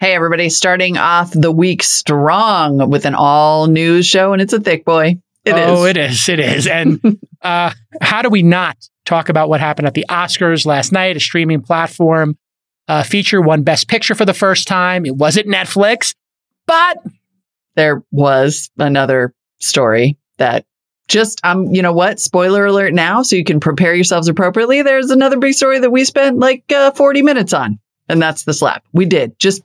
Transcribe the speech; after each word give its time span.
Hey, 0.00 0.14
everybody, 0.14 0.48
starting 0.48 0.96
off 0.96 1.32
the 1.32 1.50
week 1.50 1.82
strong 1.82 2.88
with 2.88 3.04
an 3.04 3.16
all 3.16 3.66
news 3.66 4.06
show, 4.06 4.32
and 4.32 4.40
it's 4.40 4.52
a 4.52 4.60
thick 4.60 4.84
boy. 4.84 5.20
It 5.44 5.54
oh, 5.54 5.86
is. 5.86 5.90
it 5.90 5.96
is. 5.96 6.28
It 6.28 6.38
is. 6.38 6.66
And 6.68 7.18
uh, 7.42 7.72
how 8.00 8.22
do 8.22 8.28
we 8.28 8.44
not 8.44 8.76
talk 9.04 9.28
about 9.28 9.48
what 9.48 9.58
happened 9.58 9.88
at 9.88 9.94
the 9.94 10.06
Oscars 10.08 10.64
last 10.64 10.92
night? 10.92 11.16
A 11.16 11.20
streaming 11.20 11.62
platform 11.62 12.38
uh, 12.86 13.02
feature 13.02 13.42
won 13.42 13.64
Best 13.64 13.88
Picture 13.88 14.14
for 14.14 14.24
the 14.24 14.32
first 14.32 14.68
time. 14.68 15.04
It 15.04 15.16
wasn't 15.16 15.48
Netflix, 15.48 16.14
but 16.68 16.98
There 17.74 18.04
was 18.12 18.70
another 18.78 19.34
story 19.58 20.16
that 20.36 20.64
just, 21.08 21.44
um, 21.44 21.74
you 21.74 21.82
know 21.82 21.92
what? 21.92 22.20
Spoiler 22.20 22.66
alert 22.66 22.94
now, 22.94 23.22
so 23.22 23.34
you 23.34 23.42
can 23.42 23.58
prepare 23.58 23.96
yourselves 23.96 24.28
appropriately. 24.28 24.82
There's 24.82 25.10
another 25.10 25.38
big 25.38 25.54
story 25.54 25.80
that 25.80 25.90
we 25.90 26.04
spent 26.04 26.38
like 26.38 26.70
uh, 26.70 26.92
40 26.92 27.22
minutes 27.22 27.52
on, 27.52 27.80
and 28.08 28.22
that's 28.22 28.44
the 28.44 28.54
slap. 28.54 28.84
We 28.92 29.04
did. 29.04 29.36
Just, 29.40 29.62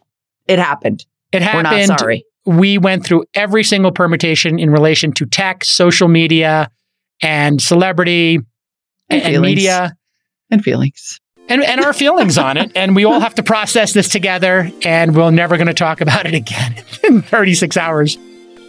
it 0.48 0.60
happened. 0.60 1.06
it 1.32 1.42
happened. 1.42 1.68
We're 1.70 1.88
not 1.88 2.00
sorry. 2.00 2.26
We 2.46 2.78
went 2.78 3.06
through 3.06 3.24
every 3.34 3.64
single 3.64 3.92
permutation 3.92 4.60
in 4.60 4.70
relation 4.70 5.14
to 5.14 5.26
tech, 5.26 5.64
social 5.64 6.08
media, 6.10 6.70
and 7.22 7.62
celebrity 7.62 8.40
And 9.10 9.22
and, 9.22 9.42
media. 9.42 9.96
And 10.52 10.64
feelings. 10.64 11.20
and, 11.48 11.64
and 11.64 11.82
our 11.84 11.94
feelings 11.94 12.38
on 12.38 12.58
it. 12.58 12.72
And 12.76 12.96
we 12.96 13.06
all 13.06 13.20
have 13.22 13.36
to 13.36 13.44
process 13.44 13.94
this 13.94 14.10
together, 14.10 14.70
and 14.84 15.16
we're 15.16 15.32
never 15.32 15.56
going 15.58 15.68
to 15.68 15.74
talk 15.74 16.02
about 16.02 16.26
it 16.26 16.34
again 16.34 16.76
in 17.04 17.22
36 17.22 17.78
hours. 17.78 18.18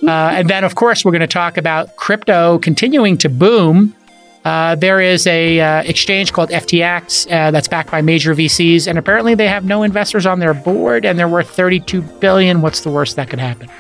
Uh, 0.03 0.11
and 0.11 0.48
then, 0.48 0.65
of 0.65 0.75
course, 0.75 1.05
we're 1.05 1.11
going 1.12 1.20
to 1.20 1.27
talk 1.27 1.56
about 1.56 1.97
crypto 1.97 2.59
continuing 2.59 3.17
to 3.19 3.29
boom. 3.29 3.95
Uh, 4.45 4.75
there 4.75 5.01
is 5.01 5.27
a 5.27 5.59
uh, 5.61 5.83
exchange 5.83 6.33
called 6.33 6.51
FTX 6.51 7.27
uh, 7.27 7.51
that's 7.51 7.69
backed 7.69 7.91
by 7.91 8.03
major 8.03 8.34
VCs, 8.34 8.87
and 8.87 8.98
apparently 8.98 9.34
they 9.34 9.48
have 9.48 9.65
no 9.65 9.83
investors 9.83 10.27
on 10.27 10.39
their 10.39 10.53
board, 10.53 11.07
and 11.07 11.19
they're 11.19 11.29
worth 11.29 11.48
32 11.51 12.03
billion. 12.03 12.61
What's 12.61 12.83
the 12.83 12.91
worst 12.91 13.17
that 13.17 13.30
could 13.30 13.41
happen? 13.41 13.70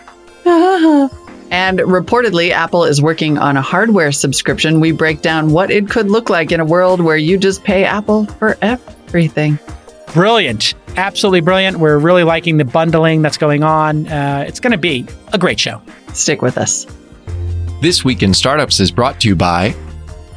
And 1.50 1.78
reportedly, 1.78 2.50
Apple 2.50 2.84
is 2.84 3.00
working 3.00 3.38
on 3.38 3.56
a 3.56 3.62
hardware 3.62 4.10
subscription. 4.10 4.80
We 4.80 4.90
break 4.90 5.22
down 5.22 5.52
what 5.52 5.70
it 5.70 5.88
could 5.88 6.10
look 6.10 6.28
like 6.28 6.50
in 6.50 6.58
a 6.58 6.64
world 6.64 7.00
where 7.00 7.16
you 7.16 7.38
just 7.38 7.62
pay 7.62 7.84
Apple 7.84 8.26
for 8.26 8.58
everything. 8.60 9.60
Brilliant, 10.12 10.74
absolutely 10.96 11.42
brilliant. 11.42 11.76
We're 11.76 11.98
really 11.98 12.24
liking 12.24 12.56
the 12.56 12.64
bundling 12.64 13.22
that's 13.22 13.36
going 13.36 13.62
on. 13.62 14.08
Uh, 14.08 14.44
it's 14.48 14.58
going 14.58 14.72
to 14.72 14.78
be 14.78 15.06
a 15.32 15.38
great 15.38 15.60
show. 15.60 15.80
Stick 16.12 16.42
with 16.42 16.58
us. 16.58 16.86
This 17.80 18.04
Week 18.04 18.24
in 18.24 18.34
Startups 18.34 18.80
is 18.80 18.90
brought 18.90 19.20
to 19.20 19.28
you 19.28 19.36
by 19.36 19.76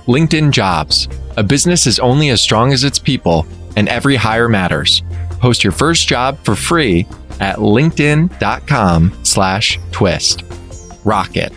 LinkedIn 0.08 0.52
Jobs. 0.52 1.08
A 1.38 1.44
business 1.44 1.86
is 1.86 2.00
only 2.00 2.30
as 2.30 2.41
strong 2.41 2.73
as 2.73 2.83
its 2.83 3.00
people, 3.00 3.45
and 3.75 3.88
every 3.88 4.16
hire 4.16 4.49
matters. 4.49 5.03
Post 5.39 5.64
your 5.64 5.73
first 5.73 6.08
job 6.08 6.38
for 6.39 6.55
free 6.55 7.05
at 7.39 7.58
linkedin.com 7.58 9.19
slash 9.23 9.80
twist. 9.91 10.44
Rocket. 11.03 11.52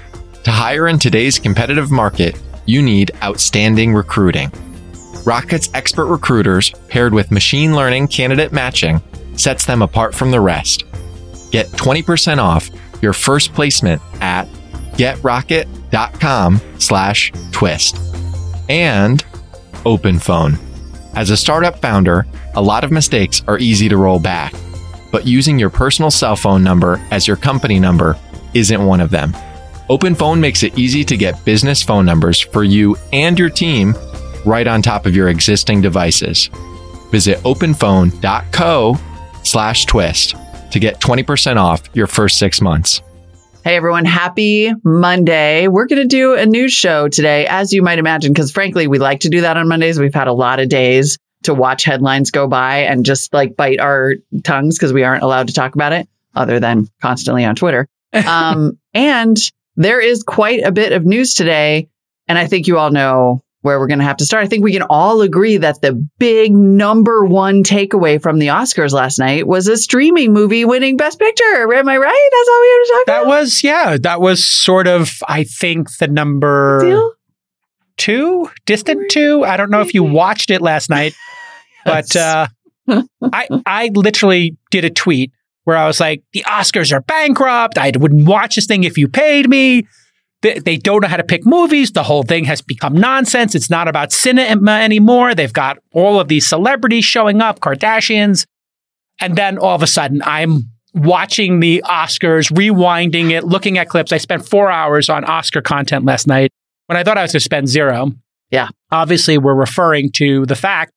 To 0.44 0.50
hire 0.50 0.88
in 0.88 0.98
today's 0.98 1.38
competitive 1.38 1.90
market, 1.90 2.40
you 2.66 2.82
need 2.82 3.10
outstanding 3.22 3.94
recruiting. 3.94 4.52
Rocket's 5.24 5.70
expert 5.74 6.06
recruiters, 6.06 6.70
paired 6.88 7.12
with 7.12 7.30
machine 7.30 7.74
learning 7.74 8.08
candidate 8.08 8.52
matching, 8.52 9.00
sets 9.36 9.66
them 9.66 9.82
apart 9.82 10.14
from 10.14 10.30
the 10.30 10.40
rest. 10.40 10.84
Get 11.50 11.66
20% 11.68 12.38
off 12.38 12.70
your 13.02 13.12
first 13.12 13.52
placement 13.54 14.00
at 14.20 14.46
getrocket.com 14.92 16.60
slash 16.78 17.32
twist. 17.52 17.96
And 18.70 19.24
OpenPhone. 19.84 20.56
As 21.16 21.30
a 21.30 21.36
startup 21.36 21.80
founder, 21.80 22.24
a 22.54 22.62
lot 22.62 22.84
of 22.84 22.92
mistakes 22.92 23.42
are 23.48 23.58
easy 23.58 23.88
to 23.88 23.96
roll 23.96 24.20
back, 24.20 24.54
but 25.10 25.26
using 25.26 25.58
your 25.58 25.70
personal 25.70 26.10
cell 26.12 26.36
phone 26.36 26.62
number 26.62 27.04
as 27.10 27.26
your 27.26 27.36
company 27.36 27.80
number 27.80 28.16
isn't 28.54 28.86
one 28.86 29.00
of 29.00 29.10
them. 29.10 29.32
OpenPhone 29.91 30.38
makes 30.38 30.62
it 30.62 30.78
easy 30.78 31.02
to 31.02 31.16
get 31.16 31.44
business 31.44 31.82
phone 31.82 32.06
numbers 32.06 32.38
for 32.38 32.62
you 32.62 32.96
and 33.12 33.36
your 33.41 33.50
team 33.50 33.92
right 34.47 34.69
on 34.69 34.82
top 34.82 35.04
of 35.04 35.16
your 35.16 35.31
existing 35.31 35.81
devices. 35.81 36.48
Visit 37.10 37.38
openphone.co 37.38 38.97
slash 39.42 39.84
twist 39.87 40.37
to 40.70 40.78
get 40.78 41.00
20% 41.00 41.56
off 41.56 41.82
your 41.92 42.06
first 42.06 42.38
six 42.38 42.60
months. 42.60 43.02
Hey 43.62 43.76
everyone, 43.76 44.06
happy 44.06 44.72
Monday. 44.84 45.69
We're 45.69 45.84
going 45.84 46.00
to 46.00 46.09
do 46.09 46.34
a 46.34 46.47
news 46.47 46.72
show 46.72 47.09
today, 47.09 47.47
as 47.47 47.75
you 47.75 47.82
might 47.82 47.98
imagine, 47.98 48.32
because 48.32 48.50
frankly, 48.50 48.87
we 48.87 48.98
like 48.98 49.21
to 49.21 49.28
do 49.28 49.43
that 49.43 49.59
on 49.59 49.69
Mondays. 49.69 50.00
We've 50.00 50.15
had 50.15 50.28
a 50.28 50.32
lot 50.32 50.60
of 50.60 50.71
days 50.71 51.19
to 51.43 51.53
watch 51.53 51.84
headlines 51.84 52.31
go 52.31 52.49
by 52.49 52.78
and 52.78 53.04
just 53.04 53.34
like 53.34 53.56
bite 53.56 53.78
our 53.78 54.15
tongues 54.44 54.78
because 54.78 54.94
we 54.94 55.04
aren't 55.04 55.22
allowed 55.22 55.49
to 55.49 55.53
talk 55.53 55.75
about 55.75 55.93
it 55.93 56.09
other 56.34 56.59
than 56.59 56.88
constantly 57.03 57.44
on 57.44 57.54
Twitter. 57.54 57.87
Um, 58.26 58.76
and 58.93 59.38
there 59.76 60.00
is 60.00 60.25
quite 60.25 60.65
a 60.65 60.72
bit 60.72 60.93
of 60.93 61.04
news 61.04 61.34
today. 61.34 61.88
And 62.26 62.37
I 62.37 62.49
think 62.49 62.66
you 62.66 62.76
all 62.76 62.91
know 62.91 63.41
where 63.62 63.78
we're 63.78 63.87
going 63.87 63.98
to 63.98 64.04
have 64.04 64.16
to 64.16 64.25
start. 64.25 64.43
I 64.43 64.47
think 64.47 64.65
we 64.65 64.72
can 64.72 64.82
all 64.82 65.21
agree 65.21 65.59
that 65.59 65.82
the 65.82 65.93
big 66.19 66.53
number 66.53 67.25
one 67.25 67.62
takeaway 67.62 68.21
from 68.21 68.38
the 68.38 68.47
Oscars 68.47 68.93
last 68.93 69.19
night 69.19 69.47
was 69.47 69.69
a 69.69 69.76
streaming 69.76 70.32
movie 70.32 70.65
winning 70.65 70.97
Best 70.97 71.19
Picture. 71.19 71.72
Am 71.72 71.88
I 71.88 71.97
right? 71.99 72.28
That's 72.32 72.49
all 72.49 72.60
we 72.60 72.69
have 72.69 72.82
to 72.82 72.93
talk 72.93 73.06
That 73.06 73.20
about. 73.22 73.28
was, 73.28 73.62
yeah, 73.62 73.97
that 74.00 74.20
was 74.20 74.43
sort 74.44 74.87
of, 74.87 75.10
I 75.28 75.44
think, 75.44 75.94
the 75.99 76.09
number 76.09 76.81
Deal? 76.81 77.12
two, 77.99 78.50
distant 78.65 79.10
two. 79.10 79.44
I 79.44 79.56
don't 79.59 79.70
know 79.70 79.82
if 79.82 79.93
you 79.93 80.04
watched 80.04 80.50
it 80.50 80.62
last 80.62 80.88
night, 80.88 81.15
but 81.84 82.16
uh, 82.16 82.47
I, 82.88 83.47
I 83.66 83.91
literally 83.94 84.56
did 84.70 84.87
a 84.87 84.91
tweet 84.91 85.32
where 85.65 85.76
I 85.76 85.87
was 85.87 86.00
like, 86.00 86.22
the 86.32 86.44
Oscars 86.49 86.93
are 86.93 87.03
bankrupt. 87.03 87.76
I 87.76 87.93
wouldn't 87.94 88.26
watch 88.26 88.54
this 88.56 88.65
thing 88.66 88.84
if 88.84 88.97
you 88.97 89.06
paid 89.06 89.49
me. 89.50 89.87
They, 90.42 90.58
they 90.58 90.76
don't 90.76 91.02
know 91.02 91.08
how 91.08 91.18
to 91.18 91.24
pick 91.24 91.44
movies. 91.44 91.92
The 91.92 92.02
whole 92.02 92.22
thing 92.22 92.44
has 92.46 92.62
become 92.62 92.94
nonsense. 92.94 93.54
It's 93.54 93.68
not 93.68 93.88
about 93.88 94.12
cinema 94.12 94.72
anymore. 94.72 95.34
They've 95.34 95.52
got 95.52 95.78
all 95.92 96.18
of 96.18 96.28
these 96.28 96.46
celebrities 96.46 97.04
showing 97.04 97.42
up, 97.42 97.60
Kardashians. 97.60 98.46
And 99.20 99.36
then 99.36 99.58
all 99.58 99.74
of 99.74 99.82
a 99.82 99.86
sudden, 99.86 100.22
I'm 100.24 100.70
watching 100.94 101.60
the 101.60 101.84
Oscars, 101.86 102.50
rewinding 102.50 103.30
it, 103.30 103.44
looking 103.44 103.76
at 103.76 103.88
clips. 103.88 104.12
I 104.12 104.16
spent 104.16 104.48
four 104.48 104.70
hours 104.70 105.10
on 105.10 105.24
Oscar 105.24 105.60
content 105.60 106.06
last 106.06 106.26
night 106.26 106.50
when 106.86 106.96
I 106.96 107.04
thought 107.04 107.18
I 107.18 107.22
was 107.22 107.32
going 107.32 107.40
to 107.40 107.44
spend 107.44 107.68
zero. 107.68 108.12
Yeah. 108.50 108.68
Obviously, 108.90 109.36
we're 109.36 109.54
referring 109.54 110.10
to 110.12 110.46
the 110.46 110.56
fact 110.56 110.92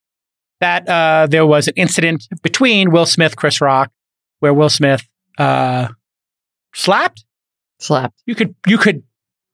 that 0.62 0.88
uh, 0.88 1.28
there 1.30 1.46
was 1.46 1.68
an 1.68 1.74
incident 1.76 2.28
between 2.42 2.92
Will 2.92 3.06
Smith, 3.06 3.36
Chris 3.36 3.60
Rock, 3.60 3.92
where 4.40 4.54
Will 4.54 4.70
Smith 4.70 5.06
uh, 5.38 5.90
slapped. 6.74 7.26
Slapped. 7.80 8.22
You 8.26 8.36
could 8.36 8.56
you 8.66 8.78
could 8.78 9.04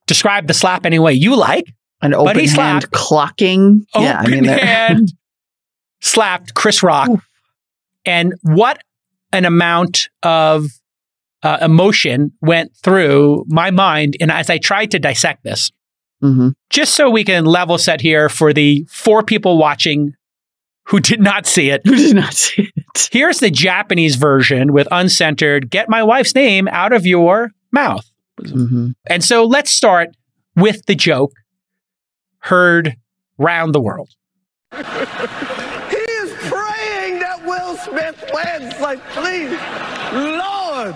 describe 0.09 0.47
the 0.47 0.53
slap 0.53 0.85
any 0.85 0.99
way 0.99 1.13
you 1.13 1.35
like. 1.37 1.65
An 2.01 2.11
But 2.11 2.19
open 2.19 2.39
he 2.39 2.47
hand 2.47 2.83
slapped. 2.83 2.91
clocking. 2.91 3.83
yeah, 3.95 4.17
I 4.19 4.21
Open 4.21 4.31
mean, 4.31 4.43
hand 4.45 5.13
slapped 6.01 6.53
Chris 6.53 6.81
Rock, 6.83 7.09
Oof. 7.09 7.25
and 8.05 8.33
what 8.41 8.81
an 9.31 9.45
amount 9.45 10.09
of 10.23 10.65
uh, 11.43 11.57
emotion 11.61 12.31
went 12.41 12.71
through 12.83 13.45
my 13.47 13.71
mind. 13.71 14.17
And 14.19 14.29
as 14.31 14.49
I 14.49 14.57
tried 14.57 14.91
to 14.91 14.99
dissect 14.99 15.43
this, 15.43 15.71
Mhm. 16.23 16.51
just 16.69 16.95
so 16.95 17.09
we 17.09 17.23
can 17.23 17.45
level 17.45 17.77
set 17.77 18.01
here 18.01 18.27
for 18.27 18.51
the 18.51 18.85
four 18.89 19.23
people 19.23 19.57
watching 19.57 20.13
who 20.87 20.99
did 20.99 21.21
not 21.21 21.45
see 21.45 21.69
it. 21.69 21.81
Who 21.85 21.95
did 21.95 22.15
not 22.15 22.33
see 22.33 22.71
it? 22.75 23.09
Here's 23.11 23.39
the 23.39 23.51
Japanese 23.51 24.15
version 24.17 24.73
with 24.73 24.87
uncentered 24.91 25.69
get 25.69 25.87
my 25.89 26.03
wife's 26.03 26.33
name 26.35 26.67
out 26.69 26.91
of 26.91 27.05
your 27.05 27.51
mouth. 27.71 28.08
Mhm. 28.47 28.93
And 29.07 29.23
so 29.23 29.43
let's 29.45 29.71
start 29.71 30.09
with 30.55 30.85
the 30.85 30.95
joke 30.95 31.33
heard 32.39 32.95
round 33.37 33.73
the 33.75 33.81
world. 33.81 34.09
He 35.89 35.95
is 35.97 36.31
praying 36.49 37.19
that 37.19 37.41
Will 37.45 37.75
Smith 37.77 38.23
wins. 38.33 38.79
Like, 38.79 39.03
please, 39.09 39.51
Lord. 40.13 40.95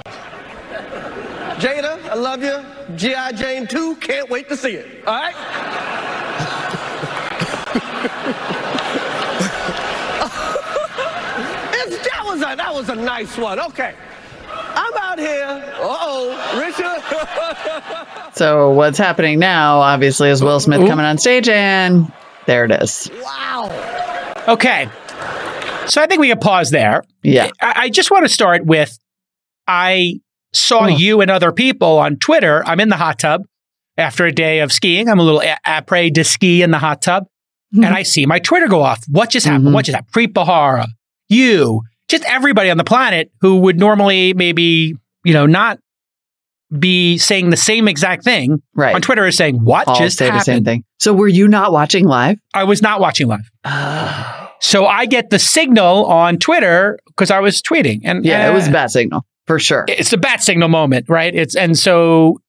Jada, 1.59 1.99
I 2.09 2.13
love 2.15 2.43
you. 2.43 2.63
G.I. 2.95 3.31
Jane 3.33 3.67
2, 3.67 3.95
can't 3.97 4.29
wait 4.29 4.47
to 4.49 4.57
see 4.57 4.73
it. 4.75 5.05
All 5.07 5.13
right? 5.15 5.35
That, 12.03 12.23
was 12.25 12.41
a, 12.41 12.55
that 12.55 12.73
was 12.73 12.89
a 12.89 12.95
nice 12.95 13.37
one. 13.37 13.59
Okay. 13.59 13.95
I'm 14.75 14.97
out 14.97 15.19
here. 15.19 15.73
Uh-oh. 15.77 16.59
Richard. 16.59 18.09
So 18.35 18.71
what's 18.71 18.97
happening 18.97 19.37
now, 19.37 19.77
obviously, 19.79 20.29
is 20.29 20.41
Will 20.43 20.59
Smith 20.59 20.79
coming 20.87 21.05
on 21.05 21.19
stage, 21.19 21.47
and 21.47 22.11
there 22.47 22.65
it 22.65 22.71
is. 22.71 23.07
wow. 23.21 24.43
Okay. 24.47 24.89
So 25.85 26.01
I 26.01 26.07
think 26.07 26.19
we 26.19 26.29
can 26.29 26.39
pause 26.39 26.71
there. 26.71 27.03
Yeah. 27.21 27.51
I, 27.61 27.73
I 27.83 27.89
just 27.89 28.09
want 28.09 28.25
to 28.25 28.29
start 28.29 28.65
with 28.65 28.97
I 29.67 30.19
saw 30.51 30.85
Oh. 30.85 30.87
you 30.87 31.21
and 31.21 31.29
other 31.29 31.51
people 31.51 31.99
on 31.99 32.15
Twitter. 32.17 32.63
I'm 32.65 32.79
in 32.79 32.89
the 32.89 32.95
hot 32.97 33.19
tub 33.19 33.43
after 33.97 34.25
a 34.25 34.31
day 34.31 34.61
of 34.61 34.71
skiing. 34.71 35.07
I'm 35.09 35.19
a 35.19 35.23
little 35.23 35.41
a- 35.41 35.59
après 35.65 36.11
de 36.11 36.23
ski 36.23 36.63
in 36.63 36.71
the 36.71 36.79
hot 36.79 37.03
tub. 37.03 37.27
and 37.75 37.85
I 37.85 38.01
see 38.01 38.25
my 38.25 38.39
Twitter 38.39 38.67
go 38.67 38.81
off. 38.81 39.03
What 39.09 39.29
just 39.29 39.45
happened? 39.45 39.67
Mhm. 39.69 39.73
What 39.73 39.85
just 39.85 39.95
happened? 39.95 40.11
Preet 40.13 40.33
Bharara, 40.33 40.87
you, 41.29 41.81
just 42.17 42.23
everybody 42.25 42.69
on 42.69 42.77
the 42.77 42.83
planet 42.83 43.31
who 43.41 43.57
would 43.57 43.79
normally 43.79 44.33
maybe, 44.33 44.95
you 45.23 45.33
know, 45.33 45.45
not 45.45 45.79
be 46.77 47.17
saying 47.17 47.49
the 47.51 47.57
same 47.57 47.87
exact 47.87 48.23
thing 48.23 48.61
Right. 48.73 48.95
on 48.95 49.01
Twitter 49.01 49.25
is 49.27 49.35
saying, 49.37 49.63
What 49.63 49.87
All 49.87 49.95
just 49.95 50.17
say 50.17 50.29
the 50.31 50.39
same 50.39 50.63
thing. 50.63 50.83
So 50.99 51.13
were 51.13 51.27
you 51.27 51.47
not 51.47 51.71
watching 51.71 52.05
live? 52.05 52.37
I 52.53 52.63
was 52.63 52.81
not 52.81 52.99
watching 52.99 53.27
live. 53.27 53.49
yeah, 53.65 54.47
So 54.59 54.85
I 54.85 55.05
get 55.05 55.29
the 55.29 55.39
signal 55.39 56.05
on 56.05 56.37
Twitter 56.37 56.97
because 57.07 57.29
I 57.31 57.39
was 57.41 57.61
tweeting. 57.61 58.01
And 58.03 58.25
yeah, 58.25 58.49
it 58.49 58.53
was 58.53 58.65
uh, 58.67 58.69
a 58.69 58.73
bad 58.73 58.91
signal 58.91 59.25
for 59.45 59.59
sure. 59.59 59.85
it's 59.87 60.13
a 60.13 60.17
bad 60.17 60.41
signal 60.41 60.69
moment, 60.69 61.07
right? 61.09 61.33
It's 61.35 61.55
and 61.55 61.77
so 61.77 62.39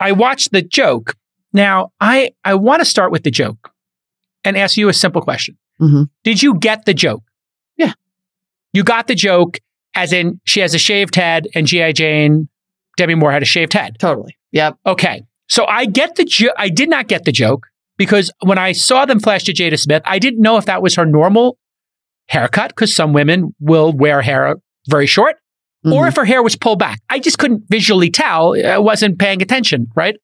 I 0.00 0.12
watched 0.12 0.50
the 0.52 0.62
joke. 0.62 1.14
Now 1.52 1.92
I 2.00 2.30
I 2.44 2.54
want 2.54 2.80
to 2.80 2.84
start 2.84 3.12
with 3.12 3.22
the 3.22 3.30
joke 3.30 3.70
and 4.44 4.56
ask 4.56 4.76
you 4.76 4.88
a 4.88 4.92
simple 4.92 5.22
question. 5.22 5.56
Mhm. 5.80 6.08
Did 6.24 6.42
you 6.42 6.54
get 6.58 6.84
the 6.84 6.94
joke? 6.94 7.22
You 8.76 8.84
got 8.84 9.06
the 9.06 9.14
joke 9.14 9.58
as 9.94 10.12
in 10.12 10.38
she 10.44 10.60
has 10.60 10.74
a 10.74 10.78
shaved 10.78 11.14
head 11.14 11.48
and 11.54 11.66
G.I. 11.66 11.92
Jane, 11.92 12.48
Demi 12.98 13.14
Moore 13.14 13.32
had 13.32 13.40
a 13.40 13.46
shaved 13.46 13.72
head. 13.72 13.96
Totally. 13.98 14.36
Yep. 14.52 14.76
Okay. 14.84 15.22
So 15.48 15.64
I 15.64 15.86
get 15.86 16.16
the 16.16 16.26
joke. 16.26 16.52
I 16.58 16.68
did 16.68 16.90
not 16.90 17.08
get 17.08 17.24
the 17.24 17.32
joke 17.32 17.66
because 17.96 18.30
when 18.42 18.58
I 18.58 18.72
saw 18.72 19.06
them 19.06 19.18
flash 19.18 19.44
to 19.44 19.54
Jada 19.54 19.78
Smith, 19.78 20.02
I 20.04 20.18
didn't 20.18 20.42
know 20.42 20.58
if 20.58 20.66
that 20.66 20.82
was 20.82 20.94
her 20.96 21.06
normal 21.06 21.56
haircut 22.28 22.68
because 22.68 22.94
some 22.94 23.14
women 23.14 23.54
will 23.60 23.94
wear 23.94 24.20
hair 24.20 24.56
very 24.90 25.06
short 25.06 25.36
or 25.86 26.04
Mhm. 26.04 26.08
if 26.08 26.16
her 26.16 26.26
hair 26.26 26.42
was 26.42 26.54
pulled 26.54 26.78
back. 26.78 27.00
I 27.08 27.18
just 27.18 27.38
couldn't 27.38 27.62
visually 27.70 28.10
tell. 28.10 28.54
I 28.62 28.76
wasn't 28.76 29.18
paying 29.18 29.40
attention, 29.40 29.86
right? 29.96 30.16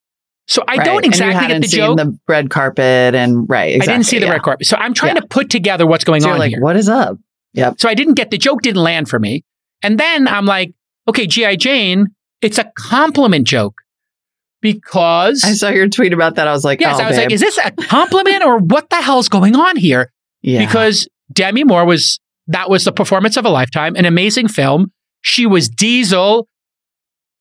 So 0.46 0.62
I 0.68 0.76
Right. 0.76 0.84
don't 0.84 1.06
exactly 1.06 1.48
get 1.48 1.62
the 1.62 1.68
joke. 1.68 1.96
The 1.96 2.18
red 2.28 2.50
carpet 2.50 3.14
and 3.14 3.48
right. 3.48 3.76
Exactly, 3.76 3.92
I 3.92 3.96
didn't 3.96 4.06
see 4.06 4.18
the 4.18 4.26
yeah. 4.26 4.32
red 4.32 4.42
carpet. 4.42 4.66
So 4.66 4.76
I'm 4.76 4.92
trying 4.92 5.14
Yeah. 5.14 5.22
to 5.22 5.28
put 5.28 5.48
together 5.48 5.86
what's 5.86 6.04
going 6.04 6.20
So 6.20 6.26
you're 6.26 6.34
on 6.34 6.38
like, 6.40 6.50
here. 6.50 6.60
what 6.60 6.76
is 6.76 6.90
up? 6.90 7.16
Yep. 7.54 7.80
So 7.80 7.88
I 7.88 7.94
didn't 7.94 8.14
get 8.14 8.30
the 8.30 8.38
joke, 8.38 8.62
didn't 8.62 8.82
land 8.82 9.08
for 9.08 9.18
me. 9.18 9.44
And 9.82 9.98
then 9.98 10.28
I'm 10.28 10.46
like, 10.46 10.72
okay, 11.08 11.26
G.I. 11.26 11.56
Jane, 11.56 12.08
it's 12.40 12.58
a 12.58 12.70
compliment 12.76 13.46
joke 13.46 13.74
because. 14.60 15.44
I 15.44 15.52
saw 15.52 15.68
your 15.68 15.88
tweet 15.88 16.12
about 16.12 16.36
that. 16.36 16.48
I 16.48 16.52
was 16.52 16.64
like, 16.64 16.80
Yes, 16.80 16.98
oh, 16.98 17.04
I 17.04 17.08
was 17.08 17.16
like, 17.16 17.32
is 17.32 17.40
this 17.40 17.58
a 17.58 17.70
compliment 17.72 18.42
or 18.44 18.58
what 18.58 18.90
the 18.90 18.96
hell's 18.96 19.28
going 19.28 19.56
on 19.56 19.76
here? 19.76 20.10
yeah. 20.42 20.64
Because 20.64 21.08
Demi 21.32 21.64
Moore 21.64 21.84
was, 21.84 22.18
that 22.48 22.70
was 22.70 22.84
the 22.84 22.92
performance 22.92 23.36
of 23.36 23.44
a 23.44 23.50
lifetime, 23.50 23.96
an 23.96 24.04
amazing 24.04 24.48
film. 24.48 24.92
She 25.20 25.46
was 25.46 25.68
Diesel, 25.68 26.48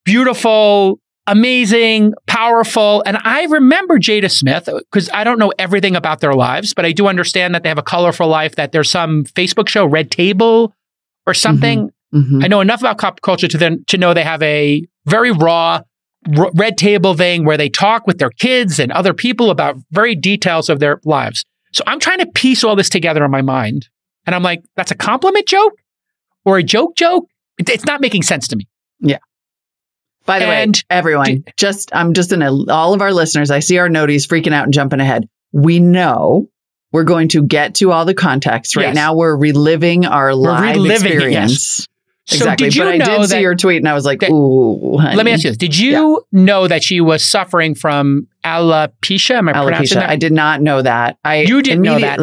beautiful, 0.05 0.99
amazing, 1.31 2.13
powerful. 2.27 3.01
And 3.05 3.17
I 3.23 3.43
remember 3.45 3.97
Jada 3.97 4.29
Smith 4.29 4.67
because 4.91 5.09
I 5.13 5.23
don't 5.23 5.39
know 5.39 5.51
everything 5.57 5.95
about 5.95 6.19
their 6.19 6.33
lives, 6.33 6.73
but 6.73 6.85
I 6.85 6.91
do 6.91 7.07
understand 7.07 7.55
that 7.55 7.63
they 7.63 7.69
have 7.69 7.77
a 7.77 7.83
colorful 7.83 8.27
life, 8.27 8.55
that 8.55 8.71
there's 8.71 8.89
some 8.89 9.23
Facebook 9.23 9.67
show, 9.69 9.85
Red 9.85 10.11
Table 10.11 10.73
or 11.25 11.33
something. 11.33 11.89
Mhm. 12.13 12.43
I 12.43 12.47
know 12.47 12.59
enough 12.61 12.81
about 12.81 12.99
pop 12.99 13.21
culture 13.21 13.47
to 13.47 13.57
then 13.57 13.83
to 13.87 13.97
know 13.97 14.13
they 14.13 14.23
have 14.23 14.41
a 14.43 14.83
very 15.05 15.31
raw 15.31 15.81
r- 16.37 16.51
red 16.55 16.77
table 16.77 17.13
thing 17.15 17.45
where 17.45 17.57
they 17.57 17.69
talk 17.69 18.05
with 18.05 18.17
their 18.19 18.29
kids 18.31 18.79
and 18.79 18.91
other 18.91 19.13
people 19.13 19.49
about 19.49 19.77
very 19.91 20.13
details 20.15 20.69
of 20.69 20.79
their 20.79 20.99
lives. 21.05 21.45
So 21.73 21.83
I'm 21.87 21.99
trying 21.99 22.19
to 22.19 22.25
piece 22.27 22.63
all 22.65 22.75
this 22.75 22.89
together 22.89 23.23
in 23.23 23.31
my 23.31 23.41
mind, 23.41 23.87
and 24.25 24.35
I'm 24.35 24.43
like, 24.43 24.61
that's 24.75 24.91
a 24.91 24.95
compliment 24.95 25.47
joke 25.47 25.73
or 26.43 26.57
a 26.57 26.63
joke 26.63 26.95
joke. 26.97 27.27
It- 27.57 27.69
It's 27.69 27.85
not 27.85 28.01
making 28.01 28.23
sense 28.23 28.47
to 28.49 28.55
me. 28.57 28.67
By 30.25 30.39
the 30.39 30.45
way, 30.45 30.71
everyone, 30.89 31.25
do- 31.25 31.43
just 31.57 31.93
I'm 31.95 32.13
just 32.13 32.31
in 32.31 32.41
a, 32.41 32.51
all 32.71 32.93
of 32.93 33.01
our 33.01 33.11
listeners. 33.13 33.51
I 33.51 33.59
see 33.59 33.77
our 33.79 33.89
noties 33.89 34.27
freaking 34.27 34.53
out 34.53 34.65
and 34.65 34.73
jumping 34.73 34.99
ahead. 34.99 35.27
We 35.51 35.79
know 35.79 36.47
we're 36.91 37.03
going 37.05 37.27
to 37.29 37.43
get 37.43 37.75
to 37.75 37.91
all 37.91 38.05
the 38.05 38.13
context. 38.13 38.75
Right 38.75 38.87
Yes. 38.87 38.95
now, 38.95 39.15
we're 39.15 39.35
reliving 39.35 40.05
our 40.05 40.33
live 40.35 40.75
reliving 40.75 41.11
it, 41.11 41.13
experience. 41.15 41.87
So 42.27 42.55
did 42.55 42.75
you 42.75 42.83
but 42.83 42.87
I 42.93 42.97
know 42.97 43.05
did 43.05 43.21
that? 43.21 43.29
see 43.29 43.41
your 43.41 43.55
tweet, 43.55 43.77
and 43.77 43.89
I 43.89 43.93
was 43.93 44.05
like, 44.05 44.19
that- 44.19 44.29
"Ooh, 44.29 44.97
honey. 44.99 45.15
let 45.17 45.25
me 45.25 45.31
ask 45.31 45.43
you 45.43 45.49
this: 45.49 45.57
Did 45.57 45.77
you 45.77 46.23
know 46.31 46.67
that 46.67 46.83
she 46.83 47.01
was 47.01 47.25
suffering 47.25 47.73
from 47.75 48.27
alopecia? 48.45 49.35
Am 49.35 49.49
I 49.49 49.53
pronouncing 49.53 49.99
that? 49.99 50.09
I 50.09 50.15
did 50.17 50.31
not 50.31 50.61
know 50.61 50.81
that. 50.81 51.17
I 51.25 51.41
You 51.41 51.61
didn't 51.61 51.81
know 51.81 51.99
that. 51.99 52.19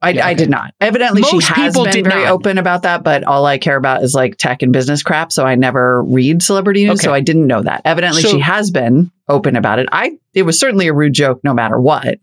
I, 0.00 0.10
Yeah, 0.10 0.26
I 0.26 0.34
did 0.34 0.48
not. 0.48 0.74
Evidently, 0.80 1.22
Most 1.22 1.32
she 1.46 1.52
has 1.54 1.74
been 1.74 2.04
very 2.04 2.24
not. 2.24 2.30
open 2.32 2.56
about 2.58 2.82
that, 2.82 3.02
but 3.02 3.24
all 3.24 3.44
I 3.46 3.58
care 3.58 3.76
about 3.76 4.02
is 4.04 4.14
like 4.14 4.36
tech 4.36 4.62
and 4.62 4.72
business 4.72 5.02
crap. 5.02 5.32
So 5.32 5.44
I 5.44 5.56
never 5.56 6.04
read 6.04 6.40
celebrity 6.42 6.84
news. 6.84 7.00
Okay. 7.00 7.06
So 7.06 7.12
I 7.14 7.20
didn't 7.20 7.46
know 7.48 7.62
that. 7.62 7.82
Evidently, 7.84 8.22
So- 8.22 8.28
she 8.30 8.38
has 8.40 8.70
been 8.70 9.10
open 9.28 9.56
about 9.56 9.78
it. 9.80 9.88
I 9.90 10.12
it 10.34 10.42
was 10.44 10.58
certainly 10.58 10.86
a 10.86 10.92
rude 10.92 11.14
joke, 11.14 11.40
no 11.42 11.52
matter 11.52 11.80
what. 11.80 12.20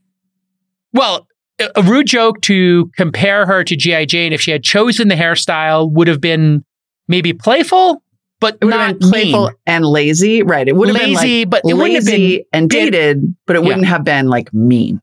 Well, 0.93 1.27
a- 1.59 1.81
rude 1.83 2.07
joke 2.07 2.41
to 2.43 2.89
compare 2.95 3.45
her 3.45 3.63
to 3.63 3.75
G.I. 3.75 4.05
Jane 4.05 4.31
if 4.33 4.41
she 4.41 4.51
had 4.51 4.63
chosen 4.63 5.07
the 5.09 5.15
hairstyle 5.15 5.91
would 5.91 6.07
have 6.07 6.21
been 6.21 6.63
maybe 7.07 7.33
playful, 7.33 8.01
but 8.39 8.57
It 8.61 8.65
would 8.65 8.71
not 8.71 8.87
have 8.87 8.99
been 8.99 9.09
playful 9.09 9.45
mean. 9.47 9.55
and 9.67 9.85
lazy, 9.85 10.43
right? 10.43 10.67
It 10.67 10.75
would 10.75 10.87
have 10.89 10.97
been 10.97 11.13
lazy, 11.13 11.43
been 11.43 11.49
but 11.49 11.61
it 11.67 11.73
wouldn't 11.73 11.95
have 11.95 12.05
been. 12.05 12.41
and 12.53 12.69
dated, 12.69 13.35
but 13.45 13.55
it 13.57 13.61
Yeah. 13.61 13.67
wouldn't 13.67 13.85
have 13.87 14.03
been 14.05 14.27
like 14.27 14.53
mean. 14.53 15.01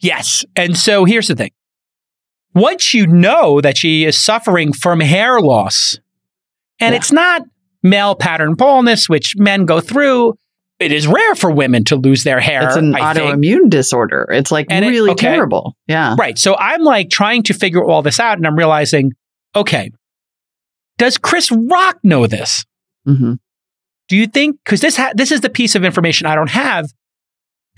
Yes. 0.00 0.44
And 0.56 0.76
so 0.76 1.04
here's 1.04 1.28
the 1.28 1.34
thing. 1.36 1.50
Once 2.54 2.92
you 2.94 3.06
know 3.06 3.60
that 3.60 3.76
she 3.78 4.04
is 4.04 4.18
suffering 4.18 4.72
from 4.72 5.00
hair 5.00 5.40
loss, 5.40 5.98
and 6.80 6.92
Yeah. 6.92 6.98
it's 6.98 7.12
not 7.12 7.42
male 7.82 8.14
pattern 8.14 8.54
baldness, 8.54 9.08
which 9.08 9.34
men 9.36 9.64
go 9.64 9.80
through, 9.80 10.34
it 10.78 10.92
is 10.92 11.06
rare 11.06 11.34
for 11.34 11.50
women 11.50 11.84
to 11.84 11.96
lose 11.96 12.24
their 12.24 12.40
hair. 12.40 12.66
It's 12.66 12.76
an 12.76 12.94
I 12.94 13.14
think. 13.14 13.26
autoimmune 13.36 13.70
disorder. 13.70 14.26
It's 14.30 14.50
like 14.50 14.66
And 14.70 14.84
it- 14.84 14.88
really 14.88 15.10
okay. 15.12 15.28
terrible. 15.28 15.76
Yeah. 15.86 16.16
Right. 16.18 16.38
So 16.38 16.56
I'm 16.56 16.82
like 16.82 17.08
trying 17.10 17.42
to 17.44 17.54
figure 17.54 17.84
all 17.84 18.02
this 18.02 18.18
out, 18.20 18.36
and 18.36 18.46
I'm 18.46 18.56
realizing, 18.56 19.12
okay, 19.56 19.90
does 20.98 21.18
Chris 21.18 21.50
Rock 21.50 21.98
know 22.02 22.26
this? 22.26 22.64
hmm 23.06 23.34
Do 24.08 24.16
you 24.16 24.26
think 24.26 24.56
because 24.64 24.80
this 24.80 24.96
ha- 24.96 25.12
this 25.14 25.32
is 25.32 25.40
the 25.40 25.48
piece 25.50 25.74
of 25.74 25.84
information 25.84 26.26
I 26.26 26.34
don't 26.34 26.50
have 26.50 26.86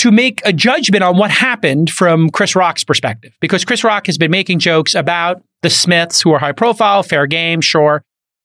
to 0.04 0.10
make 0.12 0.42
a 0.44 0.52
judgment 0.52 1.02
on 1.02 1.16
what 1.16 1.30
happened 1.30 1.90
from 1.90 2.28
Chris 2.30 2.54
Rock's 2.54 2.84
perspective? 2.84 3.32
Because 3.40 3.64
Chris 3.64 3.82
Rock 3.82 4.06
has 4.06 4.18
been 4.18 4.30
making 4.30 4.58
jokes 4.58 4.94
about 4.94 5.42
the 5.62 5.70
Smiths, 5.70 6.20
who 6.20 6.30
are 6.32 6.38
high 6.38 6.52
profile, 6.52 7.02
fair 7.02 7.26
game, 7.26 7.62
sure, 7.62 8.04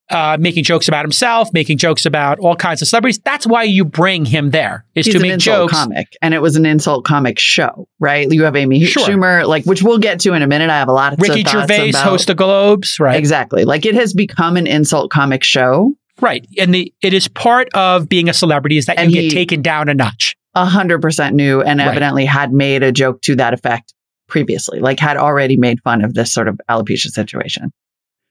uh, 0.10 0.38
making 0.40 0.64
jokes 0.64 0.88
about 0.88 1.04
himself, 1.04 1.50
making 1.54 1.78
jokes 1.78 2.06
about 2.06 2.40
all 2.40 2.56
kinds 2.56 2.82
of 2.82 2.88
celebrities. 2.88 3.20
That's 3.26 3.46
why 3.46 3.64
you 3.64 3.84
bring 3.86 4.24
him 4.26 4.52
there 4.52 4.86
is 4.96 5.06
He's 5.06 5.16
to 5.16 5.22
make 5.22 5.38
jokes. 5.40 5.74
comic, 5.74 6.08
and 6.22 6.34
it 6.34 6.42
was 6.42 6.56
an 6.56 6.66
insult 6.66 7.04
comic 7.04 7.38
show, 7.38 7.88
right? 8.00 8.32
You 8.32 8.44
have 8.46 8.56
Amy 8.56 8.86
Sure. 8.86 9.06
Schumer, 9.06 9.46
like 9.46 9.66
which 9.66 9.84
we'll 9.84 10.00
get 10.00 10.22
to 10.22 10.34
in 10.34 10.42
a 10.42 10.48
minute. 10.48 10.70
I 10.70 10.78
have 10.80 10.88
a 10.88 10.94
lot 10.94 11.14
of 11.14 11.20
Ricky 11.20 11.44
Gervais 11.44 11.90
about- 11.90 12.06
host 12.06 12.28
the 12.28 12.36
Globes, 12.36 13.00
right? 13.00 13.18
Exactly, 13.18 13.66
like 13.66 13.86
it 13.86 13.96
has 13.96 14.14
become 14.14 14.56
an 14.58 14.66
insult 14.66 15.12
comic 15.12 15.44
show. 15.44 15.94
Right. 16.22 16.46
And 16.58 16.74
the 16.74 16.94
it 17.02 17.14
is 17.14 17.28
part 17.28 17.70
of 17.74 18.10
being 18.10 18.28
a 18.30 18.34
celebrity 18.34 18.78
is 18.78 18.88
that 18.88 18.98
And 18.98 19.12
you 19.12 19.22
he- 19.22 19.28
get 19.30 19.34
taken 19.36 19.62
down 19.62 19.88
a 19.90 19.94
notch. 19.94 20.36
A 20.56 20.66
hundred 20.66 21.02
percent 21.02 21.36
new, 21.36 21.62
and 21.62 21.80
Right. 21.80 21.88
evidently 21.88 22.26
had 22.26 22.52
made 22.52 22.82
a 22.84 22.92
joke 22.92 23.22
to 23.24 23.36
that 23.36 23.54
effect 23.54 23.94
previously, 24.28 24.80
like 24.80 25.00
had 25.00 25.18
already 25.18 25.58
made 25.58 25.80
fun 25.84 26.04
of 26.04 26.14
this 26.14 26.34
sort 26.34 26.48
of 26.48 26.60
alopecia 26.70 27.08
situation. 27.10 27.72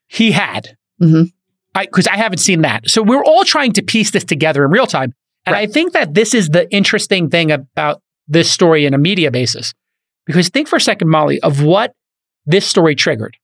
He 0.09 0.33
had. 0.33 0.77
Mhm. 1.01 1.33
I 1.75 1.87
because 1.87 2.07
I 2.07 2.17
haven't 2.17 2.39
seen 2.39 2.63
that. 2.63 2.89
So 2.91 3.03
we're 3.03 3.23
all 3.25 3.45
trying 3.45 3.73
to 3.75 3.83
piece 3.83 4.11
this 4.11 4.25
together 4.25 4.65
in 4.65 4.71
real 4.71 4.87
time. 4.87 5.15
And 5.47 5.55
Right. 5.55 5.69
I 5.69 5.73
think 5.73 5.93
that 5.93 6.15
this 6.15 6.35
is 6.35 6.49
the 6.49 6.69
interesting 6.73 7.31
thing 7.31 7.51
about 7.53 8.03
this 8.27 8.51
story 8.51 8.85
in 8.85 8.95
a 8.95 8.99
media 8.99 9.31
basis. 9.31 9.73
Because 10.27 10.49
think 10.49 10.69
for 10.69 10.77
a 10.77 10.81
second, 10.81 11.09
Molly, 11.09 11.41
of 11.41 11.63
what 11.63 11.95
this 12.47 12.67
story 12.67 12.95
triggered. 12.95 13.37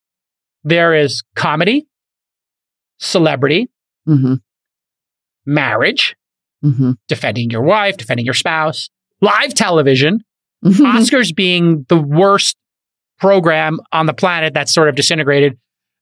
There 0.65 0.95
is 0.95 1.23
comedy, 1.35 1.87
celebrity, 2.99 3.69
hmm 4.07 4.35
marriage, 5.47 6.17
hmm 6.73 6.93
defending 7.09 7.51
your 7.51 7.63
wife, 7.63 7.97
defending 7.97 8.25
your 8.25 8.35
spouse, 8.35 8.89
live 9.21 9.55
television, 9.55 10.21
Mm-hmm. 10.65 10.85
Oscars 10.85 11.35
being 11.35 11.85
the 11.89 12.01
worst 12.01 12.57
program 13.19 13.81
on 13.93 14.07
the 14.07 14.15
planet 14.15 14.55
that's 14.55 14.73
sort 14.73 14.89
of 14.89 14.95
disintegrated 14.95 15.59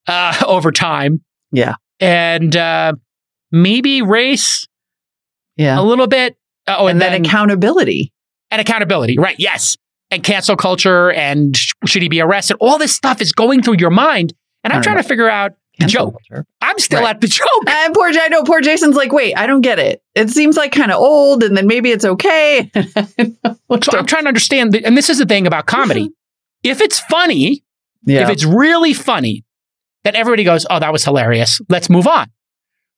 uh, 0.07 0.37
over 0.47 0.71
time. 0.71 1.21
Yeah. 1.51 1.75
And 2.01 2.55
uh, 2.57 2.95
maybe 3.51 4.03
race 4.03 4.67
yeah, 5.57 5.79
a 5.79 5.83
little 5.83 6.07
bit. 6.07 6.37
Uh, 6.67 6.77
oh, 6.79 6.87
and, 6.87 6.93
and, 6.93 7.03
then, 7.03 7.13
then, 7.13 7.25
accountability. 7.25 8.13
and 8.51 8.61
accountability. 8.61 9.19
Right. 9.19 9.37
Yes. 9.39 9.77
And 10.11 10.23
cancel 10.23 10.57
culture 10.57 11.11
and 11.13 11.57
sh- 11.57 11.73
should 11.87 12.03
he 12.03 12.09
be 12.09 12.21
arrested? 12.21 12.57
All 12.61 12.79
this 12.79 12.95
stuff 12.95 13.21
is 13.21 13.33
going 13.33 13.63
through 13.63 13.77
your 13.79 13.91
mind. 13.91 14.33
And 14.63 14.73
I'm 14.73 14.83
trying 14.83 14.97
know. 14.97 15.03
to 15.03 15.09
figure 15.09 15.29
out 15.29 15.53
the 15.83 15.89
joke. 15.89 16.17
I'm 16.61 16.79
still 16.79 17.01
Right. 17.03 17.11
at 17.11 17.21
the 17.21 17.27
joke. 17.29 17.47
And 17.69 17.95
poor, 17.95 18.09
I 18.09 18.29
know 18.29 18.43
poor 18.43 18.61
Jason's 18.61 18.97
like, 18.97 19.13
wait, 19.13 19.35
I 19.37 19.47
don't 19.47 19.61
get 19.61 19.79
it. 19.79 20.03
It 20.15 20.31
seems 20.31 20.57
like 20.57 20.73
kind 20.73 20.91
of 20.91 20.99
old, 20.99 21.43
and 21.43 21.57
then 21.57 21.67
maybe 21.67 21.91
it's 21.91 22.05
okay. 22.05 22.71
So 23.83 23.99
I'm 23.99 24.07
trying 24.07 24.25
to 24.25 24.29
understand. 24.29 24.73
The, 24.73 24.85
and 24.85 24.97
this 24.97 25.09
is 25.09 25.19
the 25.19 25.25
thing 25.25 25.47
about 25.47 25.67
comedy. 25.67 26.11
if 26.63 26.83
it's 26.83 27.01
funny, 27.01 27.65
yeah, 28.05 28.23
if 28.23 28.29
it's 28.29 28.45
really 28.45 28.93
funny, 28.93 29.45
then 30.05 30.15
everybody 30.15 30.45
goes, 30.45 30.67
oh, 30.69 30.79
that 30.79 30.93
was 30.93 31.05
hilarious. 31.05 31.59
Let's 31.71 31.89
move 31.89 32.07
on. 32.07 32.31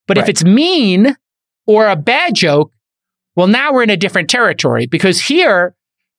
But 0.09 0.19
if 0.19 0.29
it's 0.29 0.43
mean 0.45 1.15
or 1.67 1.87
a 1.87 1.95
bad 1.97 2.35
joke, 2.35 2.73
well, 3.37 3.47
now 3.47 3.73
we're 3.73 3.85
in 3.85 3.91
a 3.91 3.97
different 3.97 4.29
territory 4.29 4.87
because 4.87 5.21
here, 5.21 5.75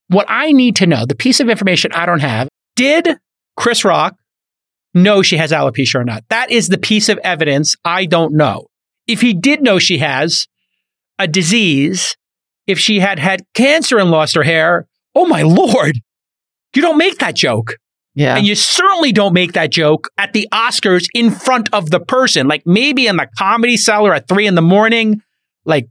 what 0.08 0.26
I 0.30 0.54
need 0.54 0.78
to 0.78 0.88
know, 0.88 1.06
the 1.06 1.16
piece 1.16 1.40
of 1.42 1.50
information 1.50 1.92
I 1.92 2.06
don't 2.06 2.22
have, 2.22 2.48
did 2.76 3.18
Chris 3.58 3.84
Rock 3.84 4.16
know 4.96 5.22
she 5.22 5.38
has 5.38 5.52
alopecia 5.52 5.96
or 5.96 6.04
not. 6.04 6.24
That 6.30 6.50
is 6.52 6.70
the 6.70 6.78
piece 6.78 7.10
of 7.10 7.20
evidence 7.20 7.75
I 7.86 8.06
don't 8.06 8.34
know. 8.34 8.68
If 9.08 9.22
he 9.22 9.34
did 9.34 9.62
know 9.62 9.78
she 9.78 10.00
has 10.00 10.48
a 11.20 11.28
disease, 11.28 12.16
if 12.66 12.80
she 12.80 13.00
had 13.00 13.20
had 13.20 13.44
cancer 13.54 14.00
and 14.00 14.10
lost 14.10 14.36
her 14.36 14.44
hair, 14.44 14.88
oh 15.14 15.25
my 15.25 15.44
lord, 15.44 16.00
you 16.75 16.82
don't 16.82 16.98
make 16.98 17.20
that 17.20 17.36
joke. 17.36 17.78
Yeah. 18.16 18.38
And 18.38 18.48
you 18.48 18.56
certainly 18.56 19.12
don't 19.12 19.34
make 19.34 19.54
that 19.54 19.72
joke 19.72 20.10
at 20.18 20.32
the 20.34 20.48
Oscars 20.54 21.08
in 21.14 21.32
front 21.32 21.70
of 21.74 21.90
the 21.90 22.00
person. 22.00 22.48
Like 22.48 22.66
maybe 22.66 23.08
in 23.08 23.18
the 23.18 23.28
comedy 23.38 23.75
cellar 23.75 24.14
at 24.14 24.28
three 24.28 24.48
in 24.48 24.56
the 24.56 24.62
morning, 24.62 25.22
like 25.66 25.88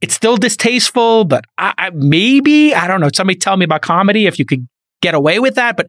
it's 0.00 0.14
still 0.14 0.36
distasteful, 0.36 1.24
but 1.24 1.44
I, 1.56 1.74
I, 1.78 1.90
maybe, 1.90 2.74
I 2.74 2.88
don't 2.88 3.00
know. 3.00 3.10
Somebody 3.14 3.38
tell 3.38 3.56
me 3.56 3.64
about 3.64 3.82
comedy 3.82 4.26
if 4.26 4.38
you 4.38 4.44
could 4.44 4.66
get 5.02 5.14
away 5.14 5.38
with 5.38 5.54
that, 5.54 5.76
but 5.76 5.88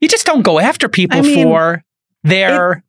you 0.00 0.08
just 0.08 0.26
don't 0.26 0.42
go 0.42 0.60
after 0.60 0.88
people 0.88 1.18
I 1.18 1.22
mean, 1.22 1.46
for 1.46 1.82
their. 2.28 2.84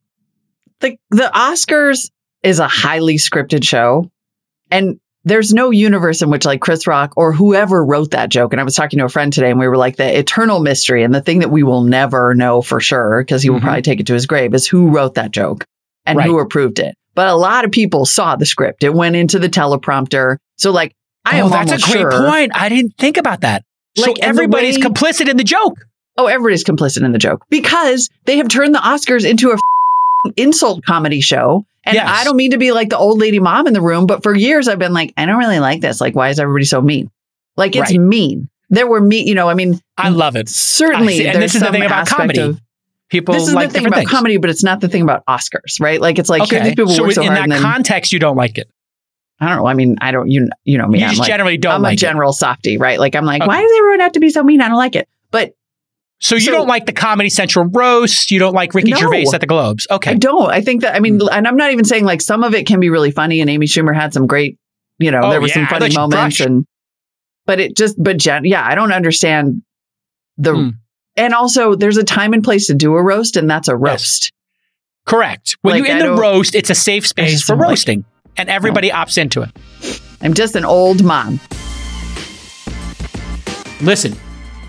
the 0.80 0.98
the 1.10 1.32
Oscars 1.34 2.10
is 2.44 2.60
a 2.60 2.68
highly 2.68 3.16
scripted 3.16 3.64
show, 3.64 4.10
and 4.72 5.00
there's 5.24 5.54
no 5.54 5.72
universe 5.72 6.22
in 6.22 6.30
which 6.30 6.46
like 6.46 6.62
Chris 6.62 6.88
Rock 6.88 7.14
or 7.18 7.34
whoever 7.34 7.84
wrote 7.84 8.12
that 8.12 8.30
joke. 8.30 8.54
And 8.54 8.62
I 8.62 8.64
was 8.64 8.76
talking 8.76 9.00
to 9.00 9.06
a 9.06 9.10
friend 9.10 9.34
today, 9.34 9.50
and 9.50 9.60
we 9.60 9.68
were 9.68 9.76
like, 9.78 9.98
the 9.98 10.18
eternal 10.18 10.60
mystery 10.60 11.04
and 11.04 11.14
the 11.14 11.22
thing 11.22 11.40
that 11.40 11.52
we 11.52 11.64
will 11.64 11.84
never 11.84 12.34
know 12.34 12.62
for 12.62 12.80
sure 12.80 13.22
because 13.24 13.42
he 13.44 13.50
will 13.50 13.60
Mhm. 13.60 13.64
probably 13.64 13.82
take 13.82 14.00
it 14.00 14.08
to 14.08 14.14
his 14.14 14.26
grave 14.26 14.54
is 14.54 14.68
who 14.68 14.90
wrote 14.90 15.16
that 15.16 15.32
joke 15.32 15.66
and 16.06 16.22
who 16.22 16.40
approved 16.40 16.80
it. 16.80 16.96
But 17.16 17.28
a 17.28 17.36
lot 17.36 17.66
of 17.66 17.72
people 17.72 18.06
saw 18.06 18.36
the 18.36 18.46
script; 18.46 18.84
it 18.84 18.94
went 18.94 19.16
into 19.16 19.40
the 19.40 19.50
teleprompter. 19.50 20.38
So 20.58 20.72
like, 20.72 20.94
I 21.26 21.42
oh, 21.42 21.46
am 21.46 21.52
that's 21.52 21.72
a 21.74 21.78
great 21.92 22.02
sure- 22.02 22.12
point. 22.12 22.52
I 22.56 22.70
didn't 22.70 22.94
think 22.98 23.18
about 23.18 23.42
that. 23.42 23.64
Like, 23.98 24.16
the 24.16 24.24
everybody's 24.24 24.78
way- 24.78 24.84
complicit 24.84 25.28
in 25.28 25.36
the 25.38 25.44
joke. 25.44 25.80
Oh, 26.18 26.26
everybody's 26.28 26.64
complicit 26.64 27.04
in 27.04 27.12
the 27.12 27.20
joke 27.20 27.46
because 27.50 28.10
they 28.26 28.38
have 28.38 28.48
turned 28.48 28.74
the 28.74 28.80
Oscars 28.80 29.30
into 29.30 29.52
a 29.52 29.58
insult 30.36 30.84
comedy 30.86 31.22
show. 31.22 31.66
And 31.86 31.96
Yes. 31.96 32.10
I 32.10 32.24
don't 32.24 32.36
mean 32.36 32.52
to 32.52 32.58
be 32.58 32.72
like 32.72 32.90
the 32.90 32.98
old 32.98 33.20
lady 33.20 33.40
mom 33.40 33.68
in 33.68 33.74
the 33.74 33.82
room, 33.82 34.08
but 34.08 34.24
for 34.24 34.36
years 34.36 34.68
I've 34.68 34.80
been 34.80 34.94
like, 34.94 35.14
I 35.16 35.26
don't 35.26 35.38
really 35.38 35.60
like 35.60 35.80
this. 35.82 36.02
Like, 36.02 36.16
why 36.16 36.30
is 36.30 36.40
everybody 36.40 36.66
so 36.66 36.82
mean? 36.82 37.10
Like, 37.56 37.76
it's 37.76 37.92
Right. 37.92 38.00
mean. 38.00 38.50
There 38.70 38.88
were 38.88 39.00
mean, 39.00 39.28
you 39.28 39.36
know, 39.36 39.48
I 39.48 39.54
mean, 39.54 39.80
I 39.98 40.10
love 40.10 40.36
it. 40.36 40.50
certainly 40.50 41.26
And 41.28 41.42
this 41.42 41.56
is 41.56 41.62
the 41.62 41.72
thing 41.72 41.84
about 41.86 42.08
comedy. 42.08 42.40
of- 42.40 42.60
People 43.10 43.36
this 43.36 43.48
is 43.48 43.54
like 43.54 43.70
the 43.70 43.76
thing 43.76 43.86
about 43.86 44.00
things. 44.00 44.12
comedy, 44.12 44.36
but 44.36 44.50
it's 44.50 44.64
not 44.66 44.82
the 44.82 44.90
thing 44.90 45.02
about 45.02 45.26
Oscars, 45.28 45.80
right? 45.80 46.02
Like, 46.02 46.20
it's 46.20 46.30
like, 46.30 46.42
okay. 46.42 46.62
these 46.62 46.76
people 46.76 46.92
so 46.92 47.04
work 47.04 47.14
so 47.14 47.22
in 47.22 47.32
hard. 47.32 47.50
that 47.50 47.62
context, 47.62 48.12
you 48.12 48.20
don't 48.20 48.36
like 48.36 48.58
it. 48.58 48.68
I 49.40 49.48
don't 49.48 49.60
know. 49.60 49.66
I 49.68 49.76
mean, 49.76 49.96
I 50.02 50.12
don't, 50.12 50.30
you, 50.30 50.50
you 50.66 50.78
know 50.78 50.88
me. 50.88 51.00
you 51.00 51.06
I'm 51.06 51.12
just 51.12 51.22
like, 51.22 51.28
generally 51.30 51.58
don't 51.58 51.76
I'm 51.76 51.82
like 51.84 51.92
a 51.92 51.94
it. 51.94 52.00
general 52.00 52.34
softie, 52.34 52.78
right? 52.78 53.00
Like, 53.00 53.16
I'm 53.16 53.24
like, 53.24 53.42
Okay. 53.42 53.48
why 53.48 53.62
does 53.62 53.72
everyone 53.80 54.00
have 54.02 54.12
to 54.14 54.20
be 54.20 54.30
so 54.30 54.44
mean? 54.44 54.60
I 54.60 54.68
don't 54.68 54.76
like 54.76 54.98
it. 54.98 55.08
But 55.32 55.54
So 56.20 56.36
you 56.36 56.42
So- 56.42 56.52
don't 56.52 56.68
like 56.68 56.86
the 56.88 56.94
Comedy 56.94 57.30
Central 57.30 57.66
roast. 57.66 58.32
You 58.32 58.40
don't 58.40 58.54
like 58.56 58.74
Ricky 58.74 58.92
No. 58.92 58.98
Gervais 58.98 59.26
at 59.34 59.40
the 59.42 59.46
Globes. 59.48 59.86
Okay. 59.92 60.12
I 60.12 60.14
don't. 60.16 60.50
I 60.50 60.62
think 60.62 60.82
that 60.82 60.94
I 60.96 60.98
Hmm. 60.98 61.04
mean, 61.04 61.20
and 61.32 61.48
I'm 61.48 61.58
not 61.58 61.72
even 61.72 61.86
saying 61.86 62.06
like 62.06 62.22
some 62.22 62.44
of 62.44 62.56
it 62.56 62.66
can 62.66 62.80
be 62.80 62.90
really 62.90 63.12
funny, 63.12 63.40
and 63.42 63.50
Amy 63.50 63.68
Schumer 63.68 63.94
had 63.96 64.14
some 64.14 64.26
great, 64.26 64.58
you 65.00 65.12
know, 65.12 65.22
Oh, 65.24 65.30
there 65.30 65.40
were 65.42 65.48
yeah, 65.48 65.54
some 65.54 65.68
funny 65.68 65.94
moments, 65.94 66.40
and 66.40 66.66
but 67.46 67.60
it 67.60 67.78
just, 67.78 68.02
but 68.02 68.18
gen, 68.18 68.46
yeah, 68.46 68.66
I 68.66 68.74
don't 68.76 68.92
understand 68.92 69.62
the, 70.38 70.54
Hmm. 70.56 70.70
and 71.16 71.34
also 71.34 71.76
there's 71.76 71.98
a 71.98 72.04
time 72.04 72.34
and 72.34 72.44
place 72.44 72.68
to 72.68 72.74
do 72.74 72.96
a 72.96 73.02
roast, 73.04 73.38
and 73.38 73.48
that's 73.50 73.68
a 73.68 73.76
roast. 73.76 74.32
Correct. 75.06 75.56
When 75.62 75.76
Like, 75.76 75.88
you're 75.88 75.98
in 75.98 76.04
I 76.04 76.08
the 76.08 76.14
roast, 76.16 76.56
it's 76.56 76.70
a 76.70 76.76
safe 76.76 77.08
space 77.08 77.42
for 77.44 77.54
don't 77.54 77.60
like 77.60 77.70
roasting, 77.70 78.06
and 78.36 78.50
everybody 78.50 78.90
opts 78.90 79.18
into 79.20 79.44
it. 79.44 79.50
I'm 80.22 80.34
just 80.34 80.56
an 80.56 80.66
old 80.66 81.04
mom. 81.04 81.40
Listen, 83.82 84.16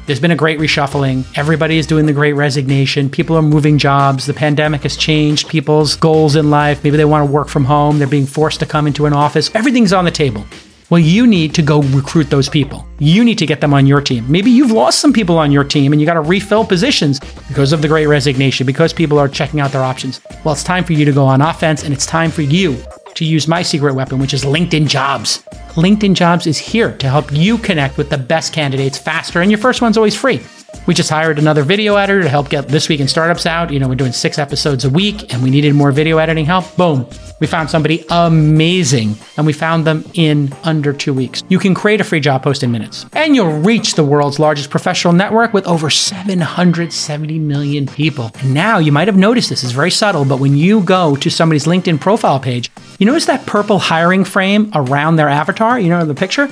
there's 0.08 0.20
been 0.20 0.30
a 0.30 0.36
great 0.36 0.58
reshuffling. 0.58 1.26
Everybody 1.36 1.76
is 1.76 1.86
doing 1.86 2.06
the 2.06 2.14
great 2.14 2.32
resignation. 2.32 3.10
People 3.10 3.36
are 3.36 3.42
moving 3.42 3.76
jobs. 3.76 4.24
The 4.24 4.32
pandemic 4.32 4.80
has 4.84 4.96
changed 4.96 5.50
people's 5.50 5.96
goals 5.96 6.34
in 6.34 6.48
life. 6.48 6.82
Maybe 6.82 6.96
they 6.96 7.04
want 7.04 7.28
to 7.28 7.30
work 7.30 7.48
from 7.48 7.66
home. 7.66 7.98
They're 7.98 8.08
being 8.08 8.24
forced 8.24 8.58
to 8.60 8.66
come 8.66 8.86
into 8.86 9.04
an 9.04 9.12
office. 9.12 9.54
Everything's 9.54 9.92
on 9.92 10.06
the 10.06 10.10
table. 10.10 10.46
Well, 10.88 10.98
you 10.98 11.26
need 11.26 11.54
to 11.56 11.62
go 11.62 11.82
recruit 11.82 12.30
those 12.30 12.48
people. 12.48 12.88
You 12.98 13.22
need 13.22 13.36
to 13.36 13.44
get 13.44 13.60
them 13.60 13.74
on 13.74 13.86
your 13.86 14.00
team. 14.00 14.24
Maybe 14.32 14.50
you've 14.50 14.70
lost 14.70 15.00
some 15.00 15.12
people 15.12 15.36
on 15.36 15.52
your 15.52 15.62
team 15.62 15.92
and 15.92 16.00
you 16.00 16.06
got 16.06 16.14
to 16.14 16.22
refill 16.22 16.64
positions 16.64 17.20
because 17.46 17.74
of 17.74 17.82
the 17.82 17.88
great 17.88 18.06
resignation, 18.06 18.66
because 18.66 18.94
people 18.94 19.18
are 19.18 19.28
checking 19.28 19.60
out 19.60 19.72
their 19.72 19.84
options. 19.84 20.22
Well, 20.42 20.54
it's 20.54 20.64
time 20.64 20.84
for 20.84 20.94
you 20.94 21.04
to 21.04 21.12
go 21.12 21.26
on 21.26 21.42
offense 21.42 21.84
and 21.84 21.92
it's 21.92 22.06
time 22.06 22.30
for 22.30 22.40
you 22.40 22.82
to 23.18 23.24
use 23.24 23.48
my 23.48 23.62
secret 23.62 23.94
weapon, 23.94 24.20
which 24.20 24.32
is 24.32 24.44
LinkedIn 24.44 24.86
Jobs. 24.86 25.42
LinkedIn 25.74 26.14
Jobs 26.14 26.46
is 26.46 26.56
here 26.56 26.96
to 26.98 27.08
help 27.08 27.32
you 27.32 27.58
connect 27.58 27.98
with 27.98 28.10
the 28.10 28.18
best 28.18 28.52
candidates 28.52 28.96
faster, 28.96 29.40
and 29.40 29.50
your 29.50 29.58
first 29.58 29.82
one's 29.82 29.96
always 29.96 30.14
free. 30.14 30.40
We 30.86 30.94
just 30.94 31.10
hired 31.10 31.38
another 31.38 31.62
video 31.62 31.96
editor 31.96 32.22
to 32.22 32.28
help 32.30 32.48
get 32.48 32.68
This 32.68 32.88
Week 32.88 32.98
in 32.98 33.08
Startups 33.08 33.44
out. 33.44 33.70
You 33.70 33.78
know, 33.78 33.88
we're 33.88 33.94
doing 33.94 34.12
six 34.12 34.38
episodes 34.38 34.86
a 34.86 34.90
week, 34.90 35.32
and 35.32 35.42
we 35.42 35.50
needed 35.50 35.74
more 35.74 35.92
video 35.92 36.16
editing 36.16 36.46
help. 36.46 36.76
Boom. 36.76 37.06
We 37.40 37.46
found 37.46 37.70
somebody 37.70 38.04
amazing, 38.10 39.14
and 39.36 39.46
we 39.46 39.52
found 39.52 39.86
them 39.86 40.04
in 40.14 40.52
under 40.64 40.92
two 40.92 41.12
weeks. 41.12 41.42
You 41.48 41.58
can 41.58 41.74
create 41.74 42.00
a 42.00 42.04
free 42.04 42.20
job 42.20 42.42
post 42.42 42.62
in 42.62 42.72
minutes, 42.72 43.06
and 43.12 43.34
you'll 43.34 43.60
reach 43.60 43.94
the 43.94 44.04
world's 44.04 44.38
largest 44.38 44.70
professional 44.70 45.12
network 45.12 45.52
with 45.52 45.66
over 45.66 45.90
770 45.90 47.38
million 47.38 47.86
people. 47.86 48.30
And 48.40 48.54
now 48.54 48.78
you 48.78 48.90
might 48.90 49.08
have 49.08 49.16
noticed 49.16 49.50
this 49.50 49.64
is 49.64 49.72
very 49.72 49.90
subtle, 49.90 50.24
but 50.24 50.40
when 50.40 50.56
you 50.56 50.82
go 50.82 51.16
to 51.16 51.30
somebody's 51.30 51.66
LinkedIn 51.66 52.00
profile 52.00 52.40
page, 52.40 52.70
you 52.98 53.06
notice 53.06 53.26
that 53.26 53.46
purple 53.46 53.78
hiring 53.78 54.24
frame 54.24 54.70
around 54.74 55.16
their 55.16 55.28
avatar, 55.28 55.78
you 55.78 55.90
know, 55.90 56.04
the 56.04 56.14
picture? 56.14 56.48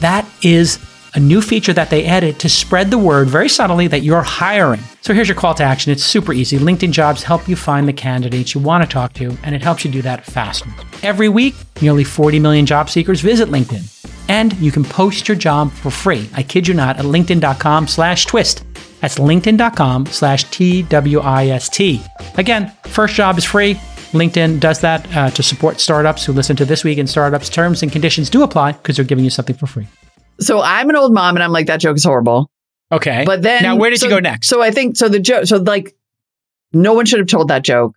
That 0.00 0.26
is 0.42 0.78
a 1.14 1.20
new 1.20 1.40
feature 1.40 1.72
that 1.72 1.90
they 1.90 2.06
added 2.06 2.38
to 2.40 2.48
spread 2.48 2.90
the 2.90 2.98
word 2.98 3.28
very 3.28 3.48
subtly 3.48 3.86
that 3.88 4.00
you're 4.00 4.22
hiring. 4.22 4.80
So 5.00 5.14
here's 5.14 5.28
your 5.28 5.36
call 5.36 5.54
to 5.54 5.64
action. 5.64 5.92
It's 5.92 6.04
super 6.04 6.32
easy. 6.32 6.58
LinkedIn 6.58 6.92
jobs 6.92 7.22
help 7.22 7.48
you 7.48 7.56
find 7.56 7.88
the 7.88 7.92
candidates 7.92 8.54
you 8.54 8.60
want 8.60 8.84
to 8.84 8.88
talk 8.88 9.12
to, 9.14 9.36
and 9.42 9.54
it 9.54 9.62
helps 9.62 9.84
you 9.84 9.90
do 9.90 10.02
that 10.02 10.24
faster. 10.24 10.70
Every 11.02 11.28
week, 11.28 11.54
nearly 11.80 12.04
40 12.04 12.38
million 12.38 12.66
job 12.66 12.90
seekers 12.90 13.20
visit 13.20 13.48
LinkedIn. 13.48 13.96
And 14.28 14.52
you 14.54 14.70
can 14.70 14.84
post 14.84 15.26
your 15.28 15.36
job 15.36 15.72
for 15.72 15.90
free. 15.90 16.28
I 16.34 16.42
kid 16.42 16.68
you 16.68 16.74
not, 16.74 16.98
at 16.98 17.04
linkedin.com 17.04 17.88
slash 17.88 18.26
twist. 18.26 18.64
That's 19.00 19.18
linkedin.com 19.18 20.06
slash 20.06 20.44
T-W-I-S-T. 20.44 22.02
Again, 22.36 22.72
first 22.84 23.14
job 23.14 23.38
is 23.38 23.44
free. 23.44 23.74
LinkedIn 24.12 24.60
does 24.60 24.80
that 24.80 25.16
uh, 25.16 25.30
to 25.30 25.42
support 25.42 25.80
startups 25.80 26.24
who 26.24 26.32
listen 26.32 26.56
to 26.56 26.64
This 26.64 26.84
Week 26.84 26.98
in 26.98 27.06
Startups. 27.06 27.48
Terms 27.48 27.82
and 27.82 27.90
conditions 27.90 28.28
do 28.28 28.42
apply 28.42 28.72
because 28.72 28.96
they're 28.96 29.04
giving 29.04 29.24
you 29.24 29.30
something 29.30 29.56
for 29.56 29.66
free. 29.66 29.86
So 30.40 30.60
I'm 30.60 30.88
an 30.90 30.96
old 30.96 31.12
mom, 31.12 31.36
and 31.36 31.42
I'm 31.42 31.52
like, 31.52 31.66
that 31.66 31.80
joke 31.80 31.96
is 31.96 32.04
horrible. 32.04 32.50
Okay. 32.92 33.24
But 33.24 33.42
then 33.42 33.62
now, 33.62 33.76
where 33.76 33.90
did 33.90 34.00
so- 34.00 34.06
you 34.06 34.10
go 34.10 34.18
next? 34.20 34.48
So 34.48 34.62
I 34.62 34.70
think 34.70 34.96
so. 34.96 35.08
The 35.08 35.20
joke. 35.20 35.46
So 35.46 35.58
like, 35.58 35.94
no 36.72 36.94
one 36.94 37.06
should 37.06 37.18
have 37.20 37.28
told 37.28 37.48
that 37.48 37.62
joke. 37.62 37.94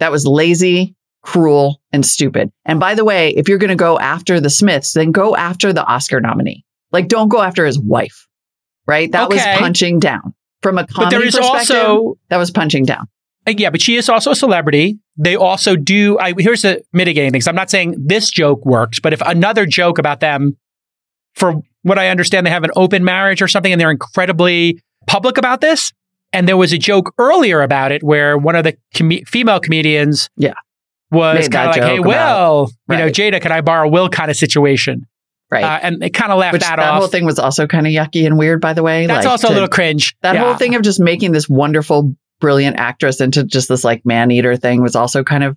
That 0.00 0.10
was 0.10 0.26
lazy, 0.26 0.96
cruel, 1.22 1.80
and 1.92 2.04
stupid. 2.04 2.50
And 2.64 2.80
by 2.80 2.94
the 2.94 3.04
way, 3.04 3.30
if 3.30 3.48
you're 3.48 3.58
going 3.58 3.70
to 3.70 3.76
go 3.76 3.98
after 3.98 4.40
the 4.40 4.50
Smiths, 4.50 4.92
then 4.92 5.12
go 5.12 5.36
after 5.36 5.72
the 5.72 5.84
Oscar 5.84 6.20
nominee. 6.20 6.64
Like, 6.92 7.08
don't 7.08 7.28
go 7.28 7.40
after 7.40 7.64
his 7.64 7.78
wife. 7.78 8.26
Right? 8.86 9.10
That 9.12 9.26
Okay. 9.28 9.36
was 9.36 9.58
punching 9.60 10.00
down 10.00 10.34
from 10.62 10.76
a 10.78 10.82
but 10.82 10.90
comedy 10.92 11.16
there 11.16 11.24
is 11.26 11.36
perspective. 11.36 11.76
also 11.76 12.18
that 12.28 12.36
was 12.36 12.50
punching 12.50 12.84
down. 12.84 13.06
Uh, 13.46 13.52
Yeah, 13.56 13.70
but 13.70 13.80
she 13.80 13.96
is 13.96 14.08
also 14.10 14.32
a 14.32 14.36
celebrity. 14.36 14.98
They 15.16 15.36
also 15.36 15.74
do. 15.76 16.18
I, 16.18 16.34
here's 16.36 16.62
the 16.62 16.82
mitigating 16.92 17.32
things. 17.32 17.46
I'm 17.48 17.54
not 17.54 17.70
saying 17.70 17.94
this 17.98 18.30
joke 18.30 18.66
works, 18.66 19.00
but 19.00 19.12
if 19.14 19.22
another 19.24 19.64
joke 19.64 19.98
about 19.98 20.20
them, 20.20 20.56
for 21.34 21.62
what 21.84 21.98
I 21.98 22.08
understand, 22.08 22.44
they 22.46 22.50
have 22.50 22.64
an 22.64 22.70
open 22.76 23.04
marriage 23.04 23.40
or 23.40 23.46
something, 23.48 23.70
and 23.72 23.80
they're 23.80 23.90
incredibly 23.90 24.82
public 25.06 25.38
about 25.38 25.60
this. 25.60 25.92
And 26.32 26.48
there 26.48 26.56
was 26.56 26.72
a 26.72 26.78
joke 26.78 27.14
earlier 27.18 27.62
about 27.62 27.92
it 27.92 28.02
where 28.02 28.36
one 28.36 28.56
of 28.56 28.64
the 28.64 28.76
com- 28.96 29.24
female 29.26 29.60
comedians, 29.60 30.28
Yeah. 30.36 30.54
was 31.12 31.48
kind 31.48 31.70
of 31.70 31.76
like, 31.76 31.84
"Hey, 31.88 32.00
Will, 32.00 32.10
about- 32.64 32.70
you 32.90 32.96
know. 32.96 33.08
Jada, 33.08 33.40
can 33.40 33.52
I 33.52 33.60
borrow 33.60 33.88
Will?" 33.88 34.08
kind 34.08 34.30
of 34.30 34.36
situation, 34.36 35.06
Right. 35.50 35.62
uh, 35.62 35.78
and 35.82 36.00
they 36.02 36.10
kind 36.10 36.32
of 36.32 36.38
laughed 36.40 36.54
Which 36.54 36.62
that, 36.62 36.76
that 36.76 36.78
off. 36.80 36.94
That 36.94 36.98
whole 36.98 37.06
thing 37.08 37.24
was 37.24 37.38
also 37.38 37.68
kind 37.68 37.86
of 37.86 37.92
yucky 37.92 38.26
and 38.26 38.36
weird, 38.36 38.60
by 38.60 38.72
the 38.72 38.82
way. 38.82 39.06
That's 39.06 39.24
like, 39.24 39.30
also 39.30 39.48
a 39.48 39.54
little 39.54 39.68
cringe. 39.68 40.16
That 40.22 40.34
Yeah. 40.34 40.42
whole 40.44 40.54
thing 40.54 40.74
of 40.74 40.82
just 40.82 40.98
making 40.98 41.30
this 41.32 41.48
wonderful, 41.48 42.14
brilliant 42.40 42.80
actress 42.80 43.20
into 43.20 43.44
just 43.44 43.68
this 43.68 43.84
like 43.84 44.04
man 44.04 44.30
eater 44.32 44.56
thing 44.56 44.82
was 44.82 44.96
also 44.96 45.22
kind 45.22 45.44
of 45.44 45.56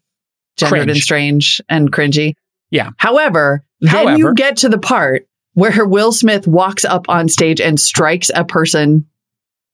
gendered 0.57 0.89
and 0.91 1.00
strange 1.00 1.60
and 1.69 1.91
cringy. 1.91 2.34
Yeah. 2.69 2.89
However, 2.98 3.63
then 3.81 4.17
you 4.19 4.34
get 4.36 4.57
to 4.57 4.69
the 4.69 4.77
part 4.77 5.25
where 5.58 5.86
Will 5.88 6.12
Smith 6.12 6.46
walks 6.48 6.86
up 6.86 7.10
on 7.10 7.28
stage 7.28 7.60
and 7.60 7.80
strikes 7.80 8.30
a 8.36 8.46
person 8.46 9.08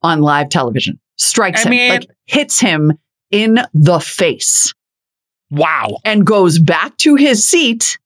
on 0.01 0.21
live 0.21 0.47
television. 0.47 0.97
Strikes 1.17 1.61
I 1.61 1.63
him, 1.65 1.69
mean- 1.71 1.89
like 1.89 2.09
hits 2.25 2.57
him 2.59 2.93
in 3.31 3.59
the 3.73 3.99
face 3.99 4.73
Wow. 5.51 5.97
and 6.05 6.25
goes 6.25 6.57
back 6.57 6.95
to 6.99 7.15
his 7.15 7.45
seat. 7.45 7.97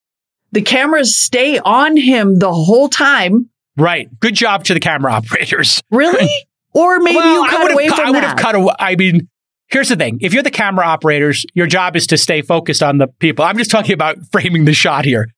The 0.54 0.64
cameras 0.64 1.16
stay 1.16 1.60
on 1.60 1.96
him 1.98 2.40
the 2.40 2.52
whole 2.52 2.90
time. 2.90 3.48
Right. 3.78 4.10
Good 4.20 4.34
job 4.34 4.64
to 4.66 4.74
the 4.74 4.80
camera 4.80 5.14
operators. 5.20 5.82
Really? 5.92 6.28
Or 6.74 7.00
maybe 7.00 7.16
Well, 7.18 7.44
you 7.44 7.50
cut 7.50 7.72
away 7.72 7.88
cut- 7.88 7.96
from 7.98 8.08
I 8.08 8.12
would 8.12 8.24
have 8.24 8.38
cut 8.38 8.54
away. 8.54 8.74
I 8.78 8.96
mean, 8.98 9.28
here's 9.68 9.90
the 9.90 9.96
thing: 9.96 10.20
if 10.22 10.32
you're 10.32 10.44
the 10.44 10.52
camera 10.52 10.86
operators, 10.86 11.44
your 11.56 11.66
job 11.66 11.96
is 11.96 12.06
to 12.08 12.18
stay 12.18 12.44
focused 12.44 12.84
on 12.84 13.00
the 13.00 13.08
people. 13.08 13.44
I'm 13.46 13.58
just 13.58 13.72
talking 13.72 13.94
about 13.94 14.18
framing 14.32 14.66
the 14.66 14.74
shot 14.74 15.04
here. 15.04 15.30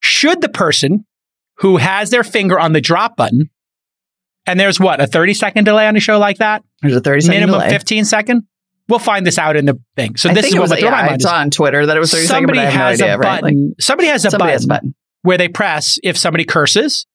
Should 0.00 0.40
the 0.40 0.48
person 0.48 1.04
who 1.58 1.76
has 1.76 2.10
their 2.10 2.24
finger 2.24 2.58
on 2.58 2.72
the 2.72 2.80
drop 2.80 3.16
button, 3.16 3.50
and 4.46 4.58
there's 4.58 4.78
what 4.80 5.00
a 5.00 5.06
30 5.06 5.34
second 5.34 5.64
delay 5.64 5.86
on 5.86 5.96
a 5.96 6.00
show 6.00 6.18
like 6.18 6.38
that, 6.38 6.62
There's 6.82 6.96
a 6.96 7.00
30 7.00 7.20
second 7.22 7.34
minimum 7.40 7.60
delay. 7.60 7.70
15 7.70 8.04
second. 8.04 8.42
we'll 8.88 8.98
find 8.98 9.26
this 9.26 9.38
out 9.38 9.56
in 9.56 9.66
the 9.66 9.78
thing. 9.96 10.16
So 10.16 10.30
I 10.30 10.34
this 10.34 10.46
is 10.46 10.54
it 10.54 10.58
what 10.58 10.70
was, 10.70 10.80
yeah, 10.80 10.90
my 10.90 11.00
I 11.02 11.06
mind. 11.10 11.22
saw 11.22 11.36
on 11.36 11.50
Twitter 11.50 11.84
that 11.86 11.96
it 11.96 12.00
was 12.00 12.10
30 12.10 12.26
seconds, 12.26 12.38
somebody 12.38 12.60
I 12.60 12.70
has 12.70 13.00
no 13.00 13.04
idea, 13.06 13.14
a 13.14 13.18
right? 13.18 13.42
Like, 13.42 13.54
button. 13.54 13.74
somebody 13.80 14.08
has 14.08 14.24
a 14.24 14.30
somebody 14.30 14.48
button 14.48 14.52
has 14.54 14.64
a 14.64 14.68
button. 14.68 14.94
where 15.22 15.38
they 15.38 15.48
press 15.48 15.98
if 16.02 16.16
somebody 16.16 16.44
curses. 16.44 17.06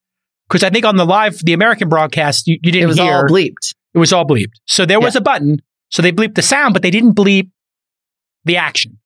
Because 0.49 0.63
I 0.63 0.69
think 0.69 0.85
on 0.85 0.97
the 0.97 1.05
live, 1.05 1.39
the 1.43 1.53
American 1.53 1.89
broadcast, 1.89 2.45
you, 2.47 2.59
you 2.61 2.71
didn't 2.71 2.75
hear. 2.75 2.83
It 2.83 2.87
was 2.87 2.97
hear. 2.99 3.13
all 3.13 3.23
bleeped. 3.23 3.73
it 3.93 3.97
was 3.97 4.13
all 4.13 4.25
bleeped. 4.25 4.53
So 4.67 4.85
there 4.85 4.99
was 4.99 5.15
a 5.15 5.21
button. 5.21 5.59
So 5.89 6.01
they 6.01 6.11
bleeped 6.11 6.35
the 6.35 6.41
sound, 6.41 6.73
but 6.73 6.81
they 6.83 6.91
didn't 6.91 7.13
bleep 7.13 7.49
the 8.45 8.57
action. 8.57 8.99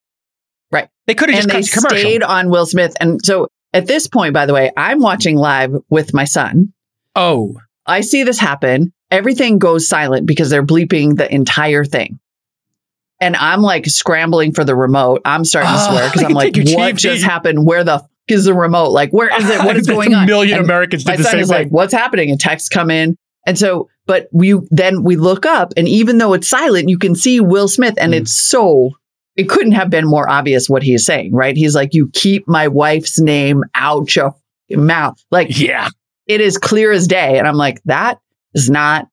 Right. 0.72 0.90
They 1.06 1.14
could 1.14 1.30
have 1.30 1.38
just 1.38 1.48
they 1.48 1.54
cut 1.54 1.66
to 1.66 1.72
commercial. 1.72 1.98
stayed 2.00 2.24
on 2.24 2.50
Will 2.50 2.66
Smith. 2.66 2.96
And 3.00 3.24
so 3.24 3.48
at 3.74 3.88
this 3.88 4.08
point, 4.08 4.34
by 4.34 4.46
the 4.46 4.54
way, 4.54 4.72
I'm 4.78 5.00
watching 5.02 5.36
live 5.38 5.76
with 5.90 6.14
my 6.14 6.26
son. 6.26 6.74
oh, 7.16 7.56
I 7.86 8.02
see 8.02 8.24
this 8.24 8.38
happen. 8.38 8.92
Everything 9.12 9.60
goes 9.60 9.88
silent 9.88 10.26
because 10.28 10.50
they're 10.50 10.66
bleeping 10.66 11.16
the 11.16 11.34
entire 11.34 11.86
thing. 11.86 12.20
And 13.22 13.36
I'm 13.38 13.62
like 13.62 13.86
scrambling 13.86 14.54
for 14.54 14.64
the 14.66 14.76
remote. 14.76 15.22
I'm 15.24 15.46
starting 15.46 15.72
to 15.72 15.78
Oh, 15.80 15.92
swear 15.92 16.08
because 16.12 16.24
I'm 16.24 16.34
like, 16.34 16.54
what 16.56 16.96
just 16.96 17.24
happened? 17.24 17.66
Where 17.66 17.84
the 17.86 17.96
f- 17.96 18.10
is 18.28 18.44
the 18.46 18.54
remote? 18.54 18.90
Like, 18.90 19.12
where 19.12 19.30
is 19.40 19.50
it? 19.50 19.62
What 19.64 19.78
is 19.78 19.88
going 19.88 20.14
a 20.14 20.18
on? 20.18 20.26
million 20.26 20.58
And 20.58 20.66
Americans 20.66 21.06
did 21.06 21.12
my 21.12 21.16
the 21.18 21.24
son 21.24 21.32
same 21.32 21.40
is 21.40 21.50
thing. 21.50 21.58
like, 21.64 21.70
what's 21.70 21.94
happening? 21.94 22.30
And 22.30 22.40
texts 22.40 22.68
come 22.70 22.92
in. 22.92 23.16
And 23.46 23.58
so, 23.58 23.88
but 24.06 24.28
we 24.34 24.56
then 24.70 25.04
we 25.04 25.16
look 25.16 25.46
up, 25.46 25.74
and 25.78 25.88
even 25.88 26.18
though 26.18 26.34
it's 26.34 26.50
silent, 26.50 26.90
you 26.90 26.98
can 27.00 27.16
see 27.16 27.40
Will 27.40 27.70
Smith, 27.70 27.94
and 27.98 28.12
Mm. 28.14 28.18
it's 28.18 28.34
so 28.34 28.92
it 29.38 29.48
couldn't 29.50 29.72
have 29.74 29.90
been 29.90 30.06
more 30.06 30.30
obvious 30.30 30.68
what 30.70 30.84
he's 30.84 31.06
saying, 31.06 31.34
right? 31.34 31.56
He's 31.56 31.76
like, 31.76 31.94
"You 31.94 32.10
keep 32.14 32.48
my 32.48 32.68
wife's 32.68 33.20
name 33.20 33.64
out 33.76 34.14
your 34.16 34.34
mouth," 34.72 35.18
like 35.32 35.58
yeah, 35.60 35.90
it 36.26 36.42
is 36.42 36.58
clear 36.58 36.92
as 36.92 37.08
day. 37.08 37.38
And 37.38 37.48
I'm 37.48 37.56
like, 37.56 37.82
that 37.86 38.20
is 38.54 38.70
not 38.70 39.08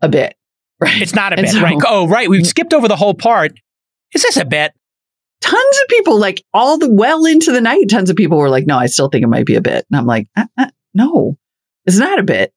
a 0.00 0.08
bit, 0.08 0.34
right? 0.80 1.00
it's 1.02 1.14
not 1.14 1.32
a 1.32 1.36
And 1.36 1.44
bit. 1.44 1.52
so- 1.52 1.60
right. 1.62 1.76
Oh, 1.86 2.08
right. 2.08 2.28
We've 2.28 2.46
skipped 2.46 2.74
over 2.74 2.88
the 2.88 2.96
whole 2.96 3.14
part. 3.14 3.52
Is 4.14 4.22
this 4.22 4.36
a 4.36 4.44
bit? 4.44 4.72
Tons 5.40 5.78
of 5.82 5.88
people, 5.88 6.18
like 6.18 6.42
all 6.54 6.78
the 6.78 6.90
well 6.92 7.24
into 7.26 7.50
the 7.52 7.60
night, 7.60 7.88
tons 7.90 8.10
of 8.10 8.16
people 8.16 8.38
were 8.38 8.48
like, 8.50 8.66
"No, 8.66 8.78
I 8.78 8.86
still 8.86 9.08
think 9.08 9.24
it 9.24 9.28
might 9.28 9.46
be 9.46 9.56
a 9.56 9.60
bit," 9.60 9.84
and 9.90 9.98
I'm 9.98 10.06
like, 10.06 10.28
uh, 10.36 10.46
uh, 10.56 10.66
"No, 10.94 11.36
it's 11.84 11.98
not 11.98 12.18
a 12.18 12.22
bit." 12.22 12.52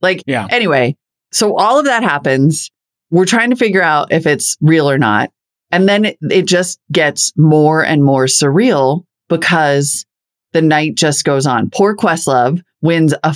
Like, 0.00 0.22
Yeah. 0.26 0.46
Anyway, 0.50 0.96
so 1.32 1.56
all 1.56 1.78
of 1.78 1.84
that 1.86 2.02
happens. 2.02 2.70
We're 3.10 3.26
trying 3.26 3.50
to 3.50 3.56
figure 3.56 3.82
out 3.82 4.10
if 4.12 4.26
it's 4.26 4.56
real 4.60 4.90
or 4.90 4.98
not. 4.98 5.30
And 5.74 5.88
then 5.88 6.04
it, 6.04 6.18
it 6.30 6.46
just 6.46 6.78
gets 6.92 7.32
more 7.36 7.84
and 7.84 8.04
more 8.04 8.26
surreal 8.26 9.02
because 9.28 10.04
the 10.52 10.62
night 10.62 10.94
just 10.94 11.24
goes 11.24 11.46
on. 11.46 11.70
Poor 11.74 11.96
Questlove 11.96 12.60
wins 12.82 13.14
a 13.24 13.34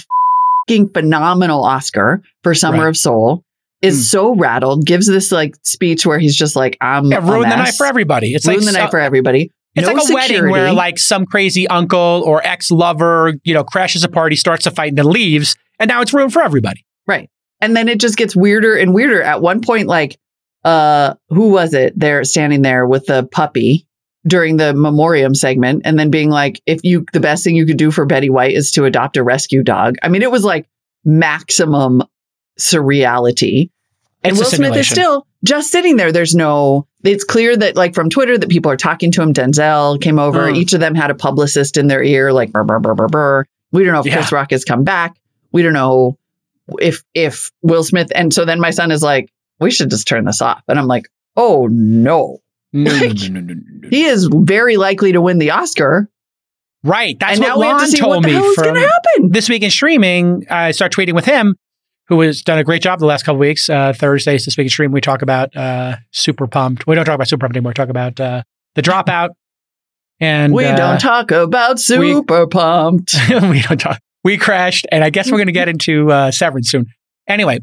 fucking 0.69 0.91
phenomenal 0.91 1.65
Oscar 1.65 2.23
for 2.43 2.55
Summer 2.55 2.85
Right. 2.85 2.89
of 2.89 2.97
Soul. 2.97 3.43
Is 3.81 3.97
Hmm. 3.97 4.03
so 4.03 4.35
rattled, 4.35 4.87
gives 4.87 5.07
this 5.07 5.31
like 5.31 5.55
speech 5.65 6.05
where 6.05 6.19
he's 6.19 6.37
just 6.37 6.57
like, 6.57 6.77
I'm 6.81 7.07
Yeah, 7.07 7.19
ruin 7.19 7.49
the 7.49 7.57
night 7.57 7.75
for 7.77 7.87
everybody. 7.87 8.35
It's 8.35 8.47
Ruin 8.47 8.59
like 8.61 8.67
the 8.67 8.73
so- 8.73 8.79
night 8.81 8.91
for 8.91 8.99
everybody. 9.01 9.51
It's 9.77 9.87
No 9.87 9.93
like 9.95 10.11
a 10.11 10.13
wedding 10.15 10.51
where 10.51 10.73
like 10.73 10.99
some 10.99 11.27
crazy 11.27 11.69
uncle 11.69 12.23
or 12.27 12.45
ex 12.45 12.71
lover, 12.73 13.35
you 13.45 13.55
know, 13.55 13.63
crashes 13.63 14.03
a 14.03 14.09
party, 14.09 14.35
starts 14.35 14.67
a 14.67 14.73
fight, 14.73 14.89
and 14.89 14.99
then 14.99 15.05
leaves, 15.07 15.55
and 15.79 15.89
now 15.89 16.01
it's 16.03 16.13
ruined 16.13 16.33
for 16.33 16.43
everybody. 16.43 16.81
Right. 17.07 17.29
And 17.61 17.77
then 17.77 17.89
it 17.89 18.01
just 18.01 18.17
gets 18.17 18.35
weirder 18.35 18.75
and 18.75 18.93
weirder. 18.93 19.23
At 19.23 19.41
one 19.41 19.61
point, 19.61 19.87
like, 19.87 20.17
uh, 20.65 21.15
who 21.29 21.51
was 21.51 21.75
it? 21.75 21.99
They're 21.99 22.25
standing 22.25 22.63
there 22.63 22.87
with 22.87 23.07
the 23.07 23.25
puppy 23.25 23.87
during 24.27 24.57
the 24.57 24.75
memoriam 24.75 25.35
segment 25.35 25.83
and 25.85 25.99
then 25.99 26.11
being 26.11 26.29
like, 26.29 26.61
if 26.67 26.81
you, 26.83 27.07
the 27.13 27.21
best 27.21 27.45
thing 27.45 27.57
you 27.57 27.65
could 27.65 27.77
do 27.77 27.91
for 27.91 28.05
Betty 28.05 28.29
White 28.29 28.55
is 28.55 28.71
to 28.73 28.85
adopt 28.85 29.17
a 29.17 29.23
rescue 29.23 29.63
dog. 29.63 29.97
I 30.03 30.09
mean, 30.09 30.23
it 30.23 30.31
was 30.31 30.45
like 30.45 30.69
maximum 31.05 32.03
surreality. 32.59 33.71
And 34.25 34.33
It's 34.33 34.41
Will 34.41 34.51
Smith 34.51 34.77
is 34.77 34.89
still 34.89 35.27
just 35.45 35.71
sitting 35.71 35.97
there. 35.97 36.11
There's 36.11 36.35
no, 36.35 36.87
it's 37.05 37.25
clear 37.25 37.57
that 37.57 37.77
like 37.77 37.95
from 37.95 38.11
Twitter 38.11 38.37
that 38.37 38.51
people 38.51 38.71
are 38.71 38.77
talking 38.77 39.13
to 39.13 39.23
him. 39.23 39.33
Denzel 39.33 40.01
came 40.01 40.19
over. 40.19 40.49
Hmm. 40.49 40.57
Each 40.57 40.73
of 40.73 40.81
them 40.81 40.95
had 40.95 41.11
a 41.11 41.15
publicist 41.15 41.77
in 41.77 41.87
their 41.87 42.03
ear, 42.03 42.33
like, 42.33 42.51
burr, 42.51 42.65
burr, 42.65 42.81
burr, 42.81 42.95
burr, 42.95 43.09
burr. 43.09 43.45
We 43.71 43.85
don't 43.85 43.93
know 43.93 44.01
if 44.01 44.07
Yeah. 44.07 44.15
Chris 44.15 44.33
Rock 44.33 44.51
has 44.51 44.65
come 44.65 44.83
back. 44.83 45.17
We 45.53 45.63
don't 45.63 45.73
know 45.73 46.19
if 46.81 47.03
if 47.15 47.51
Will 47.63 47.85
Smith 47.85 48.11
and 48.15 48.35
so 48.35 48.45
then 48.45 48.61
my 48.61 48.71
son 48.71 48.91
is 48.91 49.03
like, 49.03 49.31
we 49.61 49.71
should 49.71 49.91
just 49.91 50.07
turn 50.07 50.25
this 50.25 50.41
off. 50.41 50.63
And 50.69 50.79
I'm 50.79 50.87
like, 50.87 51.09
oh 51.37 51.69
no. 51.71 52.39
No, 52.73 52.91
Like, 52.93 53.17
no, 53.31 53.41
no, 53.41 53.55
no, 53.55 53.55
no. 53.55 53.89
He 53.89 54.05
is 54.05 54.29
very 54.31 54.77
likely 54.77 55.13
to 55.13 55.21
win 55.23 55.39
the 55.39 55.53
Oscar. 55.53 56.11
Right. 56.85 57.19
That's 57.19 57.39
and 57.39 57.41
what 57.41 57.49
now 57.49 57.59
we 57.59 57.67
have 57.67 57.91
to 57.91 58.03
Lon 58.03 58.13
told 58.13 58.25
me 58.25 58.33
hell 58.33 58.45
is 58.45 58.55
from 58.55 58.65
gonna 58.65 58.81
happen. 58.81 59.31
this 59.31 59.49
week 59.49 59.63
in 59.63 59.71
streaming. 59.71 60.47
I 60.51 60.73
start 60.73 60.93
tweeting 60.93 61.15
with 61.15 61.25
him, 61.25 61.57
who 62.09 62.21
has 62.21 62.43
done 62.43 62.59
a 62.59 62.65
great 62.65 62.83
job 62.83 62.99
the 62.99 63.07
last 63.07 63.25
couple 63.25 63.39
weeks. 63.39 63.69
Uh, 63.69 63.93
Thursdays, 63.95 64.45
this 64.45 64.57
week 64.57 64.67
in 64.67 64.71
stream, 64.71 64.93
we 64.93 65.01
talk 65.01 65.23
about 65.23 65.55
uh, 65.57 65.97
Super 66.11 66.47
Pumped. 66.47 66.87
We 66.87 66.95
don't 66.95 67.05
talk 67.05 67.15
about 67.15 67.29
Super 67.29 67.41
Pumped 67.41 67.57
anymore. 67.57 67.71
We 67.71 67.75
talk 67.75 67.89
about 67.89 68.21
uh, 68.21 68.43
the 68.75 68.83
Dropout. 68.83 69.31
And 70.21 70.53
we 70.53 70.65
uh, 70.65 70.77
don't 70.77 71.01
talk 71.01 71.31
about 71.31 71.79
super 71.79 72.49
pumped. 72.49 73.15
we 73.31 73.63
don't 73.63 73.79
talk. 73.81 74.01
We 74.25 74.37
crashed, 74.37 74.85
and 74.91 75.05
I 75.05 75.11
guess 75.11 75.31
we're 75.31 75.39
going 75.39 75.47
to 75.47 75.53
get 75.53 75.69
into 75.69 76.11
uh, 76.11 76.33
Severance 76.33 76.71
soon. 76.71 76.87
Anyway, 77.29 77.61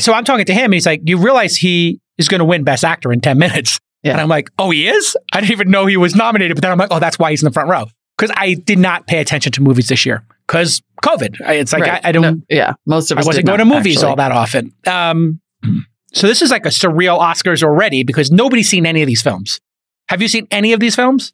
so 0.00 0.12
I'm 0.12 0.24
talking 0.24 0.44
to 0.46 0.54
him, 0.54 0.64
and 0.66 0.74
he's 0.74 0.86
like, 0.86 1.00
"You 1.04 1.18
realize 1.18 1.56
he 1.56 2.00
is 2.18 2.28
going 2.28 2.38
to 2.40 2.44
win 2.44 2.64
Best 2.64 2.84
Actor 2.84 3.12
in 3.12 3.20
ten 3.20 3.38
minutes?" 3.38 3.78
Yeah. 4.02 4.12
And 4.12 4.20
I'm 4.20 4.28
like, 4.28 4.50
"Oh, 4.58 4.70
he 4.70 4.88
is? 4.88 5.16
I 5.32 5.40
didn't 5.40 5.52
even 5.52 5.70
know 5.70 5.86
he 5.86 5.96
was 5.96 6.14
nominated." 6.14 6.56
But 6.56 6.62
then 6.62 6.70
I'm 6.72 6.78
like, 6.78 6.88
"Oh, 6.90 6.98
that's 6.98 7.18
why 7.18 7.30
he's 7.30 7.42
in 7.42 7.46
the 7.46 7.52
front 7.52 7.68
row." 7.68 7.86
Because 8.16 8.34
I 8.38 8.54
did 8.54 8.78
not 8.78 9.06
pay 9.06 9.18
attention 9.18 9.52
to 9.52 9.62
movies 9.62 9.88
this 9.88 10.06
year 10.06 10.24
because 10.46 10.80
COVID. 11.02 11.36
It's 11.40 11.72
like 11.72 11.82
Right. 11.82 12.04
I, 12.04 12.08
I 12.08 12.12
don't. 12.12 12.22
No, 12.22 12.42
yeah, 12.48 12.74
most 12.86 13.10
of 13.10 13.18
I 13.18 13.20
us 13.20 13.26
wasn't 13.26 13.46
did 13.46 13.50
going 13.50 13.58
to 13.58 13.64
movies 13.64 13.96
actually. 13.96 14.10
all 14.10 14.16
that 14.16 14.32
often. 14.32 14.72
Um, 14.86 15.40
so 16.12 16.26
this 16.26 16.40
is 16.40 16.50
like 16.50 16.64
a 16.64 16.70
surreal 16.70 17.18
Oscars 17.20 17.62
already 17.62 18.04
because 18.04 18.30
nobody's 18.30 18.68
seen 18.68 18.86
any 18.86 19.02
of 19.02 19.06
these 19.06 19.22
films. 19.22 19.60
Have 20.08 20.22
you 20.22 20.28
seen 20.28 20.46
any 20.50 20.72
of 20.72 20.80
these 20.80 20.94
films? 20.94 21.32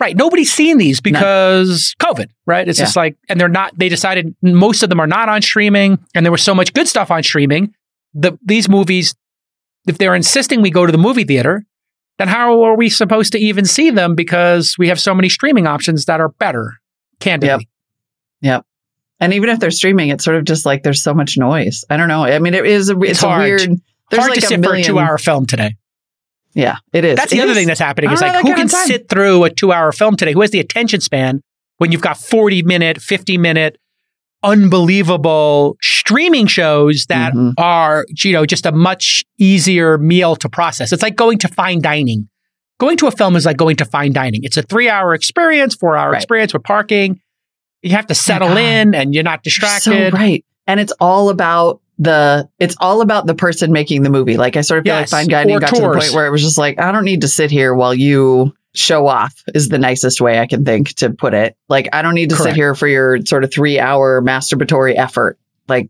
Right. 0.00 0.16
Nobody's 0.16 0.52
seen 0.52 0.78
these 0.78 1.00
because 1.00 1.94
COVID, 2.00 2.28
right? 2.46 2.66
It's 2.68 2.78
Yeah. 2.78 2.84
just 2.86 2.96
like, 2.96 3.16
and 3.28 3.40
they're 3.40 3.48
not, 3.48 3.78
they 3.78 3.88
decided 3.88 4.34
most 4.42 4.82
of 4.82 4.88
them 4.88 4.98
are 5.00 5.06
not 5.06 5.28
on 5.28 5.40
streaming 5.40 5.98
and 6.14 6.26
there 6.26 6.32
was 6.32 6.42
so 6.42 6.54
much 6.54 6.72
good 6.72 6.88
stuff 6.88 7.10
on 7.10 7.22
streaming. 7.22 7.72
The, 8.12 8.36
these 8.44 8.68
movies, 8.68 9.14
if 9.86 9.98
they're 9.98 10.14
insisting 10.16 10.62
we 10.62 10.70
go 10.70 10.84
to 10.84 10.92
the 10.92 10.98
movie 10.98 11.24
theater, 11.24 11.64
then 12.18 12.28
how 12.28 12.62
are 12.64 12.76
we 12.76 12.88
supposed 12.90 13.32
to 13.32 13.38
even 13.38 13.64
see 13.64 13.90
them 13.90 14.14
because 14.14 14.76
we 14.78 14.88
have 14.88 15.00
so 15.00 15.14
many 15.14 15.28
streaming 15.28 15.66
options 15.66 16.04
that 16.06 16.20
are 16.20 16.28
better, 16.28 16.74
candidly. 17.20 17.68
Yep. 18.40 18.52
yep. 18.54 18.66
And 19.20 19.32
even 19.32 19.48
if 19.48 19.60
they're 19.60 19.70
streaming, 19.70 20.08
it's 20.10 20.24
sort 20.24 20.36
of 20.36 20.44
just 20.44 20.66
like 20.66 20.82
there's 20.82 21.02
so 21.02 21.14
much 21.14 21.38
noise. 21.38 21.84
I 21.88 21.96
don't 21.96 22.08
know. 22.08 22.24
I 22.24 22.38
mean, 22.40 22.54
it 22.54 22.66
is 22.66 22.90
a, 22.90 22.98
it's, 23.00 23.10
It's 23.12 23.22
a 23.22 23.28
weird. 23.28 23.60
There's 24.10 24.20
Hard 24.22 24.30
like 24.30 24.40
to 24.40 24.46
a 24.46 24.48
sit 24.48 24.60
million. 24.60 24.84
for 24.84 24.90
a 24.90 24.92
two 24.92 24.98
hour 24.98 25.18
film 25.18 25.46
today. 25.46 25.76
Yeah, 26.54 26.76
it 26.92 27.04
is. 27.04 27.16
That's 27.16 27.32
It 27.32 27.36
the 27.36 27.42
other 27.42 27.52
is. 27.52 27.58
thing 27.58 27.66
that's 27.66 27.80
happening. 27.80 28.10
I 28.10 28.12
Is 28.14 28.20
like 28.20 28.32
who 28.42 28.48
can 28.48 28.54
kind 28.54 28.62
of 28.64 28.70
time. 28.70 28.86
sit 28.86 29.08
through 29.08 29.44
a 29.44 29.50
two-hour 29.50 29.90
film 29.92 30.16
today? 30.16 30.32
Who 30.32 30.40
has 30.40 30.50
the 30.50 30.60
attention 30.60 31.00
span 31.00 31.40
when 31.78 31.90
you've 31.92 32.00
got 32.00 32.16
forty-minute, 32.16 33.00
fifty-minute, 33.02 33.76
unbelievable 34.42 35.76
streaming 35.82 36.46
shows 36.46 37.06
that 37.08 37.32
Mhm. 37.32 37.54
are 37.58 38.06
you 38.22 38.32
know 38.32 38.46
just 38.46 38.66
a 38.66 38.72
much 38.72 39.24
easier 39.38 39.98
meal 39.98 40.36
to 40.36 40.48
process? 40.48 40.92
It's 40.92 41.02
like 41.02 41.16
going 41.16 41.38
to 41.38 41.48
fine 41.48 41.80
dining. 41.80 42.28
Going 42.78 42.96
to 42.98 43.06
a 43.06 43.10
film 43.10 43.36
is 43.36 43.46
like 43.46 43.56
going 43.56 43.76
to 43.76 43.84
fine 43.84 44.12
dining. 44.12 44.40
It's 44.44 44.56
a 44.56 44.62
three-hour 44.62 45.14
experience, 45.14 45.74
four-hour 45.74 46.10
Right. 46.12 46.16
experience 46.16 46.52
with 46.52 46.62
parking. 46.64 47.20
You 47.82 47.90
have 47.90 48.06
to 48.08 48.14
settle 48.14 48.48
God. 48.48 48.58
in, 48.58 48.94
and 48.94 49.12
you're 49.14 49.22
not 49.22 49.40
You're 49.44 49.50
distracted. 49.50 50.12
So 50.12 50.16
right. 50.18 50.44
And 50.66 50.80
it's 50.80 50.92
all 51.00 51.28
about 51.28 51.80
the 51.98 52.48
it's 52.58 52.76
all 52.80 53.00
about 53.00 53.26
the 53.26 53.34
person 53.34 53.72
making 53.72 54.02
the 54.02 54.10
movie. 54.10 54.36
Like 54.36 54.56
I 54.56 54.62
sort 54.62 54.78
of 54.78 54.84
feel 54.84 54.94
Yes, 54.94 55.12
like 55.12 55.20
Fine 55.22 55.28
Dining 55.28 55.56
or 55.56 55.60
got 55.60 55.74
to 55.74 55.80
the 55.80 55.88
point 55.92 56.12
where 56.12 56.26
it 56.26 56.30
was 56.30 56.42
just 56.42 56.58
like, 56.58 56.80
I 56.80 56.90
don't 56.92 57.04
need 57.04 57.20
to 57.22 57.28
sit 57.28 57.50
here 57.50 57.74
while 57.74 57.94
you 57.94 58.52
show 58.74 59.06
off 59.06 59.34
is 59.54 59.68
the 59.68 59.78
nicest 59.78 60.20
way 60.20 60.40
I 60.40 60.46
can 60.46 60.64
think 60.64 60.94
to 60.96 61.10
put 61.10 61.32
it. 61.34 61.56
Like 61.68 61.88
I 61.92 62.02
don't 62.02 62.14
need 62.14 62.30
to 62.30 62.36
Correct. 62.36 62.50
sit 62.50 62.56
here 62.56 62.74
for 62.74 62.88
your 62.88 63.24
sort 63.24 63.44
of 63.44 63.52
three 63.52 63.78
hour 63.78 64.20
masturbatory 64.20 64.94
effort. 64.96 65.38
Like 65.68 65.88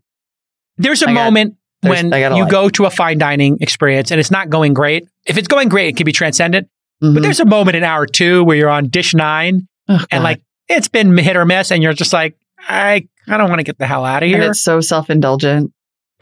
There's 0.77 1.01
a 1.01 1.09
I 1.09 1.13
got- 1.13 1.23
moment 1.25 1.55
there's- 1.81 2.03
when 2.03 2.09
got 2.11 2.31
a 2.31 2.37
you 2.37 2.47
go 2.49 2.69
to 2.69 2.85
a 2.85 2.89
fine 2.91 3.17
dining 3.17 3.57
experience 3.61 4.11
and 4.11 4.19
it's 4.19 4.31
not 4.31 4.49
going 4.49 4.73
great. 4.73 5.07
If 5.25 5.37
it's 5.37 5.47
going 5.47 5.69
great, 5.69 5.89
it 5.89 5.97
can 5.97 6.05
be 6.05 6.11
transcendent. 6.11 6.67
mhm. 7.03 7.15
But 7.15 7.23
there's 7.23 7.39
a 7.39 7.45
moment 7.45 7.75
in 7.77 7.83
hour 7.83 8.05
two 8.05 8.43
where 8.43 8.55
you're 8.57 8.69
on 8.69 8.89
dish 8.89 9.13
nine 9.15 9.67
Oh, 9.87 10.03
and 10.11 10.23
like 10.23 10.41
it's 10.67 10.87
been 10.87 11.15
hit 11.17 11.35
or 11.37 11.45
miss, 11.45 11.71
and 11.71 11.81
you're 11.83 11.93
just 11.93 12.11
like, 12.13 12.35
I 12.59 13.07
I 13.27 13.37
don't 13.37 13.49
want 13.49 13.59
to 13.59 13.63
get 13.63 13.77
the 13.79 13.85
hell 13.87 14.03
out 14.05 14.21
of 14.23 14.27
here. 14.27 14.35
and 14.37 14.43
here. 14.43 14.51
it's 14.51 14.63
so 14.63 14.79
self 14.81 15.09
indulgent. 15.11 15.71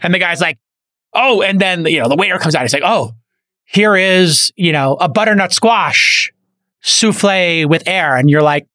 And 0.03 0.13
the 0.13 0.19
guy's 0.19 0.41
like, 0.41 0.59
oh, 1.13 1.41
and 1.41 1.59
then 1.59 1.85
you 1.85 1.99
know 1.99 2.09
the 2.09 2.15
waiter 2.15 2.37
comes 2.37 2.55
out. 2.55 2.61
He's 2.61 2.73
like, 2.73 2.83
oh, 2.85 3.11
here 3.65 3.95
is 3.95 4.51
you 4.55 4.71
know 4.71 4.95
a 4.95 5.09
butternut 5.09 5.53
squash 5.53 6.31
souffle 6.81 7.67
with 7.67 7.87
air, 7.87 8.15
and 8.15 8.29
you're 8.29 8.43
like, 8.43 8.67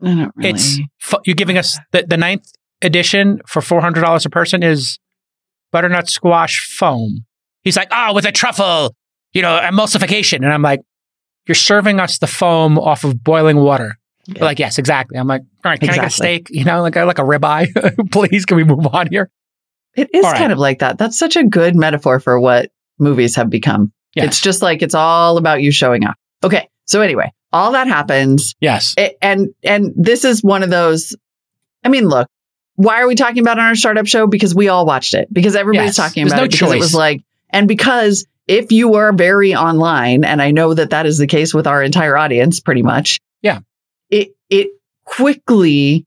really. 0.00 0.30
it's 0.38 0.78
you're 1.24 1.34
giving 1.34 1.58
us 1.58 1.78
the, 1.92 2.04
the 2.06 2.16
ninth 2.16 2.46
edition 2.82 3.40
for 3.46 3.62
four 3.62 3.80
hundred 3.80 4.02
dollars 4.02 4.26
a 4.26 4.30
person 4.30 4.62
is 4.62 4.98
butternut 5.72 6.08
squash 6.08 6.64
foam. 6.78 7.24
He's 7.62 7.76
like, 7.76 7.88
oh, 7.90 8.14
with 8.14 8.26
a 8.26 8.32
truffle, 8.32 8.94
you 9.32 9.42
know, 9.42 9.58
emulsification, 9.60 10.36
and 10.36 10.52
I'm 10.52 10.62
like, 10.62 10.82
you're 11.46 11.54
serving 11.54 11.98
us 12.00 12.18
the 12.18 12.26
foam 12.26 12.78
off 12.78 13.02
of 13.04 13.24
boiling 13.24 13.56
water. 13.56 13.98
Like, 14.40 14.58
yes, 14.58 14.78
exactly. 14.78 15.18
I'm 15.18 15.28
like, 15.28 15.42
all 15.64 15.70
right, 15.70 15.80
can 15.80 15.90
I 15.90 15.94
get 15.94 16.06
a 16.06 16.10
steak? 16.10 16.48
You 16.50 16.64
know, 16.64 16.82
like 16.82 16.96
like 16.96 17.18
a 17.18 17.22
ribeye. 17.22 18.10
Please, 18.10 18.44
can 18.44 18.56
we 18.56 18.64
move 18.64 18.86
on 18.92 19.08
here? 19.08 19.30
It 19.96 20.10
is 20.12 20.22
right. 20.24 20.36
kind 20.36 20.52
of 20.52 20.58
like 20.58 20.80
that. 20.80 20.98
That's 20.98 21.18
such 21.18 21.36
a 21.36 21.44
good 21.44 21.74
metaphor 21.74 22.20
for 22.20 22.38
what 22.38 22.70
movies 22.98 23.34
have 23.36 23.50
become. 23.50 23.92
Yes. 24.14 24.26
It's 24.26 24.40
just 24.40 24.62
like 24.62 24.82
it's 24.82 24.94
all 24.94 25.36
about 25.38 25.62
you 25.62 25.72
showing 25.72 26.04
up. 26.04 26.16
Okay. 26.44 26.68
So 26.84 27.00
anyway, 27.00 27.32
all 27.52 27.72
that 27.72 27.86
happens. 27.88 28.54
Yes. 28.60 28.94
A- 28.98 29.16
and 29.24 29.48
and 29.64 29.92
this 29.96 30.24
is 30.24 30.42
one 30.42 30.62
of 30.62 30.70
those 30.70 31.16
I 31.84 31.88
mean, 31.88 32.08
look, 32.08 32.28
why 32.74 33.00
are 33.00 33.06
we 33.06 33.14
talking 33.14 33.40
about 33.40 33.58
it 33.58 33.60
on 33.60 33.66
our 33.68 33.74
startup 33.74 34.06
show? 34.06 34.26
Because 34.26 34.54
we 34.54 34.68
all 34.68 34.86
watched 34.86 35.14
it. 35.14 35.32
Because 35.32 35.56
everybody's 35.56 35.88
Yes. 35.88 35.96
talking 35.96 36.24
There's 36.24 36.32
about 36.32 36.40
no 36.40 36.44
it 36.44 36.50
because 36.52 36.72
it 36.72 36.78
was 36.78 36.94
like 36.94 37.22
and 37.50 37.66
because 37.68 38.26
if 38.46 38.70
you 38.70 38.94
are 38.94 39.12
very 39.12 39.54
online, 39.56 40.24
and 40.24 40.40
I 40.40 40.52
know 40.52 40.72
that 40.72 40.90
that 40.90 41.04
is 41.04 41.18
the 41.18 41.26
case 41.26 41.52
with 41.52 41.66
our 41.66 41.82
entire 41.82 42.16
audience, 42.16 42.60
pretty 42.60 42.82
much. 42.82 43.18
Yeah. 43.42 43.60
It 44.08 44.28
it 44.50 44.68
quickly 45.04 46.05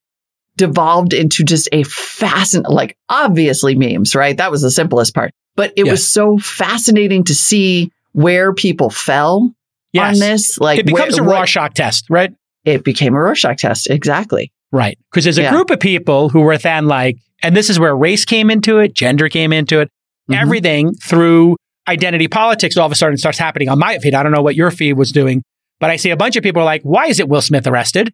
devolved 0.60 1.14
into 1.14 1.44
just 1.44 1.68
a 1.72 1.82
fascinating, 1.84 2.72
like 2.76 2.96
obviously 3.10 3.76
memes, 3.76 4.14
right? 4.14 4.38
That 4.38 4.52
was 4.52 4.62
the 4.62 4.70
simplest 4.70 5.16
part. 5.16 5.32
But 5.56 5.74
it 5.76 5.86
was 5.86 6.08
so 6.08 6.38
fascinating 6.38 7.24
to 7.26 7.34
see 7.36 7.92
where 8.14 8.54
people 8.54 8.90
fell 8.92 9.54
Yes. 9.92 10.16
on 10.16 10.20
this. 10.20 10.58
Like 10.60 10.80
it 10.80 10.86
becomes 10.86 11.20
where- 11.20 11.30
a 11.30 11.34
Rorschach 11.40 11.74
test, 11.74 12.06
right? 12.10 12.32
it 12.66 12.84
became 12.84 13.16
a 13.16 13.20
Rorschach 13.20 13.58
test. 13.62 13.90
Exactly. 13.90 14.52
Right. 14.72 15.00
Because 15.10 15.24
there's 15.24 15.38
a 15.40 15.44
Yeah. 15.44 15.52
group 15.52 15.72
of 15.72 15.80
people 15.80 16.30
who 16.30 16.42
were 16.42 16.58
then 16.58 16.88
like, 16.88 17.18
and 17.42 17.56
this 17.56 17.70
is 17.70 17.80
where 17.80 17.96
race 17.96 18.26
came 18.26 18.52
into 18.52 18.78
it, 18.80 18.94
gender 18.94 19.30
came 19.30 19.52
into 19.54 19.80
it, 19.80 19.90
Mhm. 20.30 20.40
everything 20.42 20.94
through 20.94 21.56
identity 21.88 22.28
politics 22.28 22.78
all 22.78 22.86
of 22.86 22.92
a 22.92 22.96
sudden 22.96 23.18
starts 23.18 23.40
happening 23.40 23.70
on 23.70 23.80
my 23.80 23.98
feed. 23.98 24.14
I 24.14 24.22
don't 24.22 24.34
know 24.34 24.42
what 24.44 24.56
your 24.56 24.70
feed 24.70 24.94
was 24.94 25.12
doing, 25.12 25.42
but 25.80 25.90
I 25.90 25.96
see 25.96 26.12
a 26.12 26.18
bunch 26.18 26.36
of 26.36 26.44
people 26.44 26.62
are 26.62 26.66
like, 26.66 26.84
why 26.84 27.06
is 27.08 27.20
it 27.20 27.28
Will 27.30 27.42
Smith 27.42 27.66
arrested? 27.66 28.12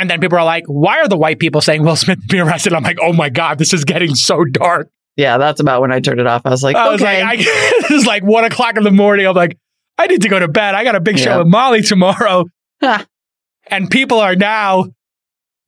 And 0.00 0.08
then 0.08 0.18
people 0.20 0.38
are 0.38 0.44
like, 0.44 0.64
why 0.66 0.98
are 1.00 1.08
the 1.08 1.16
white 1.18 1.38
people 1.38 1.60
saying 1.60 1.82
Will 1.84 1.94
Smith 1.96 2.18
be 2.28 2.38
arrested? 2.40 2.72
I'm 2.72 2.82
like, 2.82 2.98
oh 3.02 3.12
my 3.12 3.28
God, 3.28 3.58
this 3.58 3.72
is 3.74 3.84
getting 3.84 4.14
so 4.14 4.44
dark. 4.44 4.88
Yeah, 5.16 5.36
that's 5.38 5.60
about 5.60 5.82
when 5.82 5.92
I 5.92 6.00
turned 6.00 6.20
it 6.20 6.26
off. 6.26 6.42
I 6.46 6.50
was 6.50 6.62
like, 6.62 6.74
I 6.76 6.88
was 6.88 7.02
okay. 7.02 7.22
like, 7.22 7.38
I, 7.40 7.42
this 7.82 7.90
is 7.90 8.06
like 8.06 8.22
one 8.24 8.44
o'clock 8.44 8.76
in 8.78 8.82
the 8.84 8.90
morning. 8.90 9.26
I'm 9.26 9.34
like, 9.36 9.58
I 9.98 10.06
need 10.06 10.22
to 10.22 10.28
go 10.30 10.38
to 10.38 10.48
bed. 10.48 10.74
I 10.74 10.84
got 10.84 10.94
a 10.94 11.00
big 11.00 11.18
show 11.18 11.38
with 11.38 11.48
Molly 11.48 11.82
tomorrow. 11.82 12.46
And 12.80 13.90
people 13.90 14.18
are 14.18 14.34
now 14.34 14.86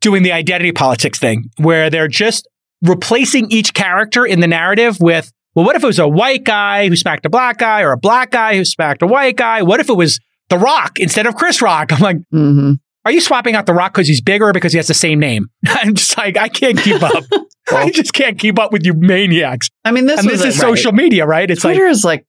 doing 0.01 0.23
the 0.23 0.33
identity 0.33 0.73
politics 0.73 1.19
thing 1.19 1.51
where 1.59 1.91
they're 1.91 2.09
just 2.09 2.49
replacing 2.81 3.51
each 3.51 3.75
character 3.75 4.25
in 4.25 4.41
the 4.41 4.47
narrative 4.49 4.97
with, 5.01 5.31
well, 5.55 5.65
what 5.67 5.77
if 5.77 5.85
it 5.85 5.87
was 5.87 5.99
a 5.99 6.09
white 6.09 6.45
guy 6.45 6.89
who 6.89 6.97
smacked 6.97 7.27
a 7.27 7.31
black 7.31 7.59
guy 7.59 7.83
or 7.83 7.93
a 7.93 7.99
black 7.99 8.31
guy 8.31 8.57
who 8.57 8.65
smacked 8.65 9.03
a 9.03 9.07
white 9.07 9.37
guy? 9.37 9.63
What 9.63 9.79
if 9.81 9.91
it 9.91 9.95
was 9.97 10.19
The 10.49 10.59
Rock 10.59 10.99
instead 10.99 11.27
of 11.27 11.37
Chris 11.37 11.61
Rock? 11.61 11.93
I'm 11.93 12.01
like, 12.01 12.17
Mhm. 12.33 12.79
Are 13.05 13.11
you 13.11 13.21
swapping 13.21 13.55
out 13.55 13.67
The 13.67 13.75
Rock 13.75 13.95
because 13.95 14.07
he's 14.07 14.21
bigger 14.21 14.49
or 14.49 14.53
because 14.53 14.73
he 14.73 14.77
has 14.77 14.87
the 14.87 14.95
same 14.95 15.19
name? 15.19 15.49
I'm 15.67 15.95
just 15.95 16.17
like, 16.17 16.37
I 16.37 16.49
can't 16.49 16.79
keep 16.79 17.03
up. 17.03 17.25
I 17.71 17.91
just 17.91 18.13
can't 18.13 18.39
keep 18.39 18.59
up 18.59 18.73
with 18.73 18.85
you 18.85 18.95
maniacs. 18.95 19.71
I 19.85 19.93
mean, 19.93 20.07
this 20.07 20.21
and 20.21 20.29
this 20.29 20.41
is 20.41 20.59
it, 20.59 20.63
right. 20.63 20.71
social 20.77 20.93
media, 20.93 21.27
right? 21.27 21.51
It's 21.51 21.65
like, 21.65 21.75
Twitter 21.75 21.89
is 21.89 22.05
like 22.05 22.27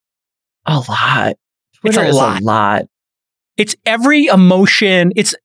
a 0.65 0.79
lot. 0.79 1.29
It's 1.71 1.79
Twitter 1.79 2.01
a 2.01 2.07
is 2.07 2.15
lot. 2.15 2.41
a 2.41 2.43
lot. 2.43 2.81
it's 3.57 3.75
every 3.85 4.25
emotion. 4.25 5.11
It's 5.15 5.35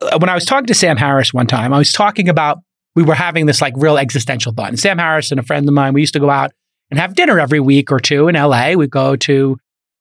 uh, 0.00 0.18
when 0.18 0.28
I 0.28 0.34
was 0.34 0.44
talking 0.44 0.66
to 0.66 0.74
Sam 0.74 0.96
Harris 0.96 1.32
one 1.32 1.46
time, 1.46 1.72
I 1.72 1.78
was 1.78 1.92
talking 1.92 2.28
about 2.28 2.58
we 2.94 3.02
were 3.02 3.14
having 3.14 3.46
this 3.46 3.60
like 3.60 3.74
real 3.76 3.96
existential 3.96 4.52
thought. 4.52 4.68
And 4.68 4.78
Sam 4.78 4.98
Harris 4.98 5.30
and 5.30 5.40
a 5.40 5.42
friend 5.42 5.66
of 5.66 5.74
mine, 5.74 5.94
we 5.94 6.00
used 6.00 6.14
to 6.14 6.20
go 6.20 6.30
out 6.30 6.52
and 6.90 6.98
have 6.98 7.14
dinner 7.14 7.40
every 7.40 7.60
week 7.60 7.90
or 7.90 7.98
two 7.98 8.28
in 8.28 8.34
LA. 8.34 8.72
We'd 8.72 8.90
go 8.90 9.16
to 9.16 9.56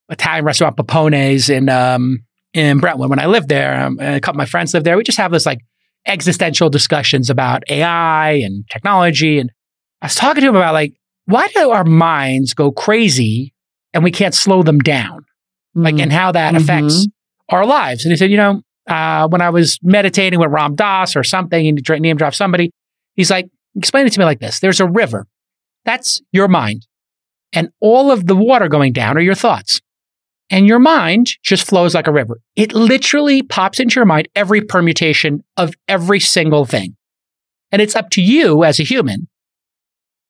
Italian 0.10 0.46
restaurant 0.46 0.78
Peppone's 0.78 1.50
in 1.50 1.70
um, 1.70 2.24
in 2.54 2.80
Brentwood 2.80 3.10
when 3.10 3.20
I 3.20 3.26
lived 3.26 3.50
there. 3.50 3.82
Um, 3.84 3.98
and 4.00 4.16
a 4.16 4.20
couple 4.22 4.38
of 4.40 4.44
my 4.44 4.50
friends 4.50 4.74
lived 4.74 4.86
there. 4.86 4.98
We 4.98 5.04
just 5.04 5.18
have 5.18 5.32
this 5.32 5.46
like 5.46 5.60
existential 6.06 6.70
discussions 6.70 7.30
about 7.30 7.64
AI 7.70 8.34
and 8.34 8.66
technology. 8.70 9.40
And 9.40 9.52
I 10.02 10.08
was 10.08 10.16
talking 10.16 10.42
to 10.42 10.50
him 10.50 10.56
about 10.56 10.74
like, 10.74 10.94
why 11.26 11.48
do 11.56 11.72
our 11.72 11.84
minds 11.86 12.54
go 12.54 12.72
crazy 12.72 13.54
and 13.94 14.04
we 14.04 14.12
can't 14.12 14.34
slow 14.36 14.64
them 14.64 14.80
down? 14.80 15.26
Like, 15.76 15.96
Mm. 15.96 16.04
and 16.04 16.14
how 16.14 16.32
that 16.34 16.54
Mhm. 16.54 16.58
affects 16.58 17.08
our 17.50 17.66
lives. 17.66 18.06
And 18.06 18.12
he 18.12 18.18
said, 18.18 18.30
you 18.30 18.38
know, 18.38 18.62
uh, 18.88 19.28
when 19.30 19.42
I 19.42 19.50
was 19.50 19.80
meditating 19.82 20.40
with 20.40 20.50
Ram 20.52 20.76
Dass 20.76 21.16
or 21.16 21.24
something, 21.24 21.68
and 21.68 21.80
he 21.88 22.00
name 22.00 22.18
dropped 22.18 22.36
somebody, 22.36 22.70
he's 23.16 23.32
like, 23.32 23.48
explain 23.76 24.06
it 24.06 24.12
to 24.14 24.20
me 24.20 24.26
like 24.26 24.40
this: 24.40 24.60
There's 24.60 24.80
a 24.82 24.86
river, 24.86 25.26
that's 25.86 26.22
your 26.32 26.48
mind, 26.50 26.86
and 27.54 27.70
all 27.80 28.12
of 28.12 28.28
the 28.28 28.36
water 28.36 28.68
going 28.68 28.92
down 28.94 29.18
are 29.18 29.22
your 29.22 29.36
thoughts, 29.36 29.82
and 30.54 30.68
your 30.68 30.80
mind 30.80 31.32
just 31.42 31.68
flows 31.68 31.96
like 31.96 32.08
a 32.08 32.12
river. 32.12 32.40
It 32.56 32.74
literally 32.74 33.42
pops 33.42 33.80
into 33.80 33.96
your 33.96 34.06
mind 34.06 34.28
every 34.36 34.62
permutation 34.62 35.44
of 35.58 35.74
every 35.88 36.20
single 36.20 36.66
thing, 36.66 36.96
and 37.72 37.82
it's 37.82 37.96
up 37.96 38.10
to 38.12 38.22
you 38.22 38.64
as 38.64 38.80
a 38.80 38.84
human 38.84 39.28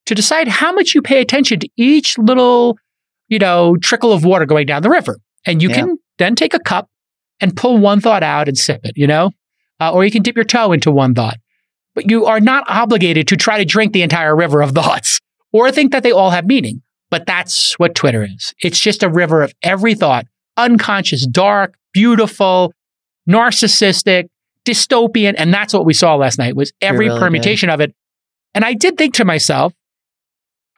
to 0.06 0.16
decide 0.16 0.48
how 0.48 0.72
much 0.72 0.96
you 0.96 1.02
pay 1.02 1.22
attention 1.22 1.60
to 1.60 1.70
each 1.78 2.18
little, 2.18 2.78
you 3.28 3.40
know, 3.40 3.76
trickle 3.78 4.12
of 4.14 4.24
water 4.26 4.46
going 4.46 4.66
down 4.66 4.82
the 4.82 4.90
river, 4.90 5.20
and 5.46 5.62
you 5.62 5.70
Yeah. 5.70 5.76
can 5.76 5.98
then 6.20 6.36
take 6.36 6.54
a 6.54 6.60
cup 6.60 6.90
and 7.42 7.56
pull 7.58 7.78
one 7.78 8.00
thought 8.00 8.24
out 8.24 8.48
and 8.48 8.58
sip 8.58 8.82
it, 8.86 8.94
you 8.96 9.08
know? 9.08 9.32
Uh, 9.82 9.92
or 9.92 10.06
you 10.06 10.12
can 10.12 10.22
dip 10.22 10.36
your 10.36 10.46
toe 10.46 10.72
into 10.72 10.92
one 10.92 11.14
thought. 11.16 11.38
But 11.96 12.10
you 12.10 12.26
are 12.26 12.40
not 12.40 12.64
obligated 12.70 13.28
to 13.30 13.36
try 13.36 13.58
to 13.58 13.66
drink 13.66 13.92
the 13.92 14.04
entire 14.04 14.36
river 14.36 14.62
of 14.62 14.72
thoughts 14.72 15.20
or 15.52 15.70
think 15.72 15.92
that 15.92 16.04
they 16.04 16.12
all 16.12 16.30
have 16.30 16.46
meaning. 16.46 16.82
But 17.14 17.28
that's 17.28 17.78
what 17.78 17.94
Twitter 17.94 18.24
is. 18.24 18.56
It's 18.60 18.80
just 18.80 19.04
a 19.04 19.08
river 19.08 19.44
of 19.44 19.54
every 19.62 19.94
thought, 19.94 20.26
unconscious, 20.58 21.28
dark, 21.28 21.76
beautiful, 21.94 22.74
narcissistic, 23.30 24.30
dystopian. 24.66 25.36
And 25.38 25.54
that's 25.54 25.76
what 25.76 25.86
we 25.86 25.94
saw 25.94 26.16
last 26.16 26.40
night 26.40 26.56
was 26.56 26.74
every 26.82 27.10
really 27.10 27.20
permutation 27.20 27.70
of 27.70 27.82
it. 27.82 27.94
And 28.56 28.66
I 28.66 28.74
did 28.74 28.98
think 28.98 29.14
to 29.14 29.26
myself, 29.26 29.76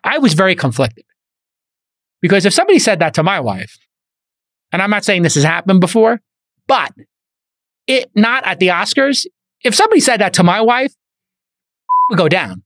I 0.04 0.18
was 0.18 0.34
very 0.34 0.56
conflicted. 0.56 1.06
Because 2.22 2.46
if 2.46 2.54
somebody 2.54 2.80
said 2.80 3.00
that 3.00 3.14
to 3.14 3.24
my 3.24 3.40
wife, 3.40 3.78
and 4.74 4.82
I'm 4.82 4.90
not 4.90 5.06
saying 5.06 5.22
this 5.22 5.36
has 5.36 5.46
happened 5.46 5.80
before, 5.80 6.20
but 6.68 6.92
it 7.88 8.12
not 8.14 8.46
at 8.46 8.60
the 8.60 8.68
Oscars. 8.68 9.26
If 9.64 9.74
somebody 9.74 10.02
said 10.02 10.20
that 10.20 10.34
to 10.34 10.44
my 10.44 10.60
wife, 10.60 10.94
would 12.10 12.18
go 12.18 12.28
down. 12.28 12.62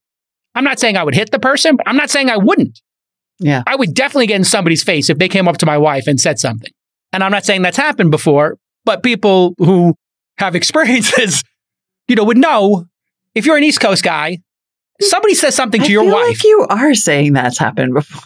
I'm 0.56 0.64
not 0.64 0.80
saying 0.80 0.98
I 0.98 1.04
would 1.04 1.14
hit 1.14 1.30
the 1.30 1.38
person, 1.38 1.76
but 1.76 1.88
I'm 1.88 1.98
not 1.98 2.10
saying 2.10 2.32
I 2.32 2.38
wouldn't. 2.38 2.82
Yeah. 3.40 3.64
I 3.66 3.76
would 3.76 3.94
definitely 3.94 4.28
get 4.28 4.36
in 4.36 4.44
somebody's 4.44 4.84
face 4.84 5.10
if 5.10 5.18
they 5.18 5.30
came 5.30 5.48
up 5.48 5.58
to 5.58 5.66
my 5.66 5.78
wife 5.78 6.08
and 6.08 6.20
said 6.20 6.40
something. 6.40 6.72
And 7.14 7.24
I'm 7.24 7.32
not 7.32 7.46
saying 7.46 7.62
that's 7.62 7.78
happened 7.78 8.12
before, 8.12 8.58
but 8.86 9.04
people 9.04 9.56
who 9.58 9.96
have 10.38 10.56
experiences, 10.56 11.44
you 12.08 12.16
know, 12.16 12.24
would 12.26 12.38
know 12.38 12.86
if 13.36 13.46
you're 13.46 13.58
an 13.58 13.64
East 13.64 13.80
Coast 13.80 14.04
guy, 14.04 14.40
somebody 15.02 15.34
says 15.34 15.56
something 15.56 15.82
to 15.82 15.88
I 15.88 15.92
your 15.92 16.04
wife. 16.06 16.28
like 16.28 16.44
you 16.44 16.68
are 16.70 16.94
saying 16.96 17.34
that's 17.34 17.58
happened 17.58 17.94
before. 17.94 18.22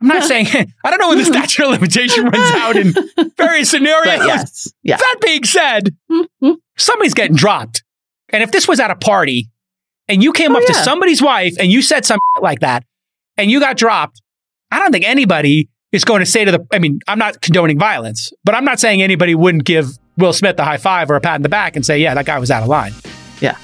I'm 0.00 0.08
not 0.08 0.24
saying 0.24 0.46
I 0.84 0.90
don't 0.90 0.98
know 0.98 1.08
when 1.08 1.18
the 1.18 1.24
statute 1.32 1.64
of 1.64 1.70
limitation 1.70 2.24
runs 2.24 2.50
out 2.56 2.76
in 2.76 2.92
various 3.36 3.70
scenarios. 3.70 4.18
But 4.18 4.26
yes. 4.26 4.68
Yeah. 4.82 4.96
That 4.98 5.16
being 5.22 5.44
said, 5.44 5.96
mm-hmm. 6.10 6.52
somebody's 6.76 7.14
getting 7.14 7.36
dropped. 7.36 7.82
And 8.28 8.42
if 8.42 8.52
this 8.52 8.68
was 8.68 8.80
at 8.80 8.90
a 8.90 8.96
party 8.96 9.48
and 10.08 10.22
you 10.22 10.32
came 10.32 10.54
Oh, 10.54 10.58
up 10.58 10.66
to 10.66 10.74
somebody's 10.74 11.22
wife 11.22 11.54
and 11.58 11.72
you 11.72 11.80
said 11.80 12.04
something 12.04 12.20
like 12.42 12.60
that 12.60 12.84
and 13.36 13.50
you 13.50 13.60
got 13.60 13.76
dropped, 13.76 14.20
I 14.70 14.78
don't 14.78 14.92
think 14.92 15.04
anybody 15.04 15.68
is 15.92 16.04
going 16.04 16.20
to 16.20 16.26
say 16.26 16.44
to 16.44 16.52
the, 16.52 16.66
I 16.72 16.78
mean, 16.78 17.00
I'm 17.06 17.18
not 17.18 17.40
condoning 17.40 17.78
violence, 17.78 18.32
but 18.44 18.54
I'm 18.54 18.64
not 18.64 18.80
saying 18.80 19.02
anybody 19.02 19.34
wouldn't 19.34 19.64
give 19.64 19.90
Will 20.16 20.32
Smith 20.32 20.58
a 20.58 20.64
high 20.64 20.76
five 20.76 21.10
or 21.10 21.16
a 21.16 21.20
pat 21.20 21.36
in 21.36 21.42
the 21.42 21.48
back 21.48 21.76
and 21.76 21.84
say, 21.84 21.98
yeah, 21.98 22.14
that 22.14 22.26
guy 22.26 22.38
was 22.38 22.50
out 22.50 22.62
of 22.62 22.68
line. 22.68 22.92
Yeah. 23.40 23.56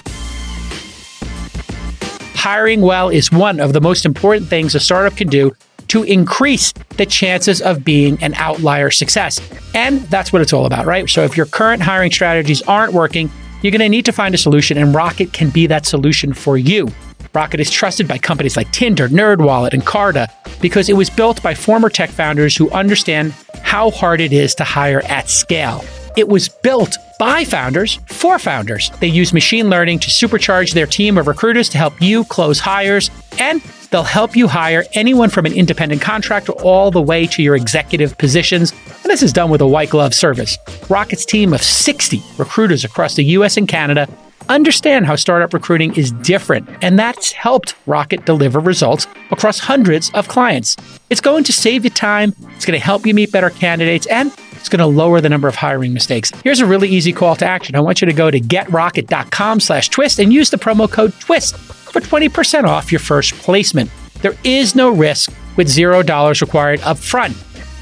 Hiring 2.35 2.81
well 2.81 3.09
is 3.09 3.31
one 3.31 3.61
of 3.61 3.73
the 3.73 3.81
most 3.81 4.07
important 4.07 4.49
things 4.49 4.75
a 4.75 4.81
startup 4.81 5.17
can 5.17 5.29
do 5.29 5.53
to 5.89 6.05
increase 6.05 6.73
the 6.97 7.05
chances 7.05 7.61
of 7.61 7.85
being 7.85 8.23
an 8.23 8.35
outlier 8.35 8.91
success. 8.91 9.41
And 9.75 10.01
that's 10.03 10.33
what 10.33 10.41
it's 10.41 10.53
all 10.53 10.65
about, 10.65 10.87
right? 10.87 11.09
So 11.11 11.23
if 11.25 11.37
your 11.37 11.47
current 11.47 11.83
hiring 11.83 12.13
strategies 12.13 12.63
aren't 12.63 12.93
working, 12.93 13.31
you're 13.63 13.73
going 13.73 13.81
to 13.81 13.89
need 13.89 14.05
to 14.07 14.13
find 14.13 14.35
a 14.35 14.39
solution, 14.39 14.79
and 14.79 14.95
Rocket 14.95 15.33
can 15.33 15.51
be 15.51 15.67
that 15.67 15.85
solution 15.85 16.33
for 16.33 16.57
you. 16.57 16.89
Rocket 17.33 17.61
is 17.61 17.71
trusted 17.71 18.09
by 18.09 18.19
companies 18.19 18.57
like 18.57 18.73
Tinder, 18.73 19.09
NerdWallet, 19.09 19.73
and 19.73 19.87
Carta 19.87 20.29
because 20.61 20.89
it 20.89 20.95
was 20.95 21.09
built 21.09 21.41
by 21.43 21.55
former 21.55 21.89
tech 21.89 22.11
founders 22.11 22.57
who 22.57 22.71
understand 22.71 23.35
how 23.63 23.91
hard 23.91 24.21
it 24.21 24.33
is 24.33 24.55
to 24.57 24.65
hire 24.65 25.03
at 25.05 25.29
scale. 25.29 25.85
It 26.17 26.29
was 26.29 26.49
built 26.49 26.97
by 27.21 27.45
founders 27.45 28.01
for 28.07 28.39
founders. 28.41 28.91
They 28.99 29.07
use 29.07 29.33
machine 29.33 29.71
learning 29.71 30.01
to 30.01 30.11
supercharge 30.11 30.75
their 30.75 30.87
team 30.87 31.19
of 31.19 31.29
recruiters 31.29 31.69
to 31.69 31.79
help 31.79 32.03
you 32.03 32.25
close 32.25 32.59
hires, 32.59 33.13
and 33.39 33.63
they'll 33.93 34.03
help 34.03 34.35
you 34.35 34.49
hire 34.49 34.85
anyone 34.95 35.31
from 35.31 35.47
an 35.47 35.53
independent 35.53 36.03
contractor 36.03 36.53
all 36.53 36.91
the 36.91 37.01
way 37.01 37.29
to 37.29 37.43
your 37.43 37.55
executive 37.55 38.19
positions. 38.19 38.73
And 38.73 39.05
this 39.05 39.23
is 39.23 39.33
done 39.33 39.51
with 39.51 39.61
a 39.61 39.67
white 39.67 39.91
glove 39.91 40.15
service. 40.15 40.59
Rocket's 40.89 41.25
team 41.25 41.53
of 41.53 41.63
60 41.63 42.21
recruiters 42.39 42.85
across 42.85 43.15
the 43.15 43.25
US 43.25 43.57
and 43.57 43.69
Canada 43.69 44.09
understand 44.51 45.07
how 45.07 45.17
startup 45.17 45.55
recruiting 45.55 45.95
is 45.95 46.13
different, 46.13 46.69
and 46.83 46.99
that's 46.99 47.33
helped 47.33 47.75
Rocket 47.87 48.27
deliver 48.27 48.61
results 48.61 49.07
across 49.31 49.59
hundreds 49.59 50.11
of 50.11 50.29
clients. 50.29 50.77
It's 51.09 51.21
going 51.21 51.45
to 51.45 51.53
save 51.53 51.85
you 51.85 51.91
time, 51.91 52.35
it's 52.57 52.65
going 52.67 52.79
to 52.79 52.85
help 52.85 53.07
you 53.07 53.15
meet 53.15 53.33
better 53.33 53.51
candidates, 53.51 54.07
and 54.09 54.33
it's 54.53 54.69
going 54.69 54.81
to 54.81 54.87
lower 54.87 55.21
the 55.21 55.29
number 55.29 55.49
of 55.49 55.55
hiring 55.55 55.95
mistakes. 55.95 56.31
Here's 56.45 56.61
a 56.61 56.67
really 56.67 56.89
easy 56.89 57.13
call 57.13 57.35
to 57.37 57.47
action. 57.47 57.75
I 57.77 57.81
want 57.81 58.03
you 58.03 58.07
to 58.07 58.13
go 58.13 58.31
to 58.31 58.39
getrocket.com 58.41 59.61
slash 59.61 59.89
twist 59.89 60.19
and 60.19 60.33
use 60.33 60.51
the 60.51 60.59
promo 60.59 60.91
code 60.91 61.13
TWIST 61.13 61.57
for 61.57 62.01
20% 62.01 62.65
off 62.65 62.93
your 62.93 62.99
first 62.99 63.33
placement. 63.35 63.91
There 64.23 64.35
is 64.45 64.75
no 64.75 64.91
risk 64.91 65.33
with 65.57 65.69
$0 65.69 66.41
required 66.41 66.81
up 66.83 66.99
front. 66.99 67.37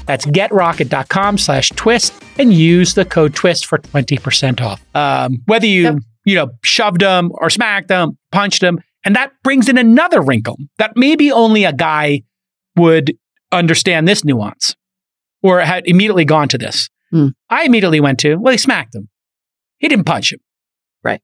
That's 0.05 0.25
getrocket.com 0.25 1.37
slash 1.37 1.69
twist 1.71 2.13
and 2.39 2.51
use 2.53 2.93
the 2.95 3.05
code 3.05 3.35
twist 3.35 3.65
for 3.67 3.77
20% 3.77 4.61
off. 4.61 4.83
Um, 4.95 5.41
whether 5.45 5.67
you, 5.67 5.83
Yep. 5.83 5.95
You 6.29 6.35
know, 6.35 6.49
shoved 6.63 7.01
them 7.01 7.31
or 7.33 7.49
smacked 7.49 7.87
them, 7.87 8.17
punched 8.31 8.61
them. 8.61 8.77
And 9.03 9.15
that 9.15 9.31
brings 9.43 9.67
in 9.67 9.77
another 9.77 10.21
wrinkle 10.21 10.57
that 10.77 10.93
maybe 10.95 11.31
only 11.31 11.63
a 11.63 11.73
guy 11.73 12.21
would 12.75 13.17
understand 13.51 14.07
this 14.07 14.23
nuance 14.23 14.75
or 15.41 15.59
had 15.61 15.87
immediately 15.87 16.25
gone 16.25 16.47
to 16.49 16.57
this. 16.57 16.89
Hmm. 17.11 17.29
I 17.49 17.63
immediately 17.63 17.99
went 17.99 18.19
to, 18.19 18.35
well, 18.35 18.51
he 18.51 18.57
smacked 18.57 18.93
him. 18.93 19.09
He 19.79 19.87
didn't 19.87 20.05
punch 20.05 20.31
him. 20.33 20.39
Right. 21.03 21.21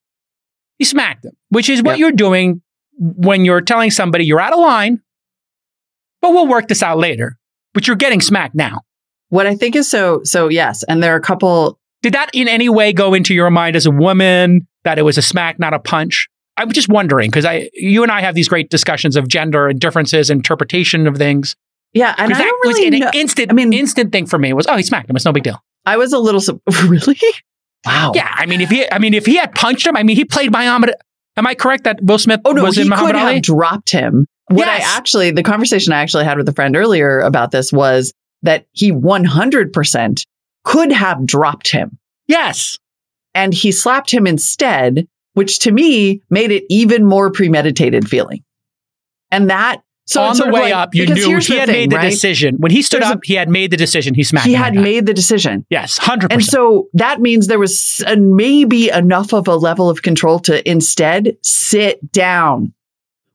He 0.80 0.86
smacked 0.86 1.26
him, 1.26 1.34
which 1.50 1.70
is 1.70 1.84
what 1.84 1.92
Yep. 1.92 2.00
you're 2.00 2.12
doing 2.14 2.62
when 2.98 3.46
you're 3.46 3.62
telling 3.62 3.92
somebody 3.92 4.26
you're 4.26 4.42
out 4.42 4.54
of 4.54 4.60
line, 4.60 5.02
but 6.22 6.32
we'll 6.32 6.48
work 6.48 6.68
this 6.68 6.82
out 6.82 6.98
later. 6.98 7.38
But 7.74 7.86
you're 7.88 7.98
getting 7.98 8.22
smacked 8.22 8.56
now. 8.56 8.82
What 9.30 9.46
I 9.46 9.56
think 9.56 9.76
is 9.76 9.88
so 9.90 10.22
so 10.24 10.48
yes, 10.48 10.84
and 10.84 11.04
there 11.04 11.14
are 11.14 11.18
a 11.18 11.22
couple 11.22 11.78
Did 12.02 12.14
that 12.14 12.30
in 12.34 12.48
any 12.48 12.70
way 12.70 12.94
go 12.94 13.14
into 13.14 13.34
your 13.34 13.50
mind 13.50 13.76
as 13.76 13.86
a 13.86 13.92
woman 13.92 14.66
that 14.86 14.98
it 14.98 15.02
was 15.04 15.18
a 15.18 15.22
smack, 15.22 15.60
not 15.60 15.74
a 15.74 15.80
punch? 15.80 16.28
I'm 16.58 16.72
just 16.72 16.88
wondering 16.88 17.30
because 17.30 17.44
I, 17.44 17.70
you 17.74 18.02
and 18.04 18.12
I 18.12 18.22
have 18.22 18.34
these 18.34 18.48
great 18.48 18.70
discussions 18.70 19.18
of 19.18 19.28
gender 19.28 19.68
and 19.68 19.80
differences, 19.80 20.30
interpretation 20.30 21.06
of 21.06 21.18
things. 21.18 21.56
yeah, 21.94 22.16
and 22.18 22.34
I 22.34 22.38
that 22.38 22.44
don't 22.44 22.68
was 22.68 22.76
really 22.78 22.88
an 22.98 23.00
know. 23.02 23.12
instant, 23.14 23.52
I 23.52 23.54
mean- 23.54 23.74
instant 23.74 24.14
thing 24.14 24.26
for 24.26 24.40
me 24.40 24.54
was, 24.54 24.66
oh, 24.68 24.78
he 24.78 24.84
smacked 24.84 25.10
him. 25.10 25.16
It's 25.18 25.26
no 25.26 25.34
big 25.34 25.44
deal. 25.44 25.62
I 25.86 25.98
was 25.98 26.14
a 26.14 26.18
little 26.20 26.40
su- 26.42 26.62
really 26.88 27.18
wow. 27.86 28.14
Yeah, 28.16 28.30
I 28.34 28.46
mean, 28.46 28.62
if 28.62 28.70
he, 28.70 28.90
I 28.92 28.98
mean, 29.00 29.14
if 29.14 29.26
he 29.26 29.36
had 29.36 29.54
punched 29.54 29.86
him, 29.86 29.98
I 29.98 30.04
mean, 30.04 30.16
he 30.16 30.24
played 30.26 30.52
Muhammad. 30.52 30.96
Am 31.38 31.46
I 31.46 31.54
correct 31.56 31.84
that 31.84 32.02
Will 32.02 32.18
Smith 32.18 32.40
Oh 32.46 32.54
no, 32.54 32.64
was 32.64 32.78
he 32.78 32.84
in 32.84 32.90
could 32.90 33.16
Ali? 33.16 33.34
have 33.36 33.42
dropped 33.44 33.92
him. 33.92 34.26
What 34.48 34.68
Yes. 34.68 34.84
I 34.94 34.98
actually, 34.98 35.32
the 35.32 35.44
conversation 35.44 35.92
I 35.92 36.02
actually 36.02 36.24
had 36.24 36.38
with 36.38 36.48
a 36.48 36.54
friend 36.54 36.76
earlier 36.78 37.20
about 37.20 37.52
this 37.52 37.74
was 37.74 38.14
that 38.44 38.66
he 38.72 38.92
100% 38.92 40.24
could 40.64 40.92
have 40.92 41.26
dropped 41.26 41.72
him 41.72 41.98
yes. 42.28 42.78
And 43.36 43.54
he 43.54 43.72
slapped 43.72 44.10
him 44.10 44.26
instead, 44.26 45.08
which 45.34 45.60
to 45.60 45.72
me 45.72 46.22
made 46.32 46.50
it 46.52 46.64
even 46.70 47.06
more 47.06 47.30
premeditated 47.30 48.10
feeling. 48.10 48.44
And 49.30 49.50
that, 49.52 49.82
so 50.08 50.22
on 50.22 50.38
the 50.38 50.46
way 50.46 50.62
like- 50.62 50.76
up, 50.76 50.96
you 50.96 51.06
knew 51.06 51.40
he 51.40 51.58
had 51.58 51.68
thing, 51.68 51.76
made 51.76 51.90
the 51.92 51.98
right? 51.98 52.10
decision. 52.10 52.56
When 52.60 52.72
he 52.72 52.82
stood 52.82 53.02
There's 53.02 53.12
a- 53.12 53.16
up, 53.16 53.26
he 53.26 53.34
had 53.34 53.50
made 53.50 53.72
the 53.72 53.78
decision. 53.78 54.14
He 54.14 54.24
smacked 54.24 54.46
him. 54.46 54.52
He 54.52 54.56
had 54.56 54.74
made 54.76 55.06
the 55.06 55.14
decision. 55.14 55.66
Yes, 55.70 56.00
100%. 56.00 56.32
And 56.32 56.44
so 56.44 56.88
that 56.94 57.20
means 57.22 57.48
there 57.48 57.60
was 57.60 58.04
uh, 58.08 58.16
maybe 58.18 58.90
enough 58.90 59.34
of 59.34 59.48
a 59.48 59.56
level 59.56 59.90
of 59.90 60.02
control 60.02 60.40
to 60.42 60.68
instead 60.70 61.36
sit 61.42 62.12
down. 62.12 62.74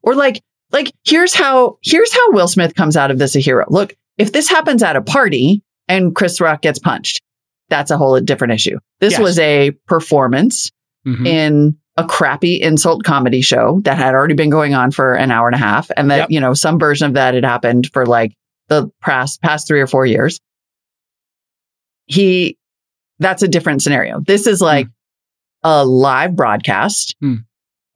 Or 0.03 0.15
like, 0.15 0.43
like 0.73 0.93
here's 1.05 1.35
how 1.35 1.79
here's 1.83 2.13
how 2.13 2.31
Will 2.31 2.49
Smith 2.49 2.75
comes 2.75 2.97
out 2.97 3.11
of 3.11 3.19
this 3.19 3.35
a 3.37 3.41
hero. 3.41 3.67
Look, 3.69 3.97
if 4.17 4.33
this 4.33 4.49
happens 4.49 4.83
at 4.83 4.97
a 4.97 5.03
party 5.03 5.63
and 5.89 6.15
Chris 6.15 6.41
Rock 6.41 6.63
gets 6.63 6.79
punched, 6.79 7.21
that's 7.70 7.90
a 7.90 7.96
whole 7.96 8.20
different 8.20 8.52
issue. 8.52 8.78
This 9.00 9.12
Yes. 9.12 9.20
was 9.20 9.38
a 9.38 9.70
performance 9.87 10.70
Mhm. 11.06 11.26
in 11.26 11.76
a 11.96 12.04
crappy 12.04 12.61
insult 12.61 13.04
comedy 13.04 13.40
show 13.40 13.80
that 13.85 13.96
had 13.96 14.14
already 14.14 14.35
been 14.35 14.50
going 14.50 14.74
on 14.74 14.90
for 14.90 15.14
an 15.14 15.30
hour 15.30 15.46
and 15.48 15.54
a 15.54 15.59
half 15.59 15.90
and 15.96 16.11
that 16.11 16.16
Yep. 16.18 16.30
you 16.30 16.40
know 16.40 16.52
some 16.54 16.78
version 16.78 17.06
of 17.06 17.14
that 17.14 17.35
had 17.35 17.44
happened 17.44 17.88
for 17.92 18.04
like 18.06 18.35
the 18.68 18.90
past 19.00 19.40
past 19.42 19.66
3 19.66 19.80
or 19.80 19.87
4 19.87 20.06
years 20.06 20.40
he 22.06 22.56
that's 23.18 23.42
a 23.42 23.48
different 23.48 23.83
scenario 23.83 24.20
this 24.26 24.46
is 24.46 24.61
like 24.61 24.88
a 25.62 25.85
live 25.85 26.35
broadcast 26.37 27.16
Hmm. 27.20 27.35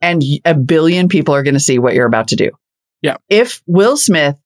and 0.01 0.23
a 0.45 0.55
billion 0.55 1.09
people 1.09 1.35
are 1.35 1.43
going 1.43 1.55
to 1.55 1.61
see 1.61 1.79
what 1.79 1.95
you're 1.95 2.07
about 2.07 2.29
to 2.29 2.37
do 2.37 2.51
Yeah. 3.03 3.17
if 3.29 3.63
will 3.67 3.97
smith 3.97 4.37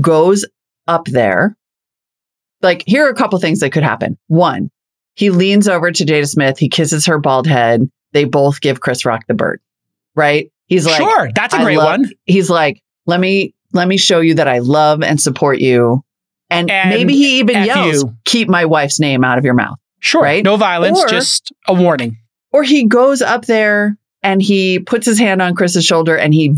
goes 0.00 0.44
up 0.86 1.06
there 1.06 1.56
like 2.62 2.84
here 2.86 3.06
are 3.06 3.10
a 3.10 3.14
couple 3.14 3.38
things 3.38 3.60
that 3.60 3.70
could 3.70 3.82
happen 3.82 4.16
one 4.28 4.70
he 5.18 5.30
leans 5.30 5.66
over 5.66 5.90
to 5.90 6.04
Jada 6.04 6.28
Smith. 6.28 6.58
He 6.58 6.68
kisses 6.68 7.06
her 7.06 7.18
bald 7.18 7.46
head. 7.48 7.82
They 8.12 8.24
both 8.24 8.60
give 8.60 8.80
Chris 8.80 9.04
Rock 9.04 9.24
the 9.26 9.34
bird, 9.34 9.60
right? 10.14 10.50
He's 10.66 10.86
like, 10.86 10.98
sure, 10.98 11.30
that's 11.34 11.52
a 11.54 11.58
great 11.58 11.76
one. 11.76 12.08
he's 12.24 12.48
like, 12.48 12.80
let 13.06 13.18
me, 13.18 13.54
let 13.72 13.88
me 13.88 13.96
show 13.96 14.20
you 14.20 14.34
that 14.34 14.46
I 14.46 14.60
love 14.60 15.02
and 15.02 15.20
support 15.20 15.58
you. 15.58 16.04
And, 16.50 16.70
And 16.70 16.90
maybe 16.90 17.14
he 17.14 17.40
even 17.40 17.56
F 17.56 17.66
yells, 17.66 18.04
you. 18.04 18.14
keep 18.24 18.48
my 18.48 18.64
wife's 18.64 19.00
name 19.00 19.24
out 19.24 19.38
of 19.38 19.44
your 19.44 19.54
mouth. 19.54 19.76
Sure, 20.00 20.22
right? 20.22 20.44
no 20.44 20.56
violence, 20.56 21.00
Or- 21.02 21.08
just 21.08 21.52
a 21.66 21.74
warning. 21.74 22.16
Or 22.52 22.62
he 22.62 22.86
goes 22.86 23.20
up 23.20 23.44
there 23.46 23.98
and 24.22 24.40
he 24.40 24.78
puts 24.78 25.04
his 25.04 25.18
hand 25.18 25.42
on 25.42 25.54
Chris's 25.54 25.84
shoulder 25.84 26.16
and 26.16 26.32
he 26.32 26.54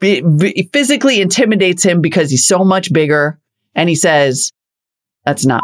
vi- 0.00 0.22
vi- 0.24 0.68
physically 0.72 1.20
intimidates 1.20 1.82
him 1.82 2.00
because 2.00 2.30
he's 2.30 2.46
so 2.46 2.64
much 2.64 2.92
bigger. 2.92 3.38
And 3.74 3.88
he 3.88 3.94
says, 3.94 4.52
that's 5.26 5.44
not 5.44 5.62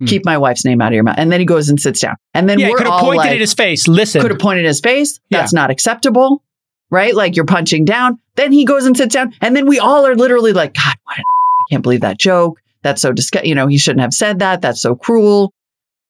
Hmm. 0.00 0.06
Keep 0.06 0.24
my 0.24 0.38
wife's 0.38 0.64
name 0.64 0.80
out 0.80 0.88
of 0.88 0.94
your 0.94 1.04
mouth. 1.04 1.16
And 1.18 1.30
then 1.30 1.40
he 1.40 1.46
goes 1.46 1.68
and 1.68 1.80
sits 1.80 2.00
down. 2.00 2.16
And 2.34 2.48
then 2.48 2.58
yeah, 2.58 2.70
we're 2.70 2.78
could 2.78 2.86
have 2.86 3.00
pointed 3.00 3.18
like, 3.18 3.30
at 3.32 3.40
his 3.40 3.54
face. 3.54 3.86
Listen, 3.86 4.22
could 4.22 4.30
have 4.30 4.40
pointed 4.40 4.64
at 4.64 4.68
his 4.68 4.80
face. 4.80 5.20
That's 5.30 5.52
not 5.52 5.70
acceptable, 5.70 6.42
right? 6.90 7.14
Like 7.14 7.36
you're 7.36 7.44
punching 7.44 7.84
down. 7.84 8.18
Then 8.36 8.50
he 8.50 8.64
goes 8.64 8.86
and 8.86 8.96
sits 8.96 9.14
down, 9.14 9.34
and 9.42 9.54
then 9.54 9.66
we 9.66 9.78
all 9.78 10.06
are 10.06 10.14
literally 10.14 10.52
like, 10.52 10.74
God, 10.74 10.96
what? 11.04 11.18
A 11.18 11.20
I 11.60 11.64
can't 11.70 11.82
believe 11.82 12.00
that 12.00 12.18
joke. 12.18 12.60
That's 12.82 13.02
so 13.02 13.12
disgusting. 13.12 13.48
You 13.48 13.54
know, 13.54 13.66
he 13.66 13.76
shouldn't 13.76 14.00
have 14.00 14.14
said 14.14 14.38
that. 14.38 14.62
That's 14.62 14.80
so 14.80 14.96
cruel. 14.96 15.52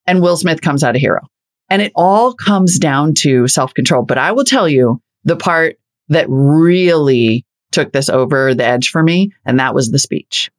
And 0.07 0.23
Will 0.23 0.37
Smith 0.37 0.61
comes 0.61 0.85
out 0.85 0.95
a 0.97 0.99
hero, 0.99 1.21
and 1.69 1.83
it 1.83 1.93
all 1.97 2.33
comes 2.33 2.79
down 2.79 3.15
to 3.19 3.49
self 3.49 3.75
control. 3.75 4.05
But 4.05 4.19
I 4.19 4.33
will 4.33 4.45
tell 4.45 4.69
you 4.69 5.01
the 5.25 5.37
part 5.37 5.77
that 6.09 6.27
really 6.29 7.45
took 7.73 7.93
this 7.93 8.09
over 8.09 8.55
the 8.55 8.65
edge 8.65 8.91
for 8.91 9.03
me, 9.03 9.33
and 9.45 9.59
that 9.59 9.75
was 9.75 9.91
the 9.91 9.99
speech. 9.99 10.51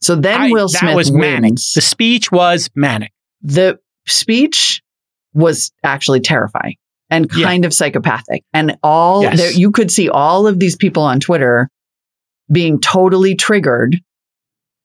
So 0.00 0.14
then 0.16 0.40
I- 0.40 0.50
Will 0.50 0.68
Smith 0.68 0.94
was 0.96 1.12
manic. 1.12 1.42
wins. 1.50 1.72
The 1.74 1.80
speech 1.80 2.30
was 2.32 2.70
manic. 2.74 3.12
the 3.42 3.78
speech 4.06 4.82
was 5.32 5.72
actually 5.84 6.20
terrifying 6.20 6.74
and 7.10 7.30
Yeah. 7.34 7.46
kind 7.46 7.64
of 7.64 7.72
psychopathic. 7.72 8.44
And 8.52 8.76
all 8.82 9.22
Yes. 9.22 9.38
there, 9.38 9.52
you 9.52 9.70
could 9.70 9.90
see 9.90 10.08
all 10.10 10.46
of 10.46 10.58
these 10.58 10.76
people 10.76 11.02
on 11.04 11.20
Twitter 11.20 11.68
being 12.52 12.80
totally 12.80 13.34
triggered 13.36 13.96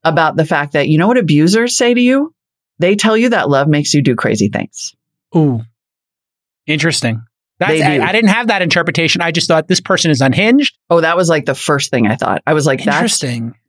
about 0.04 0.36
the 0.38 0.46
fact 0.46 0.74
that 0.74 0.88
you 0.88 0.98
know 0.98 1.08
what 1.08 1.18
abusers 1.18 1.76
say 1.76 1.94
to 1.94 2.00
you? 2.00 2.34
They 2.80 2.96
tell 2.96 3.18
you 3.18 3.30
that 3.30 3.50
love 3.50 3.68
makes 3.68 3.94
you 3.94 4.02
do 4.02 4.16
crazy 4.16 4.50
things. 4.50 4.94
Ooh, 5.36 5.62
interesting. 6.68 7.22
That's, 7.60 7.82
I. 7.82 8.00
I 8.00 8.12
didn't 8.12 8.30
have 8.32 8.48
that 8.48 8.62
interpretation. 8.62 9.22
I 9.22 9.32
just 9.32 9.48
thought 9.48 9.68
this 9.68 9.80
person 9.82 10.12
is 10.12 10.20
unhinged. 10.22 10.78
Oh, 10.90 11.00
that 11.02 11.16
was 11.16 11.30
like 11.30 11.46
the 11.46 11.56
first 11.56 11.90
thing 11.90 12.06
I 12.06 12.16
thought. 12.16 12.42
I 12.46 12.54
was 12.54 12.66
like, 12.66 12.84
that's 12.84 13.20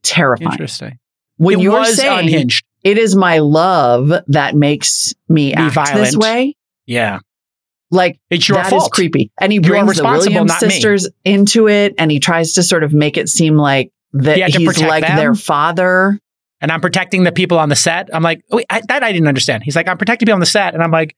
terrifying. 0.02 0.50
Interesting. 0.52 0.98
When 1.38 1.58
it 1.60 1.62
you're 1.62 1.84
saying 1.84 2.28
unhinged. 2.28 2.64
it 2.82 2.98
is 2.98 3.14
my 3.16 3.38
love 3.38 4.12
that 4.28 4.54
makes 4.54 5.14
me 5.28 5.52
act 5.54 5.94
this 5.94 6.16
way, 6.16 6.56
Yeah, 6.86 7.18
like 7.90 8.18
it's 8.30 8.48
your 8.48 8.56
That 8.58 8.66
is 8.66 8.70
fault. 8.70 8.92
creepy. 8.92 9.30
And 9.40 9.52
he 9.52 9.58
brings 9.58 9.86
the 9.86 9.90
responsible, 9.90 10.32
Williams 10.32 10.48
not 10.48 10.62
me. 10.62 10.70
sisters 10.70 11.08
into 11.24 11.68
it 11.68 11.94
and 11.98 12.10
he 12.10 12.20
tries 12.20 12.54
to 12.54 12.62
sort 12.62 12.84
of 12.84 12.92
make 12.92 13.16
it 13.16 13.28
seem 13.28 13.56
like 13.56 13.92
that 14.12 14.36
He 14.50 14.64
he's 14.64 14.80
like 14.82 15.06
them? 15.06 15.16
their 15.16 15.34
father. 15.34 16.18
and 16.60 16.72
I'm 16.72 16.80
protecting 16.80 17.24
the 17.24 17.32
people 17.32 17.58
on 17.58 17.68
the 17.68 17.76
set. 17.76 18.08
I'm 18.14 18.22
like, 18.22 18.40
wait, 18.50 18.64
I, 18.70 18.80
that 18.88 19.02
I 19.02 19.12
didn't 19.12 19.28
understand. 19.28 19.62
He's 19.62 19.76
like, 19.76 19.88
I'm 19.88 19.98
protecting 19.98 20.24
people 20.26 20.34
on 20.36 20.40
the 20.40 20.46
set, 20.46 20.72
and 20.72 20.82
I'm 20.82 20.90
like, 20.90 21.14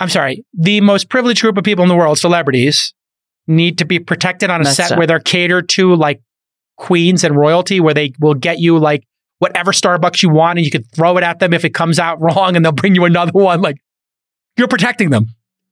I'm 0.00 0.08
sorry. 0.08 0.44
The 0.52 0.80
most 0.80 1.08
privileged 1.08 1.42
group 1.42 1.56
of 1.58 1.62
people 1.64 1.84
in 1.84 1.88
the 1.88 1.94
world, 1.94 2.18
celebrities, 2.18 2.92
need 3.46 3.78
to 3.78 3.84
be 3.84 4.00
protected 4.00 4.50
on 4.50 4.60
a 4.60 4.64
Messed 4.64 4.76
set 4.76 4.92
up. 4.92 4.98
where 4.98 5.06
they're 5.06 5.20
catered 5.20 5.68
to 5.70 5.94
like 5.94 6.20
queens 6.76 7.22
and 7.22 7.36
royalty, 7.36 7.78
where 7.78 7.94
they 7.94 8.12
will 8.18 8.34
get 8.34 8.58
you 8.58 8.78
like 8.78 9.04
whatever 9.42 9.72
Starbucks 9.72 10.22
you 10.22 10.30
want, 10.30 10.60
and 10.60 10.64
you 10.64 10.70
can 10.70 10.84
throw 10.84 11.16
it 11.16 11.24
at 11.24 11.40
them 11.40 11.52
if 11.52 11.64
it 11.64 11.74
comes 11.74 11.98
out 11.98 12.20
wrong, 12.20 12.54
and 12.54 12.64
they'll 12.64 12.70
bring 12.72 12.94
you 12.94 13.04
another 13.04 13.32
one. 13.32 13.60
Like 13.60 13.76
you're 14.56 14.68
protecting 14.68 15.10
them. 15.10 15.26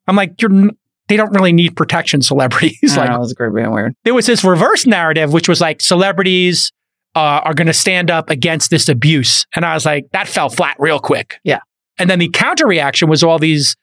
I'm 0.06 0.16
like, 0.16 0.42
you're. 0.42 0.52
N- 0.52 0.76
they 1.08 1.16
don't 1.16 1.32
really 1.32 1.52
need 1.52 1.76
protection, 1.76 2.22
celebrities. 2.22 2.78
Like 2.96 3.08
know, 3.08 3.16
it 3.16 3.18
was 3.18 3.32
creepy 3.32 3.62
and 3.62 3.72
weird. 3.72 3.94
there 4.04 4.14
was 4.14 4.26
this 4.26 4.44
reverse 4.44 4.86
narrative, 4.86 5.32
which 5.32 5.48
was 5.48 5.60
like 5.60 5.80
celebrities 5.80 6.70
uh, 7.16 7.40
are 7.44 7.54
going 7.54 7.66
to 7.66 7.72
stand 7.72 8.12
up 8.12 8.30
against 8.30 8.70
this 8.70 8.88
abuse. 8.88 9.44
And 9.56 9.64
I 9.64 9.74
was 9.74 9.84
like, 9.84 10.06
that 10.12 10.28
fell 10.28 10.48
flat 10.48 10.76
real 10.78 11.00
quick. 11.00 11.40
Yeah. 11.42 11.58
And 11.98 12.08
then 12.08 12.20
the 12.20 12.28
counter 12.28 12.64
reaction 12.64 13.08
was 13.08 13.24
all 13.24 13.40
these 13.40 13.76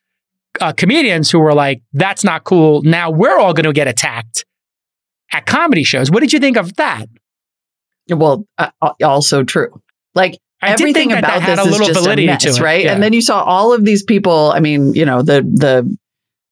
uh, 0.62 0.72
comedians 0.72 1.30
who 1.30 1.40
were 1.40 1.54
like, 1.54 1.82
that's 1.92 2.24
not 2.24 2.46
cool. 2.46 2.82
Now 2.84 3.12
we're 3.12 3.38
all 3.38 3.54
going 3.54 3.66
to 3.66 3.74
get 3.74 3.90
attacked 3.90 4.46
at 5.34 5.46
comedy 5.46 5.84
shows. 5.84 6.10
What 6.10 6.22
did 6.22 6.32
you 6.32 6.40
think 6.40 6.56
of 6.56 6.78
that? 6.78 7.08
Well, 8.10 8.46
uh, 8.58 8.70
also 9.04 9.44
true. 9.44 9.82
Like 10.16 10.40
I 10.62 10.72
everything 10.72 11.12
about 11.12 11.46
this 11.46 11.60
a 11.60 11.64
little 11.64 11.82
is 11.82 11.96
just 11.96 12.08
a 12.08 12.26
mess, 12.26 12.60
right? 12.60 12.86
Yeah. 12.86 12.94
And 12.94 13.04
then 13.04 13.14
you 13.14 13.22
saw 13.22 13.44
all 13.44 13.74
of 13.74 13.86
these 13.86 14.04
people. 14.04 14.52
I 14.52 14.60
mean, 14.60 14.94
you 14.94 15.06
know, 15.06 15.22
the 15.22 15.42
the 15.42 15.98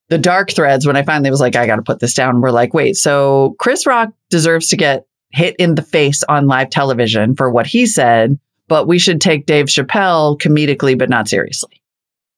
the 0.09 0.17
dark 0.17 0.51
threads. 0.51 0.85
When 0.85 0.95
I 0.95 1.03
finally 1.03 1.31
was 1.31 1.39
like, 1.39 1.55
I 1.55 1.65
got 1.65 1.77
to 1.77 1.81
put 1.81 1.99
this 1.99 2.13
down. 2.13 2.41
We're 2.41 2.51
like, 2.51 2.73
wait, 2.73 2.95
so 2.95 3.55
Chris 3.59 3.87
Rock 3.87 4.09
deserves 4.29 4.67
to 4.69 4.77
get 4.77 5.05
hit 5.31 5.55
in 5.57 5.75
the 5.75 5.81
face 5.81 6.23
on 6.23 6.47
live 6.47 6.69
television 6.69 7.35
for 7.35 7.49
what 7.51 7.67
he 7.67 7.85
said, 7.85 8.39
but 8.67 8.87
we 8.87 8.99
should 8.99 9.19
take 9.19 9.45
Dave 9.45 9.65
Chappelle 9.65 10.39
comedically, 10.39 10.97
but 10.97 11.09
not 11.09 11.27
seriously. 11.27 11.81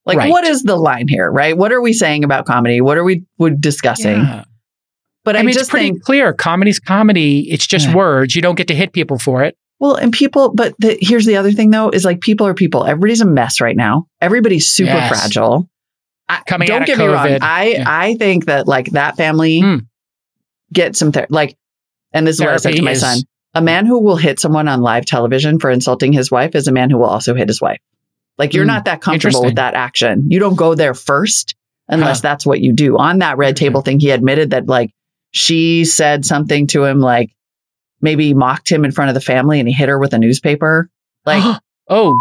Like, 0.04 0.18
Right. 0.18 0.30
what 0.30 0.44
is 0.44 0.62
the 0.62 0.74
line 0.74 1.06
here, 1.06 1.30
right? 1.30 1.56
What 1.56 1.70
are 1.70 1.82
we 1.82 1.92
saying 1.92 2.24
about 2.24 2.46
comedy? 2.46 2.80
What 2.80 2.96
are 2.96 3.04
we 3.04 3.24
discussing? 3.60 4.16
Yeah. 4.20 4.44
But 5.24 5.36
I 5.36 5.40
I, 5.40 5.42
mean, 5.42 5.52
just 5.52 5.64
it's 5.64 5.70
pretty 5.70 5.88
think 5.90 6.02
clear. 6.04 6.32
Comedy's 6.32 6.78
comedy. 6.80 7.50
It's 7.50 7.66
just 7.66 7.88
Yeah. 7.88 7.94
words. 7.96 8.34
You 8.34 8.42
don't 8.42 8.54
get 8.54 8.68
to 8.68 8.74
hit 8.74 8.92
people 8.92 9.18
for 9.18 9.42
it. 9.44 9.56
Well, 9.80 9.94
and 9.94 10.12
people, 10.12 10.52
but 10.54 10.74
the, 10.78 10.96
here's 11.00 11.24
the 11.26 11.36
other 11.36 11.52
thing 11.52 11.70
though, 11.70 11.90
is 11.90 12.04
like 12.04 12.20
people 12.20 12.46
are 12.46 12.54
people. 12.54 12.84
Everybody's 12.84 13.20
a 13.20 13.26
mess 13.26 13.60
right 13.60 13.76
now. 13.76 14.06
Everybody's 14.20 14.66
super 14.66 14.90
Yes. 14.92 15.08
fragile. 15.08 15.68
I, 16.28 16.40
Coming 16.46 16.66
don't 16.68 16.76
out 16.76 16.82
of 16.82 16.86
get 16.88 16.98
me 16.98 17.06
wrong. 17.06 17.38
I 17.40 17.64
Yeah. 17.68 17.84
I 17.86 18.14
think 18.14 18.46
that 18.46 18.66
like 18.66 18.90
that 18.92 19.16
family 19.16 19.60
Mm. 19.62 19.86
get 20.72 20.96
some 20.96 21.12
ther- 21.12 21.26
like, 21.30 21.56
and 22.12 22.26
this 22.26 22.36
is 22.36 22.40
what 22.40 22.50
I 22.50 22.56
said 22.58 22.74
to 22.76 22.82
my 22.82 22.90
is- 22.92 23.00
son: 23.00 23.18
a 23.54 23.62
man 23.62 23.86
who 23.86 24.00
will 24.02 24.16
hit 24.16 24.38
someone 24.40 24.68
on 24.68 24.80
live 24.82 25.04
television 25.06 25.58
for 25.58 25.70
insulting 25.70 26.12
his 26.12 26.30
wife 26.30 26.54
is 26.54 26.68
a 26.68 26.72
man 26.72 26.90
who 26.90 26.98
will 26.98 27.06
also 27.06 27.34
hit 27.34 27.48
his 27.48 27.60
wife. 27.60 27.80
Like 28.36 28.54
you're 28.54 28.64
Mm. 28.64 28.68
not 28.68 28.84
that 28.86 29.00
comfortable 29.00 29.42
with 29.44 29.56
that 29.56 29.74
action. 29.74 30.26
You 30.28 30.38
don't 30.38 30.54
go 30.56 30.74
there 30.74 30.94
first 30.94 31.54
unless 31.88 32.18
Huh. 32.18 32.22
that's 32.28 32.46
what 32.46 32.60
you 32.60 32.72
do. 32.74 32.96
On 32.98 33.20
that 33.20 33.38
red 33.38 33.56
table 33.56 33.80
thing, 33.80 33.98
he 34.00 34.10
admitted 34.10 34.50
that 34.50 34.68
like 34.68 34.90
she 35.30 35.84
said 35.84 36.24
something 36.24 36.66
to 36.68 36.84
him 36.84 37.00
like 37.00 37.30
maybe 38.00 38.34
mocked 38.34 38.70
him 38.70 38.84
in 38.84 38.92
front 38.92 39.08
of 39.08 39.14
the 39.14 39.20
family 39.20 39.58
and 39.58 39.68
he 39.68 39.74
hit 39.74 39.88
her 39.88 39.98
with 39.98 40.12
a 40.12 40.18
newspaper. 40.18 40.88
Like 41.26 41.60
oh, 41.88 42.18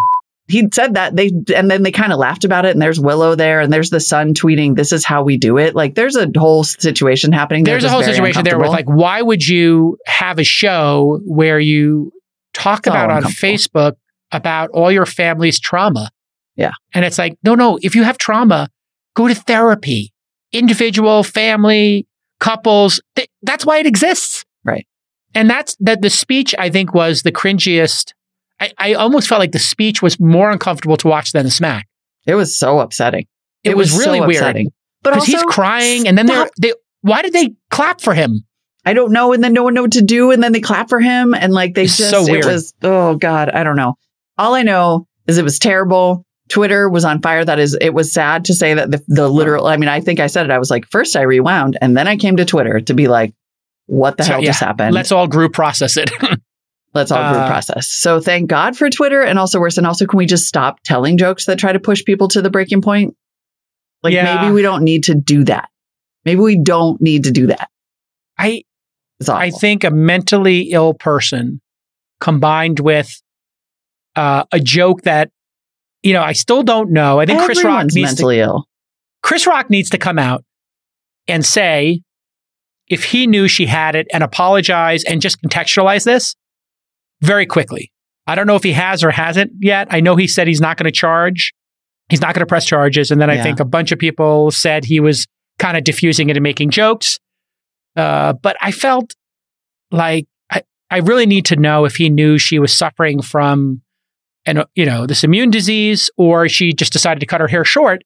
he 0.48 0.68
said 0.74 0.96
that 0.96 1.16
they 1.16 1.32
and 1.56 1.70
then 1.70 1.84
they 1.84 1.92
kind 1.92 2.14
of 2.14 2.20
laughed 2.20 2.46
about 2.46 2.66
it 2.66 2.72
and 2.72 2.82
there's 2.82 3.00
willow 3.00 3.36
there 3.36 3.60
and 3.60 3.72
there's 3.72 3.90
the 3.90 4.00
son 4.00 4.34
tweeting 4.34 4.76
this 4.76 4.92
is 4.92 5.04
how 5.04 5.24
we 5.24 5.38
do 5.38 5.58
it 5.58 5.76
like 5.76 5.96
there's 5.96 6.16
a 6.16 6.30
whole 6.38 6.64
situation 6.64 7.34
happening 7.34 7.66
there's 7.66 7.84
a 7.84 7.90
whole 7.90 8.02
situation 8.02 8.44
there 8.44 8.58
with 8.58 8.70
like, 8.70 8.88
why 8.88 9.22
would 9.22 9.46
you 9.46 9.98
have 10.06 10.40
a 10.40 10.44
show 10.44 11.20
where 11.26 11.60
you 11.60 12.12
talk 12.54 12.88
about 12.88 13.10
on. 13.10 13.24
Facebook 13.24 13.94
about 14.32 14.70
all 14.72 14.92
your 14.92 15.06
family's 15.06 15.60
trauma? 15.60 16.10
Yeah. 16.56 16.72
And 16.94 17.06
it's 17.06 17.18
like, 17.18 17.38
no, 17.44 17.56
no, 17.56 17.78
if 17.82 17.96
you 17.96 18.04
have 18.04 18.18
trauma, 18.18 18.70
go 19.16 19.28
to 19.28 19.36
therapy, 19.36 20.12
individual, 20.52 21.24
family, 21.24 22.07
couples. 22.48 23.02
Th- 23.16 23.30
that's 23.44 23.66
why 23.66 23.80
it 23.80 23.86
exists. 23.88 24.46
Right. 24.64 24.88
And 25.36 25.50
that's 25.50 25.76
that 25.82 26.02
the 26.02 26.10
speech 26.10 26.56
I 26.58 26.70
think 26.70 26.94
was 26.94 27.22
the 27.24 27.32
cringiest. 27.32 28.14
I, 28.60 28.72
I 28.78 28.94
almost 28.94 29.28
felt 29.28 29.40
like 29.40 29.52
the 29.52 29.60
speech 29.60 30.02
was 30.02 30.20
more 30.20 30.50
uncomfortable 30.52 30.98
to 30.98 31.08
watch 31.08 31.32
than 31.32 31.46
the 31.46 31.52
smack. 31.52 31.88
it 32.26 32.36
was 32.36 32.58
so 32.58 32.80
upsetting 32.80 33.26
It, 33.64 33.78
was, 33.78 33.92
really 33.98 34.20
so 34.20 34.26
weird 34.28 34.42
upsetting. 34.42 34.72
but 35.04 35.12
because 35.14 35.28
he's 35.28 35.36
also, 35.36 35.48
crying, 35.48 36.08
and 36.08 36.18
then 36.18 36.26
they're 36.26 36.38
stop. 36.48 36.52
they. 36.62 36.74
Why 37.02 37.22
did 37.22 37.34
they 37.34 37.54
clap 37.70 38.02
for 38.02 38.14
him? 38.16 38.44
I 38.86 38.94
don't 38.94 39.12
know 39.12 39.34
and 39.34 39.44
then 39.44 39.54
no 39.54 39.64
one 39.64 39.74
knew 39.76 39.82
what 39.84 39.92
to 39.94 40.02
do 40.02 40.32
and 40.32 40.42
then 40.42 40.54
they 40.54 40.62
clap 40.62 40.88
for 40.90 41.00
him 41.00 41.34
and 41.36 41.54
like 41.54 41.76
they 41.76 41.84
It's 41.84 41.98
just 41.98 42.10
so 42.10 42.24
weird. 42.24 42.46
it 42.46 42.48
was 42.48 42.74
oh 42.84 43.16
god 43.16 43.50
I 43.50 43.64
don't 43.64 43.76
know 43.76 43.96
all 44.38 44.54
I 44.56 44.64
know 44.64 45.08
is 45.28 45.38
it 45.38 45.44
was 45.44 45.60
terrible 45.60 46.26
Twitter 46.50 46.90
was 46.90 47.04
on 47.06 47.22
fire 47.22 47.44
that 47.44 47.60
is 47.60 47.78
it 47.82 47.94
was 47.94 48.12
sad 48.14 48.46
to 48.46 48.54
say 48.54 48.74
that 48.74 48.92
the, 48.92 49.04
the 49.08 49.28
literal 49.30 49.68
I 49.68 49.78
mean 49.78 49.90
I 49.90 50.00
think 50.00 50.20
I 50.20 50.28
said 50.28 50.46
it 50.46 50.52
I 50.52 50.60
was 50.60 50.70
like 50.70 50.86
first 50.88 51.16
I 51.16 51.22
rewound 51.24 51.78
and 51.82 51.96
then 51.98 52.08
I 52.08 52.16
came 52.18 52.38
to 52.38 52.46
Twitter 52.46 52.80
to 52.82 52.94
be 52.94 53.08
like 53.08 53.34
what 53.88 54.18
the 54.18 54.24
So, 54.24 54.34
hell 54.34 54.42
yeah, 54.42 54.50
just 54.50 54.60
happened 54.60 54.94
Let's 54.94 55.12
all 55.12 55.28
group 55.28 55.54
process 55.54 55.98
it. 55.98 56.10
Let's 56.94 57.12
all 57.12 57.32
group 57.32 57.44
Uh, 57.44 57.48
process. 57.48 57.88
So 57.88 58.20
thank 58.20 58.50
God 58.50 58.76
for 58.78 58.90
Twitter 58.90 59.22
and 59.22 59.38
also 59.38 59.60
worse. 59.60 59.78
And 59.78 59.86
also, 59.86 60.06
can 60.08 60.18
we 60.18 60.26
just 60.26 60.48
stop 60.48 60.80
telling 60.84 61.18
jokes 61.18 61.46
that 61.46 61.60
try 61.60 61.72
to 61.72 61.80
push 61.80 62.04
people 62.04 62.28
to 62.30 62.42
the 62.42 62.50
breaking 62.50 62.82
point? 62.82 63.16
Like 64.04 64.14
Yeah. 64.14 64.42
maybe 64.42 64.54
we 64.54 64.62
don't 64.62 64.84
need 64.84 65.04
to 65.06 65.14
do 65.16 65.44
that. 65.44 65.70
Maybe 66.26 66.40
we 66.42 66.58
don't 66.62 67.00
need 67.02 67.26
to 67.26 67.32
do 67.32 67.48
that. 67.48 67.70
I 68.38 68.64
I 69.30 69.52
think 69.52 69.84
a 69.84 69.92
mentally 69.92 70.70
ill 70.72 70.94
person 70.94 71.62
combined 72.20 72.80
with 72.80 73.22
uh, 74.16 74.44
a 74.52 74.60
joke 74.60 75.04
that 75.04 75.30
you 76.04 76.14
know 76.14 76.22
I 76.22 76.34
still 76.34 76.64
don't 76.64 76.92
know. 76.92 77.20
I 77.20 77.26
think 77.26 77.42
Chris 77.42 77.64
Rock 77.64 77.72
Everyone's 77.72 77.96
needs 77.96 78.10
to 78.10 78.16
mentally 78.16 78.40
ill. 78.40 78.66
Chris 79.24 79.48
Rock 79.48 79.70
needs 79.70 79.90
to 79.92 79.98
come 79.98 80.20
out 80.20 80.44
and 81.28 81.46
say 81.46 82.02
if 82.88 83.04
he 83.04 83.28
knew 83.28 83.48
she 83.48 83.66
had 83.66 83.96
it 83.96 84.08
and 84.14 84.24
apologize 84.24 85.04
and 85.04 85.22
just 85.22 85.42
contextualize 85.42 86.06
this 86.06 86.36
very 87.22 87.46
quickly. 87.46 87.92
I 88.26 88.36
don't 88.36 88.48
know 88.48 88.56
if 88.56 88.64
he 88.64 88.74
has 88.74 89.04
or 89.04 89.12
hasn't 89.12 89.52
yet. 89.60 89.88
I 89.90 90.00
know 90.02 90.16
he 90.16 90.28
said 90.28 90.48
he's 90.48 90.62
not 90.62 90.78
going 90.78 90.86
to 90.86 90.92
charge. 90.92 91.54
He's 92.10 92.22
not 92.22 92.34
going 92.34 92.42
to 92.42 92.46
press 92.46 92.66
charges. 92.66 93.12
And 93.12 93.20
then 93.20 93.30
I 93.30 93.42
think 93.42 93.60
a 93.60 93.66
bunch 93.66 93.92
of 93.92 94.00
people 94.00 94.52
said 94.52 94.86
he 94.86 95.00
was 95.00 95.28
kind 95.60 95.78
of 95.78 95.84
diffusing 95.84 96.30
it 96.30 96.38
and 96.38 96.44
making 96.44 96.70
jokes. 96.70 97.20
Uh, 97.96 98.34
but 98.34 98.56
I 98.62 98.72
felt 98.72 99.14
like 99.92 100.28
I, 100.52 100.64
I 100.90 100.98
really 101.00 101.26
need 101.26 101.46
to 101.46 101.56
know 101.56 101.86
if 101.86 101.96
he 101.96 102.10
knew 102.10 102.38
she 102.38 102.60
was 102.60 102.74
suffering 102.74 103.22
from 103.22 103.82
and 104.48 104.66
you 104.74 104.86
know 104.86 105.06
this 105.06 105.24
immune 105.24 105.52
disease 105.52 106.10
or 106.18 106.50
she 106.50 106.74
just 106.74 106.94
decided 106.94 107.20
to 107.20 107.26
cut 107.26 107.42
her 107.42 107.48
hair 107.48 107.64
short 107.66 108.04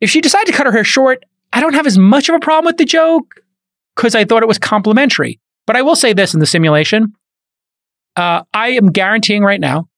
if 0.00 0.10
she 0.10 0.20
decided 0.20 0.46
to 0.46 0.52
cut 0.52 0.66
her 0.66 0.72
hair 0.72 0.84
short, 0.84 1.24
I 1.52 1.60
don't 1.60 1.72
have 1.72 1.86
as 1.86 1.96
much 1.96 2.28
of 2.28 2.34
a 2.34 2.38
problem 2.38 2.66
with 2.66 2.76
the 2.76 2.84
joke 2.84 3.40
because 3.96 4.14
I 4.14 4.24
thought 4.24 4.42
it 4.42 4.48
was 4.48 4.58
complimentary. 4.58 5.40
But 5.66 5.76
I 5.76 5.82
will 5.82 5.96
say 5.96 6.12
this 6.12 6.34
in 6.34 6.40
the 6.40 6.46
simulation 6.46 7.14
uh, 8.16 8.42
I 8.52 8.72
am 8.72 8.92
guaranteeing 8.92 9.42
right 9.42 9.58
now 9.58 9.88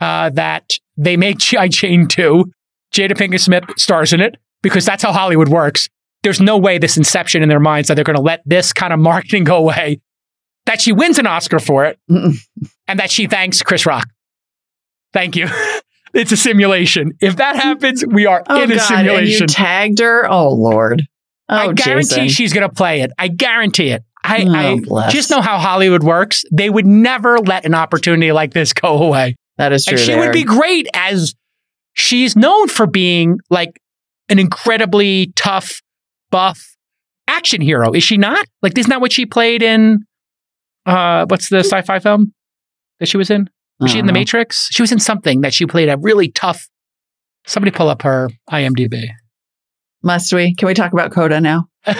uh, 0.00 0.30
that 0.30 0.74
they 0.96 1.16
make 1.16 1.38
G.I. 1.38 1.68
Jane 1.68 2.08
2. 2.08 2.50
Jada 2.92 3.12
Pinkett 3.12 3.40
Smith 3.40 3.64
stars 3.76 4.12
in 4.12 4.20
it 4.20 4.36
because 4.62 4.84
that's 4.84 5.02
how 5.02 5.12
Hollywood 5.12 5.48
works. 5.48 5.88
There's 6.22 6.40
no 6.40 6.58
way 6.58 6.78
this 6.78 6.96
inception 6.96 7.42
in 7.42 7.48
their 7.48 7.60
minds 7.60 7.88
that 7.88 7.94
they're 7.94 8.04
going 8.04 8.16
to 8.16 8.22
let 8.22 8.42
this 8.44 8.72
kind 8.72 8.92
of 8.92 8.98
marketing 9.12 9.44
go 9.44 9.56
away, 9.56 10.00
that 10.66 10.80
she 10.80 10.92
wins 10.92 11.18
an 11.18 11.26
Oscar 11.26 11.60
for 11.60 11.84
it, 11.84 11.98
and 12.08 12.98
that 12.98 13.10
she 13.10 13.26
thanks 13.28 13.62
Chris 13.62 13.86
Rock. 13.86 14.08
Thank 15.16 15.34
you. 15.34 15.48
it's 16.14 16.30
a 16.30 16.36
simulation. 16.36 17.12
If 17.22 17.36
that 17.36 17.56
happens, 17.56 18.04
we 18.06 18.26
are 18.26 18.42
Oh 18.50 18.62
in 18.62 18.70
a 18.70 18.76
God! 18.76 19.06
And 19.06 19.26
you 19.26 19.46
tagged 19.46 19.98
her. 20.00 20.30
Oh 20.30 20.52
Lord. 20.52 21.04
Oh, 21.48 21.56
I 21.56 21.72
guarantee 21.72 22.08
Jason. 22.08 22.28
she's 22.28 22.52
going 22.52 22.68
to 22.68 22.74
play 22.74 23.00
it. 23.00 23.12
I 23.18 23.28
guarantee 23.28 23.90
it. 23.90 24.02
I, 24.22 24.44
Oh, 24.46 24.96
I 24.96 25.08
just 25.10 25.30
know 25.30 25.40
how 25.40 25.58
Hollywood 25.58 26.02
works. 26.02 26.44
They 26.52 26.68
would 26.68 26.84
never 26.84 27.38
let 27.38 27.64
an 27.64 27.72
opportunity 27.74 28.32
like 28.32 28.52
this 28.52 28.72
go 28.72 28.98
away. 28.98 29.36
that 29.56 29.72
is 29.72 29.84
true. 29.86 29.96
and 29.96 30.00
she 30.04 30.12
there. 30.12 30.20
would 30.20 30.32
be 30.32 30.42
great 30.42 30.86
as 30.92 31.34
she's 31.94 32.36
known 32.36 32.68
for 32.68 32.86
being 32.86 33.38
like 33.48 33.80
an 34.28 34.38
incredibly 34.38 35.32
tough, 35.36 35.80
buff 36.30 36.76
action 37.26 37.60
hero. 37.62 37.92
Is 37.92 38.02
she 38.02 38.18
not? 38.18 38.44
Like, 38.60 38.76
isn't 38.76 38.90
that 38.90 39.00
what 39.00 39.12
she 39.12 39.24
played 39.24 39.62
in? 39.62 40.00
Uh, 40.84 41.24
what's 41.28 41.48
the 41.48 41.60
sci-fi 41.60 42.00
film 42.00 42.34
that 43.00 43.06
she 43.06 43.16
was 43.16 43.30
in? 43.30 43.48
Was 43.80 43.90
she 43.90 43.98
in 43.98 44.06
The 44.06 44.12
Uh-huh. 44.12 44.20
Matrix? 44.20 44.68
She 44.72 44.82
was 44.82 44.92
in 44.92 44.98
something 44.98 45.42
that 45.42 45.52
she 45.54 45.66
played 45.66 45.88
a 45.88 45.96
really 45.98 46.30
tough. 46.30 46.68
Somebody 47.46 47.70
pull 47.76 47.88
up 47.88 48.02
her 48.02 48.28
IMDb. 48.50 49.08
Must 50.02 50.32
we? 50.32 50.54
Can 50.54 50.66
we 50.66 50.74
talk 50.74 50.92
about 50.92 51.12
Coda 51.12 51.40
now? 51.40 51.68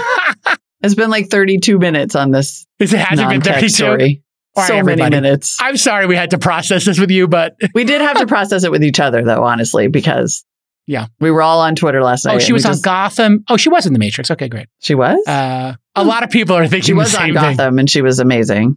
It's 0.82 0.94
been 0.94 1.10
like 1.10 1.28
32 1.30 1.78
minutes 1.78 2.14
on 2.14 2.30
this 2.30 2.64
Is 2.78 2.92
it 2.92 3.00
hasn't 3.00 3.28
been 3.30 3.40
32? 3.40 3.68
story. 3.70 4.22
All 4.54 4.62
right, 4.62 4.68
so 4.68 4.82
many 4.82 5.08
minutes. 5.08 5.56
I'm 5.60 5.76
sorry 5.78 6.06
we 6.06 6.14
had 6.14 6.30
to 6.30 6.38
process 6.38 6.84
this 6.84 7.00
with 7.00 7.10
you, 7.10 7.26
but 7.26 7.56
We 7.74 7.84
did 7.84 8.02
have 8.02 8.18
to 8.18 8.26
process 8.26 8.62
it 8.62 8.70
with 8.70 8.84
each 8.84 9.00
other, 9.00 9.24
though, 9.24 9.42
honestly, 9.42 9.88
because 9.88 10.44
Yeah. 10.86 11.06
we 11.18 11.30
were 11.30 11.42
all 11.42 11.60
on 11.60 11.74
Twitter 11.76 12.02
last 12.04 12.24
night. 12.26 12.36
oh, 12.36 12.38
she 12.38 12.52
was 12.52 12.64
on 12.66 12.72
just- 12.72 12.84
Gotham. 12.84 13.42
Oh, 13.48 13.56
she 13.56 13.68
was 13.70 13.86
in 13.86 13.94
The 13.94 13.98
Matrix. 13.98 14.30
Okay, 14.30 14.48
great. 14.48 14.66
She 14.80 14.94
was. 14.94 15.18
Uh, 15.26 15.74
a 15.96 16.04
lot 16.04 16.22
of 16.22 16.30
people 16.30 16.54
are 16.54 16.68
thinking 16.68 16.82
she 16.86 16.92
was 16.92 17.10
the 17.12 17.18
on 17.20 17.24
same 17.24 17.34
thing. 17.34 17.56
Gotham, 17.56 17.78
and 17.78 17.90
she 17.90 18.02
was 18.02 18.20
amazing. 18.20 18.76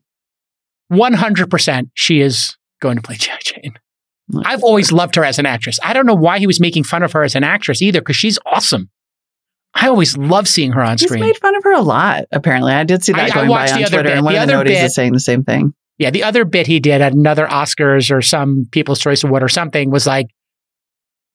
100% 0.91 1.89
she 1.93 2.21
is 2.21 2.57
going 2.79 2.95
to 2.97 3.01
play 3.01 3.15
G.I. 3.15 3.37
Jane. 3.43 3.73
I've 4.45 4.63
always 4.63 4.91
loved 4.91 5.15
her 5.15 5.23
as 5.25 5.39
an 5.39 5.45
actress. 5.45 5.79
I 5.83 5.93
don't 5.93 6.05
know 6.05 6.13
why 6.15 6.37
he 6.39 6.45
was 6.47 6.59
making 6.59 6.83
fun 6.83 7.01
of 7.03 7.11
her 7.13 7.23
as 7.23 7.35
an 7.35 7.43
actress 7.43 7.81
either, 7.81 7.99
because 8.01 8.15
she's 8.15 8.37
awesome. 8.45 8.89
I 9.73 9.87
always 9.87 10.17
love 10.17 10.47
seeing 10.47 10.71
her 10.73 10.81
on 10.81 10.97
He's 10.97 11.03
screen. 11.07 11.21
made 11.21 11.37
fun 11.37 11.55
of 11.55 11.63
her 11.63 11.73
a 11.73 11.81
lot. 11.81 12.25
Apparently, 12.31 12.73
I 12.73 12.83
did 12.83 13.03
see 13.03 13.11
that 13.13 13.21
I- 13.21 13.25
I 13.25 13.29
going 13.29 13.47
by 13.47 13.51
watched 13.51 13.73
on 13.73 13.79
Twitter, 13.79 14.03
bit. 14.03 14.11
and 14.13 14.25
one 14.25 14.33
The 14.33 14.41
of 14.41 14.47
the 14.47 14.53
other 14.55 14.63
noties 14.65 14.73
bit- 14.75 14.83
is 14.85 14.95
saying 14.95 15.13
the 15.13 15.19
same 15.19 15.43
thing. 15.43 15.73
yeah, 15.97 16.09
the 16.11 16.23
other 16.23 16.45
bit 16.45 16.67
he 16.67 16.79
did 16.79 17.01
at 17.01 17.13
another 17.13 17.47
Oscars 17.47 18.11
or 18.11 18.21
some 18.21 18.67
People's 18.71 18.99
Choice 18.99 19.23
Award 19.23 19.43
or 19.43 19.49
something 19.49 19.89
was 19.91 20.05
like, 20.07 20.27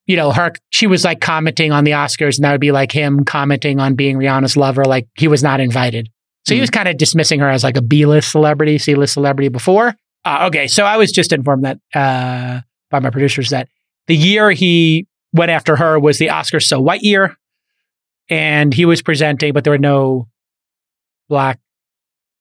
you 0.07 0.16
know, 0.16 0.33
her, 0.33 0.52
she 0.70 0.87
was 0.87 1.04
like 1.04 1.20
commenting 1.20 1.72
on 1.72 1.85
the 1.85 1.92
Oscars, 1.92 2.37
and 2.37 2.44
that 2.44 2.52
would 2.52 2.61
be 2.61 2.72
like 2.72 2.92
him 2.92 3.24
commenting 3.24 3.80
on 3.80 3.94
being 3.94 4.16
Rihanna's 4.18 4.57
lover, 4.57 4.85
like 4.85 5.09
he 5.16 5.28
was 5.28 5.42
not 5.42 5.61
invited. 5.61 6.11
So 6.46 6.54
he 6.54 6.59
Hmm. 6.61 6.62
was 6.62 6.70
kind 6.70 6.88
of 6.88 6.96
dismissing 6.98 7.40
her 7.40 7.48
as 7.48 7.64
like 7.64 7.76
a 7.76 7.83
B 7.83 8.04
list 8.04 8.30
celebrity, 8.30 8.78
C 8.78 8.94
list 8.94 9.14
celebrity 9.14 9.48
before. 9.48 9.94
Uh, 10.24 10.46
okay, 10.48 10.66
so 10.66 10.84
I 10.84 10.96
was 10.96 11.12
just 11.12 11.32
informed 11.32 11.64
that 11.64 11.78
uh, 11.94 12.60
by 12.90 13.00
my 13.00 13.10
producers 13.10 13.50
that 13.50 13.68
the 14.06 14.16
year 14.16 14.50
he 14.50 15.06
went 15.33 15.50
after 15.50 15.77
her 15.77 15.98
was 15.98 16.18
the 16.18 16.29
Oscars 16.29 16.64
So 16.64 16.81
White 16.81 17.02
year, 17.02 17.37
and 18.31 18.72
he 18.72 18.85
was 18.87 19.02
presenting, 19.02 19.52
but 19.52 19.64
there 19.64 19.72
were 19.72 19.79
no 19.79 20.29
black 21.29 21.58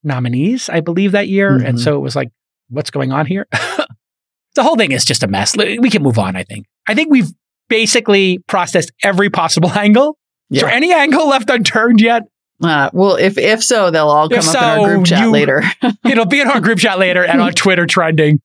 nominees, 0.03 0.69
I 0.69 0.79
believe, 0.81 1.11
that 1.13 1.27
year, 1.27 1.55
and 1.55 1.77
Mhm. 1.77 1.83
so 1.83 1.95
it 1.95 1.99
was 1.99 2.15
like, 2.15 2.29
what's 2.69 2.89
going 2.91 3.11
on 3.11 3.25
here? 3.25 3.47
the 4.55 4.63
whole 4.63 4.75
thing 4.75 4.91
is 4.91 5.03
just 5.05 5.23
a 5.23 5.27
mess. 5.27 5.55
We 5.57 5.89
can 5.89 6.03
move 6.03 6.19
on. 6.19 6.35
I 6.35 6.43
think. 6.43 6.65
I 6.87 6.93
think 6.93 7.09
we've 7.11 7.31
basically 7.69 8.39
processed 8.47 8.91
every 9.03 9.29
possible 9.29 9.71
angle. 9.77 10.17
Is 10.51 10.61
there 10.61 10.69
any 10.69 10.93
angle 10.93 11.27
left 11.29 11.49
unturned 11.49 11.99
yet? 12.01 12.23
Uh, 12.63 12.89
well, 12.93 13.15
if 13.15 13.37
if 13.37 13.63
so, 13.63 13.91
they'll 13.91 14.07
all 14.07 14.29
come 14.29 14.39
If 14.39 14.47
up 14.47 14.55
in 14.55 14.63
our 14.63 14.87
group 14.95 15.05
chat 15.05 15.19
you- 15.19 15.31
later. 15.31 15.63
It'll 16.05 16.25
be 16.25 16.39
in 16.41 16.47
our 16.47 16.61
group 16.61 16.79
chat 16.79 16.97
later 16.99 17.23
and 17.25 17.41
on 17.41 17.51
Twitter 17.55 17.85
trending. 17.85 18.39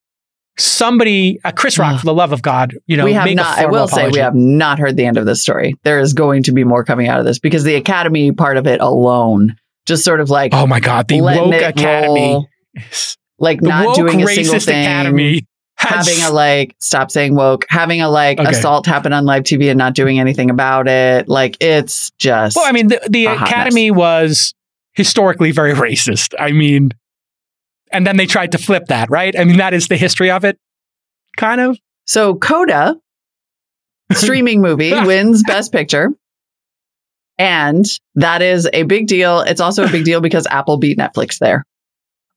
Somebody, 0.61 1.39
uh, 1.45 1.53
Chris 1.53 1.79
Rock, 1.79 2.01
for 2.01 2.07
the 2.07 2.13
love 2.15 2.33
of 2.33 2.43
God, 2.43 2.75
you 2.87 2.97
know, 2.97 3.05
we 3.05 3.13
have 3.13 3.31
not. 3.33 3.59
I 3.59 3.67
will 3.67 3.87
say 3.87 4.09
we 4.09 4.19
have 4.19 4.35
not 4.35 4.81
heard 4.81 4.97
the 4.97 5.05
end 5.05 5.17
of 5.17 5.25
this 5.25 5.41
story. 5.41 5.77
There 5.85 6.01
is 6.01 6.15
going 6.15 6.43
to 6.45 6.53
be 6.53 6.65
more 6.65 6.83
coming 6.85 7.07
out 7.07 7.21
of 7.21 7.25
this 7.27 7.39
because 7.39 7.63
the 7.63 7.77
Academy 7.77 8.33
part 8.33 8.57
of 8.57 8.67
it 8.67 8.81
alone, 8.81 9.55
just 9.87 10.05
sort 10.05 10.21
of 10.21 10.31
like 10.31 10.53
Oh 10.55 10.67
my 10.67 10.81
God, 10.81 11.07
the 11.07 11.21
woke 11.21 11.55
academy. 11.55 12.21
roll. 12.33 12.49
like 13.39 13.61
The 13.61 13.69
not 13.69 13.95
doing 13.95 14.21
a 14.21 14.27
single 14.27 14.55
racist 14.55 14.65
thing. 14.65 14.85
academy 14.85 15.47
having 15.79 16.21
a 16.23 16.31
like 16.31 16.75
stop 16.81 17.11
saying 17.11 17.35
woke 17.35 17.65
having 17.69 18.01
a 18.01 18.09
like 18.11 18.39
Okay. 18.41 18.51
assault 18.51 18.85
happen 18.87 19.13
on 19.13 19.25
live 19.25 19.45
tv 19.45 19.71
and 19.71 19.79
not 19.79 19.95
doing 19.95 20.19
anything 20.19 20.51
about 20.51 20.89
it 20.89 21.29
like 21.29 21.57
it's 21.61 22.11
just 22.19 22.57
Well, 22.57 22.67
I 22.67 22.73
mean, 22.73 22.89
the, 22.89 23.01
the 23.09 23.27
academy 23.27 23.91
was 23.91 24.55
historically 24.95 25.53
very 25.53 25.73
racist. 25.75 26.35
I 26.39 26.51
mean, 26.53 26.91
and 27.93 28.07
then 28.07 28.17
they 28.17 28.27
tried 28.27 28.53
to 28.53 28.59
flip 28.59 28.87
that, 28.89 29.09
right? 29.11 29.39
I 29.39 29.45
mean, 29.45 29.59
that 29.59 29.73
is 29.73 29.87
the 29.89 29.97
history 29.97 30.31
of 30.31 30.45
it, 30.45 30.59
kind 31.37 31.61
of. 31.61 31.79
so 32.07 32.35
coda 32.35 32.97
streaming 34.13 34.61
movie 34.61 34.93
wins 35.05 35.43
best 35.47 35.71
picture 35.71 36.11
and 37.39 37.87
that 38.17 38.43
is 38.43 38.69
a 38.73 38.83
big 38.85 39.07
deal 39.07 39.41
it's 39.41 39.61
also 39.61 39.85
a 39.85 39.89
big 39.91 40.05
deal 40.05 40.21
because 40.21 40.47
apple 40.51 40.77
beat 40.79 40.99
netflix 40.99 41.39
there 41.39 41.65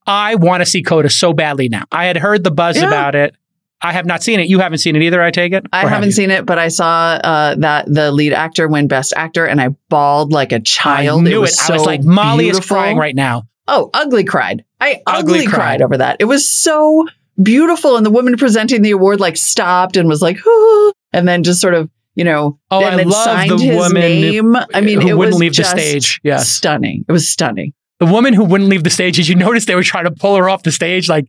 I 0.08 0.36
want 0.36 0.62
to 0.62 0.66
see 0.66 0.82
Coda 0.84 1.10
so 1.10 1.34
badly 1.34 1.70
now. 1.70 1.84
I 1.92 2.06
had 2.06 2.18
heard 2.18 2.44
the 2.44 2.52
buzz 2.52 2.78
Yeah. 2.78 2.88
about 2.88 3.16
it. 3.16 3.36
I 3.84 3.94
have 3.94 4.06
not 4.06 4.22
seen 4.22 4.40
it. 4.40 4.48
You 4.48 4.60
haven't 4.60 4.78
seen 4.78 4.96
it 4.96 5.02
either, 5.02 5.22
I 5.24 5.32
take 5.32 5.54
it? 5.54 5.66
I 5.74 5.80
have 5.82 5.90
haven't 5.90 6.12
seen 6.12 6.30
it, 6.30 6.46
but 6.46 6.60
I 6.60 6.68
saw 6.68 7.20
uh, 7.24 7.56
that 7.56 7.86
the 7.92 8.12
lead 8.12 8.32
actor 8.32 8.68
win 8.68 8.88
Best 8.88 9.12
Actor, 9.16 9.46
and 9.48 9.60
I 9.60 9.70
bawled 9.90 10.32
like 10.32 10.52
a 10.52 10.60
child. 10.60 11.22
I 11.22 11.24
knew 11.24 11.38
it. 11.38 11.42
was 11.42 11.60
I 11.70 11.74
was 11.74 11.86
like, 11.86 12.04
Molly 12.04 12.48
is 12.50 12.60
crying 12.60 12.98
right 12.98 13.16
now. 13.16 13.44
Oh, 13.68 13.90
ugly 13.94 14.24
cried. 14.24 14.64
I 14.80 15.02
Ugly 15.08 15.34
ugly, 15.40 15.46
cried. 15.48 15.56
cried. 15.56 15.82
over 15.82 15.98
that. 15.98 16.18
It 16.20 16.26
was 16.26 16.48
so 16.48 17.08
beautiful, 17.42 17.98
and 17.98 18.06
the 18.06 18.12
woman 18.12 18.38
presenting 18.38 18.84
the 18.84 18.92
award 18.92 19.20
like 19.20 19.36
stopped 19.38 19.98
and 19.98 20.08
was 20.08 20.22
like, 20.22 20.38
"Ooh," 20.46 20.94
and 21.14 21.28
then 21.28 21.42
just 21.44 21.60
sort 21.60 21.74
of, 21.74 21.90
you 22.14 22.24
know, 22.24 22.60
Oh, 22.70 22.84
and 22.86 22.94
I 22.94 22.98
then 22.98 23.12
signed 23.12 23.52
the 23.52 23.58
his 23.58 23.94
name. 23.94 24.56
I 24.76 24.82
mean, 24.82 25.02
who 25.02 25.08
it 25.08 25.14
wouldn't 25.18 25.34
was 25.36 25.40
leave 25.40 25.56
the 25.56 25.64
stage. 25.64 26.20
Yes. 26.24 26.50
stunning. 26.50 27.04
It 27.08 27.12
was 27.12 27.28
stunning. 27.28 27.74
The 28.02 28.08
woman 28.08 28.34
who 28.34 28.44
wouldn't 28.44 28.70
leave 28.70 28.84
the 28.84 28.90
stage, 28.90 29.18
did 29.18 29.28
you 29.28 29.36
notice 29.36 29.66
they 29.66 29.76
were 29.76 29.84
trying 29.84 30.06
to 30.06 30.12
pull 30.12 30.36
her 30.36 30.50
off 30.50 30.64
the 30.64 30.72
stage? 30.72 31.08
Like, 31.08 31.28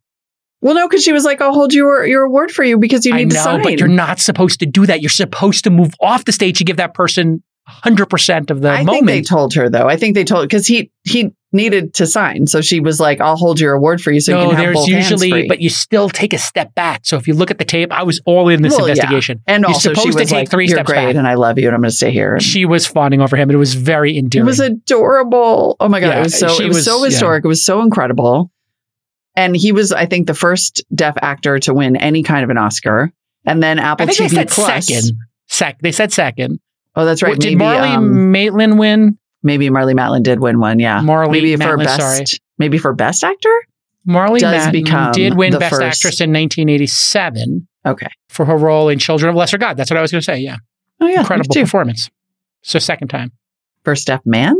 Well, 0.62 0.74
no, 0.74 0.88
because 0.88 1.04
she 1.04 1.12
was 1.12 1.22
like, 1.22 1.42
"I'll 1.42 1.52
hold 1.52 1.74
your 1.74 2.06
your 2.06 2.22
award 2.22 2.50
for 2.50 2.64
you 2.64 2.78
because 2.78 3.04
you 3.04 3.12
I 3.12 3.18
need 3.18 3.30
to 3.30 3.36
sign." 3.36 3.62
but 3.62 3.78
you're 3.78 3.88
not 3.88 4.20
supposed 4.20 4.58
to 4.60 4.66
do 4.66 4.86
that. 4.86 5.02
You're 5.02 5.10
supposed 5.10 5.64
to 5.64 5.70
move 5.70 5.92
off 6.00 6.24
the 6.24 6.32
stage 6.32 6.58
to 6.58 6.64
give 6.64 6.78
that 6.78 6.94
person 6.94 7.42
100% 7.84 8.50
of 8.50 8.62
the 8.62 8.70
I 8.70 8.76
think 8.78 8.86
moment. 8.86 9.06
they 9.06 9.20
told 9.22 9.54
her 9.54 9.68
though. 9.68 9.86
I 9.86 9.96
think 9.96 10.14
they 10.14 10.24
told 10.24 10.48
because 10.48 10.66
he 10.66 10.90
he 11.04 11.32
needed 11.52 11.94
to 11.94 12.06
sign, 12.06 12.46
so 12.46 12.60
she 12.60 12.80
was 12.80 12.98
like, 13.00 13.20
"I'll 13.20 13.36
hold 13.36 13.60
your 13.60 13.74
award 13.74 14.00
for 14.00 14.10
you, 14.10 14.20
so 14.20 14.32
you 14.32 14.48
can 14.48 14.56
have 14.56 14.64
there's 14.64 14.74
both 14.76 14.88
hands 14.90 15.24
free." 15.28 15.48
but 15.48 15.60
you 15.60 15.68
still 15.70 16.08
take 16.08 16.32
a 16.32 16.38
step 16.38 16.74
back. 16.74 17.00
So 17.04 17.16
if 17.16 17.26
you 17.28 17.34
look 17.34 17.50
at 17.50 17.58
the 17.58 17.64
tape, 17.64 17.92
I 17.92 18.02
was 18.02 18.20
all 18.26 18.48
in 18.48 18.62
this 18.62 18.72
Well, 18.76 18.86
yeah. 18.88 18.92
investigation. 18.94 19.40
and 19.46 19.62
You're 19.62 19.68
also, 19.70 19.90
she 19.90 19.94
supposed 19.94 20.06
was 20.06 20.16
to 20.16 20.24
take 20.24 20.32
like, 20.32 20.50
three 20.50 20.66
"You're 20.66 20.76
steps 20.78 20.86
great, 20.90 21.06
back. 21.06 21.14
and 21.16 21.26
I 21.26 21.34
love 21.34 21.58
you, 21.58 21.66
and 21.66 21.74
I'm 21.74 21.80
going 21.82 21.90
to 21.90 21.96
stay 21.96 22.10
here." 22.10 22.34
And 22.34 22.42
She 22.42 22.64
was 22.64 22.86
fawning 22.86 23.20
over 23.20 23.36
him, 23.36 23.48
and 23.48 23.54
it 23.54 23.58
was 23.58 23.74
very 23.74 24.16
endearing. 24.16 24.46
it 24.46 24.50
was 24.50 24.60
adorable. 24.60 25.76
Oh 25.80 25.88
my 25.88 26.00
god, 26.00 26.08
Yeah, 26.08 26.20
it 26.20 26.22
was 26.24 26.38
so 26.38 26.46
it 26.60 26.68
was, 26.68 26.76
was- 26.76 26.84
so 26.84 26.98
yeah. 26.98 27.04
historic. 27.06 27.44
It 27.44 27.48
was 27.48 27.64
so 27.64 27.82
incredible. 27.82 28.50
And 29.34 29.56
he 29.56 29.72
was, 29.72 29.92
I 29.92 30.04
think, 30.06 30.26
the 30.26 30.34
first 30.34 30.84
deaf 30.94 31.14
actor 31.22 31.58
to 31.60 31.72
win 31.72 31.96
any 31.96 32.22
kind 32.22 32.44
of 32.44 32.50
an 32.50 32.58
Oscar. 32.58 33.10
And 33.46 33.62
then 33.62 33.78
Apple 33.78 34.04
I 34.08 34.12
think 34.12 34.18
TV 34.18 34.30
they 34.30 34.36
said 34.36 34.50
Plus. 34.50 34.86
second. 34.86 35.16
Sec- 35.48 35.78
they 35.80 35.92
said 35.92 36.12
second. 36.12 36.60
Oh, 36.94 37.06
that's 37.06 37.22
right. 37.22 37.30
What, 37.30 37.40
did 37.40 37.56
maybe 37.56 37.64
Marlee 37.64 37.96
um, 37.96 38.30
Matlin 38.32 38.78
win? 38.78 39.18
Maybe 39.42 39.68
Marlee 39.70 39.94
Matlin 39.94 40.22
did 40.22 40.40
win 40.40 40.60
one. 40.60 40.78
Yeah, 40.78 41.00
Marlee 41.00 41.30
maybe 41.32 41.56
for 41.56 41.76
Matlin, 41.76 41.84
best. 41.84 42.00
sorry. 42.00 42.24
Maybe 42.58 42.78
for 42.78 42.92
best 42.92 43.24
actor. 43.24 43.54
Marlee 44.06 44.40
Matlin 44.40 45.12
did 45.12 45.34
win 45.36 45.52
Best 45.58 45.70
first- 45.70 45.82
Actress 45.82 46.20
in 46.20 46.32
1987 46.32 47.66
Okay. 47.86 48.08
for 48.28 48.44
her 48.44 48.56
role 48.56 48.88
in 48.88 48.98
Children 48.98 49.30
of 49.30 49.36
Lesser 49.36 49.58
God. 49.58 49.76
That's 49.76 49.90
what 49.90 49.96
I 49.98 50.00
was 50.02 50.10
going 50.10 50.20
to 50.20 50.24
say. 50.24 50.38
Yeah, 50.40 50.56
Oh 51.00 51.06
yeah, 51.06 51.20
incredible 51.20 51.54
performance. 51.54 52.10
So 52.62 52.78
second 52.78 53.08
time. 53.08 53.32
First 53.84 54.06
deaf 54.06 54.20
man. 54.24 54.56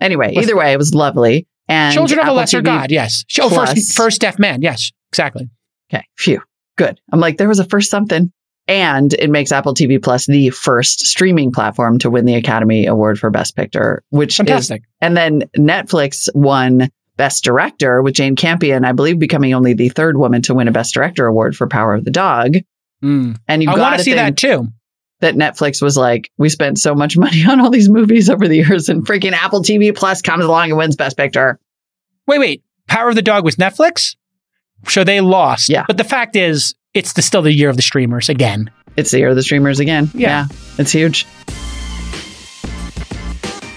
Anyway, 0.00 0.32
Was- 0.34 0.44
either 0.46 0.56
way, 0.56 0.72
it 0.72 0.76
was 0.78 0.94
lovely. 0.94 1.46
And 1.68 1.94
Children 1.94 2.20
of 2.20 2.28
a 2.28 2.32
Lesser 2.32 2.60
TV 2.60 2.64
God. 2.64 2.90
Yes. 2.90 3.24
Oh, 3.40 3.48
first 3.48 3.92
first 3.94 4.20
deaf 4.20 4.38
man. 4.38 4.60
Yes, 4.62 4.90
exactly. 5.12 5.48
Okay, 5.92 6.04
phew, 6.18 6.42
good. 6.76 7.00
I'm 7.12 7.20
like, 7.20 7.36
there 7.38 7.48
was 7.48 7.58
a 7.58 7.64
first 7.64 7.90
something. 7.90 8.32
And 8.68 9.12
it 9.14 9.30
makes 9.30 9.50
Apple 9.50 9.74
TV 9.74 10.00
Plus 10.00 10.26
the 10.26 10.50
first 10.50 11.00
streaming 11.06 11.50
platform 11.50 11.98
to 12.00 12.10
win 12.10 12.24
the 12.24 12.34
Academy 12.36 12.86
Award 12.86 13.18
for 13.18 13.28
Best 13.30 13.56
Picture, 13.56 14.02
which 14.10 14.34
is, 14.34 14.36
Fantastic. 14.36 14.82
and 15.00 15.16
then 15.16 15.42
Netflix 15.56 16.28
won 16.34 16.88
Best 17.16 17.42
Director 17.42 18.00
with 18.00 18.14
Jane 18.14 18.36
Campion, 18.36 18.84
I 18.84 18.92
believe, 18.92 19.18
becoming 19.18 19.54
only 19.54 19.74
the 19.74 19.88
third 19.88 20.16
woman 20.16 20.42
to 20.42 20.54
win 20.54 20.68
a 20.68 20.72
Best 20.72 20.94
Director 20.94 21.26
award 21.26 21.56
for 21.56 21.66
Power 21.66 21.94
of 21.94 22.04
the 22.04 22.10
Dog. 22.12 22.54
Mm. 23.02 23.36
And 23.48 23.62
you 23.62 23.70
I 23.70 23.74
got 23.74 23.80
want 23.80 23.92
to 23.94 23.98
to 23.98 24.04
see 24.04 24.14
that 24.14 24.36
too. 24.36 24.68
that 25.20 25.34
Netflix 25.34 25.82
was 25.82 25.96
like, 25.96 26.30
we 26.38 26.48
spent 26.48 26.78
so 26.78 26.94
much 26.94 27.16
money 27.18 27.44
on 27.46 27.60
all 27.60 27.70
these 27.70 27.88
movies 27.88 28.30
over 28.30 28.46
the 28.46 28.56
years, 28.56 28.88
and 28.88 29.04
freaking 29.06 29.32
Apple 29.32 29.62
TV 29.62 29.94
Plus 29.94 30.22
comes 30.22 30.44
along 30.44 30.68
and 30.70 30.78
wins 30.78 30.96
Best 30.96 31.16
Picture. 31.16 31.58
Wait, 32.28 32.38
wait. 32.38 32.62
Power 32.86 33.08
of 33.08 33.16
the 33.16 33.22
Dog 33.22 33.44
was 33.44 33.56
Netflix? 33.56 34.14
So 34.86 35.02
they 35.04 35.20
lost. 35.20 35.68
Yeah. 35.68 35.84
But 35.86 35.96
the 35.98 36.04
fact 36.04 36.36
is, 36.36 36.74
it's 36.94 37.12
the, 37.12 37.22
still 37.22 37.42
the 37.42 37.52
year 37.52 37.70
of 37.70 37.76
the 37.76 37.82
streamers 37.82 38.28
again. 38.28 38.70
It's 38.96 39.10
the 39.10 39.18
year 39.18 39.28
of 39.28 39.36
the 39.36 39.42
streamers 39.42 39.80
again. 39.80 40.10
Yeah. 40.14 40.46
it's 40.78 40.92
huge. 40.92 41.26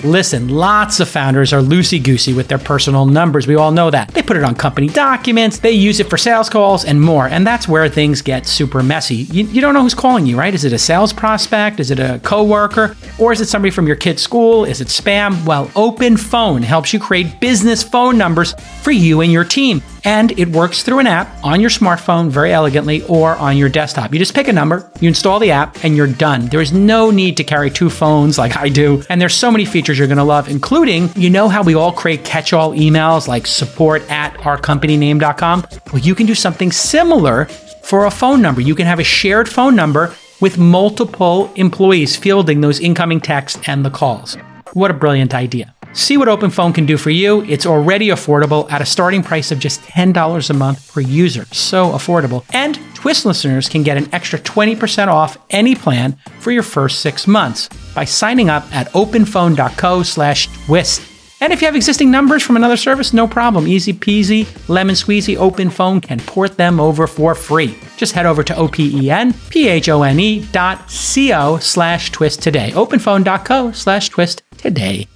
Listen, 0.04 0.50
lots 0.50 1.00
of 1.00 1.08
founders 1.08 1.54
are 1.54 1.62
loosey 1.62 2.04
goosey 2.04 2.34
with 2.34 2.50
their 2.50 2.58
personal 2.58 3.06
numbers. 3.06 3.48
We 3.48 3.56
all 3.56 3.72
know 3.72 3.90
that. 3.90 4.10
They 4.10 4.22
put 4.22 4.36
it 4.36 4.44
on 4.44 4.54
company 4.54 4.88
documents, 4.88 5.60
they 5.60 5.72
use 5.72 6.02
it 6.02 6.10
for 6.10 6.18
sales 6.18 6.50
calls, 6.50 6.84
and 6.84 7.00
more. 7.00 7.28
And 7.28 7.48
that's 7.48 7.70
where 7.70 7.88
things 7.88 8.22
get 8.22 8.46
super 8.46 8.84
messy. 8.84 9.16
You, 9.16 9.46
you 9.46 9.62
don't 9.62 9.74
know 9.74 9.82
who's 9.82 9.94
calling 9.94 10.26
you, 10.26 10.38
right? 10.38 10.54
Is 10.54 10.66
it 10.66 10.74
a 10.74 10.78
sales 10.78 11.14
prospect? 11.14 11.80
Is 11.80 11.90
it 11.90 12.00
a 12.00 12.20
coworker? 12.22 12.98
Or 13.18 13.32
is 13.32 13.40
it 13.40 13.48
somebody 13.48 13.72
from 13.72 13.88
your 13.88 13.96
kid's 13.96 14.22
school? 14.22 14.66
Is 14.66 14.82
it 14.82 14.90
spam? 14.90 15.46
Well, 15.46 15.72
Open 15.74 16.18
Phone 16.18 16.64
helps 16.64 16.92
you 16.92 17.00
create 17.00 17.40
business 17.40 17.82
phone 17.82 18.18
numbers 18.18 18.54
for 18.82 18.92
you 18.92 19.22
and 19.22 19.32
your 19.32 19.46
team. 19.46 19.82
And 20.06 20.38
it 20.38 20.50
works 20.50 20.84
through 20.84 21.00
an 21.00 21.08
app 21.08 21.30
on 21.46 21.62
your 21.62 21.70
smartphone 21.70 22.30
very 22.30 22.52
elegantly 22.52 23.04
or 23.04 23.38
on 23.38 23.56
your 23.56 23.70
desktop. 23.70 24.12
You 24.12 24.20
just 24.20 24.34
pick 24.34 24.50
a 24.50 24.54
number, 24.54 24.92
you 25.00 25.08
install 25.08 25.40
the 25.40 25.52
app, 25.52 25.82
and 25.86 25.96
you're 25.96 26.08
done. 26.08 26.48
There 26.48 26.60
is 26.60 26.74
no 26.74 27.10
need 27.10 27.38
to 27.38 27.44
carry 27.46 27.72
two 27.72 27.90
phones 27.90 28.38
like 28.38 28.58
I 28.58 28.68
do. 28.68 29.02
And 29.10 29.22
there's 29.22 29.34
so 29.34 29.50
many 29.50 29.64
features 29.64 29.93
you're 29.98 30.08
going 30.08 30.18
to 30.18 30.24
love, 30.24 30.48
including, 30.50 31.10
you 31.16 31.30
know 31.30 31.50
how 31.50 31.64
we 31.64 31.76
all 31.76 31.92
create 31.92 32.24
catch 32.24 32.54
all 32.54 32.74
emails 32.74 33.28
like 33.28 33.48
support 33.48 34.02
at 34.10 34.34
ourcompanyname.com? 34.36 35.66
Well, 35.92 36.02
you 36.02 36.16
can 36.16 36.26
do 36.26 36.36
something 36.36 36.72
similar 36.72 37.46
for 37.84 38.06
a 38.06 38.12
phone 38.12 38.42
number. 38.42 38.62
You 38.62 38.76
can 38.76 38.86
have 38.86 39.00
a 39.00 39.04
shared 39.04 39.50
phone 39.50 39.76
number 39.76 40.16
with 40.42 40.58
multiple 40.58 41.52
employees 41.56 42.16
fielding 42.16 42.62
those 42.62 42.80
incoming 42.80 43.22
texts 43.22 43.60
and 43.68 43.86
the 43.86 43.90
calls. 43.90 44.36
What 44.74 44.92
a 44.92 44.94
brilliant 44.94 45.34
idea. 45.34 45.73
See 45.94 46.18
what 46.18 46.28
OpenPhone 46.28 46.74
can 46.74 46.86
do 46.86 46.98
for 46.98 47.12
you. 47.12 47.44
It's 47.44 47.66
already 47.66 48.08
affordable 48.08 48.70
at 48.72 48.82
a 48.82 48.86
starting 48.86 49.24
price 49.24 49.52
of 49.52 49.60
just 49.60 49.82
$10 49.82 50.50
a 50.50 50.54
month 50.54 50.92
per 50.92 51.02
user. 51.02 51.46
So 51.52 51.92
affordable. 51.92 52.44
And 52.54 52.80
Twist 53.04 53.26
listeners 53.26 53.68
can 53.68 53.84
get 53.84 53.98
an 53.98 54.08
extra 54.14 54.40
20% 54.40 55.10
off 55.10 55.38
any 55.50 55.76
plan 55.76 56.16
for 56.40 56.52
your 56.52 56.64
first 56.64 57.02
six 57.02 57.28
months 57.28 57.68
by 57.94 58.06
signing 58.06 58.50
up 58.50 58.64
at 58.74 58.88
openphone.co 58.94 60.04
slash 60.04 60.48
twist. 60.66 61.02
And 61.42 61.52
if 61.52 61.60
you 61.62 61.66
have 61.66 61.76
existing 61.76 62.10
numbers 62.10 62.44
from 62.44 62.56
another 62.56 62.78
service, 62.78 63.12
no 63.12 63.28
problem. 63.28 63.68
Easy 63.68 63.92
peasy, 63.92 64.48
lemon 64.70 64.96
squeezy, 64.96 65.36
OpenPhone 65.36 66.02
can 66.02 66.22
port 66.22 66.56
them 66.56 66.80
over 66.80 67.06
for 67.06 67.36
free. 67.36 67.78
Just 67.98 68.14
head 68.14 68.26
over 68.26 68.42
to 68.42 68.56
O-P-E-N-P-H-O-N-E 68.56 70.46
dot 70.54 70.90
C-O 70.90 71.58
slash 71.58 72.10
twist 72.12 72.42
today. 72.42 72.72
OpenPhone.co 72.72 73.74
slash 73.74 74.08
twist 74.08 74.44
today. 74.58 75.10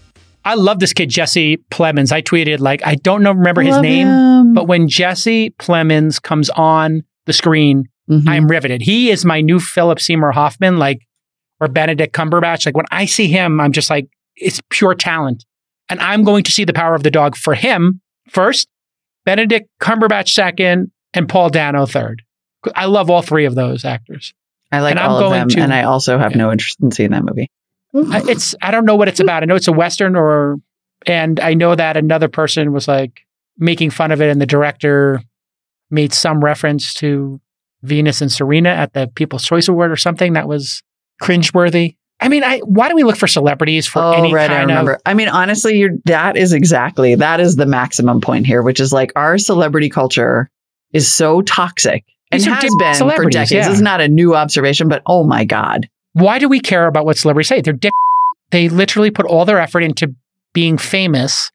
I 0.48 0.54
love 0.56 0.80
this 0.80 0.94
kid, 0.94 1.10
Jesse 1.10 1.58
Plemons. 1.72 2.12
I 2.12 2.22
tweeted, 2.22 2.60
like, 2.60 2.82
I 2.86 2.96
don't 2.96 3.22
know, 3.24 3.32
remember 3.34 3.62
his 3.62 3.74
Love 3.74 3.82
name, 3.84 4.08
him. 4.08 4.54
but 4.54 4.66
when 4.68 4.88
Jesse 4.88 5.50
Plemons 5.60 6.22
comes 6.22 6.50
on 6.52 7.04
the 7.26 7.34
screen, 7.34 7.86
Mhm. 8.10 8.24
I'm 8.28 8.48
riveted. 8.48 8.82
He 8.82 9.10
is 9.10 9.26
my 9.26 9.42
new 9.42 9.60
Philip 9.60 10.00
Seymour 10.00 10.32
Hoffman, 10.32 10.78
like, 10.80 11.00
or 11.60 11.68
Benedict 11.68 12.16
Cumberbatch. 12.16 12.66
Like, 12.66 12.78
when 12.78 12.86
I 12.92 13.06
see 13.06 13.28
him, 13.28 13.60
I'm 13.60 13.74
just 13.74 13.90
like, 13.90 14.08
it's 14.38 14.62
pure 14.70 14.96
talent. 14.96 15.44
And 15.90 16.00
I'm 16.00 16.24
going 16.24 16.44
to 16.46 16.52
see 16.52 16.64
the 16.64 16.74
power 16.74 16.96
of 16.96 17.04
the 17.04 17.12
dog 17.12 17.36
for 17.36 17.54
him 17.54 18.00
first, 18.30 18.68
Benedict 19.26 19.68
Cumberbatch 19.82 20.30
second, 20.30 20.92
and 21.14 21.28
Paul 21.28 21.50
Dano 21.50 21.86
third. 21.86 22.22
I 22.76 22.86
love 22.86 23.10
all 23.10 23.22
three 23.22 23.46
of 23.46 23.56
those 23.56 23.84
actors. 23.84 24.34
I 24.72 24.80
like 24.82 24.92
and 24.92 25.00
I'm 25.00 25.12
all 25.12 25.24
of 25.26 25.32
them, 25.32 25.50
to- 25.50 25.60
and 25.62 25.74
I 25.74 25.84
also 25.84 26.18
have 26.18 26.32
Yeah. 26.32 26.38
no 26.40 26.52
interest 26.52 26.78
in 26.82 26.92
seeing 26.92 27.12
that 27.12 27.24
movie. 27.24 27.50
I, 28.12 28.22
it's 28.30 28.56
I 28.62 28.72
don't 28.72 28.86
know 28.86 28.96
what 28.96 29.08
it's 29.08 29.20
about. 29.20 29.44
I 29.44 29.46
know 29.46 29.56
it's 29.56 29.68
a 29.68 29.74
western, 29.74 30.16
or 30.16 30.58
and 31.06 31.40
I 31.40 31.54
know 31.54 31.76
that 31.76 31.98
another 31.98 32.28
person 32.28 32.74
was 32.74 32.88
like 32.88 33.22
making 33.58 33.92
fun 33.92 34.12
of 34.12 34.22
it, 34.22 34.30
and 34.30 34.42
the 34.42 34.46
director 34.46 35.22
made 35.90 36.14
some 36.14 36.44
reference 36.44 36.94
to 36.96 37.40
Venus 37.84 38.22
and 38.22 38.32
Serena 38.32 38.70
at 38.70 38.94
the 38.94 39.08
People's 39.16 39.46
Choice 39.46 39.68
Award 39.68 39.92
or 39.92 39.96
something 39.96 40.34
that 40.34 40.48
was 40.48 40.84
cringeworthy. 41.22 41.96
I 42.20 42.30
mean, 42.30 42.44
I 42.44 42.60
why 42.60 42.90
do 42.90 42.96
we 42.96 43.04
look 43.04 43.16
for 43.16 43.28
celebrities 43.28 43.86
for 43.86 44.00
oh, 44.00 44.12
any 44.14 44.34
right, 44.34 44.50
I 44.50 44.62
remember. 44.62 44.94
of? 44.94 45.02
I 45.06 45.14
mean, 45.14 45.30
honestly, 45.30 45.78
you're 45.78 45.92
that 46.06 46.36
is 46.36 46.52
exactly 46.52 47.16
that 47.16 47.40
is 47.40 47.56
the 47.56 47.68
maximum 47.68 48.22
point 48.22 48.48
here, 48.48 48.62
which 48.62 48.80
is 48.80 48.92
like 48.92 49.12
our 49.16 49.38
celebrity 49.38 49.90
culture 49.90 50.50
is 50.94 51.12
so 51.12 51.42
toxic 51.42 52.06
and 52.32 52.44
has 52.44 52.76
been 52.76 52.96
for 52.96 53.30
decades. 53.30 53.52
yeah. 53.52 53.72
is 53.72 53.82
not 53.82 54.02
a 54.02 54.08
new 54.08 54.36
observation, 54.36 54.88
but 54.88 55.04
oh 55.06 55.24
my 55.24 55.46
god, 55.46 55.88
Why 56.18 56.40
do 56.40 56.50
we 56.50 56.60
care 56.60 56.88
about 56.88 57.06
what 57.06 57.18
celebrities 57.18 57.48
say? 57.50 57.62
They're 57.62 57.74
dick. 57.74 57.94
They 58.52 58.70
literally 58.70 59.12
put 59.12 59.26
all 59.26 59.46
their 59.46 59.60
effort 59.60 59.82
into 59.82 60.14
being 60.54 60.78
famous. 60.78 61.52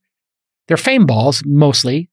They're 0.68 0.76
fame 0.76 1.04
balls 1.06 1.42
mostly. 1.44 2.08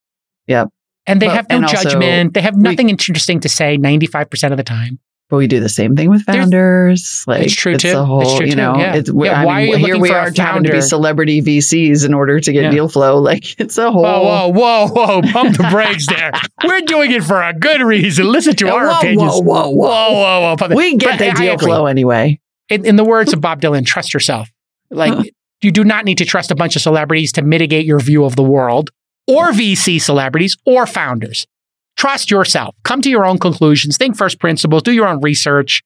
Yep. 0.48 0.70
And 1.06 1.22
they 1.22 1.28
But- 1.28 1.36
have 1.36 1.50
no 1.50 1.68
judgment. 1.68 2.34
They 2.34 2.42
have 2.42 2.56
nothing 2.58 2.90
interesting 2.90 3.40
to 3.42 3.50
say 3.50 3.78
95% 3.78 4.52
of 4.52 4.58
the 4.58 4.64
time. 4.64 5.00
But 5.30 5.38
we 5.38 5.46
do 5.48 5.60
the 5.60 5.70
same 5.70 5.96
thing 5.96 6.10
with 6.10 6.26
There's- 6.26 6.40
founders. 6.46 7.24
Like 7.28 7.44
It's 7.44 7.54
true, 7.54 7.74
it's 7.74 7.84
too. 7.84 7.94
whole, 8.04 8.22
It's 8.22 8.36
true, 8.36 8.48
you 8.48 8.54
too. 8.54 8.58
Yeah. 8.58 8.96
it's 8.96 9.12
Yeah, 9.14 9.40
I 9.42 9.46
why 9.46 9.66
mean, 9.66 9.76
are 9.76 9.78
you 9.78 9.86
here 9.86 9.88
looking 9.96 10.02
we 10.02 10.10
are 10.10 10.32
having 10.36 10.64
to 10.64 10.72
be 10.72 10.82
celebrity 10.82 11.40
VCs 11.42 12.04
in 12.04 12.16
order 12.16 12.40
to 12.40 12.52
get 12.52 12.64
Yeah. 12.64 12.72
deal 12.72 12.90
flow. 12.90 13.20
Like 13.30 13.60
it's 13.60 13.78
a 13.78 13.92
whole. 13.92 14.02
Whoa, 14.02 14.48
whoa, 14.50 14.88
whoa, 14.88 15.22
whoa. 15.22 15.22
Pump 15.32 15.56
the 15.56 15.68
brakes 15.72 16.08
there. 16.08 16.32
We're 16.66 16.82
doing 16.82 17.12
it 17.12 17.24
for 17.24 17.42
a 17.44 17.54
good 17.54 17.82
reason. 17.82 18.26
Listen 18.32 18.56
to 18.56 18.70
our 18.74 18.88
whoa, 18.88 18.98
opinions. 18.98 19.32
whoa, 19.34 19.40
whoa, 19.42 19.70
whoa. 19.70 20.12
whoa, 20.14 20.56
whoa, 20.56 20.68
whoa. 20.68 20.76
We 20.76 20.96
get 20.98 21.20
But 21.20 21.26
the 21.36 21.40
deal 21.40 21.58
flow 21.60 21.86
anyway. 21.86 22.40
In, 22.70 22.86
in 22.88 22.96
the 22.96 23.04
words 23.04 23.32
of 23.32 23.40
Bob 23.40 23.62
Dylan, 23.62 23.86
trust 23.86 24.14
yourself. 24.16 24.50
Like, 24.90 25.14
Huh. 25.14 25.24
you 25.62 25.72
do 25.72 25.84
not 25.84 26.06
need 26.06 26.18
to 26.20 26.26
trust 26.26 26.50
a 26.50 26.56
bunch 26.56 26.76
of 26.76 26.82
celebrities 26.82 27.32
to 27.34 27.44
mitigate 27.44 27.86
your 27.86 28.00
view 28.00 28.26
of 28.26 28.36
the 28.36 28.44
world 28.44 28.90
or 29.28 29.52
VC 29.52 30.02
celebrities 30.02 30.58
or 30.66 30.88
founders. 30.88 31.46
Trust 32.00 32.32
yourself. 32.32 32.74
Come 32.86 33.02
to 33.02 33.10
your 33.10 33.26
own 33.26 33.38
conclusions. 33.40 33.98
Think 33.98 34.16
first 34.16 34.40
principles. 34.40 34.84
Do 34.84 34.94
your 34.94 35.06
own 35.08 35.20
research 35.22 35.84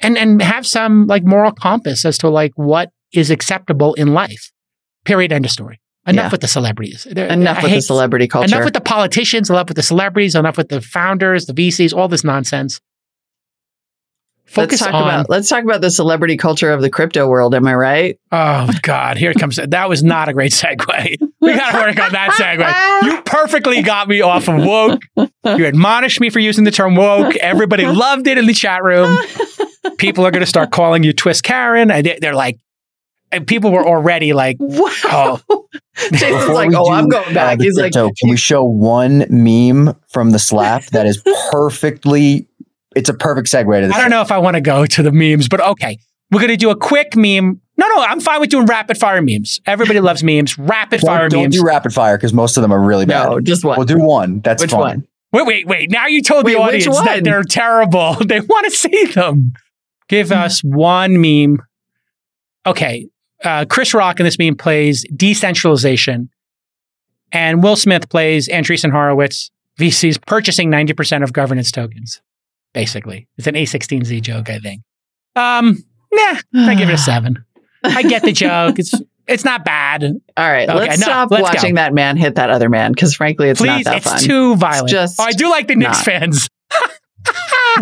and, 0.00 0.16
and 0.16 0.40
have 0.40 0.64
some 0.64 1.08
like 1.08 1.24
moral 1.24 1.50
compass 1.50 2.04
as 2.04 2.16
to 2.18 2.28
like 2.28 2.52
what 2.54 2.90
is 3.12 3.30
acceptable 3.32 3.94
in 3.94 4.14
life. 4.14 4.52
Period. 5.04 5.32
End 5.32 5.44
of 5.44 5.50
story. 5.50 5.80
Enough 6.06 6.26
Yeah. 6.26 6.30
with 6.30 6.40
the 6.40 6.46
celebrities. 6.48 7.06
There- 7.10 7.26
Enough 7.26 7.58
I 7.58 7.62
with 7.64 7.72
the 7.72 7.82
celebrity 7.82 8.28
culture. 8.28 8.46
Enough 8.54 8.64
with 8.64 8.74
the 8.74 8.80
politicians, 8.80 9.50
enough 9.50 9.66
with 9.68 9.76
the 9.76 9.82
celebrities, 9.82 10.36
enough 10.36 10.56
with 10.56 10.68
the 10.68 10.80
founders, 10.80 11.46
the 11.46 11.52
VCs, 11.52 11.92
all 11.92 12.06
this 12.06 12.22
nonsense. 12.22 12.80
Focus 14.54 14.80
let's 14.80 14.92
talk 14.92 14.94
on. 14.94 15.02
about 15.02 15.30
let's 15.30 15.48
talk 15.48 15.64
about 15.64 15.80
the 15.80 15.90
celebrity 15.90 16.36
culture 16.36 16.70
of 16.72 16.80
the 16.80 16.88
crypto 16.90 17.26
world. 17.28 17.54
Am 17.54 17.66
I 17.66 17.74
right? 17.74 18.18
oh 18.32 18.70
God, 18.82 19.16
here 19.18 19.30
it 19.30 19.38
comes. 19.38 19.56
That 19.56 19.88
was 19.88 20.02
not 20.02 20.28
a 20.28 20.32
great 20.32 20.52
segue. 20.52 21.16
We 21.40 21.54
got 21.54 21.72
to 21.72 21.78
work 21.78 21.98
on 22.00 22.12
that 22.12 22.30
segue. 22.38 23.06
You 23.10 23.22
perfectly 23.22 23.82
got 23.82 24.08
me 24.08 24.20
off 24.22 24.48
of 24.48 24.64
woke. 24.64 25.02
You 25.16 25.66
admonished 25.66 26.20
me 26.20 26.30
for 26.30 26.38
using 26.38 26.64
the 26.64 26.70
term 26.70 26.96
woke. 26.96 27.36
Everybody 27.36 27.84
loved 27.86 28.26
it 28.26 28.38
in 28.38 28.46
the 28.46 28.54
chat 28.54 28.82
room. 28.82 29.18
People 29.98 30.26
are 30.26 30.30
going 30.30 30.40
to 30.42 30.46
start 30.46 30.70
calling 30.70 31.02
you 31.02 31.12
Twist 31.12 31.42
Karen. 31.42 31.90
And 31.90 32.06
they- 32.06 32.18
they're 32.20 32.34
like, 32.34 32.56
and 33.30 33.46
people 33.46 33.72
were 33.72 33.84
already 33.86 34.32
like, 34.32 34.56
Wow. 34.60 35.40
Oh. 35.48 35.66
Jason's 36.12 36.40
Before 36.40 36.54
like, 36.54 36.70
oh, 36.74 36.84
do, 36.86 36.90
I'm 36.92 37.08
going 37.08 37.34
back. 37.34 37.58
the 37.58 37.64
He's 37.64 37.76
like, 37.76 37.92
crypto, 37.92 38.10
can 38.18 38.30
we 38.30 38.36
show 38.36 38.64
one 38.64 39.26
meme 39.28 39.94
from 40.08 40.30
the 40.30 40.38
slap 40.38 40.84
that 40.86 41.06
is 41.06 41.22
perfectly? 41.52 42.46
It's 42.96 43.08
a 43.08 43.14
perfect 43.14 43.48
segue 43.48 43.80
to 43.80 43.86
this. 43.86 43.96
I 43.96 44.00
don't 44.00 44.10
know 44.10 44.20
if 44.22 44.30
I 44.32 44.38
want 44.38 44.54
to 44.54 44.60
go 44.60 44.86
to 44.86 45.02
the 45.02 45.12
memes, 45.12 45.48
but 45.48 45.60
okay. 45.60 45.98
We're 46.30 46.40
going 46.40 46.50
to 46.50 46.56
do 46.56 46.70
a 46.70 46.76
quick 46.76 47.14
meme. 47.16 47.60
No, 47.76 47.86
no, 47.88 48.02
I'm 48.02 48.18
fine 48.20 48.40
with 48.40 48.50
doing 48.50 48.66
rapid 48.66 48.96
fire 48.98 49.20
memes. 49.20 49.60
Everybody 49.66 50.00
loves 50.00 50.22
memes. 50.24 50.58
Rapid 50.58 51.00
Don't, 51.00 51.08
fire 51.08 51.28
don't 51.28 51.42
memes. 51.44 51.56
do 51.56 51.62
rapid 51.64 51.92
fire 51.92 52.16
because 52.16 52.32
most 52.32 52.56
of 52.56 52.62
them 52.62 52.72
are 52.72 52.80
really 52.80 53.04
bad. 53.06 53.28
no, 53.28 53.40
just 53.40 53.64
one. 53.64 53.76
We'll 53.76 53.86
do 53.86 53.98
one. 53.98 54.40
That's 54.40 54.62
Which 54.62 54.70
fun. 54.70 54.80
one? 54.80 55.08
Wait, 55.32 55.46
wait, 55.46 55.66
wait. 55.66 55.90
Now 55.90 56.06
you 56.06 56.22
told 56.22 56.44
Wait, 56.44 56.54
the 56.54 56.60
which 56.60 56.86
audience 56.86 57.00
that 57.04 57.24
they're 57.24 57.42
terrible. 57.42 58.14
They 58.26 58.40
want 58.40 58.64
to 58.66 58.70
see 58.70 59.06
them. 59.06 59.52
Give 60.08 60.30
us 60.32 60.60
one 60.62 61.20
meme. 61.20 61.58
Okay. 62.66 63.08
Uh, 63.42 63.64
Chris 63.68 63.92
Rock 63.92 64.20
in 64.20 64.24
this 64.24 64.38
meme 64.38 64.56
plays 64.56 65.04
decentralization, 65.14 66.30
and 67.32 67.62
Will 67.62 67.76
Smith 67.76 68.08
plays 68.08 68.48
Andreessen 68.48 68.90
Horowitz. 68.90 69.50
VC's 69.78 70.18
purchasing 70.18 70.70
90% 70.70 71.24
of 71.24 71.32
governance 71.32 71.72
tokens, 71.72 72.22
basically. 72.74 73.26
It's 73.38 73.46
an 73.46 73.54
A16Z 73.54 74.20
joke, 74.22 74.50
I 74.50 74.58
think. 74.58 74.82
Um, 75.36 75.82
nah, 76.12 76.38
I 76.54 76.74
give 76.74 76.90
it 76.90 76.94
a 76.94 76.98
seven. 76.98 77.44
I 77.82 78.02
get 78.02 78.22
the 78.22 78.32
joke. 78.32 78.78
It's 78.78 78.92
it's 79.26 79.44
not 79.44 79.64
bad. 79.64 80.04
All 80.04 80.50
right, 80.50 80.68
Okay, 80.68 80.78
let's 80.78 80.98
no, 81.00 81.04
stop 81.04 81.30
let's 81.30 81.42
watching 81.42 81.74
go. 81.76 81.80
that 81.80 81.94
man 81.94 82.16
hit 82.18 82.34
that 82.34 82.50
other 82.50 82.68
man 82.68 82.92
because 82.92 83.14
frankly, 83.14 83.48
it's 83.48 83.62
not 83.62 83.84
that 83.84 83.96
it's 83.98 84.06
fun. 84.06 84.18
too 84.20 84.56
violent. 84.56 84.88
just 84.90 85.18
oh, 85.18 85.24
I 85.24 85.32
do 85.32 85.48
like 85.48 85.66
the 85.68 85.76
Knicks 85.76 85.98
not. 85.98 86.04
fans. 86.04 86.48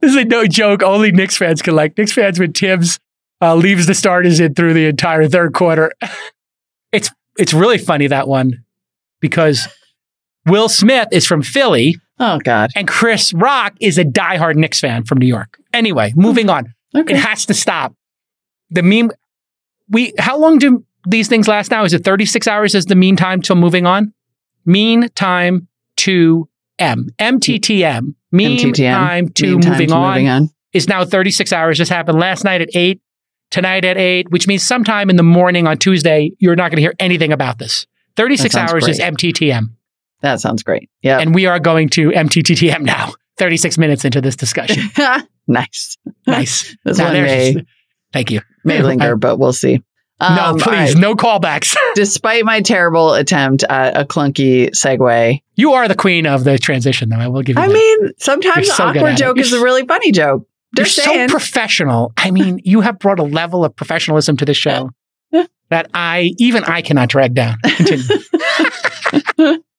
this 0.00 0.10
is 0.10 0.16
a 0.16 0.24
no 0.24 0.46
joke. 0.46 0.82
Only 0.82 1.10
Knicks 1.12 1.36
fans 1.36 1.62
can 1.62 1.74
like 1.74 1.96
Knicks 1.96 2.12
fans 2.12 2.38
when 2.38 2.52
Thibs 2.52 2.98
uh, 3.40 3.54
leaves 3.54 3.86
the 3.86 3.94
starters 3.94 4.40
in 4.40 4.54
through 4.54 4.74
the 4.74 4.86
entire 4.86 5.26
third 5.28 5.54
quarter. 5.54 5.92
it's 6.92 7.10
it's 7.38 7.52
really 7.54 7.78
funny 7.78 8.06
that 8.06 8.28
one 8.28 8.64
because 9.20 9.66
Will 10.46 10.68
Smith 10.68 11.08
is 11.12 11.26
from 11.26 11.42
Philly 11.42 11.96
oh 12.18 12.38
God. 12.38 12.70
and 12.76 12.86
Chris 12.88 13.32
Rock 13.32 13.74
is 13.80 13.98
a 13.98 14.04
diehard 14.04 14.56
Knicks 14.56 14.80
fan 14.80 15.04
from 15.04 15.18
New 15.18 15.26
York. 15.26 15.58
Anyway, 15.72 16.12
moving 16.16 16.48
on. 16.50 16.74
Okay. 16.94 17.14
It 17.14 17.18
has 17.20 17.46
to 17.46 17.54
stop. 17.54 17.94
The 18.70 18.82
meme. 18.82 19.10
We 19.88 20.12
how 20.18 20.38
long 20.38 20.58
do 20.58 20.84
these 21.06 21.28
things 21.28 21.48
last 21.48 21.70
now? 21.70 21.84
Is 21.84 21.92
it 21.92 22.04
36 22.04 22.46
hours 22.48 22.74
is 22.74 22.86
the 22.86 22.94
mean 22.94 23.16
time 23.16 23.42
till 23.42 23.56
moving 23.56 23.86
on? 23.86 24.12
Mean 24.64 25.08
time 25.10 25.68
to 25.98 26.48
M. 26.78 27.08
MTTM. 27.18 28.14
Mean 28.32 28.58
MTTM. 28.72 28.94
time 28.94 29.28
to 29.30 29.46
Mean 29.46 29.60
time 29.60 29.72
moving 29.72 29.88
to 29.88 29.94
on 29.94 30.08
moving 30.14 30.28
on. 30.28 30.50
is 30.72 30.88
now 30.88 31.04
36 31.04 31.52
hours. 31.52 31.78
This 31.78 31.88
happened 31.88 32.18
last 32.18 32.44
night 32.44 32.62
at 32.62 32.68
8, 32.74 33.00
tonight 33.50 33.84
at 33.84 33.96
8, 33.98 34.30
which 34.30 34.48
means 34.48 34.62
sometime 34.62 35.10
in 35.10 35.16
the 35.16 35.22
morning 35.22 35.66
on 35.66 35.76
Tuesday, 35.76 36.32
you're 36.38 36.56
not 36.56 36.70
going 36.70 36.76
to 36.76 36.82
hear 36.82 36.94
anything 36.98 37.32
about 37.32 37.58
this. 37.58 37.86
36 38.16 38.54
That 38.54 38.58
sounds 38.58 38.72
hours 38.72 38.88
is. 38.88 38.98
MTTM. 38.98 39.70
That 40.24 40.40
sounds 40.40 40.62
great. 40.62 40.88
Yeah. 41.02 41.18
And 41.18 41.34
we 41.34 41.44
are 41.44 41.58
going 41.60 41.90
to 41.90 42.08
MTTTM 42.10 42.80
now, 42.80 43.12
36 43.38 43.76
minutes 43.78 44.04
into 44.06 44.20
this 44.22 44.36
discussion. 44.36 44.90
nice. 45.46 45.98
Nice. 46.26 46.74
This 46.84 46.96
Now 46.98 47.04
one 47.12 47.12
may 47.22 47.56
Thank 48.12 48.30
you. 48.30 48.40
may 48.64 48.80
linger, 48.80 49.16
but 49.16 49.38
we'll 49.38 49.52
see. 49.52 49.82
no, 50.20 50.26
Um, 50.26 50.38
all 50.38 50.58
please, 50.58 50.96
no 50.96 51.14
callbacks. 51.14 51.76
Despite 51.94 52.44
my 52.46 52.62
terrible 52.62 53.12
attempt 53.12 53.64
at 53.64 54.00
a 54.00 54.04
clunky 54.06 54.70
segue, 54.70 55.42
you 55.56 55.72
are 55.74 55.88
the 55.88 55.94
queen 55.96 56.26
of 56.26 56.44
the 56.44 56.58
transition, 56.58 57.10
though. 57.10 57.16
I 57.18 57.28
will 57.28 57.42
give 57.42 57.56
you 57.56 57.62
I 57.62 57.66
that. 57.68 57.74
mean, 57.74 58.12
sometimes 58.18 58.66
You're 58.68 58.76
the 58.76 58.82
awkward 59.00 59.16
joke 59.18 59.38
is 59.38 59.52
a 59.52 59.60
really 59.62 59.84
funny 59.84 60.10
joke. 60.10 60.46
You're 60.76 60.86
Just 60.86 61.04
so 61.04 61.26
professional. 61.28 62.12
I 62.16 62.30
mean, 62.30 62.60
you 62.64 62.80
have 62.80 62.98
brought 62.98 63.18
a 63.20 63.24
level 63.24 63.62
of 63.64 63.76
professionalism 63.76 64.36
to 64.38 64.44
the 64.46 64.54
show 64.54 64.90
that 65.70 65.90
I, 65.92 66.32
even 66.38 66.64
I 66.64 66.80
cannot 66.82 67.08
drag 67.10 67.34
down. 67.34 67.56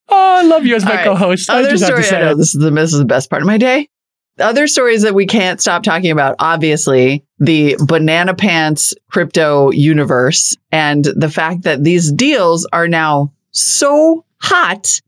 Continue. 0.08 0.24
oh, 0.24 0.36
I 0.38 0.44
love 0.44 0.66
you 0.66 0.76
as 0.76 0.84
my 0.86 0.92
All 0.92 0.98
right. 0.98 1.04
co-host. 1.06 1.50
I 1.50 1.60
Other 1.60 1.70
just 1.72 1.84
have 1.84 1.96
to 1.96 2.04
story. 2.04 2.18
I 2.20 2.22
say 2.22 2.26
know 2.30 2.36
this 2.36 2.56
is 2.56 2.62
the 2.62 2.70
this 2.72 2.94
is 2.94 3.00
the 3.00 3.06
best 3.06 3.30
part 3.30 3.42
of 3.42 3.48
my 3.48 3.58
day. 3.58 3.90
Other 4.38 4.68
stories 4.68 5.04
that 5.04 5.16
we 5.16 5.26
can't 5.28 5.62
stop 5.62 5.84
talking 5.84 6.12
about. 6.12 6.36
Obviously, 6.40 7.24
the 7.40 7.78
banana 7.80 8.34
pants 8.34 8.94
crypto 9.10 9.72
universe 9.72 10.58
and 10.74 11.06
the 11.06 11.30
fact 11.30 11.64
that 11.64 11.84
these 11.84 12.12
deals 12.12 12.68
are 12.74 12.88
now 12.90 13.32
so 13.52 14.26
hot, 14.42 15.00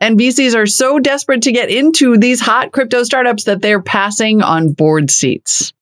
and 0.00 0.16
VCs 0.18 0.54
are 0.54 0.66
so 0.66 1.00
desperate 1.00 1.42
to 1.42 1.52
get 1.52 1.68
into 1.68 2.16
these 2.16 2.40
hot 2.40 2.70
crypto 2.70 3.02
startups 3.02 3.44
that 3.44 3.60
they're 3.60 3.82
passing 3.82 4.40
on 4.40 4.72
board 4.72 5.10
seats. 5.10 5.72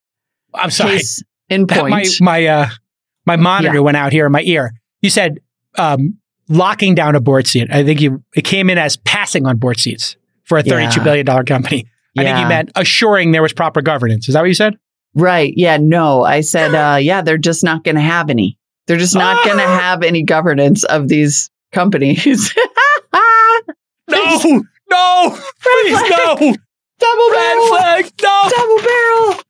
I'm 0.53 0.71
sorry. 0.71 0.93
Case 0.97 1.21
in 1.47 1.67
That- 1.67 1.79
point. 1.81 1.91
my 1.91 2.05
my 2.21 2.45
uh 2.47 2.69
my 3.27 3.35
monitor 3.35 3.83
went 3.83 3.97
out 3.97 4.11
here 4.11 4.25
in 4.25 4.31
my 4.31 4.41
ear. 4.41 4.73
You 5.01 5.11
said 5.11 5.37
um, 5.77 6.17
locking 6.49 6.95
down 6.95 7.15
a 7.15 7.19
board 7.21 7.47
seat. 7.47 7.67
I 7.71 7.83
think 7.83 8.01
you 8.01 8.23
it 8.35 8.43
came 8.43 8.69
in 8.69 8.77
as 8.77 8.97
passing 8.97 9.45
on 9.45 9.57
board 9.57 9.79
seats 9.79 10.17
for 10.43 10.57
a 10.57 10.63
thirty-two 10.63 10.99
Yeah. 10.99 11.03
billion 11.03 11.25
dollar 11.25 11.43
company. 11.43 11.85
I 12.17 12.23
think 12.23 12.39
you 12.39 12.47
meant 12.47 12.71
assuring 12.75 13.31
there 13.31 13.41
was 13.41 13.53
proper 13.53 13.81
governance. 13.81 14.27
Is 14.27 14.33
that 14.33 14.41
what 14.41 14.47
you 14.49 14.53
said? 14.55 14.77
Right. 15.15 15.53
Yeah. 15.55 15.77
No, 15.77 16.23
I 16.23 16.41
said, 16.41 16.75
uh, 16.75 16.97
yeah, 17.01 17.21
they're 17.21 17.37
just 17.37 17.63
not 17.63 17.83
going 17.83 17.95
to 17.95 18.01
have 18.01 18.29
any. 18.29 18.57
They're 18.87 18.97
just 18.97 19.15
not 19.15 19.45
going 19.45 19.57
to 19.57 19.63
Ah! 19.63 19.79
have 19.79 20.03
any 20.03 20.23
governance 20.23 20.83
of 20.83 21.07
these 21.07 21.49
companies. 21.71 22.53
No, 24.11 24.63
no, 24.89 25.37
please 25.61 26.09
no. 26.09 26.35
Double 26.99 27.29
Red 27.29 27.35
barrel. 27.35 27.67
flag, 27.67 28.11
no, 28.23 28.49
Double 28.49 28.77
barrel. 28.81 29.43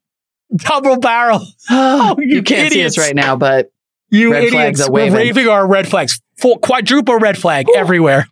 double 0.56 1.00
barrel. 1.00 1.40
Oh, 1.70 2.16
you 2.18 2.36
you, 2.36 2.42
can't 2.42 2.70
see 2.72 2.84
us 2.84 2.92
idiots. 2.92 2.98
right 2.98 3.14
now, 3.14 3.36
but 3.36 3.70
You 4.10 4.32
Red 4.32 4.50
flags 4.50 4.80
idiots, 4.80 4.90
we're 4.90 5.12
waving 5.12 5.48
our 5.48 5.66
red 5.66 5.88
flags. 5.88 6.20
Full 6.40 6.58
quadruple 6.58 7.16
red 7.16 7.36
flag 7.38 7.66
everywhere. 7.76 8.26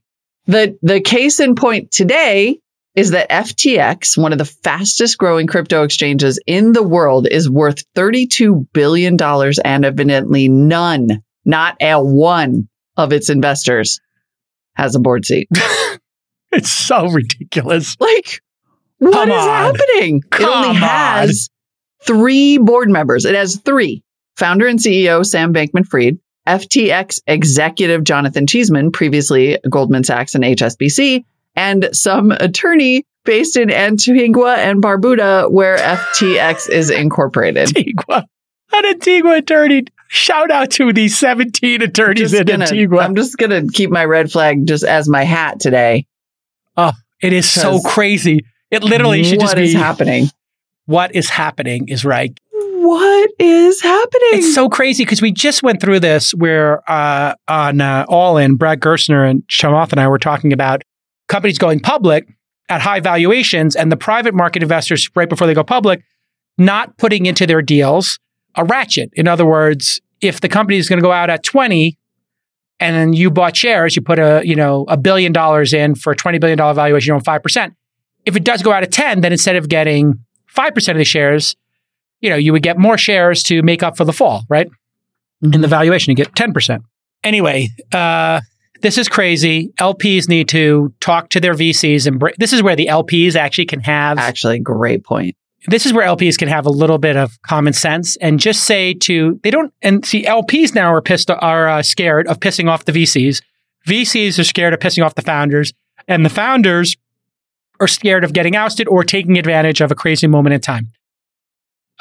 the 0.46 0.78
the 0.82 1.00
case 1.00 1.40
in 1.40 1.54
point 1.54 1.90
today 1.90 2.58
is 2.94 3.10
that 3.12 3.30
FTX, 3.30 4.16
one 4.18 4.32
of 4.32 4.38
the 4.38 4.44
fastest 4.44 5.18
growing 5.18 5.46
crypto 5.46 5.84
exchanges 5.84 6.40
in 6.46 6.72
the 6.72 6.82
world, 6.82 7.28
is 7.30 7.48
worth 7.48 7.84
$32 7.94 8.66
billion 8.72 9.16
and 9.64 9.84
evidently 9.84 10.48
none, 10.48 11.22
not 11.44 11.76
a 11.80 11.94
one 12.02 12.68
of 12.96 13.12
its 13.12 13.30
investors 13.30 14.00
has 14.74 14.94
a 14.94 14.98
board 15.00 15.24
seat. 15.24 15.48
It's 16.50 16.70
so 16.70 17.08
ridiculous. 17.10 17.94
Like, 18.00 18.40
what 18.98 19.12
Come 19.12 19.28
is 19.30 19.36
on. 19.36 19.74
happening? 19.76 20.22
it 20.32 20.42
only 20.42 20.68
on. 20.68 20.74
has 20.76 21.50
three 22.04 22.56
board 22.56 22.88
members. 22.88 23.26
It 23.26 23.34
has 23.34 23.56
three 23.56 24.02
founder 24.36 24.66
and 24.66 24.78
CEO 24.78 25.26
Sam 25.26 25.52
Bankman 25.52 25.86
Fried, 25.86 26.18
FTX 26.48 27.20
executive 27.26 28.04
Jonathan 28.04 28.46
Cheesman, 28.46 28.90
previously 28.92 29.58
Goldman 29.68 30.04
Sachs 30.04 30.34
and 30.34 30.42
HSBC, 30.44 31.24
and 31.54 31.88
some 31.92 32.30
attorney 32.32 33.04
based 33.24 33.56
in 33.56 33.70
Antigua 33.70 34.54
and 34.56 34.82
Barbuda, 34.82 35.50
where 35.50 35.76
FTX 35.76 36.70
is 36.70 36.90
incorporated. 36.90 37.68
Antigua. 37.76 38.26
An 38.72 38.86
Antigua 38.86 39.36
attorney. 39.36 39.84
Shout 40.08 40.50
out 40.50 40.70
to 40.72 40.92
the 40.92 41.08
17 41.08 41.82
attorneys 41.82 42.32
in 42.32 42.46
gonna- 42.46 42.64
Antigua. 42.64 43.00
I'm 43.02 43.14
just 43.14 43.36
going 43.36 43.50
to 43.50 43.70
keep 43.72 43.90
my 43.90 44.04
red 44.06 44.32
flag 44.32 44.66
just 44.66 44.84
as 44.84 45.08
my 45.08 45.24
hat 45.24 45.60
today. 45.60 46.06
Oh, 46.76 46.92
it 47.20 47.32
is 47.34 47.50
so 47.50 47.80
crazy. 47.80 48.44
It 48.70 48.82
literally 48.82 49.24
should 49.24 49.40
just 49.40 49.54
What 49.56 49.62
is 49.62 49.74
be 49.74 49.78
happening? 49.78 50.28
what 50.86 51.14
is 51.14 51.28
happening 51.28 51.88
is 51.88 52.04
right. 52.06 52.38
What 52.80 53.30
is 53.40 53.82
happening? 53.82 54.28
It's 54.34 54.54
so 54.54 54.68
crazy 54.68 55.04
because 55.04 55.20
we 55.20 55.32
just 55.32 55.64
went 55.64 55.80
through 55.80 55.98
this 55.98 56.32
where 56.32 56.88
uh, 56.88 57.34
on 57.48 57.80
uh, 57.80 58.06
All 58.08 58.36
In, 58.36 58.54
Brad 58.54 58.78
Gerstner 58.78 59.28
and 59.28 59.42
Chamath 59.48 59.90
and 59.90 60.00
I 60.00 60.06
were 60.06 60.18
talking 60.18 60.52
about 60.52 60.82
companies 61.26 61.58
going 61.58 61.80
public 61.80 62.28
at 62.68 62.80
high 62.80 63.00
valuations 63.00 63.74
and 63.74 63.90
the 63.90 63.96
private 63.96 64.32
market 64.32 64.62
investors 64.62 65.10
right 65.16 65.28
before 65.28 65.48
they 65.48 65.54
go 65.54 65.64
public 65.64 66.04
not 66.56 66.96
putting 66.98 67.26
into 67.26 67.46
their 67.48 67.62
deals 67.62 68.20
a 68.54 68.64
ratchet. 68.64 69.10
In 69.14 69.26
other 69.26 69.44
words, 69.44 70.00
if 70.20 70.40
the 70.40 70.48
company 70.48 70.78
is 70.78 70.88
going 70.88 70.98
to 70.98 71.02
go 71.02 71.12
out 71.12 71.30
at 71.30 71.42
20 71.42 71.98
and 72.78 72.96
then 72.96 73.12
you 73.12 73.30
bought 73.30 73.56
shares, 73.56 73.96
you 73.96 74.02
put 74.02 74.20
a, 74.20 74.42
you 74.44 74.54
know, 74.54 74.84
a 74.88 74.96
billion 74.96 75.32
dollars 75.32 75.72
in 75.72 75.96
for 75.96 76.12
a 76.12 76.16
$20 76.16 76.40
billion 76.40 76.56
valuation, 76.56 77.10
you 77.10 77.14
own 77.14 77.22
5%. 77.22 77.74
If 78.24 78.36
it 78.36 78.44
does 78.44 78.62
go 78.62 78.72
out 78.72 78.84
at 78.84 78.92
10, 78.92 79.20
then 79.22 79.32
instead 79.32 79.56
of 79.56 79.68
getting 79.68 80.24
5% 80.54 80.88
of 80.90 80.96
the 80.96 81.04
shares, 81.04 81.56
you 82.20 82.30
know, 82.30 82.36
you 82.36 82.52
would 82.52 82.62
get 82.62 82.78
more 82.78 82.98
shares 82.98 83.42
to 83.44 83.62
make 83.62 83.82
up 83.82 83.96
for 83.96 84.04
the 84.04 84.12
fall, 84.12 84.44
right? 84.48 84.68
In 85.42 85.60
the 85.60 85.68
valuation, 85.68 86.10
you 86.10 86.16
get 86.16 86.32
10%. 86.34 86.80
Anyway, 87.22 87.68
uh, 87.92 88.40
this 88.80 88.98
is 88.98 89.08
crazy. 89.08 89.72
LPs 89.80 90.28
need 90.28 90.48
to 90.50 90.92
talk 91.00 91.28
to 91.30 91.40
their 91.40 91.54
VCs 91.54 92.06
and 92.06 92.18
br- 92.18 92.30
this 92.38 92.52
is 92.52 92.62
where 92.62 92.76
the 92.76 92.86
LPs 92.86 93.34
actually 93.36 93.66
can 93.66 93.80
have 93.80 94.18
Actually, 94.18 94.58
great 94.60 95.04
point. 95.04 95.36
this 95.66 95.84
is 95.86 95.92
where 95.92 96.06
LPs 96.06 96.36
can 96.38 96.48
have 96.48 96.66
a 96.66 96.70
little 96.70 96.98
bit 96.98 97.16
of 97.16 97.40
common 97.42 97.72
sense 97.72 98.16
and 98.16 98.38
just 98.40 98.64
say 98.64 98.94
to 98.94 99.38
they 99.42 99.50
don't 99.50 99.72
and 99.82 100.04
see 100.06 100.24
LPs 100.24 100.74
now 100.74 100.92
are 100.92 101.02
pissed 101.02 101.30
are 101.30 101.68
uh, 101.68 101.82
scared 101.82 102.26
of 102.28 102.38
pissing 102.40 102.68
off 102.70 102.84
the 102.84 102.92
VCs. 102.92 103.42
VCs 103.86 104.38
are 104.38 104.44
scared 104.44 104.74
of 104.74 104.80
pissing 104.80 105.04
off 105.04 105.14
the 105.14 105.22
founders, 105.22 105.72
and 106.06 106.24
the 106.24 106.30
founders 106.30 106.96
are 107.80 107.88
scared 107.88 108.22
of 108.24 108.32
getting 108.32 108.54
ousted 108.56 108.86
or 108.88 109.02
taking 109.04 109.38
advantage 109.38 109.80
of 109.80 109.90
a 109.90 109.94
crazy 109.94 110.26
moment 110.26 110.52
in 110.54 110.60
time. 110.60 110.88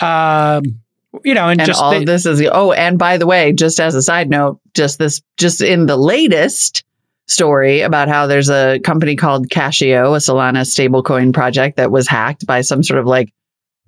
Um, 0.01 0.63
you 1.23 1.33
know, 1.33 1.49
and, 1.49 1.59
And 1.59 1.67
just 1.67 1.81
all 1.81 1.91
they- 1.91 1.97
of 1.97 2.05
this 2.05 2.25
is 2.25 2.41
oh, 2.51 2.71
and 2.71 2.99
by 2.99 3.17
the 3.17 3.25
way, 3.25 3.53
just 3.53 3.79
as 3.79 3.95
a 3.95 4.01
side 4.01 4.29
note, 4.29 4.59
just 4.73 4.99
this, 4.99 5.21
just 5.37 5.61
in 5.61 5.85
the 5.85 5.97
latest 5.97 6.83
story 7.27 7.81
about 7.81 8.07
how 8.07 8.27
there's 8.27 8.49
a 8.49 8.79
company 8.79 9.15
called 9.15 9.49
Cashio, 9.49 10.15
a 10.15 10.19
Solana 10.19 10.61
stablecoin 10.61 11.33
project 11.33 11.77
that 11.77 11.91
was 11.91 12.07
hacked 12.07 12.45
by 12.45 12.61
some 12.61 12.83
sort 12.83 12.99
of 12.99 13.05
like 13.05 13.33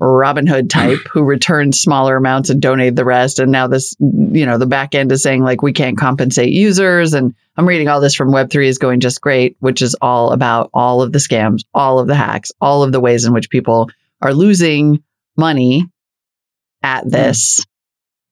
Robinhood 0.01 0.69
type 0.69 0.99
who 1.11 1.23
returned 1.23 1.75
smaller 1.75 2.15
amounts 2.15 2.49
and 2.49 2.61
donated 2.61 2.95
the 2.95 3.05
rest. 3.05 3.39
And 3.39 3.51
now 3.51 3.67
this, 3.67 3.95
you 3.99 4.45
know, 4.45 4.57
the 4.57 4.65
back 4.65 4.95
end 4.95 5.11
is 5.11 5.23
saying 5.23 5.43
like 5.43 5.61
we 5.61 5.73
can't 5.73 5.97
compensate 5.97 6.51
users. 6.51 7.13
And 7.13 7.33
I'm 7.57 7.67
reading 7.67 7.87
all 7.87 8.01
this 8.01 8.15
from 8.15 8.31
Web3 8.31 8.65
is 8.65 8.77
going 8.77 8.99
just 9.01 9.21
great, 9.21 9.55
which 9.59 9.81
is 9.81 9.95
all 10.01 10.31
about 10.31 10.69
all 10.73 11.01
of 11.01 11.11
the 11.11 11.19
scams, 11.19 11.63
all 11.73 11.99
of 11.99 12.07
the 12.07 12.15
hacks, 12.15 12.51
all 12.61 12.83
of 12.83 12.91
the 12.91 12.99
ways 12.99 13.25
in 13.25 13.33
which 13.33 13.49
people 13.49 13.89
are 14.21 14.33
losing 14.33 15.03
money 15.37 15.89
at 16.83 17.09
this. 17.09 17.65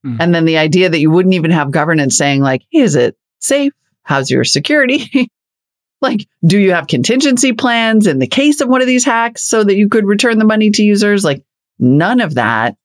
Mm. 0.06 0.18
And 0.20 0.36
then 0.36 0.46
the 0.46 0.58
idea 0.58 0.90
that 0.90 1.00
you 1.00 1.12
wouldn't 1.12 1.36
even 1.36 1.52
have 1.52 1.72
governance 1.72 2.18
saying 2.18 2.42
like, 2.42 2.64
hey, 2.72 2.80
is 2.80 2.96
it 2.96 3.18
safe? 3.40 3.74
How's 4.04 4.32
your 4.32 4.44
security? 4.44 5.30
like, 6.02 6.28
do 6.46 6.58
you 6.60 6.72
have 6.74 6.88
contingency 6.88 7.54
plans 7.54 8.08
in 8.08 8.20
the 8.20 8.28
case 8.28 8.62
of 8.62 8.70
one 8.70 8.82
of 8.82 8.88
these 8.88 9.06
hacks 9.06 9.44
so 9.44 9.64
that 9.64 9.76
you 9.76 9.90
could 9.90 10.06
return 10.06 10.38
the 10.38 10.46
money 10.46 10.72
to 10.72 10.84
users? 10.84 11.24
Like, 11.24 11.44
none 11.80 12.22
of 12.22 12.36
that 12.36 12.76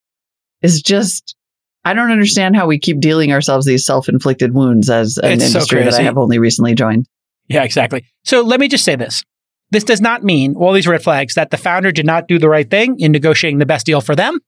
is 0.62 0.82
just. 0.82 1.36
I 1.84 1.94
don't 1.94 2.12
understand 2.12 2.54
how 2.54 2.68
we 2.68 2.78
keep 2.78 3.00
dealing 3.00 3.32
ourselves 3.32 3.66
these 3.66 3.84
self-inflicted 3.84 4.54
wounds 4.54 4.88
as 4.88 5.18
an 5.18 5.32
It's 5.32 5.42
so 5.42 5.58
industry 5.58 5.82
that 5.82 5.94
I 5.94 6.02
have 6.02 6.16
only 6.16 6.38
recently 6.38 6.76
joined. 6.76 7.08
Yeah, 7.48 7.64
exactly. 7.64 8.04
So 8.24 8.42
let 8.42 8.60
me 8.60 8.68
just 8.68 8.84
say 8.84 8.94
this. 8.94 9.24
This 9.72 9.82
does 9.82 10.00
not 10.00 10.22
mean 10.22 10.54
all 10.54 10.72
these 10.72 10.86
red 10.86 11.02
flags 11.02 11.34
that 11.34 11.50
the 11.50 11.56
founder 11.56 11.90
did 11.90 12.06
not 12.06 12.28
do 12.28 12.38
the 12.38 12.48
right 12.48 12.70
thing 12.70 13.00
in 13.00 13.10
negotiating 13.10 13.58
the 13.58 13.66
best 13.66 13.84
deal 13.84 14.00
for 14.00 14.14
them. 14.14 14.38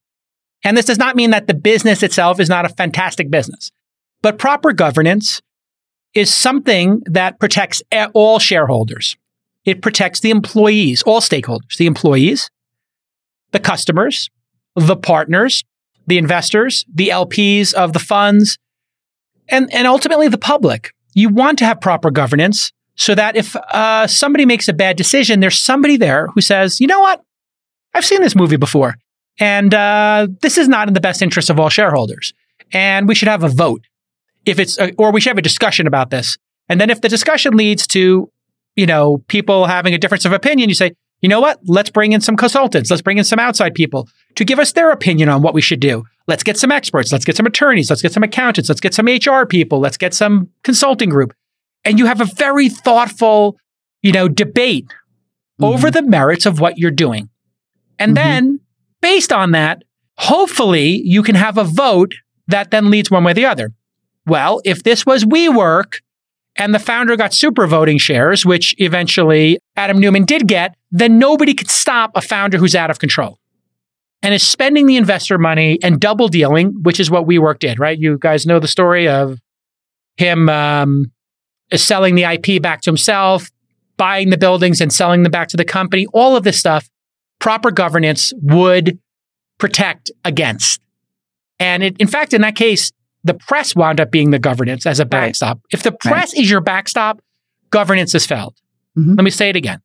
And 0.65 0.77
this 0.77 0.87
does 0.87 0.99
not 0.99 1.15
mean 1.15 1.31
that 1.31 1.47
the 1.47 1.55
business 1.55 2.03
itself 2.03 2.41
is 2.41 2.49
not 2.49 2.65
a 2.65 2.71
fantastic 2.71 3.31
business. 3.31 3.71
But 4.23 4.39
proper 4.39 4.73
governance 4.73 5.43
is 6.15 6.33
something 6.33 7.03
that 7.07 7.39
protects 7.39 7.83
all 8.15 8.39
shareholders. 8.39 9.17
It 9.65 9.83
protects 9.83 10.21
the 10.21 10.31
employees, 10.31 11.03
all 11.03 11.21
stakeholders, 11.21 11.77
the 11.77 11.87
employees, 11.87 12.51
the 13.51 13.61
customers, 13.61 14.31
the 14.75 14.97
partners, 14.97 15.65
the 16.07 16.19
investors, 16.19 16.85
the 16.93 17.09
LPs 17.09 17.73
of 17.75 17.93
the 17.93 17.99
funds, 17.99 18.59
and, 19.49 19.73
and 19.73 19.87
ultimately 19.87 20.29
the 20.29 20.39
public. 20.39 20.93
You 21.15 21.29
want 21.29 21.59
to 21.59 21.65
have 21.65 21.81
proper 21.81 22.11
governance 22.11 22.73
so 22.97 23.15
that 23.15 23.37
if 23.37 23.57
uh, 23.57 24.07
somebody 24.07 24.47
makes 24.47 24.69
a 24.69 24.73
bad 24.73 24.97
decision, 24.97 25.41
there's 25.41 25.59
somebody 25.59 25.97
there 25.97 26.29
who 26.35 26.41
says, 26.41 26.81
you 26.81 26.87
know 26.87 27.01
what? 27.01 27.23
I've 27.95 28.05
seen 28.05 28.21
this 28.21 28.37
movie 28.37 28.57
before, 28.57 28.97
and 29.39 29.74
uh, 29.74 30.28
this 30.43 30.59
is 30.59 30.68
not 30.68 30.89
in 30.89 30.95
the 30.95 31.01
best 31.01 31.22
interest 31.22 31.51
of 31.51 31.59
all 31.59 31.68
shareholders. 31.68 32.32
And 32.72 33.09
we 33.09 33.14
should 33.14 33.28
have 33.28 33.43
a 33.43 33.49
vote 33.49 33.87
if 34.47 34.59
it's, 34.59 34.78
uh, 34.78 34.91
or 34.99 35.12
we 35.12 35.20
should 35.20 35.30
have 35.30 35.39
a 35.39 35.43
discussion 35.43 35.87
about 35.87 36.11
this. 36.11 36.39
And 36.68 36.80
then 36.80 36.91
if 36.91 37.01
the 37.01 37.09
discussion 37.09 37.57
leads 37.57 37.87
to, 37.89 38.30
you 38.76 38.87
know, 38.87 39.18
people 39.28 39.66
having 39.66 39.95
a 39.95 39.99
difference 39.99 40.24
of 40.24 40.32
opinion, 40.32 40.68
you 40.68 40.74
say, 40.74 40.93
you 41.20 41.28
know 41.28 41.41
what? 41.41 41.59
Let's 41.64 41.91
bring 41.91 42.12
in 42.12 42.20
some 42.20 42.37
consultants. 42.37 42.91
Let's 42.91 43.03
bring 43.03 43.18
in 43.18 43.24
some 43.24 43.39
outside 43.39 43.74
people 43.74 44.09
to 44.35 44.45
give 44.45 44.59
us 44.59 44.72
their 44.72 44.91
opinion 44.91 45.28
on 45.28 45.43
what 45.43 45.55
we 45.55 45.62
should 45.62 45.80
do. 45.80 46.05
Let's 46.26 46.43
get 46.43 46.59
some 46.59 46.72
experts. 46.72 47.12
Let's 47.12 47.24
get 47.24 47.37
some 47.37 47.47
attorneys. 47.47 47.89
Let's 47.91 48.03
get 48.03 48.12
some 48.12 48.22
accountants. 48.22 48.68
Let's 48.68 48.80
get 48.80 48.95
some 48.95 49.07
HR 49.07 49.47
people. 49.47 49.78
Let's 49.80 49.97
get 49.97 50.12
some 50.14 50.51
consulting 50.62 51.09
group. 51.09 51.32
And 51.85 51.99
you 51.99 52.07
have 52.07 52.20
a 52.20 52.24
very 52.26 52.68
thoughtful, 52.68 53.57
you 54.03 54.12
know, 54.12 54.28
debate 54.28 54.93
over 55.62 55.91
the 55.91 56.03
merits 56.03 56.47
of 56.47 56.61
what 56.61 56.78
you're 56.78 56.91
doing. 56.91 57.28
And 57.99 58.12
Mhm. 58.12 58.14
then 58.14 58.61
based 59.05 59.35
on 59.35 59.51
that, 59.51 59.83
hopefully 60.17 61.03
you 61.05 61.23
can 61.23 61.35
have 61.35 61.59
a 61.59 61.65
vote 61.65 62.15
that 62.49 62.71
then 62.71 62.91
leads 62.91 63.11
one 63.11 63.23
way 63.23 63.33
or 63.33 63.35
the 63.35 63.45
other. 63.45 63.71
Well, 64.27 64.63
if 64.65 64.83
this 64.83 65.05
was 65.05 65.27
WeWork 65.27 66.01
and 66.57 66.75
the 66.75 66.79
founder 66.79 67.15
got 67.15 67.35
super 67.35 67.67
voting 67.67 67.99
shares, 67.99 68.47
which 68.47 68.75
eventually 68.79 69.59
Adam 69.77 69.99
Neumann 69.99 70.25
did 70.25 70.49
get, 70.49 70.75
then 70.91 71.19
nobody 71.19 71.53
could 71.53 71.69
stop 71.69 72.13
a 72.15 72.23
founder 72.23 72.57
who's 72.57 72.75
out 72.75 72.91
of 72.91 72.99
control 72.99 73.39
and 74.23 74.33
is 74.33 74.43
spending 74.43 74.87
the 74.87 74.97
investor 74.97 75.37
money 75.37 75.79
and 75.83 76.01
double 76.01 76.29
dealing, 76.29 76.73
which 76.83 76.99
is 76.99 77.11
what 77.11 77.27
WeWork 77.27 77.59
did, 77.59 77.79
right? 77.79 77.99
You 77.99 78.17
guys 78.19 78.47
know 78.47 78.59
the 78.59 78.67
story 78.67 79.07
of 79.07 79.39
him 80.17 80.49
um, 80.49 81.13
selling 81.75 82.15
the 82.15 82.25
IP 82.25 82.63
back 82.63 82.81
to 82.83 82.91
himself, 82.91 83.51
buying 83.99 84.31
the 84.31 84.39
buildings 84.39 84.81
and 84.81 84.91
selling 84.91 85.25
them 85.25 85.31
back 85.31 85.49
to 85.49 85.59
the 85.59 85.65
company. 85.67 86.07
All 86.15 86.37
of 86.37 86.45
this 86.45 86.59
stuff, 86.59 86.89
proper 87.45 87.70
governance 87.70 88.32
would 88.40 88.99
protect 89.59 90.11
against. 90.24 90.80
And 91.61 91.82
it, 91.82 91.95
in 91.99 92.07
fact, 92.07 92.32
in 92.32 92.40
that 92.40 92.57
case, 92.57 92.90
the 93.22 93.34
press 93.34 93.76
wound 93.76 94.01
up 94.01 94.11
being 94.11 94.30
the 94.30 94.38
governance 94.38 94.86
as 94.86 94.99
a 94.99 95.05
backstop. 95.05 95.61
If 95.70 95.82
the 95.82 95.92
press 95.92 96.32
is 96.32 96.51
your 96.51 96.62
backstop, 96.62 97.20
governance 97.68 98.14
has 98.14 98.24
failed. 98.24 98.55
Mhm. 98.97 99.18
Let 99.18 99.24
me 99.24 99.30
say 99.30 99.51
it 99.51 99.57
again. 99.57 99.80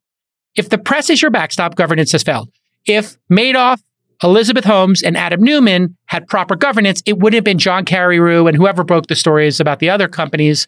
If 0.56 0.70
the 0.70 0.78
press 0.78 1.10
is 1.10 1.20
your 1.20 1.30
backstop, 1.30 1.74
governance 1.74 2.12
has 2.12 2.22
failed. 2.22 2.48
If 2.86 3.18
Madoff, 3.30 3.82
Elizabeth 4.22 4.64
Holmes, 4.64 5.02
and 5.02 5.14
Adam 5.14 5.42
Neumann 5.42 5.98
had 6.06 6.28
proper 6.28 6.56
governance, 6.56 7.02
it 7.04 7.18
would 7.18 7.34
have 7.34 7.44
been 7.44 7.58
John 7.58 7.84
Carreyrou 7.84 8.48
and 8.48 8.56
whoever 8.56 8.84
broke 8.84 9.08
the 9.08 9.14
stories 9.14 9.60
about 9.60 9.80
the 9.80 9.90
other 9.90 10.08
companies 10.08 10.66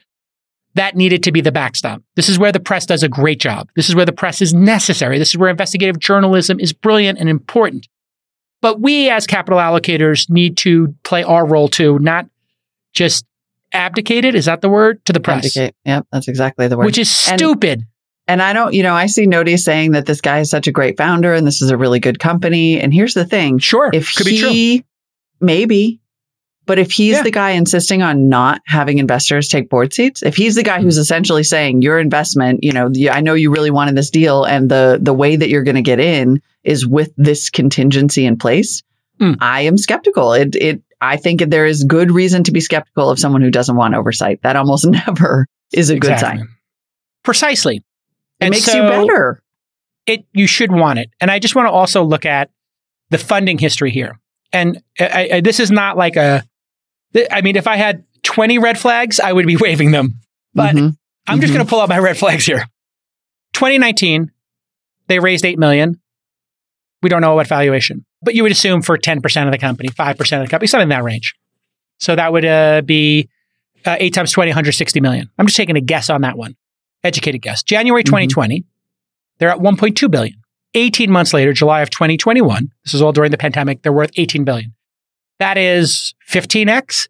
that 0.75 0.97
needed 0.97 1.23
to 1.25 1.33
be 1.33 1.41
the 1.41 1.53
backstop. 1.53 2.03
This 2.17 2.29
is 2.29 2.39
where 2.39 2.53
the 2.53 2.61
press 2.61 2.87
does 2.87 3.03
a 3.03 3.09
great 3.09 3.41
job. 3.41 3.69
This 3.77 3.89
is 3.89 3.95
where 3.95 4.07
the 4.07 4.13
press 4.13 4.41
is 4.41 4.55
necessary. 4.55 5.19
This 5.19 5.31
is 5.31 5.37
where 5.39 5.51
investigative 5.51 5.99
journalism 5.99 6.59
is 6.59 6.73
brilliant 6.73 7.19
and 7.19 7.29
important. 7.29 7.89
But 8.63 8.81
we 8.81 9.11
as 9.11 9.27
capital 9.27 9.59
allocators 9.59 10.31
need 10.31 10.57
to 10.59 10.95
play 11.03 11.25
our 11.25 11.47
role 11.47 11.69
too, 11.69 11.99
not 11.99 12.27
just 12.95 13.25
abdicate 13.73 14.25
it. 14.25 14.35
Is 14.35 14.45
that 14.45 14.61
the 14.61 14.69
word? 14.69 15.05
To 15.07 15.13
the 15.13 15.21
press, 15.21 15.39
Abdicate. 15.45 15.75
Yep, 15.85 16.07
that's 16.13 16.29
exactly 16.29 16.69
the 16.69 16.77
word. 16.77 16.87
which 16.87 16.99
is 16.99 17.11
stupid. 17.11 17.85
And 18.29 18.41
I 18.41 18.53
don't, 18.53 18.73
you 18.73 18.83
know, 18.85 18.95
I 18.95 19.07
see 19.07 19.27
Nodi 19.27 19.59
saying 19.59 19.93
that 19.93 20.07
this 20.07 20.21
guy 20.21 20.39
is 20.41 20.49
such 20.51 20.69
a 20.69 20.73
great 20.73 20.97
founder 20.97 21.35
and 21.35 21.45
this 21.47 21.61
is 21.61 21.71
a 21.71 21.77
really 21.77 21.99
good 21.99 22.21
company. 22.21 22.79
And 22.81 22.95
here's 22.95 23.15
the 23.15 23.25
thing 23.25 23.59
Sure. 23.59 23.91
if 23.93 24.15
could 24.15 24.27
be 24.27 24.39
true. 24.39 24.49
he, 24.51 24.85
maybe, 25.41 26.01
but 26.67 26.79
if 26.79 26.93
he's 26.93 27.17
Yeah. 27.17 27.23
the 27.23 27.31
guy 27.31 27.51
insisting 27.51 28.03
on 28.03 28.29
not 28.29 28.61
having 28.67 28.99
investors 28.99 29.49
take 29.49 29.69
board 29.69 29.93
seats, 29.93 30.23
if 30.23 30.37
he's 30.37 30.55
the 30.55 30.63
guy 30.63 30.81
who's 30.81 30.99
essentially 30.99 31.43
saying 31.43 31.83
your 31.83 31.99
investment, 31.99 32.63
you 32.63 32.73
know, 32.73 32.91
I 33.11 33.21
know 33.21 33.35
you 33.35 33.51
really 33.51 33.71
wanted 33.71 33.97
this 33.97 34.11
deal 34.11 34.45
and 34.45 34.71
the, 34.71 34.99
the 35.03 35.13
way 35.13 35.37
that 35.37 35.49
you're 35.49 35.65
going 35.65 35.75
to 35.77 35.83
get 35.83 35.99
in 36.01 36.41
is 36.65 36.87
with 36.87 37.11
this 37.17 37.51
contingency 37.51 38.25
in 38.27 38.37
place, 38.39 38.83
Mm. 39.21 39.37
I 39.41 39.61
am 39.63 39.77
skeptical. 39.79 40.33
It, 40.33 40.57
it, 40.57 40.83
I 41.01 41.17
think 41.17 41.43
there 41.49 41.67
is 41.67 41.85
good 41.85 42.11
reason 42.11 42.43
to 42.45 42.51
be 42.51 42.61
skeptical 42.61 43.09
of 43.11 43.19
someone 43.21 43.43
who 43.43 43.51
doesn't 43.51 43.77
want 43.77 43.95
oversight. 43.95 44.41
That 44.43 44.57
almost 44.57 44.87
never 44.89 45.47
is 45.73 45.91
a 45.91 45.99
good 45.99 46.13
Exactly. 46.13 46.39
sign. 46.41 46.49
Precisely. 47.23 47.77
It 47.77 47.83
And 48.41 48.51
makes 48.51 48.67
you 48.75 48.83
better. 48.83 49.43
it 50.07 50.25
you 50.33 50.47
should 50.47 50.73
want 50.73 50.99
it. 50.99 51.11
And 51.21 51.31
I 51.31 51.39
just 51.39 51.55
want 51.55 51.67
to 51.69 51.71
also 51.73 52.03
look 52.03 52.25
at 52.27 52.51
the 53.11 53.19
funding 53.19 53.59
history 53.59 53.91
here. 53.91 54.19
And 54.53 54.83
I, 54.99 55.29
I, 55.35 55.41
this 55.41 55.61
is 55.61 55.71
not 55.71 55.97
like 55.97 56.17
a. 56.17 56.43
th- 57.15 57.29
I 57.31 57.41
mean, 57.43 57.57
if 57.57 57.67
I 57.67 57.77
had 57.77 58.05
twenty 58.23 58.59
red 58.59 58.79
flags, 58.79 59.21
I 59.21 59.33
would 59.33 59.47
be 59.47 59.57
waving 59.61 59.91
them. 59.93 60.19
But 60.55 60.75
Mhm. 60.75 60.97
I'm 61.27 61.41
just 61.41 61.53
Mhm. 61.53 61.57
going 61.57 61.67
to 61.67 61.71
pull 61.71 61.81
out 61.81 61.89
my 61.89 61.99
red 61.99 62.17
flags 62.19 62.45
here. 62.47 62.67
2019, 63.55 64.31
They 65.09 65.19
raised 65.19 65.45
8 65.45 65.59
million. 65.59 66.01
We 67.03 67.09
don't 67.11 67.21
know 67.21 67.35
what 67.35 67.47
valuation, 67.49 68.07
but 68.23 68.35
you 68.35 68.45
would 68.45 68.53
assume 68.53 68.81
for 68.83 68.97
10% 68.97 69.47
of 69.47 69.53
the 69.53 69.59
company, 69.59 69.89
5% 69.89 70.41
of 70.41 70.47
the 70.47 70.51
company, 70.51 70.69
something 70.69 70.85
in 70.85 70.89
that 70.91 71.03
range. 71.03 71.35
So 71.99 72.15
that 72.17 72.33
would 72.33 72.45
uh, 72.45 72.83
be 72.83 73.29
uh, 73.85 73.97
8 73.99 74.15
times 74.15 74.31
20, 74.33 74.51
160 74.51 75.01
million. 75.01 75.29
I'm 75.39 75.47
just 75.47 75.57
taking 75.57 75.77
a 75.77 75.81
guess 75.81 76.09
on 76.09 76.21
that 76.23 76.39
one. 76.39 76.55
Educated 77.05 77.43
guess. 77.43 77.63
January 77.65 78.05
2020, 78.05 78.65
they're 79.39 79.51
at 79.51 79.59
1.2 79.59 80.09
billion. 80.11 80.37
18 80.75 81.11
months 81.11 81.35
later, 81.35 81.53
July 81.53 81.81
of 81.83 81.91
2021, 81.91 82.69
this 82.85 82.95
is 82.95 83.03
all 83.03 83.13
during 83.13 83.33
the 83.33 83.37
pandemic, 83.39 83.83
they're 83.83 83.93
worth 83.93 84.13
18 84.17 84.45
billion. 84.45 84.73
That 85.43 85.59
is 85.59 86.15
15x. 86.31 87.09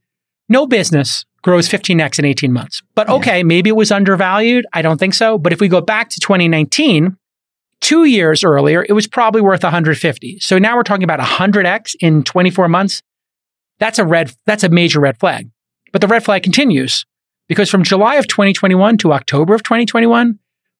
No 0.49 0.67
business 0.67 1.27
grows 1.43 1.69
15x 1.69 2.19
in 2.19 2.25
18 2.25 2.51
months. 2.51 2.81
But 2.95 3.11
okay, 3.11 3.43
maybe 3.43 3.69
it 3.69 3.77
was 3.77 3.93
undervalued. 3.93 4.65
I 4.73 4.81
don't 4.81 4.97
think 4.97 5.13
so. 5.13 5.37
But 5.37 5.53
if 5.53 5.61
we 5.61 5.69
go 5.69 5.83
back 5.83 6.09
to 6.09 6.19
2019, 6.19 7.15
two 7.83 8.05
years 8.07 8.43
earlier, 8.43 8.87
it 8.89 8.95
was 8.95 9.07
probably 9.07 9.43
worth 9.43 9.63
150. 9.63 10.39
So 10.41 10.57
now 10.57 10.77
we're 10.77 10.83
talking 10.83 11.05
about 11.05 11.21
100x 11.21 11.95
in 12.01 12.23
24 12.23 12.69
months. 12.69 13.03
That's 13.79 13.99
a 13.99 14.07
red, 14.07 14.33
that's 14.47 14.65
a 14.65 14.71
major 14.71 15.01
red 15.01 15.21
flag. 15.21 15.51
But 15.93 16.01
the 16.01 16.09
red 16.09 16.25
flag 16.25 16.43
continues 16.43 17.05
because 17.49 17.69
from 17.69 17.83
July 17.83 18.15
of 18.15 18.29
2021 18.29 18.97
to 18.97 19.13
October 19.13 19.55
of 19.55 19.63
2021, 19.63 20.39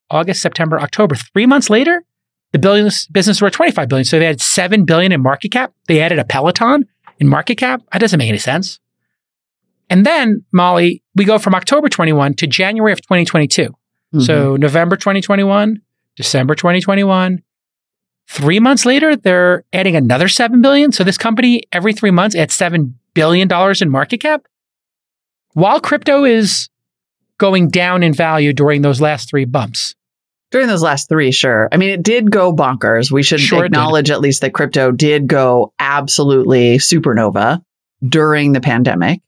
August, 0.09 0.41
September, 0.41 0.79
October, 0.79 1.13
three 1.13 1.45
months 1.45 1.69
later, 1.69 2.03
the 2.51 2.57
billions 2.57 3.05
business 3.09 3.43
were 3.43 3.51
25 3.51 3.87
billion. 3.87 4.05
So 4.05 4.17
they 4.17 4.25
had 4.25 4.41
7 4.41 4.85
billion 4.85 5.11
in 5.11 5.21
market 5.21 5.51
cap. 5.51 5.71
They 5.87 6.01
added 6.01 6.17
a 6.17 6.25
Peloton 6.25 6.87
in 7.23 7.29
market 7.29 7.55
cap. 7.55 7.81
That 7.91 7.99
doesn't 7.99 8.17
make 8.17 8.29
any 8.29 8.37
sense. 8.37 8.79
And 9.89 10.05
then, 10.05 10.45
Molly, 10.51 11.03
we 11.15 11.25
go 11.25 11.39
from 11.39 11.55
October 11.55 11.89
21 11.89 12.35
to 12.35 12.47
January 12.47 12.91
of 12.91 13.01
2022. 13.01 13.73
So 14.19 14.53
mm-hmm. 14.53 14.61
November 14.61 14.95
2021, 14.95 15.81
December 16.15 16.53
2021. 16.53 17.41
Three 18.27 18.59
months 18.59 18.85
later, 18.85 19.15
they're 19.15 19.63
adding 19.73 19.95
another 19.95 20.27
7 20.27 20.61
billion. 20.61 20.91
So 20.91 21.03
this 21.03 21.17
company 21.17 21.63
every 21.71 21.93
three 21.93 22.11
months 22.11 22.35
adds 22.35 22.55
$7 22.55 22.93
billion 23.15 23.49
in 23.81 23.89
market 23.89 24.19
cap. 24.19 24.45
While 25.53 25.79
crypto 25.79 26.23
is 26.23 26.69
going 27.39 27.69
down 27.69 28.03
in 28.03 28.13
value 28.13 28.53
during 28.53 28.83
those 28.83 29.01
last 29.01 29.29
three 29.29 29.45
bumps. 29.45 29.95
During 30.53 30.67
those 30.67 30.83
last 30.83 31.09
three, 31.09 31.31
sure. 31.31 31.67
I 31.71 31.77
mean, 31.77 31.89
it 31.89 32.03
did 32.03 32.29
go 32.29 32.53
bonkers. 32.53 33.11
We 33.11 33.23
should 33.23 33.39
Sure 33.39 33.65
acknowledge 33.65 34.11
at 34.11 34.21
least 34.21 34.41
that 34.41 34.53
crypto 34.53 34.91
did 34.91 35.25
go 35.25 35.73
absolutely 35.79 36.77
supernova 36.77 37.63
during 38.07 38.51
the 38.51 38.61
pandemic. 38.61 39.21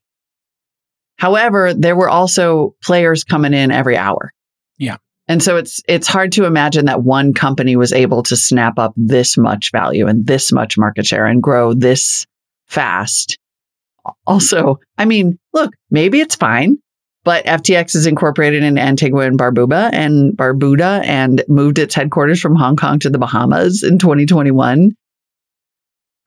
However, 1.18 1.74
there 1.74 1.96
were 1.96 2.08
also 2.08 2.76
players 2.80 3.24
coming 3.24 3.54
in 3.54 3.72
every 3.72 3.96
hour. 3.96 4.32
Yeah. 4.78 4.98
And 5.26 5.42
so 5.42 5.56
it's 5.56 5.82
it's 5.88 6.06
hard 6.06 6.30
to 6.32 6.44
imagine 6.44 6.84
that 6.84 7.02
one 7.02 7.34
company 7.34 7.74
was 7.74 7.92
able 7.92 8.22
to 8.22 8.36
snap 8.36 8.78
up 8.78 8.92
this 8.96 9.36
much 9.36 9.72
value 9.72 10.06
and 10.06 10.24
this 10.28 10.52
much 10.52 10.78
market 10.78 11.06
share 11.06 11.26
and 11.26 11.42
grow 11.42 11.74
this 11.74 12.24
fast. 12.68 13.36
Also, 14.28 14.78
I 14.96 15.06
mean, 15.06 15.40
look, 15.52 15.72
maybe 15.90 16.20
it's 16.20 16.36
fine, 16.36 16.78
but 17.26 17.44
FTX 17.44 17.96
is 17.96 18.06
incorporated 18.06 18.62
in 18.62 18.78
Antigua 18.78 19.22
and 19.26 19.36
Barbuda 19.36 19.90
and 19.92 20.32
Barbuda 20.36 21.04
and 21.04 21.42
moved 21.48 21.78
its 21.80 21.92
headquarters 21.92 22.40
from 22.40 22.54
Hong 22.54 22.76
Kong 22.76 23.00
to 23.00 23.10
the 23.10 23.18
Bahamas 23.18 23.82
in 23.82 23.98
2021. 23.98 24.96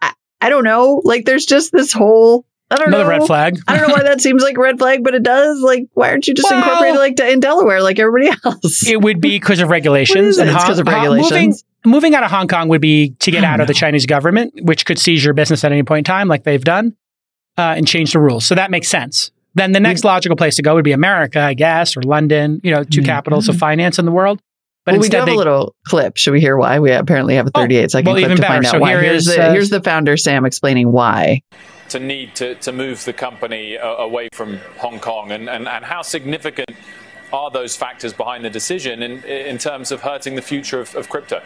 I, 0.01 0.11
I 0.41 0.49
don't 0.49 0.65
know. 0.65 1.01
Like 1.05 1.23
there's 1.25 1.45
just 1.45 1.71
this 1.71 1.93
whole 1.93 2.45
I 2.69 2.75
don't 2.75 2.91
know. 2.91 2.97
Another 2.99 3.11
know. 3.15 3.19
red 3.21 3.27
flag. 3.27 3.57
I 3.67 3.77
don't 3.79 3.87
know 3.87 3.93
why 3.95 4.03
that 4.03 4.19
seems 4.21 4.43
like 4.43 4.57
a 4.57 4.61
red 4.61 4.77
flag, 4.77 5.03
but 5.03 5.15
it 5.15 5.23
does. 5.23 5.59
Like, 5.61 5.85
why 5.93 6.09
aren't 6.11 6.27
you 6.27 6.33
just 6.35 6.51
Well- 6.51 6.59
incorporated 6.59 6.99
like 6.99 7.19
in 7.19 7.39
Delaware 7.39 7.81
like 7.81 7.97
everybody 7.97 8.29
else? 8.45 8.85
It 8.85 9.01
would 9.01 9.21
be 9.21 9.29
because 9.39 9.59
of 9.61 9.69
regulations. 9.69 10.27
is 10.27 10.37
it? 10.37 10.47
It's 10.49 10.55
Hong- 10.57 10.65
'cause 10.67 10.79
of 10.79 10.87
regulations? 10.87 11.31
moving, 11.31 11.91
moving 11.95 12.15
out 12.15 12.23
of 12.25 12.29
Hong 12.29 12.47
Kong 12.49 12.67
would 12.67 12.81
be 12.81 13.11
to 13.21 13.31
get 13.31 13.43
out 13.45 13.59
of 13.61 13.67
the. 13.67 13.73
Chinese 13.73 14.05
government, 14.05 14.53
which 14.61 14.85
could 14.85 14.99
seize 14.99 15.23
your 15.23 15.33
business 15.33 15.63
at 15.63 15.71
any 15.71 15.81
point 15.83 15.99
in 15.99 16.03
time, 16.03 16.27
like 16.27 16.43
they've 16.43 16.63
done, 16.63 16.95
uh, 17.57 17.73
and 17.77 17.87
change 17.87 18.11
the 18.11 18.19
rules. 18.19 18.45
So 18.45 18.53
that 18.55 18.69
makes 18.69 18.89
sense. 18.89 19.31
Then 19.55 19.71
the 19.71 19.79
next 19.79 20.03
logical 20.03 20.35
place 20.35 20.55
to 20.57 20.61
go 20.61 20.75
would 20.75 20.83
be 20.83 20.91
America, 20.91 21.39
I 21.41 21.53
guess, 21.53 21.97
or 21.97 22.01
London. 22.03 22.61
You 22.63 22.71
know, 22.73 22.83
2 22.83 23.01
Mhm. 23.01 23.05
capitals 23.05 23.49
of 23.49 23.57
finance 23.57 23.97
in 23.99 24.05
the 24.05 24.11
world. 24.11 24.39
But 24.85 24.93
well, 24.93 25.01
we 25.01 25.09
do 25.09 25.17
have 25.17 25.25
they, 25.25 25.33
a 25.33 25.37
little 25.37 25.75
clip. 25.87 26.17
Should 26.17 26.31
we 26.31 26.39
hear 26.39 26.57
why? 26.57 26.79
We 26.79 26.91
apparently 26.91 27.35
have 27.35 27.47
a 27.47 27.51
Oh, 27.53 27.61
38 27.61 27.91
second 27.91 28.05
well, 28.07 28.15
clip 28.15 28.25
even 28.25 28.37
to 28.37 28.43
find 28.43 28.65
out 28.65 28.71
So 28.71 28.79
why. 28.79 28.91
here 28.91 29.01
here's 29.01 29.27
is, 29.27 29.35
the 29.35 29.43
uh, 29.43 29.51
here's 29.51 29.69
the 29.69 29.81
founder 29.81 30.15
Sam 30.17 30.45
explaining 30.45 30.91
why. 30.91 31.41
to 31.89 31.99
need 31.99 32.35
to, 32.35 32.55
to 32.55 32.71
move 32.71 33.03
the 33.05 33.13
company 33.13 33.77
uh, 33.77 33.87
away 33.87 34.29
from 34.31 34.59
Hong 34.77 34.99
Kong 34.99 35.31
and, 35.31 35.49
and, 35.49 35.67
and 35.67 35.83
how 35.83 36.01
significant 36.03 36.69
are 37.33 37.49
those 37.51 37.75
factors 37.75 38.13
behind 38.13 38.45
the 38.45 38.49
decision 38.49 39.01
in, 39.03 39.23
in 39.23 39.57
terms 39.57 39.91
of 39.91 40.01
hurting 40.01 40.35
the 40.35 40.41
future 40.41 40.79
of, 40.79 40.95
of 40.95 41.09
crypto? 41.09 41.41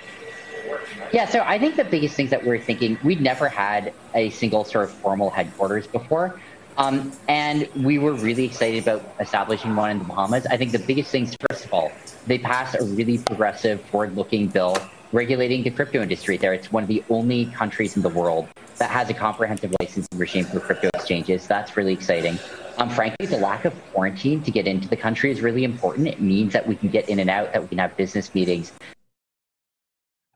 Yeah, 1.12 1.28
so 1.28 1.42
I 1.42 1.60
think 1.60 1.76
the 1.76 1.84
biggest 1.84 2.16
things 2.16 2.30
that 2.32 2.46
we're 2.46 2.60
thinking, 2.60 2.98
we'd 3.04 3.22
never 3.22 3.48
had 3.48 3.94
a 4.16 4.30
single 4.32 4.64
sort 4.64 4.86
of 4.86 4.92
formal 4.92 5.30
headquarters 5.30 5.88
before. 5.88 6.40
Um, 6.78 7.12
and 7.28 7.68
we 7.76 8.00
were 8.00 8.14
really 8.14 8.46
excited 8.46 8.84
about 8.84 9.04
establishing 9.20 9.76
one 9.76 9.92
in 9.92 10.00
the 10.00 10.06
Bahamas. 10.06 10.46
I 10.48 10.58
think 10.58 10.72
the 10.72 10.80
biggest 10.80 11.12
things, 11.12 11.36
first 11.50 11.66
of 11.66 11.74
all, 11.74 11.92
they 12.28 12.38
passed 12.38 12.76
a 12.80 12.84
really 12.84 13.18
progressive, 13.18 13.82
forward 13.82 14.16
looking 14.16 14.48
bill 14.48 14.78
regulating 15.12 15.62
the 15.62 15.70
crypto 15.70 16.02
industry 16.02 16.38
there. 16.38 16.54
It's 16.54 16.72
one 16.72 16.82
of 16.82 16.90
the 16.90 17.04
only 17.10 17.46
countries 17.48 17.96
in 17.96 18.02
the 18.02 18.10
world 18.10 18.48
that 18.78 18.90
has 18.90 19.10
a 19.12 19.14
comprehensive 19.14 19.76
licensing 19.80 20.18
regime 20.18 20.46
for 20.46 20.60
crypto 20.60 20.90
exchanges. 20.96 21.46
That's 21.46 21.78
really 21.78 21.94
exciting. 21.94 22.40
Um, 22.80 22.90
frankly, 22.90 23.28
the 23.28 23.38
lack 23.38 23.66
of 23.66 23.74
quarantine 23.92 24.42
to 24.42 24.50
get 24.50 24.66
into 24.66 24.88
the 24.88 24.98
country 24.98 25.30
is 25.30 25.42
really 25.42 25.64
important. 25.64 26.08
It 26.08 26.20
means 26.20 26.54
that 26.54 26.68
we 26.68 26.76
can 26.76 26.90
get 26.90 27.08
in 27.10 27.20
and 27.20 27.30
out, 27.30 27.54
that 27.54 27.62
we 27.62 27.68
can 27.68 27.78
have 27.78 27.96
business 27.96 28.34
meetings, 28.34 28.74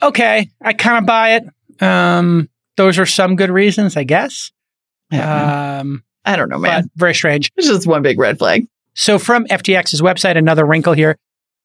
okay, 0.01 0.49
I 0.61 0.73
kind 0.73 0.97
of 0.97 1.05
buy 1.05 1.35
it. 1.35 1.83
Um, 1.83 2.49
those 2.75 2.99
are 2.99 3.05
some 3.05 3.35
good 3.35 3.49
reasons, 3.49 3.97
I 3.97 4.03
guess. 4.03 4.51
Yeah, 5.11 5.79
Um, 5.79 6.03
I 6.27 6.35
don't 6.35 6.49
know, 6.49 6.57
but 6.57 6.67
man. 6.67 6.91
very 6.95 7.15
strange. 7.15 7.51
It's 7.55 7.67
just 7.67 7.87
one 7.87 8.01
big 8.01 8.19
red 8.19 8.37
flag. 8.37 8.67
So 8.93 9.17
from 9.17 9.45
FTX's 9.45 10.01
website, 10.01 10.37
another 10.37 10.65
wrinkle 10.65 10.93
here. 10.93 11.17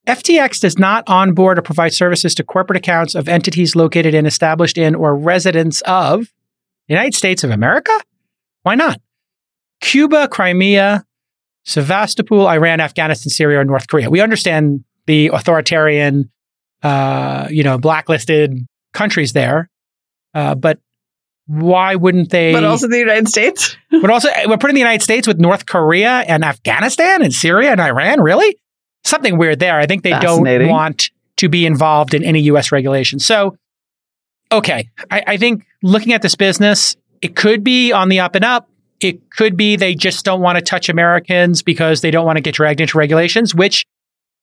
FTX 0.06 0.60
does 0.60 0.78
not 0.78 1.04
onboard 1.06 1.58
or 1.58 1.62
provide 1.62 1.92
services 1.92 2.34
to 2.34 2.42
corporate 2.42 2.76
accounts 2.76 3.14
of 3.14 3.28
entities 3.28 3.76
located 3.76 4.14
in, 4.14 4.26
established 4.26 4.76
in, 4.76 4.94
or 4.94 5.16
residents 5.16 5.80
of 5.82 6.32
the 6.88 6.94
United 6.94 7.14
States 7.14 7.44
of 7.44 7.50
America? 7.50 7.92
Why 8.62 8.74
not? 8.74 9.00
Cuba, 9.80 10.28
Crimea, 10.28 11.04
Sevastopol, 11.64 12.48
Iran, 12.48 12.80
Afghanistan, 12.80 13.30
Syria, 13.30 13.60
or 13.60 13.64
North 13.64 13.88
Korea. 13.88 14.10
We 14.10 14.20
understand 14.20 14.84
the 15.06 15.28
authoritarian, 15.28 16.30
uh, 16.82 17.48
you 17.50 17.62
know, 17.62 17.78
blacklisted 17.78 18.66
countries 18.92 19.32
there, 19.32 19.70
uh, 20.34 20.54
but 20.54 20.78
why 21.52 21.96
wouldn't 21.96 22.30
they? 22.30 22.52
But 22.52 22.64
also 22.64 22.88
the 22.88 22.98
United 22.98 23.28
States. 23.28 23.76
But 23.90 24.10
also, 24.10 24.30
we're 24.46 24.56
putting 24.56 24.74
the 24.74 24.80
United 24.80 25.02
States 25.02 25.28
with 25.28 25.38
North 25.38 25.66
Korea 25.66 26.24
and 26.26 26.44
Afghanistan 26.44 27.22
and 27.22 27.32
Syria 27.32 27.72
and 27.72 27.80
Iran. 27.80 28.22
Really? 28.22 28.56
Something 29.04 29.36
weird 29.36 29.60
there. 29.60 29.78
I 29.78 29.86
think 29.86 30.02
they 30.02 30.18
don't 30.18 30.66
want 30.66 31.10
to 31.36 31.48
be 31.50 31.66
involved 31.66 32.14
in 32.14 32.24
any 32.24 32.40
U.S. 32.44 32.72
regulation. 32.72 33.18
So, 33.18 33.56
okay. 34.50 34.88
I, 35.10 35.22
I 35.26 35.36
think 35.36 35.66
looking 35.82 36.14
at 36.14 36.22
this 36.22 36.34
business, 36.34 36.96
it 37.20 37.36
could 37.36 37.62
be 37.62 37.92
on 37.92 38.08
the 38.08 38.20
up 38.20 38.34
and 38.34 38.44
up. 38.44 38.68
It 39.00 39.30
could 39.30 39.56
be 39.56 39.76
they 39.76 39.94
just 39.94 40.24
don't 40.24 40.40
want 40.40 40.56
to 40.56 40.64
touch 40.64 40.88
Americans 40.88 41.62
because 41.62 42.00
they 42.00 42.10
don't 42.10 42.24
want 42.24 42.38
to 42.38 42.42
get 42.42 42.54
dragged 42.54 42.80
into 42.80 42.96
regulations, 42.96 43.54
which 43.54 43.84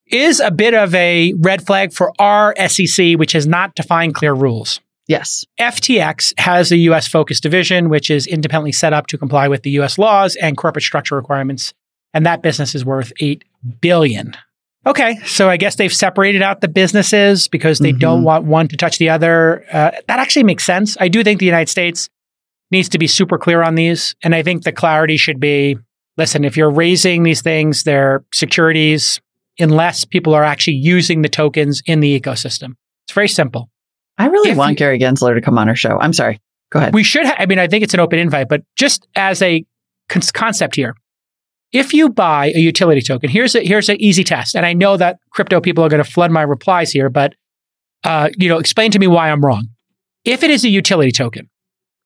is 0.05 0.39
a 0.39 0.51
bit 0.51 0.75
of 0.75 0.93
a 0.93 1.33
red 1.39 1.65
flag 1.65 1.91
for 1.91 2.13
our 2.19 2.55
SEC, 2.67 3.15
which 3.15 3.31
has 3.31 3.47
not 3.47 3.73
defined 3.75 4.13
clear 4.13 4.33
rules. 4.33 4.79
Yes. 5.09 5.43
FTX 5.59 6.33
has 6.39 6.71
a 6.71 6.77
US 6.77 7.07
focused 7.07 7.41
division, 7.43 7.89
which 7.89 8.11
is 8.11 8.27
independently 8.27 8.71
set 8.71 8.93
up 8.93 9.07
to 9.07 9.17
comply 9.17 9.47
with 9.47 9.63
the 9.63 9.71
US 9.71 9.97
laws 9.97 10.35
and 10.37 10.55
corporate 10.55 10.83
structure 10.83 11.15
requirements. 11.15 11.73
And 12.13 12.25
that 12.27 12.43
business 12.43 12.75
is 12.75 12.85
worth 12.85 13.11
8 13.19 13.43
billion. 13.81 14.37
Okay, 14.85 15.17
so 15.25 15.49
I 15.49 15.57
guess 15.57 15.75
they've 15.75 15.91
separated 15.93 16.41
out 16.43 16.61
the 16.61 16.67
businesses 16.67 17.47
because 17.47 17.79
they 17.79 17.91
Mhm. 17.91 17.99
don't 17.99 18.23
want 18.23 18.45
one 18.45 18.67
to 18.69 18.77
touch 18.77 18.97
the 18.99 19.09
other. 19.09 19.65
Uh, 19.73 19.91
that 20.07 20.19
actually 20.19 20.43
makes 20.43 20.63
sense. 20.63 20.95
I 20.99 21.07
do 21.09 21.23
think 21.23 21.39
the 21.39 21.45
United 21.45 21.69
States 21.69 22.07
needs 22.71 22.87
to 22.89 22.99
be 22.99 23.07
super 23.07 23.37
clear 23.39 23.63
on 23.63 23.75
these. 23.75 24.15
And 24.23 24.35
I 24.35 24.43
think 24.43 24.63
the 24.63 24.71
clarity 24.71 25.17
should 25.17 25.39
be 25.39 25.77
listen, 26.17 26.43
if 26.45 26.55
you're 26.57 26.69
raising 26.69 27.23
these 27.23 27.41
things, 27.41 27.83
they're 27.83 28.23
securities, 28.33 29.21
unless 29.57 30.03
people 30.05 30.33
are 30.35 30.43
actually 30.43 30.75
using 30.75 31.21
the 31.23 31.29
tokens 31.29 31.81
in 31.85 32.01
the 32.01 32.19
ecosystem. 32.19 32.73
It's 33.07 33.13
very 33.13 33.29
simple. 33.29 33.69
I 34.19 34.27
really 34.27 34.51
If 34.51 34.57
want 34.57 34.71
you- 34.71 34.75
Gary 34.77 34.99
Gensler 34.99 35.33
to 35.33 35.41
come 35.41 35.57
on 35.57 35.69
our 35.69 35.75
show. 35.75 35.97
I'm 35.99 36.13
sorry. 36.13 36.39
Go 36.71 36.79
ahead. 36.79 36.93
We 36.93 37.03
should. 37.03 37.25
Ha- 37.25 37.35
I 37.39 37.45
mean, 37.47 37.57
I 37.57 37.67
think 37.67 37.83
it's 37.83 37.93
an 37.95 37.99
open 37.99 38.19
invite, 38.19 38.47
but 38.49 38.61
just 38.75 39.07
as 39.15 39.41
a 39.41 39.65
con- 40.09 40.21
concept 40.33 40.75
here, 40.75 40.93
if 41.71 41.93
you 41.93 42.09
buy 42.09 42.51
a 42.53 42.59
utility 42.59 43.01
token, 43.01 43.29
here's 43.29 43.55
a 43.55 43.61
here's 43.65 43.89
an 43.89 43.99
easy 43.99 44.23
test, 44.23 44.55
and 44.55 44.65
I 44.65 44.73
know 44.73 44.97
that 44.97 45.17
crypto 45.31 45.61
people 45.61 45.83
are 45.83 45.89
going 45.89 46.03
to 46.03 46.09
flood 46.09 46.29
my 46.31 46.41
replies 46.43 46.91
here, 46.91 47.09
but 47.09 47.33
uh, 48.03 48.29
you 48.37 48.49
know, 48.49 48.59
explain 48.59 48.91
to 48.91 48.99
me 48.99 49.07
why 49.07 49.31
I'm 49.31 49.43
wrong. 49.43 49.67
If 50.25 50.43
it 50.43 50.51
is 50.51 50.63
a 50.63 50.69
utility 50.69 51.11
token 51.11 51.49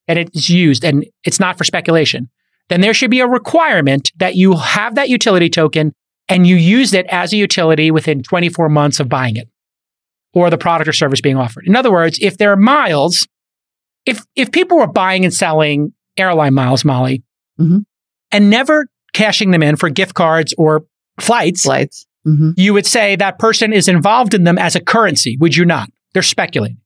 and 0.08 0.18
it's 0.18 0.48
used 0.48 0.84
and 0.84 1.04
it's 1.24 1.40
not 1.40 1.58
for 1.58 1.64
speculation, 1.64 2.28
then 2.68 2.80
there 2.80 2.94
should 2.94 3.10
be 3.10 3.20
a 3.20 3.26
requirement 3.26 4.10
that 4.16 4.34
you 4.34 4.56
have 4.56 4.94
that 4.94 5.08
utility 5.08 5.48
token 5.50 5.92
and 6.28 6.46
you 6.46 6.56
use 6.56 6.94
it 6.94 7.06
as 7.10 7.32
a 7.32 7.36
utility 7.36 7.90
within 7.90 8.22
24 8.22 8.68
months 8.70 8.98
of 9.00 9.08
buying 9.08 9.36
it. 9.36 9.48
Or 10.34 10.50
the 10.50 10.58
product 10.58 10.88
or 10.88 10.92
service 10.92 11.20
being 11.20 11.36
offered. 11.36 11.64
In 11.66 11.76
other 11.76 11.90
words, 11.92 12.18
if 12.20 12.36
there 12.38 12.52
are 12.52 12.56
miles, 12.56 13.26
if 14.06 14.22
if 14.36 14.52
people 14.52 14.76
were 14.78 14.86
buying 14.86 15.24
and 15.24 15.32
selling 15.32 15.92
airline 16.16 16.54
miles, 16.54 16.84
Molly, 16.84 17.22
Mhm. 17.60 17.84
and 18.32 18.50
never 18.50 18.86
cashing 19.12 19.50
them 19.52 19.62
in 19.62 19.76
for 19.76 19.88
gift 19.88 20.14
cards 20.14 20.52
or 20.58 20.84
flights, 21.20 21.62
Flights. 21.62 22.06
hmm 22.24 22.50
you 22.56 22.72
would 22.74 22.86
say 22.86 23.16
that 23.16 23.38
person 23.38 23.72
is 23.72 23.88
involved 23.88 24.34
in 24.34 24.44
them 24.44 24.58
as 24.58 24.74
a 24.76 24.80
currency, 24.80 25.36
would 25.40 25.56
you 25.56 25.64
not? 25.64 25.88
They're 26.12 26.22
speculating. 26.22 26.78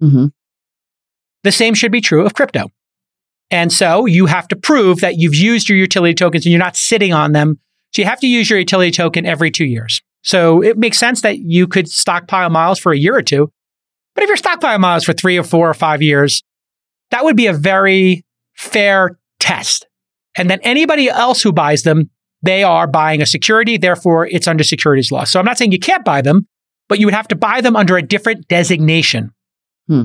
hmm 0.00 0.26
The 1.42 1.52
same 1.52 1.74
should 1.74 1.92
be 1.92 2.00
true 2.02 2.24
of 2.26 2.34
crypto. 2.34 2.70
And 3.50 3.72
so 3.72 4.06
you 4.06 4.26
have 4.26 4.46
to 4.48 4.56
prove 4.56 5.00
that 5.00 5.16
you've 5.16 5.34
used 5.34 5.68
your 5.68 5.78
utility 5.78 6.14
tokens 6.14 6.44
and 6.46 6.52
you're 6.52 6.58
not 6.58 6.76
sitting 6.76 7.12
on 7.12 7.32
them. 7.32 7.58
So 7.92 8.02
you 8.02 8.06
have 8.06 8.20
to 8.20 8.28
use 8.28 8.48
your 8.48 8.58
utility 8.60 8.92
token 8.92 9.26
every 9.26 9.50
two 9.50 9.64
years. 9.64 10.02
So 10.22 10.62
it 10.62 10.76
makes 10.76 10.98
sense 10.98 11.22
that 11.22 11.38
you 11.38 11.66
could 11.66 11.88
stockpile 11.88 12.50
miles 12.50 12.78
for 12.78 12.92
a 12.92 12.98
year 12.98 13.16
or 13.16 13.22
two. 13.22 13.50
But 14.14 14.24
if 14.24 14.28
you're 14.28 14.36
stockpiling 14.36 14.80
miles 14.80 15.04
for 15.04 15.12
three 15.12 15.38
or 15.38 15.44
four 15.44 15.70
or 15.70 15.74
five 15.74 16.02
years, 16.02 16.42
that 17.10 17.24
would 17.24 17.36
be 17.36 17.46
a 17.46 17.52
very 17.52 18.24
fair 18.54 19.18
test. 19.38 19.86
And 20.36 20.50
then 20.50 20.60
anybody 20.62 21.08
else 21.08 21.42
who 21.42 21.52
buys 21.52 21.82
them, 21.82 22.10
they 22.42 22.62
are 22.62 22.86
buying 22.86 23.22
a 23.22 23.26
security. 23.26 23.76
Therefore, 23.76 24.26
it's 24.26 24.46
under 24.48 24.64
securities 24.64 25.10
law. 25.10 25.24
So 25.24 25.38
I'm 25.38 25.46
not 25.46 25.58
saying 25.58 25.72
you 25.72 25.78
can't 25.78 26.04
buy 26.04 26.22
them, 26.22 26.46
but 26.88 26.98
you 26.98 27.06
would 27.06 27.14
have 27.14 27.28
to 27.28 27.36
buy 27.36 27.60
them 27.60 27.76
under 27.76 27.96
a 27.96 28.02
different 28.02 28.48
designation. 28.48 29.32
Hmm. 29.88 30.04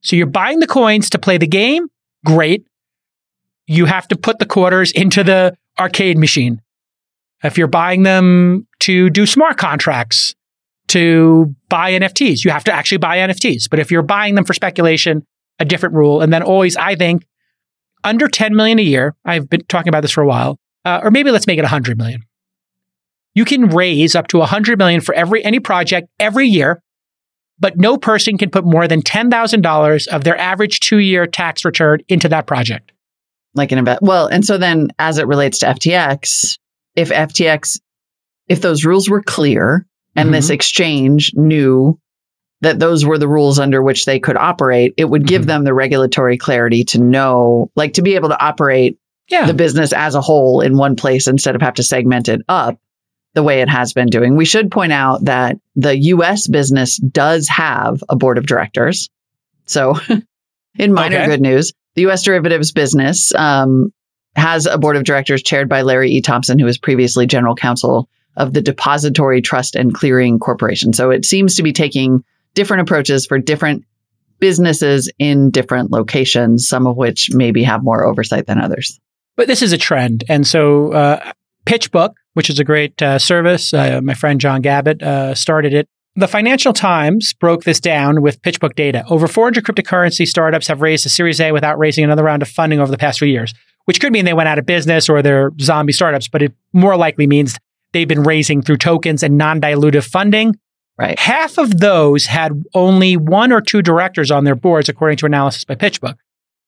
So 0.00 0.16
you're 0.16 0.26
buying 0.26 0.60
the 0.60 0.66
coins 0.66 1.10
to 1.10 1.18
play 1.18 1.38
the 1.38 1.46
game. 1.46 1.86
Great. 2.24 2.66
You 3.66 3.86
have 3.86 4.08
to 4.08 4.16
put 4.16 4.38
the 4.38 4.46
quarters 4.46 4.92
into 4.92 5.22
the 5.22 5.54
arcade 5.78 6.18
machine. 6.18 6.60
If 7.44 7.58
you're 7.58 7.68
buying 7.68 8.02
them 8.02 8.66
to 8.82 9.10
do 9.10 9.26
smart 9.26 9.58
contracts, 9.58 10.34
to 10.88 11.54
buy 11.68 11.92
NFTs, 11.92 12.44
you 12.44 12.50
have 12.50 12.64
to 12.64 12.72
actually 12.72 12.98
buy 12.98 13.18
NFTs. 13.18 13.70
But 13.70 13.78
if 13.78 13.90
you're 13.90 14.02
buying 14.02 14.34
them 14.34 14.44
for 14.44 14.52
speculation, 14.52 15.24
a 15.58 15.64
different 15.64 15.94
rule. 15.94 16.20
And 16.20 16.32
then 16.32 16.42
always, 16.42 16.76
I 16.76 16.96
think, 16.96 17.24
under 18.04 18.28
10 18.28 18.54
million 18.54 18.78
a 18.78 18.82
year. 18.82 19.14
I've 19.24 19.48
been 19.48 19.64
talking 19.68 19.88
about 19.88 20.02
this 20.02 20.10
for 20.10 20.22
a 20.22 20.26
while. 20.26 20.58
Uh, 20.84 21.00
or 21.02 21.10
maybe 21.10 21.30
let's 21.30 21.46
make 21.46 21.58
it 21.58 21.62
100 21.62 21.96
million. 21.96 22.22
You 23.34 23.44
can 23.44 23.68
raise 23.68 24.14
up 24.14 24.26
to 24.28 24.38
100 24.38 24.78
million 24.78 25.00
for 25.00 25.14
every 25.14 25.42
any 25.44 25.60
project 25.60 26.08
every 26.18 26.48
year, 26.48 26.82
but 27.58 27.78
no 27.78 27.96
person 27.96 28.36
can 28.36 28.50
put 28.50 28.64
more 28.64 28.88
than 28.88 29.00
$10,000 29.00 30.08
of 30.08 30.24
their 30.24 30.36
average 30.36 30.80
2-year 30.80 31.26
tax 31.26 31.64
return 31.64 32.00
into 32.08 32.28
that 32.28 32.46
project. 32.46 32.92
Like 33.54 33.70
an 33.70 33.78
invest. 33.78 34.02
Well, 34.02 34.26
and 34.26 34.44
so 34.44 34.58
then 34.58 34.88
as 34.98 35.18
it 35.18 35.26
relates 35.26 35.60
to 35.60 35.66
FTX, 35.66 36.58
if 36.96 37.10
FTX, 37.10 37.78
if 38.48 38.60
those 38.60 38.84
rules 38.84 39.08
were 39.08 39.22
clear 39.22 39.86
and 40.16 40.32
this 40.34 40.50
exchange 40.50 41.32
knew 41.34 41.98
that 42.60 42.78
those 42.78 43.04
were 43.04 43.18
the 43.18 43.28
rules 43.28 43.58
under 43.58 43.82
which 43.82 44.04
they 44.04 44.20
could 44.20 44.36
operate, 44.36 44.94
it 44.96 45.06
would 45.06 45.26
give 45.26 45.42
Mhm. 45.42 45.46
them 45.46 45.64
the 45.64 45.74
regulatory 45.74 46.36
clarity 46.38 46.84
to 46.84 46.98
know, 47.00 47.70
like 47.76 47.94
to 47.94 48.02
be 48.02 48.14
able 48.14 48.28
to 48.28 48.40
operate 48.44 48.98
Yeah. 49.28 49.46
the 49.46 49.54
business 49.54 49.92
as 49.92 50.14
a 50.14 50.20
whole 50.20 50.60
in 50.60 50.76
one 50.76 50.94
place 50.96 51.26
instead 51.26 51.54
of 51.56 51.62
have 51.62 51.74
to 51.74 51.82
segment 51.82 52.28
it 52.28 52.42
up 52.48 52.78
the 53.34 53.42
way 53.42 53.62
it 53.62 53.68
has 53.68 53.92
been 53.94 54.08
doing. 54.08 54.36
We 54.36 54.44
should 54.44 54.70
point 54.70 54.92
out 54.92 55.24
that 55.24 55.56
the 55.74 55.96
US 55.98 56.46
business 56.46 56.98
does 56.98 57.48
have 57.48 58.04
a 58.08 58.14
board 58.16 58.36
of 58.38 58.46
directors. 58.46 59.08
So, 59.66 59.98
in 60.78 60.92
minor 60.92 61.16
Okay. 61.16 61.26
good 61.26 61.40
news, 61.40 61.72
the 61.94 62.02
US 62.08 62.22
derivatives 62.22 62.70
business 62.72 63.34
um, 63.34 63.90
has 64.36 64.66
a 64.66 64.78
board 64.78 64.96
of 64.96 65.04
directors 65.04 65.42
chaired 65.42 65.68
by 65.68 65.82
Larry 65.82 66.10
E. 66.12 66.20
Thompson, 66.20 66.58
who 66.58 66.66
was 66.66 66.78
previously 66.78 67.26
general 67.26 67.54
counsel 67.54 68.08
of 68.36 68.52
the 68.52 68.62
Depository 68.62 69.40
Trust 69.42 69.76
and 69.76 69.94
Clearing 69.94 70.38
Corporation. 70.38 70.92
So, 70.92 71.10
it 71.10 71.24
seems 71.24 71.54
to 71.56 71.62
be 71.62 71.72
taking 71.72 72.24
different 72.54 72.82
approaches 72.82 73.26
for 73.26 73.38
different 73.38 73.84
businesses 74.38 75.10
in 75.18 75.50
different 75.50 75.90
locations, 75.90 76.68
some 76.68 76.86
of 76.86 76.96
which 76.96 77.30
maybe 77.32 77.62
have 77.62 77.82
more 77.82 78.04
oversight 78.04 78.46
than 78.46 78.58
others. 78.58 78.98
but 79.36 79.46
this 79.46 79.62
is 79.62 79.72
a 79.72 79.78
trend. 79.78 80.24
And 80.28 80.46
so, 80.46 80.92
uh, 80.92 81.32
PitchBook, 81.64 82.14
which 82.34 82.50
is 82.50 82.58
a 82.58 82.64
great 82.64 83.00
uh, 83.00 83.18
service, 83.18 83.72
uh, 83.72 84.00
my 84.02 84.14
friend 84.14 84.40
John 84.40 84.62
Gabbert 84.62 85.02
uh, 85.02 85.34
started 85.34 85.72
it. 85.72 85.88
The 86.14 86.28
Financial 86.28 86.74
Times 86.74 87.32
broke 87.32 87.64
this 87.64 87.80
down 87.80 88.20
with 88.20 88.42
PitchBook 88.42 88.74
data. 88.74 89.04
Over 89.08 89.26
400 89.26 89.64
cryptocurrency 89.64 90.26
startups 90.26 90.66
have 90.66 90.82
raised 90.82 91.06
a 91.06 91.08
Series 91.08 91.40
A 91.40 91.52
without 91.52 91.78
raising 91.78 92.04
another 92.04 92.22
round 92.22 92.42
of 92.42 92.48
funding 92.48 92.80
over 92.80 92.90
the 92.90 92.98
past 92.98 93.18
few 93.18 93.28
years, 93.28 93.54
which 93.86 93.98
could 93.98 94.12
mean 94.12 94.26
they 94.26 94.34
went 94.34 94.48
out 94.48 94.58
of 94.58 94.66
business 94.66 95.08
or 95.08 95.22
they're 95.22 95.50
zombie 95.58 95.92
startups, 95.92 96.28
but 96.28 96.42
it 96.42 96.52
more 96.74 96.96
likely 96.96 97.26
means 97.26 97.56
they've 97.92 98.08
been 98.08 98.22
raising 98.22 98.62
through 98.62 98.78
tokens 98.78 99.22
and 99.22 99.36
non 99.36 99.60
dilutive 99.60 100.06
funding. 100.06 100.56
Right. 100.98 101.18
Half 101.18 101.58
of 101.58 101.80
those 101.80 102.26
had 102.26 102.52
only 102.74 103.16
one 103.16 103.50
or 103.50 103.60
two 103.60 103.82
directors 103.82 104.30
on 104.30 104.44
their 104.44 104.54
boards, 104.54 104.88
according 104.88 105.16
to 105.18 105.26
analysis 105.26 105.64
by 105.64 105.74
PitchBook. 105.74 106.16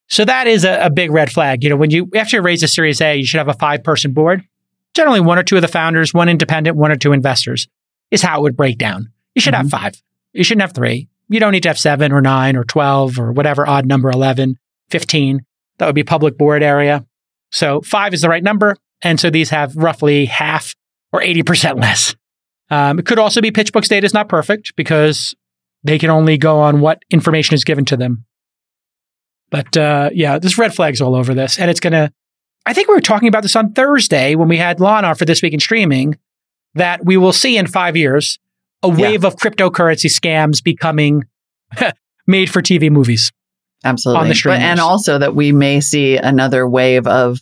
So 0.08 0.24
that 0.24 0.46
is 0.46 0.64
a, 0.64 0.86
a 0.86 0.90
big 0.90 1.10
red 1.10 1.30
flag. 1.30 1.62
You 1.62 1.70
know, 1.70 1.76
when 1.76 1.90
you 1.90 2.10
after 2.14 2.36
you 2.36 2.42
raise 2.42 2.62
a 2.62 2.68
Series 2.68 3.00
A, 3.00 3.16
you 3.16 3.26
should 3.26 3.38
have 3.38 3.48
a 3.48 3.54
five 3.54 3.84
person 3.84 4.12
board. 4.12 4.42
Generally, 4.94 5.20
one 5.20 5.38
or 5.38 5.42
two 5.42 5.56
of 5.56 5.62
the 5.62 5.68
founders, 5.68 6.14
one 6.14 6.28
independent, 6.28 6.76
one 6.76 6.90
or 6.90 6.96
two 6.96 7.12
investors 7.12 7.68
is 8.10 8.22
how 8.22 8.38
it 8.38 8.42
would 8.42 8.56
break 8.56 8.78
down. 8.78 9.12
You 9.34 9.40
should 9.40 9.54
have 9.54 9.66
mm-hmm. 9.66 9.82
five. 9.82 10.02
You 10.32 10.44
shouldn't 10.44 10.62
have 10.62 10.74
three. 10.74 11.08
You 11.28 11.40
don't 11.40 11.52
need 11.52 11.62
to 11.64 11.68
have 11.68 11.78
seven 11.78 12.12
or 12.12 12.20
nine 12.20 12.54
or 12.56 12.64
12 12.64 13.18
or 13.18 13.32
whatever 13.32 13.66
odd 13.66 13.86
number, 13.86 14.10
11, 14.10 14.56
15. 14.90 15.40
That 15.78 15.86
would 15.86 15.94
be 15.94 16.04
public 16.04 16.36
board 16.36 16.62
area. 16.62 17.04
So 17.50 17.80
five 17.80 18.14
is 18.14 18.20
the 18.20 18.28
right 18.28 18.42
number. 18.42 18.76
And 19.02 19.18
so 19.18 19.30
these 19.30 19.50
have 19.50 19.74
roughly 19.76 20.26
half 20.26 20.74
or 21.14 21.20
80% 21.20 21.80
less. 21.80 22.16
Um, 22.70 22.98
it 22.98 23.06
could 23.06 23.20
also 23.20 23.40
be 23.40 23.52
PitchBook's 23.52 23.88
data 23.88 24.04
is 24.04 24.12
not 24.14 24.28
perfect 24.28 24.74
because 24.74 25.34
they 25.84 25.96
can 25.98 26.10
only 26.10 26.36
go 26.36 26.58
on 26.58 26.80
what 26.80 27.02
information 27.10 27.54
is 27.54 27.62
given 27.62 27.84
to 27.84 27.96
them. 27.96 28.24
But 29.50 29.76
uh, 29.76 30.10
yeah, 30.12 30.38
there's 30.40 30.58
red 30.58 30.74
flags 30.74 31.00
all 31.00 31.14
over 31.14 31.32
this. 31.34 31.58
And 31.58 31.70
it's 31.70 31.78
going 31.78 31.92
to, 31.92 32.10
I 32.66 32.72
think 32.72 32.88
we 32.88 32.94
were 32.94 33.00
talking 33.00 33.28
about 33.28 33.42
this 33.42 33.54
on 33.54 33.72
Thursday 33.74 34.34
when 34.34 34.48
we 34.48 34.56
had 34.56 34.80
Lana 34.80 35.14
for 35.14 35.24
This 35.24 35.40
Week 35.40 35.52
in 35.52 35.60
Streaming, 35.60 36.18
that 36.74 37.04
we 37.04 37.16
will 37.16 37.32
see 37.32 37.56
in 37.56 37.68
five 37.68 37.96
years 37.96 38.40
a 38.82 38.88
Yeah. 38.88 38.94
wave 39.10 39.24
of 39.24 39.36
cryptocurrency 39.36 40.10
scams 40.10 40.62
becoming 40.64 41.22
made 42.26 42.50
for 42.50 42.60
TV 42.60 42.90
movies. 42.90 43.30
Absolutely. 43.84 44.22
on 44.22 44.28
the 44.28 44.40
But, 44.44 44.60
and 44.60 44.80
also 44.80 45.18
that 45.18 45.36
we 45.36 45.52
may 45.52 45.80
see 45.80 46.16
another 46.16 46.66
wave 46.66 47.06
of 47.06 47.38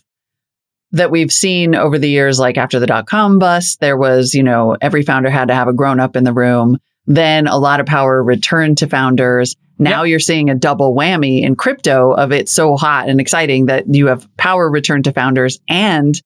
that 0.93 1.11
we've 1.11 1.31
seen 1.31 1.75
over 1.75 1.99
the 1.99 2.09
years, 2.09 2.39
like 2.39 2.57
after 2.57 2.79
the 2.79 2.87
dot 2.87 3.05
com 3.05 3.39
bust, 3.39 3.79
there 3.81 3.97
was, 3.97 4.33
you 4.33 4.43
know, 4.43 4.77
every 4.79 5.03
founder 5.03 5.29
had 5.29 5.49
to 5.49 5.53
have 5.53 5.67
a 5.67 5.73
grown 5.73 5.99
up 5.99 6.15
in 6.15 6.23
the 6.23 6.33
room. 6.33 6.77
Then 7.05 7.47
a 7.47 7.57
lot 7.57 7.79
of 7.81 7.85
power 7.85 8.23
returned 8.23 8.77
to 8.77 8.87
founders. 8.87 9.55
Now 9.77 10.03
you're 10.03 10.19
seeing 10.19 10.49
a 10.49 10.55
double 10.55 10.95
whammy 10.95 11.41
in 11.41 11.55
crypto 11.55 12.11
of 12.11 12.31
it's 12.31 12.53
so 12.53 12.77
hot 12.77 13.09
and 13.09 13.19
exciting 13.19 13.65
that 13.65 13.93
you 13.93 14.07
have 14.07 14.27
power 14.37 14.69
returned 14.69 15.03
to 15.03 15.11
founders 15.11 15.59
and 15.67 16.19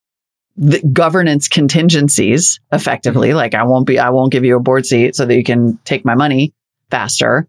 the 0.55 0.81
governance 0.81 1.47
contingencies 1.47 2.59
effectively. 2.71 3.29
Mm-hmm. 3.29 3.37
Like 3.37 3.55
I 3.55 3.63
won't 3.63 3.87
be, 3.87 3.97
I 3.97 4.11
won't 4.11 4.31
give 4.31 4.45
you 4.45 4.57
a 4.57 4.61
board 4.61 4.85
seat 4.85 5.15
so 5.15 5.25
that 5.25 5.35
you 5.35 5.43
can 5.43 5.79
take 5.85 6.05
my 6.05 6.15
money 6.15 6.53
faster. 6.91 7.47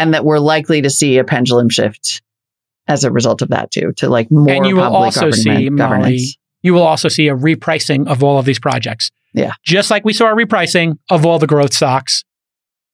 And 0.00 0.14
that 0.14 0.24
we're 0.24 0.38
likely 0.38 0.82
to 0.82 0.90
see 0.90 1.18
a 1.18 1.24
pendulum 1.24 1.68
shift 1.68 2.22
as 2.86 3.02
a 3.02 3.10
result 3.10 3.42
of 3.42 3.48
that 3.48 3.70
too, 3.70 3.92
to 3.96 4.08
like 4.08 4.30
more 4.30 4.48
and 4.48 4.64
you 4.64 4.76
will 4.76 4.84
also 4.84 5.30
see, 5.32 5.50
Molly, 5.50 5.70
governance. 5.70 6.36
You 6.62 6.74
will 6.74 6.82
also 6.82 7.08
see 7.08 7.28
a 7.28 7.36
repricing 7.36 8.06
of 8.06 8.22
all 8.22 8.38
of 8.38 8.44
these 8.44 8.58
projects. 8.58 9.10
Yeah. 9.34 9.52
Just 9.64 9.90
like 9.90 10.04
we 10.04 10.12
saw 10.12 10.32
a 10.32 10.34
repricing 10.34 10.98
of 11.10 11.24
all 11.24 11.38
the 11.38 11.46
growth 11.46 11.72
stocks 11.72 12.24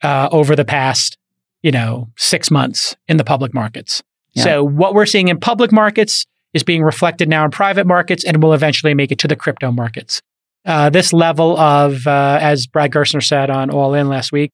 uh, 0.03 0.29
over 0.31 0.55
the 0.55 0.65
past, 0.65 1.17
you 1.63 1.71
know, 1.71 2.11
six 2.17 2.51
months 2.51 2.97
in 3.09 3.17
the 3.17 3.25
public 3.25 3.55
markets. 3.55 4.03
Yeah. 4.33 4.45
So 4.45 4.65
what 4.65 4.95
we're 4.95 5.07
seeing 5.07 5.29
in 5.29 5.39
public 5.39 5.73
markets 5.73 6.27
is 6.53 6.63
being 6.63 6.83
reflected 6.83 7.29
now 7.29 7.45
in 7.45 7.51
private 7.51 7.87
markets 7.87 8.25
and 8.25 8.43
will 8.43 8.53
eventually 8.53 8.95
make 8.95 9.11
it 9.11 9.19
to 9.21 9.29
the 9.29 9.37
crypto 9.37 9.73
markets. 9.73 10.21
Uh, 10.65 10.89
this 10.91 11.13
level 11.13 11.59
of, 11.59 12.07
uh, 12.07 12.39
as 12.41 12.67
Brad 12.67 12.91
Gerstner 12.91 13.23
said 13.23 13.51
on 13.51 13.71
All 13.71 13.95
In 13.95 14.09
last 14.09 14.33
week 14.33 14.53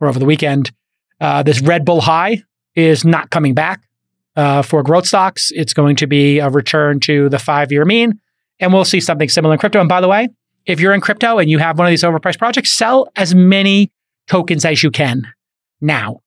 or 0.00 0.08
over 0.08 0.18
the 0.18 0.24
weekend, 0.24 0.70
uh, 1.20 1.42
this 1.42 1.60
Red 1.60 1.84
Bull 1.84 2.00
high 2.00 2.42
is 2.74 3.04
not 3.04 3.30
coming 3.30 3.54
back 3.54 3.82
uh, 4.36 4.62
for 4.62 4.82
growth 4.82 5.06
stocks. 5.06 5.50
It's 5.54 5.74
going 5.74 5.96
to 5.96 6.06
be 6.06 6.38
a 6.38 6.48
return 6.48 7.00
to 7.00 7.28
the 7.28 7.38
five 7.38 7.72
year 7.72 7.84
mean. 7.84 8.20
And 8.60 8.72
we'll 8.72 8.84
see 8.84 9.00
something 9.00 9.28
similar 9.28 9.54
in 9.54 9.58
crypto. 9.58 9.80
And 9.80 9.88
by 9.88 10.00
the 10.00 10.08
way, 10.08 10.28
if 10.66 10.78
you're 10.78 10.94
in 10.94 11.00
crypto 11.00 11.38
and 11.38 11.50
you 11.50 11.58
have 11.58 11.78
one 11.78 11.86
of 11.86 11.90
these 11.90 12.04
overpriced 12.04 12.38
projects, 12.38 12.70
sell 12.70 13.08
as 13.16 13.34
many 13.34 13.90
tokens 14.28 14.64
as 14.64 14.82
you 14.82 14.90
can 14.90 15.26
now. 15.80 16.20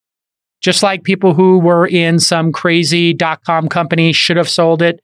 Just 0.62 0.84
like 0.84 1.04
people 1.04 1.34
who 1.34 1.60
were 1.60 1.88
in 1.88 2.20
some 2.20 2.52
crazy 2.52 3.14
dot 3.14 3.44
com 3.46 3.70
company 3.70 4.12
should 4.12 4.38
have 4.38 4.50
sold 4.50 4.82
it, 4.82 5.00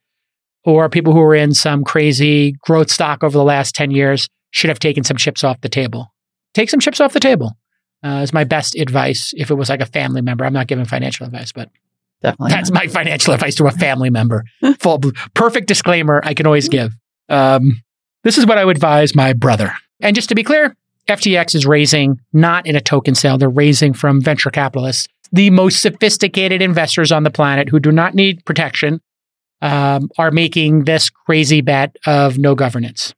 or 0.65 0.89
people 0.89 1.13
who 1.13 1.19
were 1.19 1.35
in 1.35 1.53
some 1.53 1.83
crazy 1.83 2.53
growth 2.63 2.89
stock 2.89 3.23
over 3.23 3.37
the 3.37 3.43
last 3.43 3.75
10 3.75 3.91
years 3.91 4.27
should 4.51 4.69
have 4.69 4.79
taken 4.79 5.03
some 5.03 5.17
chips 5.17 5.43
off 5.43 5.61
the 5.61 5.69
table. 5.69 6.13
Take 6.53 6.69
some 6.69 6.79
chips 6.79 6.99
off 6.99 7.13
the 7.13 7.19
table 7.19 7.55
uh, 8.03 8.21
is 8.23 8.33
my 8.33 8.43
best 8.43 8.75
advice 8.75 9.33
if 9.37 9.51
it 9.51 9.55
was 9.55 9.69
like 9.69 9.81
a 9.81 9.85
family 9.85 10.21
member. 10.21 10.45
I'm 10.45 10.53
not 10.53 10.67
giving 10.67 10.85
financial 10.85 11.25
advice, 11.25 11.51
but 11.51 11.69
Definitely. 12.21 12.51
that's 12.51 12.71
my 12.71 12.87
financial 12.87 13.33
advice 13.33 13.55
to 13.55 13.67
a 13.67 13.71
family 13.71 14.09
member. 14.09 14.43
Full 14.79 15.01
perfect 15.33 15.67
disclaimer 15.67 16.21
I 16.23 16.33
can 16.33 16.45
always 16.45 16.69
give. 16.69 16.93
Um, 17.31 17.81
this 18.23 18.37
is 18.37 18.45
what 18.45 18.57
I 18.57 18.65
would 18.65 18.77
advise 18.77 19.15
my 19.15 19.33
brother. 19.33 19.73
And 19.99 20.15
just 20.15 20.29
to 20.29 20.35
be 20.35 20.43
clear, 20.43 20.75
FTX 21.07 21.55
is 21.55 21.65
raising 21.65 22.19
not 22.33 22.67
in 22.67 22.75
a 22.75 22.81
token 22.81 23.15
sale, 23.15 23.37
they're 23.37 23.49
raising 23.49 23.93
from 23.93 24.21
venture 24.21 24.51
capitalists, 24.51 25.07
the 25.31 25.49
most 25.49 25.81
sophisticated 25.81 26.61
investors 26.61 27.11
on 27.11 27.23
the 27.23 27.31
planet 27.31 27.69
who 27.69 27.79
do 27.79 27.91
not 27.91 28.13
need 28.13 28.45
protection, 28.45 29.01
um, 29.61 30.09
are 30.17 30.31
making 30.31 30.83
this 30.85 31.09
crazy 31.09 31.61
bet 31.61 31.95
of 32.05 32.37
no 32.37 32.55
governance. 32.55 33.13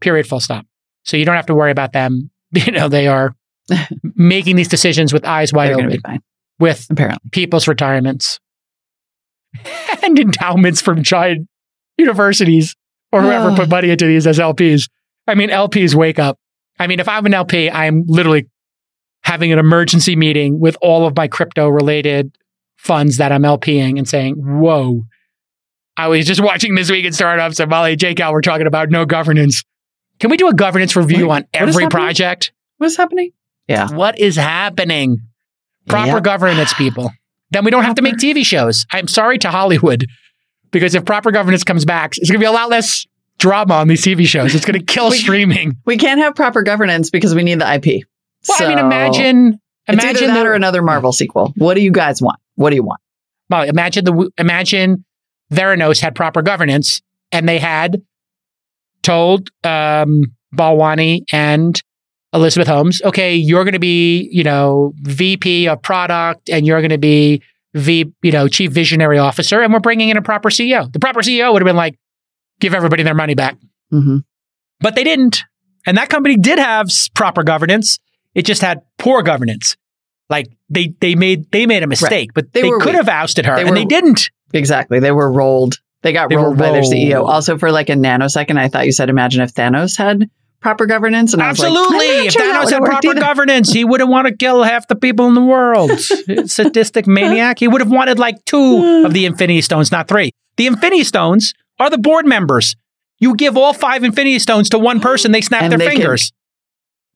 Period, 0.00 0.26
full 0.26 0.40
stop. 0.40 0.66
So 1.04 1.16
you 1.16 1.24
don't 1.24 1.36
have 1.36 1.46
to 1.46 1.54
worry 1.54 1.70
about 1.70 1.92
them. 1.92 2.30
You 2.54 2.70
know, 2.70 2.90
they 2.90 3.06
are 3.06 3.34
making 4.14 4.56
these 4.56 4.68
decisions 4.68 5.10
with 5.10 5.24
eyes 5.24 5.54
wide 5.54 5.70
They're 5.70 5.86
open 5.86 6.20
with 6.58 6.86
apparently. 6.90 7.30
people's 7.30 7.66
retirements 7.66 8.38
and 10.02 10.18
endowments 10.18 10.82
from 10.82 11.02
giant 11.02 11.48
universities 11.96 12.76
or 13.12 13.22
whoever 13.22 13.54
put 13.54 13.68
money 13.68 13.90
into 13.90 14.06
these 14.06 14.26
as 14.26 14.38
LPs. 14.38 14.88
I 15.26 15.34
mean, 15.34 15.50
LPs 15.50 15.94
wake 15.94 16.18
up. 16.18 16.38
I 16.78 16.86
mean, 16.86 16.98
if 16.98 17.08
I'm 17.08 17.26
an 17.26 17.34
LP, 17.34 17.70
I'm 17.70 18.04
literally 18.06 18.48
having 19.22 19.52
an 19.52 19.58
emergency 19.58 20.16
meeting 20.16 20.58
with 20.58 20.76
all 20.82 21.06
of 21.06 21.14
my 21.16 21.28
crypto 21.28 21.68
related 21.68 22.36
funds 22.76 23.18
that 23.18 23.30
I'm 23.30 23.42
LPing 23.42 23.98
and 23.98 24.08
saying, 24.08 24.34
whoa, 24.36 25.04
I 25.96 26.08
was 26.08 26.26
just 26.26 26.40
watching 26.40 26.74
this 26.74 26.90
week 26.90 27.04
in 27.04 27.12
startups 27.12 27.60
and 27.60 27.70
Molly 27.70 27.92
and 27.92 28.00
J 28.00 28.14
Cal 28.14 28.32
were 28.32 28.40
talking 28.40 28.66
about 28.66 28.90
no 28.90 29.04
governance. 29.04 29.62
Can 30.18 30.30
we 30.30 30.36
do 30.36 30.48
a 30.48 30.54
governance 30.54 30.96
review 30.96 31.28
Wait, 31.28 31.36
on 31.36 31.44
every 31.54 31.72
happening? 31.84 31.90
project? 31.90 32.52
What's 32.78 32.96
happening? 32.96 33.30
Yeah. 33.68 33.88
What 33.92 34.18
is 34.18 34.34
happening? 34.36 35.18
Proper 35.88 36.12
Yep. 36.14 36.22
governance, 36.24 36.72
people. 36.74 37.12
Then 37.50 37.64
we 37.64 37.70
don't 37.70 37.84
have 37.84 37.96
to 37.96 38.02
make 38.02 38.16
TV 38.16 38.44
shows. 38.44 38.86
I'm 38.90 39.06
sorry 39.06 39.38
to 39.38 39.50
Hollywood 39.50 40.06
because 40.72 40.94
if 40.96 41.04
proper 41.04 41.30
governance 41.30 41.62
comes 41.64 41.84
back, 41.84 42.16
it's 42.18 42.28
going 42.30 42.40
to 42.40 42.42
be 42.44 42.48
a 42.48 42.52
lot 42.52 42.68
less 42.68 43.06
drama 43.38 43.74
on 43.74 43.88
these 43.88 44.02
TV 44.04 44.26
shows. 44.26 44.54
It's 44.54 44.64
going 44.64 44.78
to 44.84 44.84
kill 44.84 45.10
We- 45.10 45.18
streaming. 45.18 45.76
We 45.86 45.96
can't 45.96 46.20
have 46.20 46.34
proper 46.34 46.62
governance 46.62 47.10
because 47.10 47.34
we 47.34 47.44
need 47.44 47.60
the 47.60 47.74
IP. 47.74 48.04
Well, 48.48 48.62
I 48.62 48.68
mean, 48.68 48.78
So, 48.78 48.86
imagine, 48.86 49.60
imagine 49.86 50.28
that 50.28 50.42
the, 50.42 50.48
or 50.48 50.54
another 50.54 50.82
Marvel 50.82 51.12
sequel. 51.12 51.52
What 51.56 51.74
do 51.74 51.80
you 51.80 51.92
guys 51.92 52.20
want? 52.20 52.40
What 52.56 52.70
do 52.70 52.76
you 52.76 52.82
want? 52.82 53.00
Molly, 53.48 53.68
imagine 53.68 54.04
the 54.04 54.30
imagine 54.38 55.04
Theranos 55.52 56.00
had 56.00 56.14
proper 56.14 56.42
governance 56.42 57.02
and 57.30 57.48
they 57.48 57.58
had 57.58 58.02
told 59.02 59.50
um, 59.64 60.22
Balwani 60.54 61.24
and 61.32 61.80
Elizabeth 62.34 62.68
Holmes, 62.68 63.02
okay, 63.02 63.34
you're 63.34 63.64
going 63.64 63.74
to 63.74 63.78
be, 63.78 64.28
you 64.32 64.42
know, 64.42 64.94
VP 65.02 65.68
of 65.68 65.82
product 65.82 66.48
and 66.48 66.66
you're 66.66 66.80
going 66.80 66.90
to 66.90 66.98
be 66.98 67.42
V, 67.74 68.12
you 68.22 68.32
know, 68.32 68.48
chief 68.48 68.70
visionary 68.72 69.18
officer, 69.18 69.62
and 69.62 69.72
we're 69.72 69.80
bringing 69.80 70.08
in 70.10 70.16
a 70.16 70.22
proper 70.22 70.50
CEO. 70.50 70.92
The 70.92 70.98
proper 71.00 71.20
CEO 71.20 71.52
would 71.52 71.62
have 71.62 71.66
been 71.66 71.76
like, 71.76 71.98
give 72.60 72.74
everybody 72.74 73.02
their 73.02 73.14
money 73.14 73.34
back, 73.34 73.56
hmm 73.90 74.18
but 74.80 74.94
they 74.96 75.04
didn't. 75.04 75.44
And 75.86 75.96
that 75.96 76.08
company 76.08 76.36
did 76.36 76.58
have 76.58 76.88
proper 77.14 77.42
governance. 77.44 77.98
It 78.34 78.44
just 78.46 78.62
had 78.62 78.82
poor 78.98 79.22
governance. 79.22 79.76
Like 80.28 80.46
they 80.70 80.94
they 81.00 81.14
made 81.14 81.50
they 81.52 81.66
made 81.66 81.82
a 81.82 81.86
mistake, 81.86 82.30
but 82.34 82.52
They 82.52 82.62
they, 82.62 82.70
could 82.70 82.84
weak. 82.86 82.94
have 82.94 83.08
ousted 83.08 83.46
her, 83.46 83.54
They 83.56 83.62
and 83.62 83.70
were- 83.70 83.76
they 83.76 83.84
didn't. 83.84 84.30
Exactly. 84.52 84.98
They 85.00 85.12
were 85.12 85.30
rolled. 85.32 85.76
They 86.02 86.12
got 86.12 86.28
They 86.28 86.36
were 86.36 86.44
rolled 86.46 86.58
by 86.58 86.72
their 86.72 86.82
CEO. 86.82 87.24
Also, 87.26 87.56
for 87.58 87.70
like 87.70 87.88
a 87.88 87.92
nanosecond, 87.94 88.58
I 88.58 88.68
thought 88.68 88.86
you 88.86 88.92
said, 88.92 89.08
imagine 89.08 89.40
if 89.40 89.54
Thanos 89.54 89.96
had 89.96 90.28
proper 90.62 90.86
governance. 90.86 91.32
And 91.34 91.42
I 91.42 91.48
was 91.50 91.58
like, 91.58 91.68
Absolutely. 91.70 92.06
If 92.26 92.32
sure 92.32 92.42
that 92.46 92.54
Thanos 92.54 92.64
would've 92.64 92.78
had 92.78 92.84
proper 92.86 93.08
either. 93.08 93.20
governance, 93.20 93.72
he 93.72 93.84
wouldn't 93.84 94.08
want 94.08 94.28
to 94.28 94.36
kill 94.36 94.62
half 94.62 94.88
the 94.88 94.96
people 94.96 95.26
in 95.26 95.34
the 95.34 95.42
world. 95.42 95.90
Sadistic 96.46 97.06
maniac. 97.06 97.58
He 97.58 97.68
would 97.68 97.80
have 97.80 97.90
wanted 97.90 98.18
like 98.18 98.42
two 98.46 99.02
of 99.04 99.12
the 99.12 99.26
Infinity 99.26 99.60
Stones, 99.62 99.92
not 99.92 100.08
three. 100.08 100.30
The 100.56 100.66
Infinity 100.66 101.04
Stones 101.04 101.52
are 101.78 101.90
the 101.90 101.98
board 101.98 102.26
members. 102.26 102.76
You 103.18 103.34
give 103.36 103.56
all 103.56 103.72
five 103.72 104.02
Infinity 104.04 104.38
Stones 104.38 104.68
to 104.70 104.78
one 104.78 105.00
person, 105.00 105.32
they 105.32 105.40
snap 105.42 105.62
And 105.62 105.72
their 105.72 105.78
they 105.78 105.86
can- 105.88 105.96
fingers. 105.96 106.32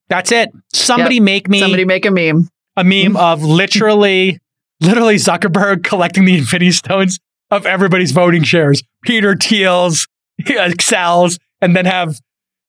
That's 0.08 0.30
it. 0.30 0.50
Somebody 0.72 1.18
make 1.18 1.48
me 1.48 1.58
Somebody 1.58 1.84
make 1.84 2.06
a 2.06 2.10
meme. 2.12 2.48
a 2.76 2.84
meme 2.84 3.16
of 3.16 3.42
literally, 3.42 4.38
literally 4.80 5.16
Zuckerberg 5.16 5.82
collecting 5.82 6.24
the 6.26 6.36
Infinity 6.38 6.70
Stones 6.72 7.18
of 7.50 7.66
everybody's 7.66 8.12
voting 8.12 8.44
shares. 8.44 8.82
Peter 9.02 9.34
Thiel's, 9.34 10.06
Accel's, 10.42 11.38
and 11.60 11.74
then 11.74 11.86
have 11.86 12.20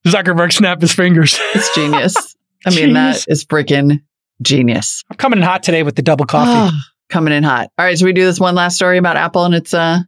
Zuckerberg 0.08 0.54
snap 0.54 0.82
his 0.82 0.94
fingers. 0.94 1.40
It's 1.54 1.74
genius. 1.76 2.36
I 2.66 2.72
mean, 2.72 2.94
that 2.94 3.26
is 3.28 3.46
freaking 3.46 4.02
genius. 4.42 5.04
I'm 5.10 5.18
coming 5.18 5.40
in 5.40 5.44
hot 5.44 5.64
today 5.64 5.84
with 5.84 5.96
the 5.96 6.02
double 6.02 6.26
coffee. 6.26 6.52
Ah, 6.52 6.82
coming 7.10 7.34
in 7.34 7.44
hot. 7.44 7.70
All 7.78 7.86
right, 7.86 7.98
so 7.98 8.06
we 8.06 8.14
do 8.14 8.26
this 8.26 8.40
one 8.40 8.56
last 8.56 8.76
story 8.76 8.98
about 8.98 9.18
Apple, 9.18 9.46
and 9.46 9.56
it's 9.56 9.74
uh, 9.74 10.00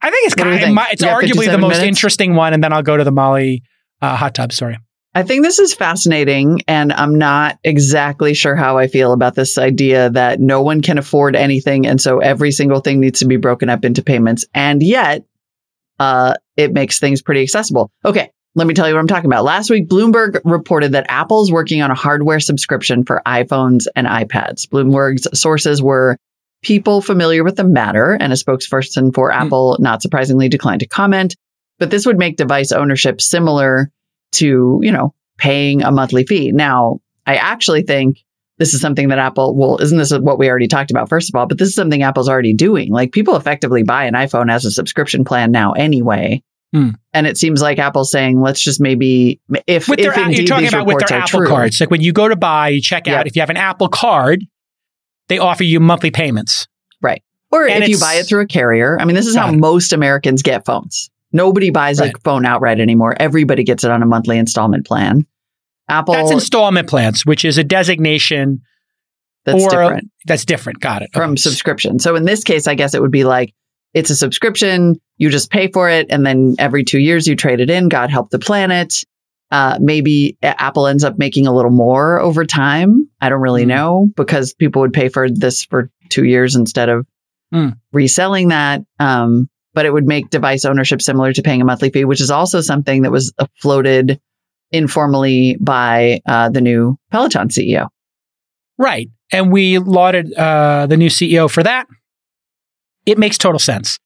I 0.00 0.10
think 0.10 0.26
it's 0.26 0.34
kind 0.34 0.58
think? 0.60 0.74
my, 0.74 0.88
it's 0.90 1.02
arguably 1.02 1.50
the 1.50 1.58
most 1.58 1.78
minutes? 1.78 1.86
interesting 1.86 2.34
one, 2.34 2.54
and 2.54 2.62
then 2.62 2.72
I'll 2.72 2.82
go 2.82 2.96
to 2.96 3.04
the 3.04 3.12
Molly 3.12 3.62
uh, 4.00 4.16
hot 4.16 4.34
tub 4.34 4.52
story. 4.52 4.78
I 5.14 5.22
think 5.22 5.42
this 5.42 5.58
is 5.58 5.74
fascinating, 5.74 6.60
and 6.68 6.92
I'm 6.92 7.16
not 7.16 7.58
exactly 7.64 8.34
sure 8.34 8.54
how 8.54 8.78
I 8.78 8.86
feel 8.86 9.12
about 9.12 9.34
this 9.34 9.58
idea 9.58 10.10
that 10.10 10.38
no 10.38 10.62
one 10.62 10.82
can 10.82 10.98
afford 10.98 11.34
anything, 11.34 11.86
and 11.86 12.00
so 12.00 12.20
every 12.20 12.52
single 12.52 12.80
thing 12.80 13.00
needs 13.00 13.20
to 13.20 13.26
be 13.26 13.36
broken 13.36 13.68
up 13.68 13.84
into 13.84 14.02
payments, 14.02 14.44
and 14.54 14.82
yet, 14.82 15.24
uh, 15.98 16.34
it 16.56 16.72
makes 16.72 17.00
things 17.00 17.22
pretty 17.22 17.42
accessible. 17.42 17.90
Okay, 18.04 18.30
let 18.58 18.66
me 18.66 18.74
tell 18.74 18.88
you 18.88 18.94
what 18.94 19.00
I'm 19.00 19.06
talking 19.06 19.30
about. 19.30 19.44
Last 19.44 19.70
week, 19.70 19.88
Bloomberg 19.88 20.40
reported 20.44 20.92
that 20.92 21.06
Apple's 21.08 21.52
working 21.52 21.80
on 21.80 21.92
a 21.92 21.94
hardware 21.94 22.40
subscription 22.40 23.04
for 23.04 23.22
iPhones 23.24 23.86
and 23.94 24.06
iPads. 24.08 24.66
Bloomberg's 24.68 25.38
sources 25.38 25.80
were 25.80 26.16
people 26.62 27.00
familiar 27.00 27.44
with 27.44 27.54
the 27.54 27.62
matter, 27.62 28.16
and 28.20 28.32
a 28.32 28.36
spokesperson 28.36 29.14
for 29.14 29.30
hmm. 29.30 29.38
Apple, 29.38 29.76
not 29.78 30.02
surprisingly, 30.02 30.48
declined 30.48 30.80
to 30.80 30.88
comment. 30.88 31.36
But 31.78 31.90
this 31.90 32.04
would 32.04 32.18
make 32.18 32.36
device 32.36 32.72
ownership 32.72 33.20
similar 33.20 33.92
to, 34.32 34.80
you 34.82 34.90
know, 34.90 35.14
paying 35.36 35.82
a 35.82 35.92
monthly 35.92 36.24
fee. 36.24 36.50
Now, 36.50 37.00
I 37.26 37.36
actually 37.36 37.82
think 37.82 38.24
this 38.58 38.74
is 38.74 38.80
something 38.80 39.08
that 39.08 39.20
Apple, 39.20 39.54
well, 39.54 39.78
isn't 39.78 39.96
this 39.96 40.12
what 40.12 40.40
we 40.40 40.50
already 40.50 40.66
talked 40.66 40.90
about, 40.90 41.08
first 41.08 41.30
of 41.30 41.38
all? 41.38 41.46
But 41.46 41.58
this 41.58 41.68
is 41.68 41.76
something 41.76 42.02
Apple's 42.02 42.28
already 42.28 42.54
doing. 42.54 42.90
Like 42.90 43.12
people 43.12 43.36
effectively 43.36 43.84
buy 43.84 44.06
an 44.06 44.14
iPhone 44.14 44.50
as 44.50 44.64
a 44.64 44.72
subscription 44.72 45.24
plan 45.24 45.52
now 45.52 45.74
anyway. 45.74 46.42
Hmm. 46.74 46.90
And 47.14 47.26
it 47.26 47.38
seems 47.38 47.62
like 47.62 47.78
Apple's 47.78 48.10
saying, 48.10 48.40
let's 48.40 48.62
just 48.62 48.80
maybe, 48.80 49.40
if, 49.66 49.88
With 49.88 49.98
if 50.00 50.14
their, 50.14 50.24
indeed 50.24 50.38
you're 50.38 50.46
talking 50.46 50.68
about 50.68 50.86
with 50.86 50.98
their 51.06 51.18
Apple 51.18 51.40
true, 51.40 51.48
cards. 51.48 51.80
Like 51.80 51.90
when 51.90 52.02
you 52.02 52.12
go 52.12 52.28
to 52.28 52.36
buy, 52.36 52.68
you 52.68 52.82
check 52.82 53.08
out. 53.08 53.26
If 53.26 53.36
you 53.36 53.40
have 53.42 53.50
an 53.50 53.56
Apple 53.56 53.88
card, 53.88 54.44
they 55.28 55.38
offer 55.38 55.64
you 55.64 55.80
monthly 55.80 56.10
payments. 56.10 56.66
Right? 57.00 57.22
Or 57.50 57.66
and 57.66 57.82
if 57.84 57.88
you 57.88 57.98
buy 57.98 58.14
it 58.14 58.24
through 58.24 58.42
a 58.42 58.46
carrier. 58.46 58.98
I 59.00 59.06
mean, 59.06 59.16
this 59.16 59.26
is 59.26 59.34
how 59.34 59.48
it. 59.48 59.56
most 59.56 59.92
Americans 59.94 60.42
get 60.42 60.66
phones. 60.66 61.10
Nobody 61.32 61.70
buys 61.70 62.00
Right. 62.00 62.14
a 62.14 62.18
phone 62.20 62.44
outright 62.44 62.80
anymore. 62.80 63.16
Everybody 63.18 63.64
gets 63.64 63.84
it 63.84 63.90
on 63.90 64.02
a 64.02 64.06
monthly 64.06 64.36
installment 64.38 64.86
plan. 64.86 65.26
Apple, 65.88 66.12
That's 66.14 66.30
installment 66.30 66.88
plans, 66.88 67.24
which 67.24 67.46
is 67.46 67.56
a 67.56 67.64
designation 67.64 68.60
that's 69.46 69.62
or 69.64 69.70
different. 69.70 70.10
that's 70.26 70.44
different. 70.44 70.80
Got 70.80 71.00
it. 71.02 71.10
from 71.14 71.30
Okay. 71.32 71.36
subscription. 71.40 71.98
So 71.98 72.14
in 72.14 72.24
this 72.24 72.44
case, 72.44 72.66
I 72.66 72.74
guess 72.74 72.92
it 72.92 73.00
would 73.00 73.10
be 73.10 73.24
like 73.24 73.54
it's 73.98 74.10
a 74.10 74.16
subscription. 74.16 75.00
You 75.16 75.30
just 75.30 75.50
pay 75.50 75.68
for 75.70 75.90
it, 75.90 76.06
and 76.10 76.24
then 76.24 76.54
every 76.58 76.84
two 76.84 76.98
years 76.98 77.26
you 77.26 77.36
trade 77.36 77.60
it 77.60 77.70
in. 77.70 77.88
God 77.88 78.10
help 78.10 78.30
the 78.30 78.38
planet. 78.38 79.04
Uh, 79.50 79.78
maybe 79.80 80.36
Apple 80.42 80.86
ends 80.86 81.04
up 81.04 81.18
making 81.18 81.46
a 81.46 81.54
little 81.54 81.70
more 81.70 82.20
over 82.20 82.44
time. 82.44 83.08
I 83.20 83.28
don't 83.30 83.40
really 83.40 83.62
Hmm. 83.64 83.68
know 83.70 84.08
because 84.16 84.52
people 84.54 84.80
would 84.82 84.92
pay 84.92 85.08
for 85.08 85.28
this 85.30 85.64
for 85.64 85.90
two 86.10 86.24
years 86.24 86.54
instead 86.54 86.88
of 86.88 87.06
Hmm. 87.52 87.68
reselling 87.92 88.48
that. 88.48 88.82
Um, 89.00 89.48
but 89.74 89.86
it 89.86 89.92
would 89.92 90.06
make 90.06 90.28
device 90.30 90.64
ownership 90.66 91.00
similar 91.00 91.32
to 91.32 91.42
paying 91.42 91.62
a 91.62 91.64
monthly 91.64 91.88
fee, 91.90 92.04
which 92.04 92.20
is 92.20 92.30
also 92.30 92.60
something 92.60 93.02
that 93.02 93.12
was 93.12 93.32
floated 93.60 94.20
informally 94.70 95.56
by 95.60 96.20
uh, 96.26 96.50
the 96.50 96.60
new 96.60 96.96
Peloton 97.10 97.48
CEO. 97.48 97.88
Right. 98.76 99.08
And 99.32 99.50
we 99.52 99.78
lauded 99.78 100.32
uh, 100.34 100.86
the 100.86 100.96
new 100.96 101.08
CEO 101.08 101.50
for 101.50 101.62
that. 101.62 101.86
It 103.08 103.18
makes 103.18 103.38
total 103.38 103.58
sense 103.58 103.98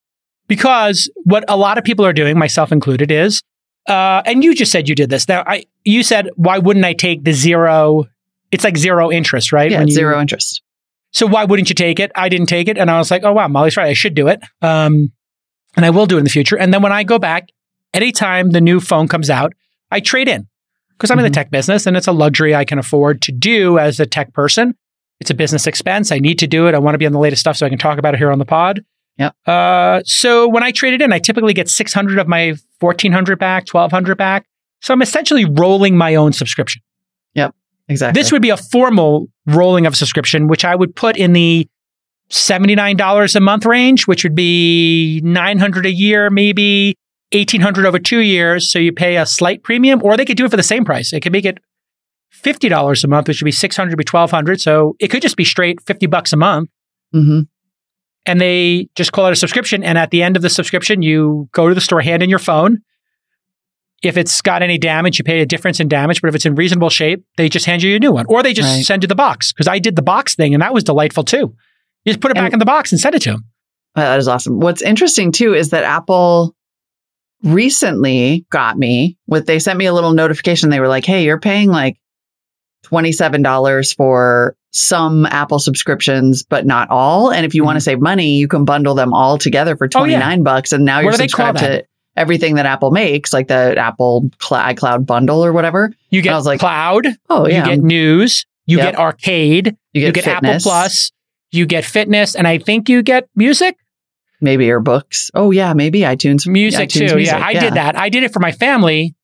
because 0.49 1.11
what 1.25 1.45
a 1.49 1.57
lot 1.57 1.77
of 1.79 1.85
people 1.85 2.05
are 2.07 2.13
doing, 2.13 2.39
myself 2.39 2.71
included, 2.73 3.11
is, 3.11 3.43
uh, 3.89 4.23
and 4.25 4.45
you 4.45 4.55
just 4.55 4.71
said 4.71 4.89
you 4.89 4.95
did 4.95 5.11
this. 5.11 5.29
Now, 5.29 5.43
I 5.47 5.65
you 5.85 6.03
said 6.03 6.29
why 6.37 6.59
wouldn't 6.59 6.85
I 6.85 6.93
take 6.93 7.25
the 7.25 7.33
zero? 7.33 8.05
It's 8.53 8.65
like 8.65 8.77
zero 8.77 9.11
interest, 9.11 9.51
right? 9.53 9.71
Yeah, 9.71 9.83
you- 9.83 9.93
zero 9.93 10.21
interest. 10.21 10.63
So 11.11 11.27
why 11.27 11.45
wouldn't 11.45 11.69
you 11.69 11.75
take 11.75 11.99
it? 12.01 12.11
I 12.15 12.29
didn't 12.29 12.47
take 12.47 12.69
it, 12.69 12.79
and 12.79 12.91
I 12.91 12.99
was 12.99 13.11
like, 13.11 13.23
oh 13.25 13.33
wow, 13.33 13.49
Molly's 13.49 13.77
right. 13.77 13.89
I 13.89 13.93
should 13.93 14.15
do 14.15 14.29
it, 14.29 14.41
um, 14.63 15.13
and 15.77 15.85
I 15.85 15.91
will 15.91 16.07
do 16.07 16.17
it 16.17 16.19
in 16.21 16.25
the 16.25 16.31
future. 16.31 16.57
And 16.57 16.73
then 16.73 16.81
when 16.81 16.93
I 16.93 17.03
go 17.03 17.19
back, 17.19 17.49
anytime 17.93 18.51
the 18.51 18.61
new 18.61 18.81
phone 18.81 19.09
comes 19.09 19.29
out, 19.31 19.53
I 19.91 20.01
trade 20.01 20.29
in 20.29 20.47
because 20.93 21.11
I'm 21.11 21.19
in 21.19 21.25
the 21.25 21.31
Mhm. 21.31 21.35
tech 21.35 21.51
business, 21.51 21.87
and 21.87 21.97
it's 21.97 22.07
a 22.07 22.13
luxury 22.13 22.55
I 22.55 22.65
can 22.65 22.79
afford 22.79 23.21
to 23.23 23.33
do 23.33 23.79
as 23.79 23.99
a 24.01 24.07
tech 24.07 24.33
person. 24.33 24.75
It's 25.23 25.31
a 25.31 25.35
business 25.35 25.69
expense. 25.69 26.11
I 26.11 26.19
need 26.19 26.41
to 26.41 26.49
do 26.49 26.67
it. 26.67 26.75
I 26.75 26.81
want 26.81 26.95
to 26.95 26.99
be 26.99 27.07
on 27.07 27.13
the 27.13 27.21
latest 27.21 27.39
stuff 27.39 27.57
so 27.57 27.65
I 27.65 27.69
can 27.69 27.79
talk 27.79 27.97
about 27.97 28.13
it 28.13 28.19
here 28.19 28.33
on 28.33 28.41
the 28.41 28.45
pod. 28.45 28.85
Yep. 29.19 29.37
Uh, 29.47 30.03
so 30.05 30.49
when 30.49 30.65
I 30.65 30.73
trade 30.73 30.95
it 30.95 31.01
in, 31.01 31.13
I 31.13 31.21
typically 31.21 31.55
get 31.55 31.69
600 31.69 32.19
of 32.19 32.27
my 32.27 32.57
1400 32.81 33.39
back, 33.39 33.73
1200 33.73 34.19
back. 34.19 34.47
So 34.81 34.93
I'm 34.93 35.01
essentially 35.01 35.45
rolling 35.45 35.97
my 35.97 36.17
own 36.17 36.33
subscription. 36.33 36.83
Yep. 37.35 37.55
Exactly. 37.89 38.21
This 38.21 38.33
would 38.33 38.43
be 38.43 38.51
a 38.51 38.57
formal 38.57 39.29
rolling 39.47 39.87
of 39.87 39.95
subscription, 39.95 40.49
which 40.49 40.65
I 40.65 40.75
would 40.75 40.97
put 40.97 41.17
in 41.17 41.35
the 41.35 41.69
$79 42.31 43.37
a 43.37 43.41
month 43.41 43.65
range, 43.65 44.09
which 44.09 44.25
would 44.25 44.35
be 44.35 45.21
900 45.23 45.87
a 45.87 45.93
year, 45.93 46.31
maybe 46.31 46.97
1800 47.31 47.87
over 47.87 48.01
two 48.01 48.23
years. 48.23 48.69
So 48.69 48.81
you 48.81 48.91
pay 48.91 49.19
a 49.19 49.27
slight 49.27 49.63
premium, 49.63 50.03
or 50.03 50.17
they 50.17 50.25
could 50.25 50.37
do 50.37 50.47
it 50.47 50.51
for 50.51 50.57
the 50.57 50.65
same 50.65 50.85
price. 50.85 51.13
They 51.13 51.21
could 51.21 51.31
make 51.31 51.45
it 51.45 51.59
fifty 52.43 52.69
dollars 52.69 53.05
a 53.05 53.09
month, 53.09 53.29
which 53.29 53.41
would 53.41 53.47
be 53.47 53.53
six 53.53 53.77
hundred, 53.77 53.97
be 53.97 54.05
twelve 54.05 54.31
hundred. 54.31 54.61
So 54.61 54.97
it 55.01 55.09
could 55.09 55.23
just 55.23 55.37
be 55.37 55.45
straight 55.45 55.81
fifty 55.83 56.07
bucks 56.07 56.33
a 56.33 56.37
month, 56.37 56.71
hmm 57.13 57.41
and 58.25 58.41
they 58.41 58.89
just 58.95 59.11
call 59.11 59.27
it 59.27 59.33
a 59.33 59.37
subscription. 59.37 59.83
And 59.83 59.99
at 59.99 60.13
the 60.13 60.23
end 60.23 60.37
of 60.37 60.43
the 60.43 60.49
subscription, 60.49 61.03
you 61.03 61.49
go 61.53 61.69
to 61.69 61.75
the 61.75 61.81
store, 61.81 62.01
hand 62.01 62.23
in 62.23 62.31
your 62.31 62.39
phone. 62.39 62.79
If 64.05 64.17
it's 64.17 64.41
got 64.41 64.63
any 64.63 64.79
damage, 64.79 65.19
you 65.19 65.25
pay 65.25 65.41
a 65.41 65.47
difference 65.47 65.81
in 65.81 65.89
damage. 65.89 66.21
But 66.21 66.29
if 66.29 66.37
it's 66.37 66.47
in 66.47 66.55
reasonable 66.55 66.89
shape, 66.89 67.25
they 67.37 67.49
just 67.49 67.67
hand 67.67 67.83
you 67.83 67.97
a 67.97 67.99
new 67.99 68.13
one, 68.13 68.27
or 68.29 68.43
they 68.45 68.53
just 68.53 68.69
Right. 68.77 68.85
send 68.85 69.03
you 69.03 69.09
the 69.09 69.17
box. 69.17 69.53
Because 69.53 69.67
I 69.67 69.81
did 69.81 69.97
the 69.97 70.03
box 70.03 70.37
thing, 70.37 70.55
and 70.55 70.63
that 70.63 70.73
was 70.73 70.85
delightful 70.85 71.25
too. 71.25 71.55
You 72.05 72.13
just 72.13 72.21
put 72.21 72.31
it 72.31 72.37
And- 72.37 72.45
back 72.45 72.53
in 72.53 72.61
the 72.61 72.65
box 72.65 72.93
and 72.93 73.01
send 73.01 73.17
it 73.17 73.23
to 73.23 73.33
them. 73.33 73.45
That 73.97 74.19
is 74.21 74.29
awesome. 74.29 74.61
What's 74.61 74.83
interesting 74.83 75.33
too 75.33 75.53
is 75.55 75.71
that 75.71 75.83
Apple 75.83 76.55
recently 77.43 78.47
got 78.51 78.79
me 78.79 79.19
with, 79.27 79.47
they 79.47 79.59
sent 79.59 79.79
me 79.79 79.87
a 79.87 79.93
little 79.93 80.13
notification. 80.15 80.71
They 80.71 80.81
were 80.81 80.89
like, 80.89 81.05
Hey, 81.05 81.25
you're 81.25 81.41
paying 81.41 81.71
like 81.71 81.97
$27 82.85 83.97
for 83.97 84.57
some 84.73 85.27
Apple 85.27 85.59
subscriptions, 85.59 86.43
but 86.43 86.67
not 86.67 86.89
all. 86.91 87.31
And 87.31 87.45
if 87.45 87.55
you 87.55 87.65
want 87.65 87.77
to 87.77 87.81
save 87.81 88.01
money, 88.01 88.37
you 88.37 88.49
can 88.49 88.65
bundle 88.65 88.95
them 88.95 89.13
all 89.13 89.39
together 89.39 89.77
for 89.77 89.89
Mm-hmm. 89.89 89.99
Oh, 90.03 90.05
yeah. 90.05 90.19
29 90.21 90.43
bucks. 90.43 90.73
And 90.73 90.85
now 90.85 90.97
What 90.99 91.05
you're 91.05 91.13
subscribed 91.15 91.59
to 91.59 91.85
everything 92.17 92.55
that 92.57 92.67
Apple 92.67 92.91
makes, 92.91 93.33
like 93.33 93.49
the 93.49 93.77
Apple 93.77 94.31
Cl- 94.41 94.63
iCloud 94.75 95.07
bundle 95.07 95.45
or 95.45 95.53
whatever. 95.53 95.93
You 96.11 96.23
get 96.23 96.33
I 96.33 96.37
was 96.37 96.47
like, 96.47 96.61
cloud, 96.61 97.07
Oh, 97.29 97.47
yeah. 97.47 97.65
you 97.67 97.77
get 97.77 97.85
news, 97.85 98.47
you 98.67 98.79
Yep. 98.79 98.93
get 98.93 99.01
arcade, 99.01 99.77
You 99.93 100.07
you 100.07 100.13
get 100.13 100.25
get, 100.25 100.37
Apple. 100.45 100.59
Plus, 100.61 101.11
you 101.51 101.67
get 101.67 101.85
fitness, 101.85 102.35
and 102.35 102.47
I 102.49 102.59
think 102.59 102.89
you 102.89 103.03
get 103.03 103.29
music. 103.37 103.77
maybe 104.41 104.71
or 104.71 104.81
books. 104.81 105.31
Oh, 105.35 105.51
yeah. 105.53 105.73
Maybe 105.75 106.01
iTunes. 106.01 106.47
Music 106.49 106.89
iTunes 106.89 107.11
too. 107.11 107.17
music, 107.17 107.35
yeah, 107.39 107.45
I 107.47 107.53
did 107.53 107.75
that. 107.75 107.97
I 107.97 108.09
did 108.09 108.25
it 108.25 108.33
for 108.33 108.41
my 108.41 108.51
family, 108.53 109.15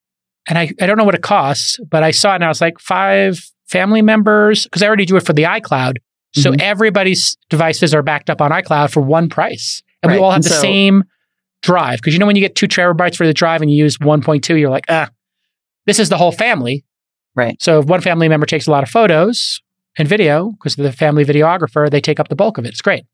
and 0.48 0.58
I, 0.58 0.70
I 0.80 0.86
don't 0.86 0.96
know 0.98 1.04
what 1.04 1.14
it 1.14 1.22
costs, 1.22 1.78
but 1.90 2.02
I 2.02 2.10
saw 2.10 2.32
it 2.32 2.36
and 2.36 2.44
I 2.44 2.48
was 2.48 2.60
like 2.60 2.78
five 2.80 3.38
family 3.68 4.02
members 4.02 4.64
because 4.64 4.82
I 4.82 4.86
already 4.86 5.04
do 5.06 5.16
it 5.16 5.24
for 5.26 5.32
the 5.34 5.44
iCloud. 5.44 5.98
So 6.34 6.52
Mhm. 6.52 6.60
everybody's 6.60 7.36
devices 7.50 7.94
are 7.94 8.02
backed 8.02 8.28
up 8.30 8.40
on 8.40 8.50
iCloud 8.50 8.90
for 8.90 9.00
one 9.00 9.28
price, 9.28 9.82
and 10.02 10.10
we 10.12 10.18
all 10.18 10.30
have 10.30 10.38
And 10.38 10.44
the 10.44 10.48
so- 10.50 10.60
same 10.60 11.04
drive. 11.62 11.98
Because 11.98 12.12
you 12.14 12.18
know 12.20 12.26
when 12.26 12.36
you 12.36 12.42
get 12.42 12.54
two 12.54 12.68
terabytes 12.68 13.16
for 13.16 13.26
the 13.26 13.32
drive 13.34 13.62
and 13.62 13.70
you 13.70 13.76
use 13.76 13.98
1.2, 13.98 14.54
you're 14.56 14.70
like, 14.70 14.84
ah, 14.88 15.08
this 15.86 15.98
is 15.98 16.08
the 16.08 16.16
whole 16.18 16.32
family. 16.32 16.84
Right. 17.34 17.60
So 17.62 17.78
if 17.80 17.86
one 17.86 18.00
family 18.00 18.28
member 18.28 18.46
takes 18.46 18.66
a 18.66 18.70
lot 18.70 18.82
of 18.82 18.90
photos 18.90 19.60
and 19.96 20.06
video, 20.08 20.50
because 20.52 20.76
they're 20.76 20.86
the 20.90 20.92
family 20.96 21.24
videographer, 21.24 21.90
they 21.90 22.00
take 22.00 22.20
up 22.20 22.28
the 22.28 22.36
bulk 22.36 22.58
of 22.58 22.64
it. 22.64 22.68
It's 22.68 22.82
great. 22.82 23.04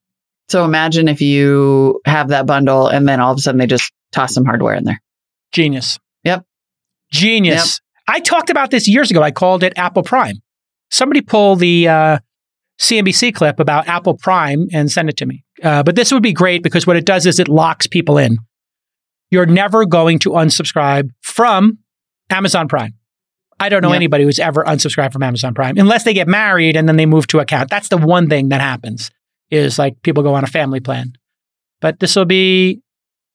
So 0.49 0.65
imagine 0.65 1.09
if 1.09 1.21
you 1.23 2.01
have 2.07 2.29
that 2.29 2.47
bundle 2.47 2.87
and 2.89 3.09
then 3.09 3.21
all 3.21 3.33
of 3.33 3.39
a 3.39 3.41
sudden 3.41 3.59
they 3.59 3.67
just 3.67 3.91
toss 4.13 4.35
some 4.35 4.45
hardware 4.45 4.75
in 4.75 4.85
there. 4.85 5.01
Genius. 5.53 5.99
Yep. 7.15 7.21
Genius. 7.21 7.81
I 8.09 8.21
talked 8.21 8.51
about 8.51 8.71
this 8.71 8.87
years 8.89 9.11
ago. 9.11 9.23
I 9.23 9.31
called 9.31 9.63
it 9.63 9.73
Apple 9.77 10.03
Prime. 10.03 10.37
Somebody 10.91 11.21
pull 11.23 11.57
the 11.57 11.89
uh, 11.89 12.19
CNBC 12.81 13.35
clip 13.35 13.59
about 13.61 13.89
Apple 13.89 14.15
Prime 14.17 14.69
and 14.73 14.91
send 14.91 15.09
it 15.09 15.17
to 15.19 15.27
me. 15.27 15.45
Uh, 15.63 15.83
but 15.83 15.97
this 15.97 16.13
would 16.13 16.23
be 16.23 16.33
great 16.33 16.63
because 16.63 16.87
what 16.87 16.97
it 16.97 17.07
does 17.07 17.25
is 17.27 17.39
it 17.39 17.49
locks 17.49 17.87
people 17.87 18.19
in. 18.19 18.39
You're 19.31 19.47
never 19.47 19.87
going 19.87 20.19
to 20.21 20.31
unsubscribe 20.31 21.09
from 21.23 21.79
Amazon 22.31 22.69
Prime. 22.69 22.95
I 23.59 23.69
don't 23.69 23.83
know 23.83 23.89
Yep. 23.91 23.97
anybody 23.97 24.25
who's 24.25 24.39
ever 24.39 24.65
unsubscribed 24.65 25.13
from 25.13 25.23
Amazon 25.23 25.55
Prime 25.55 25.79
unless 25.79 26.05
they 26.05 26.13
get 26.13 26.29
married 26.29 26.77
and 26.77 26.89
then 26.89 26.97
they 26.97 27.07
move 27.07 27.27
to 27.29 27.39
account. 27.39 27.71
That's 27.71 27.89
the 27.89 27.97
one 27.97 28.29
thing 28.29 28.49
that 28.51 28.61
happens 28.61 29.11
is 29.51 29.79
like 29.79 30.03
people 30.03 30.23
go 30.23 30.35
on 30.35 30.45
a 30.45 30.49
family 30.49 30.81
plan. 30.81 31.13
But 31.81 32.01
this 32.01 32.17
will 32.17 32.25
be 32.25 32.83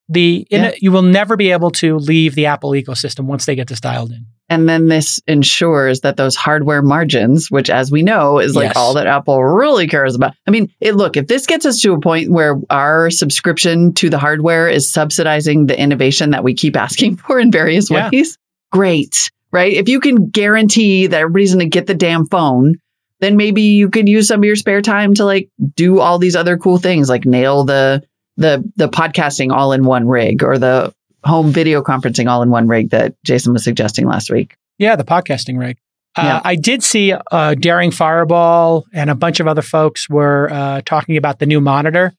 the 0.10 0.46
Yeah. 0.50 0.72
you 0.80 0.92
will 0.92 1.04
never 1.04 1.38
be 1.38 1.52
able 1.52 1.70
to 1.72 1.98
leave 1.98 2.36
the 2.36 2.48
Apple 2.48 2.72
ecosystem 2.72 3.26
once 3.26 3.46
they 3.46 3.56
get 3.56 3.68
this 3.68 3.80
dialed 3.80 4.12
in. 4.12 4.26
And 4.52 4.68
then 4.68 4.88
this 4.88 5.22
ensures 5.28 6.00
that 6.02 6.18
those 6.18 6.36
hardware 6.36 6.82
margins, 6.82 7.52
which 7.52 7.70
as 7.70 7.92
we 7.92 8.02
know 8.02 8.40
is 8.40 8.56
like 8.56 8.70
Yes. 8.70 8.76
all 8.76 8.96
that 8.96 9.06
Apple 9.06 9.44
really 9.44 9.86
cares 9.88 10.16
about. 10.16 10.34
I 10.48 10.52
mean, 10.52 10.70
it, 10.82 10.96
look, 10.96 11.16
if 11.16 11.28
this 11.28 11.46
gets 11.46 11.68
us 11.68 11.80
to 11.82 11.94
a 11.94 12.00
point 12.00 12.32
where 12.32 12.60
our 12.72 13.12
subscription 13.12 13.94
to 13.94 14.10
the 14.10 14.18
hardware 14.18 14.68
is 14.68 14.90
subsidizing 14.92 15.68
the 15.68 15.80
innovation 15.80 16.32
that 16.32 16.44
we 16.44 16.56
keep 16.56 16.76
asking 16.76 17.16
for 17.28 17.40
in 17.40 17.52
various 17.52 17.92
Yeah. 17.92 18.10
ways, 18.12 18.38
great, 18.72 19.30
right? 19.52 19.74
If 19.74 19.88
you 19.88 20.00
can 20.00 20.30
guarantee 20.30 21.06
that 21.06 21.22
everybody's 21.22 21.54
going 21.54 21.60
to 21.66 21.70
get 21.70 21.86
the 21.86 21.94
damn 21.94 22.26
phone, 22.26 22.76
then 23.20 23.38
maybe 23.38 23.62
you 23.62 23.90
could 23.90 24.10
use 24.10 24.28
some 24.30 24.40
of 24.40 24.46
your 24.46 24.56
spare 24.56 24.82
time 24.82 25.14
to 25.16 25.26
like 25.26 25.50
do 25.76 26.00
all 26.00 26.18
these 26.18 26.36
other 26.36 26.58
cool 26.58 26.80
things, 26.80 27.08
like 27.10 27.26
nail 27.26 27.66
the 27.66 28.02
the 28.40 28.64
the 28.78 28.90
podcasting 28.90 29.52
all 29.52 29.74
in 29.74 29.84
one 29.84 30.08
rig 30.08 30.44
or 30.44 30.58
the 30.58 30.94
home 31.24 31.52
video 31.52 31.84
conferencing 31.84 32.30
all 32.30 32.42
in 32.42 32.50
one 32.50 32.68
rig 32.68 32.90
that 32.90 33.14
Jason 33.24 33.54
was 33.54 33.64
suggesting 33.64 34.08
last 34.08 34.32
week. 34.32 34.56
Yeah, 34.78 34.96
the 34.96 35.04
podcasting 35.04 35.60
rig. 35.60 35.78
Uh, 36.16 36.24
Yeah. 36.24 36.42
I 36.44 36.56
did 36.56 36.82
see 36.82 37.14
uh, 37.14 37.56
Daring 37.56 37.92
Fireball 37.92 38.86
and 38.94 39.10
a 39.10 39.16
bunch 39.16 39.40
of 39.40 39.48
other 39.48 39.62
folks 39.62 40.10
were 40.10 40.50
uh, 40.52 40.82
talking 40.86 41.18
about 41.18 41.40
the 41.40 41.46
new 41.46 41.60
monitor, 41.60 42.14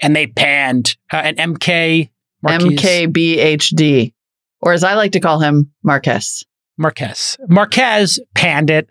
and 0.00 0.14
they 0.14 0.28
panned 0.28 0.96
uh, 1.12 1.16
an 1.16 1.34
MK 1.36 2.08
Marques, 2.42 2.64
MKBHD, 2.64 4.12
or 4.60 4.72
as 4.72 4.84
I 4.84 4.94
like 4.94 5.12
to 5.12 5.20
call 5.20 5.40
him, 5.40 5.72
Marques. 5.82 6.44
Marques. 6.78 7.36
Marques 7.48 8.18
panned 8.34 8.70
it, 8.70 8.90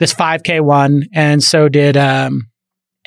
this 0.00 0.12
5K 0.14 0.60
one, 0.60 1.06
and 1.12 1.42
so 1.42 1.68
did 1.68 1.96
um, 1.96 2.47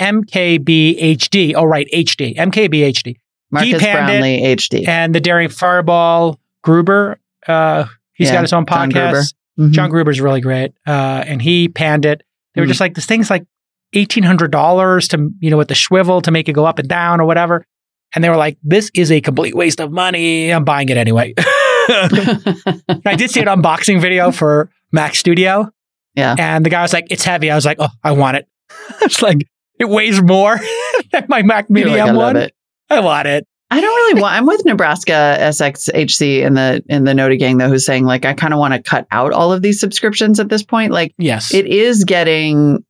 MKBHD. 0.02 1.54
Oh, 1.56 1.64
right, 1.64 1.88
HD. 1.94 2.36
MKBHD. 2.36 3.16
Marcus 3.52 3.82
panned 3.82 4.08
Brownlee 4.08 4.42
HD. 4.56 4.88
And 4.88 5.14
the 5.14 5.20
Daring 5.20 5.50
Fireball 5.50 6.40
Gruber, 6.64 7.20
uh, 7.48 7.86
he's 8.14 8.28
Yeah, 8.30 8.36
got 8.36 8.42
his 8.44 8.54
own 8.54 8.66
podcast. 8.66 8.92
John 8.94 9.12
Gruber. 9.12 9.24
Mhm. 9.60 9.72
John 9.72 9.90
Gruber's 9.90 10.22
really 10.22 10.42
great. 10.42 10.72
Uh, 10.88 11.24
and 11.28 11.42
he 11.42 11.68
panned 11.68 12.06
it. 12.06 12.24
They 12.56 12.62
were 12.62 12.66
Mhm. 12.66 12.70
just 12.70 12.80
like, 12.80 12.94
this 12.96 13.06
thing's 13.06 13.30
like 13.30 13.46
$1,800 13.94 15.08
to, 15.10 15.30
you 15.40 15.50
know, 15.50 15.58
with 15.58 15.68
the 15.68 15.76
swivel 15.76 16.22
to 16.22 16.32
make 16.32 16.48
it 16.48 16.54
go 16.54 16.66
up 16.66 16.80
and 16.80 16.88
down 16.88 17.20
or 17.20 17.26
whatever. 17.26 17.66
And 18.16 18.24
they 18.24 18.30
were 18.30 18.38
like, 18.38 18.58
this 18.64 18.90
is 18.94 19.12
a 19.12 19.20
complete 19.22 19.56
waste 19.56 19.80
of 19.82 19.92
money. 19.92 20.50
I'm 20.50 20.64
buying 20.64 20.88
it 20.90 20.98
anyway. 20.98 21.34
I 21.90 23.16
did 23.18 23.32
see 23.32 23.42
an 23.42 23.48
unboxing 23.48 24.00
video 24.02 24.32
for 24.32 24.70
Mac 24.92 25.16
Studio. 25.16 25.70
Yeah. 26.16 26.36
And 26.38 26.66
the 26.66 26.70
guy 26.70 26.82
was 26.82 26.94
like, 26.94 27.08
it's 27.10 27.24
heavy. 27.24 27.50
I 27.52 27.56
was 27.56 27.66
like, 27.66 27.78
oh, 27.80 27.90
I 28.04 28.12
want 28.12 28.38
it. 28.38 28.48
it's 29.02 29.22
like, 29.22 29.48
it 29.82 29.90
weighs 29.90 30.22
more 30.22 30.58
than 31.12 31.26
my 31.28 31.42
Mac 31.42 31.70
Mini 31.70 31.90
like, 31.92 32.02
I 32.02 32.12
love 32.12 32.36
M1. 32.36 32.42
it. 32.44 32.54
I 32.90 33.00
want 33.02 33.28
it. 33.28 33.48
I 33.70 33.80
don't 33.80 33.96
really 33.96 34.22
want. 34.22 34.36
I'm 34.36 34.46
with 34.46 34.66
Nebraska 34.66 35.38
SXHC 35.40 36.42
in 36.46 36.56
the 36.56 36.84
in 36.90 37.06
the 37.06 37.14
Noti 37.14 37.38
gang 37.38 37.58
though, 37.58 37.70
who's 37.70 37.86
saying 37.86 38.04
like 38.06 38.26
I 38.26 38.34
kind 38.34 38.54
of 38.54 38.60
want 38.60 38.74
to 38.74 38.82
cut 38.84 39.08
out 39.12 39.32
all 39.32 39.54
of 39.54 39.62
these 39.62 39.80
subscriptions 39.80 40.40
at 40.42 40.50
this 40.50 40.62
point. 40.62 40.92
Like 40.92 41.14
Yes. 41.18 41.54
it 41.54 41.66
is 41.68 42.04
getting 42.04 42.84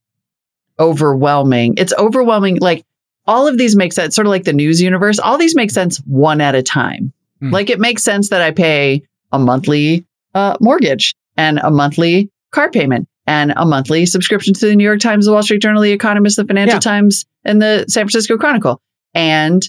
overwhelming. 0.80 1.76
It's 1.78 1.94
overwhelming. 1.98 2.58
Like 2.60 2.84
all 3.28 3.48
of 3.48 3.58
these 3.58 3.76
make 3.76 3.94
sense. 3.94 4.16
Sort 4.16 4.26
of 4.26 4.32
like 4.32 4.44
the 4.44 4.54
news 4.54 4.82
universe. 4.82 5.20
All 5.20 5.38
these 5.38 5.56
make 5.56 5.72
sense 5.72 5.98
one 6.06 6.42
at 6.42 6.56
a 6.56 6.64
time. 6.64 7.14
Mm. 7.42 7.52
Like 7.52 7.70
it 7.70 7.80
makes 7.80 8.04
sense 8.04 8.30
that 8.30 8.42
I 8.42 8.52
pay 8.52 9.04
a 9.32 9.40
monthly 9.40 10.06
uh, 10.34 10.58
mortgage 10.60 11.16
and 11.38 11.60
a 11.60 11.70
monthly 11.70 12.30
car 12.52 12.72
payment 12.72 13.08
and 13.32 13.54
a 13.56 13.66
monthly 13.66 14.06
subscription 14.06 14.54
to 14.54 14.66
the 14.68 14.76
New 14.76 14.84
York 14.84 15.00
Times, 15.00 15.26
the 15.26 15.32
Wall 15.32 15.42
Street 15.44 15.62
Journal, 15.62 15.82
the 15.82 15.92
Economist, 15.94 16.36
the 16.36 16.46
Financial 16.46 16.76
Yeah. 16.76 16.80
Times, 16.80 17.26
and 17.46 17.62
the 17.62 17.86
San 17.88 18.04
Francisco 18.04 18.38
Chronicle, 18.38 18.82
and 19.14 19.62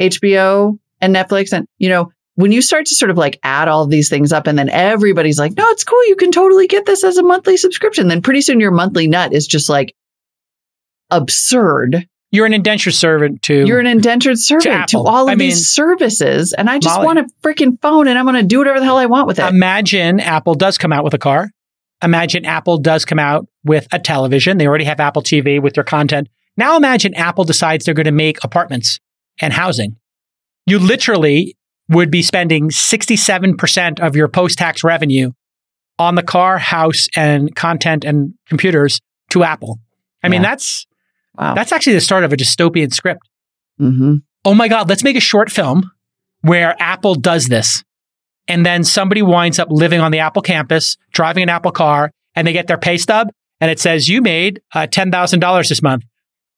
HBO 0.00 0.78
and 1.00 1.14
Netflix. 1.14 1.52
And, 1.52 1.66
you 1.78 1.88
know, 1.88 2.12
when 2.36 2.52
you 2.52 2.62
start 2.62 2.86
to 2.86 2.94
sort 2.94 3.10
of 3.10 3.16
like 3.16 3.40
add 3.42 3.66
all 3.66 3.84
these 3.86 4.08
things 4.08 4.32
up 4.32 4.46
and 4.46 4.56
then 4.56 4.68
everybody's 4.68 5.38
like, 5.40 5.56
no, 5.56 5.64
it's 5.70 5.82
cool. 5.82 6.06
You 6.06 6.14
can 6.14 6.30
totally 6.30 6.68
get 6.68 6.86
this 6.86 7.02
as 7.02 7.16
a 7.18 7.22
monthly 7.24 7.56
subscription. 7.56 8.06
Then 8.06 8.22
pretty 8.22 8.40
soon 8.42 8.60
your 8.60 8.70
monthly 8.70 9.08
nut 9.08 9.32
is 9.32 9.46
just 9.48 9.68
like 9.68 9.92
absurd. 11.10 12.06
You're 12.30 12.46
an 12.46 12.52
indentured 12.52 12.94
servant 12.94 13.42
to. 13.42 13.64
You're 13.66 13.80
an 13.80 13.86
indentured 13.86 14.38
servant 14.38 14.88
to, 14.90 14.98
Apple. 14.98 15.08
all 15.08 15.24
of 15.24 15.30
I 15.30 15.34
mean, 15.34 15.48
these 15.48 15.68
services. 15.68 16.52
And 16.52 16.68
I 16.70 16.78
just 16.78 16.94
Molly- 16.94 17.06
want 17.06 17.18
a 17.18 17.26
freaking 17.42 17.80
phone 17.80 18.06
and 18.06 18.18
I'm 18.18 18.26
going 18.26 18.36
to 18.40 18.46
do 18.46 18.58
whatever 18.58 18.78
the 18.78 18.84
hell 18.84 18.98
I 18.98 19.06
want 19.06 19.26
with 19.26 19.38
it. 19.38 19.46
Imagine 19.48 20.20
Apple 20.20 20.54
does 20.54 20.76
come 20.78 20.92
out 20.92 21.02
with 21.04 21.14
a 21.14 21.18
car. 21.18 21.48
Imagine 22.02 22.44
Apple 22.44 22.78
does 22.78 23.04
come 23.04 23.18
out 23.18 23.46
with 23.64 23.86
a 23.92 23.98
television. 23.98 24.58
They 24.58 24.66
already 24.66 24.84
have 24.84 25.00
Apple 25.00 25.22
TV 25.22 25.60
with 25.60 25.74
their 25.74 25.84
content. 25.84 26.28
Now 26.56 26.76
imagine 26.76 27.14
Apple 27.14 27.44
decides 27.44 27.84
they're 27.84 27.94
going 27.94 28.06
to 28.06 28.12
make 28.12 28.42
apartments 28.42 29.00
and 29.40 29.52
housing. 29.52 29.96
You 30.66 30.78
literally 30.78 31.56
would 31.88 32.10
be 32.10 32.22
spending 32.22 32.68
67% 32.68 34.00
of 34.00 34.14
your 34.14 34.28
post 34.28 34.58
tax 34.58 34.84
revenue 34.84 35.32
on 35.98 36.14
the 36.14 36.22
car, 36.22 36.58
house, 36.58 37.08
and 37.16 37.54
content 37.56 38.04
and 38.04 38.34
computers 38.48 39.00
to 39.30 39.42
Apple. 39.42 39.78
I 40.22 40.28
mean, 40.28 40.42
that's 40.42 40.86
wow. 41.36 41.54
that's 41.54 41.72
actually 41.72 41.94
the 41.94 42.00
start 42.00 42.24
of 42.24 42.32
a 42.32 42.36
dystopian 42.36 42.92
script. 42.92 43.28
hmm 43.78 44.16
oh 44.44 44.54
my 44.54 44.68
God, 44.68 44.88
let's 44.88 45.04
make 45.04 45.16
a 45.16 45.20
short 45.20 45.50
film 45.50 45.90
where 46.40 46.74
Apple 46.80 47.14
does 47.14 47.48
this. 47.48 47.84
And 48.48 48.64
then 48.64 48.82
somebody 48.82 49.22
winds 49.22 49.58
up 49.58 49.68
living 49.70 50.00
on 50.00 50.10
the 50.10 50.20
Apple 50.20 50.42
campus, 50.42 50.96
driving 51.12 51.42
an 51.42 51.48
Apple 51.50 51.70
car, 51.70 52.10
and 52.34 52.46
they 52.46 52.52
get 52.52 52.66
their 52.66 52.78
pay 52.78 52.96
stub 52.96 53.28
and 53.60 53.70
it 53.70 53.80
says, 53.80 54.08
you 54.08 54.22
made 54.22 54.62
uh, 54.74 54.86
$10,000 54.86 55.68
this 55.68 55.82
month, 55.82 56.04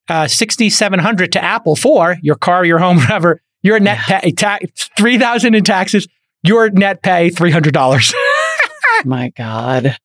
uh, 0.07 0.27
6700 0.27 1.31
to 1.33 1.43
Apple 1.43 1.75
for 1.75 2.17
your 2.21 2.35
car, 2.35 2.63
your 2.63 2.79
home, 2.79 2.97
whatever. 2.97 3.41
Your 3.63 3.79
net 3.79 3.99
pay, 3.99 4.31
ta- 4.31 4.57
3000 4.97 5.53
in 5.53 5.63
taxes, 5.63 6.07
your 6.41 6.71
net 6.71 7.03
pay 7.03 7.29
$300. 7.29 8.13
My 9.05 9.29
God. 9.29 9.97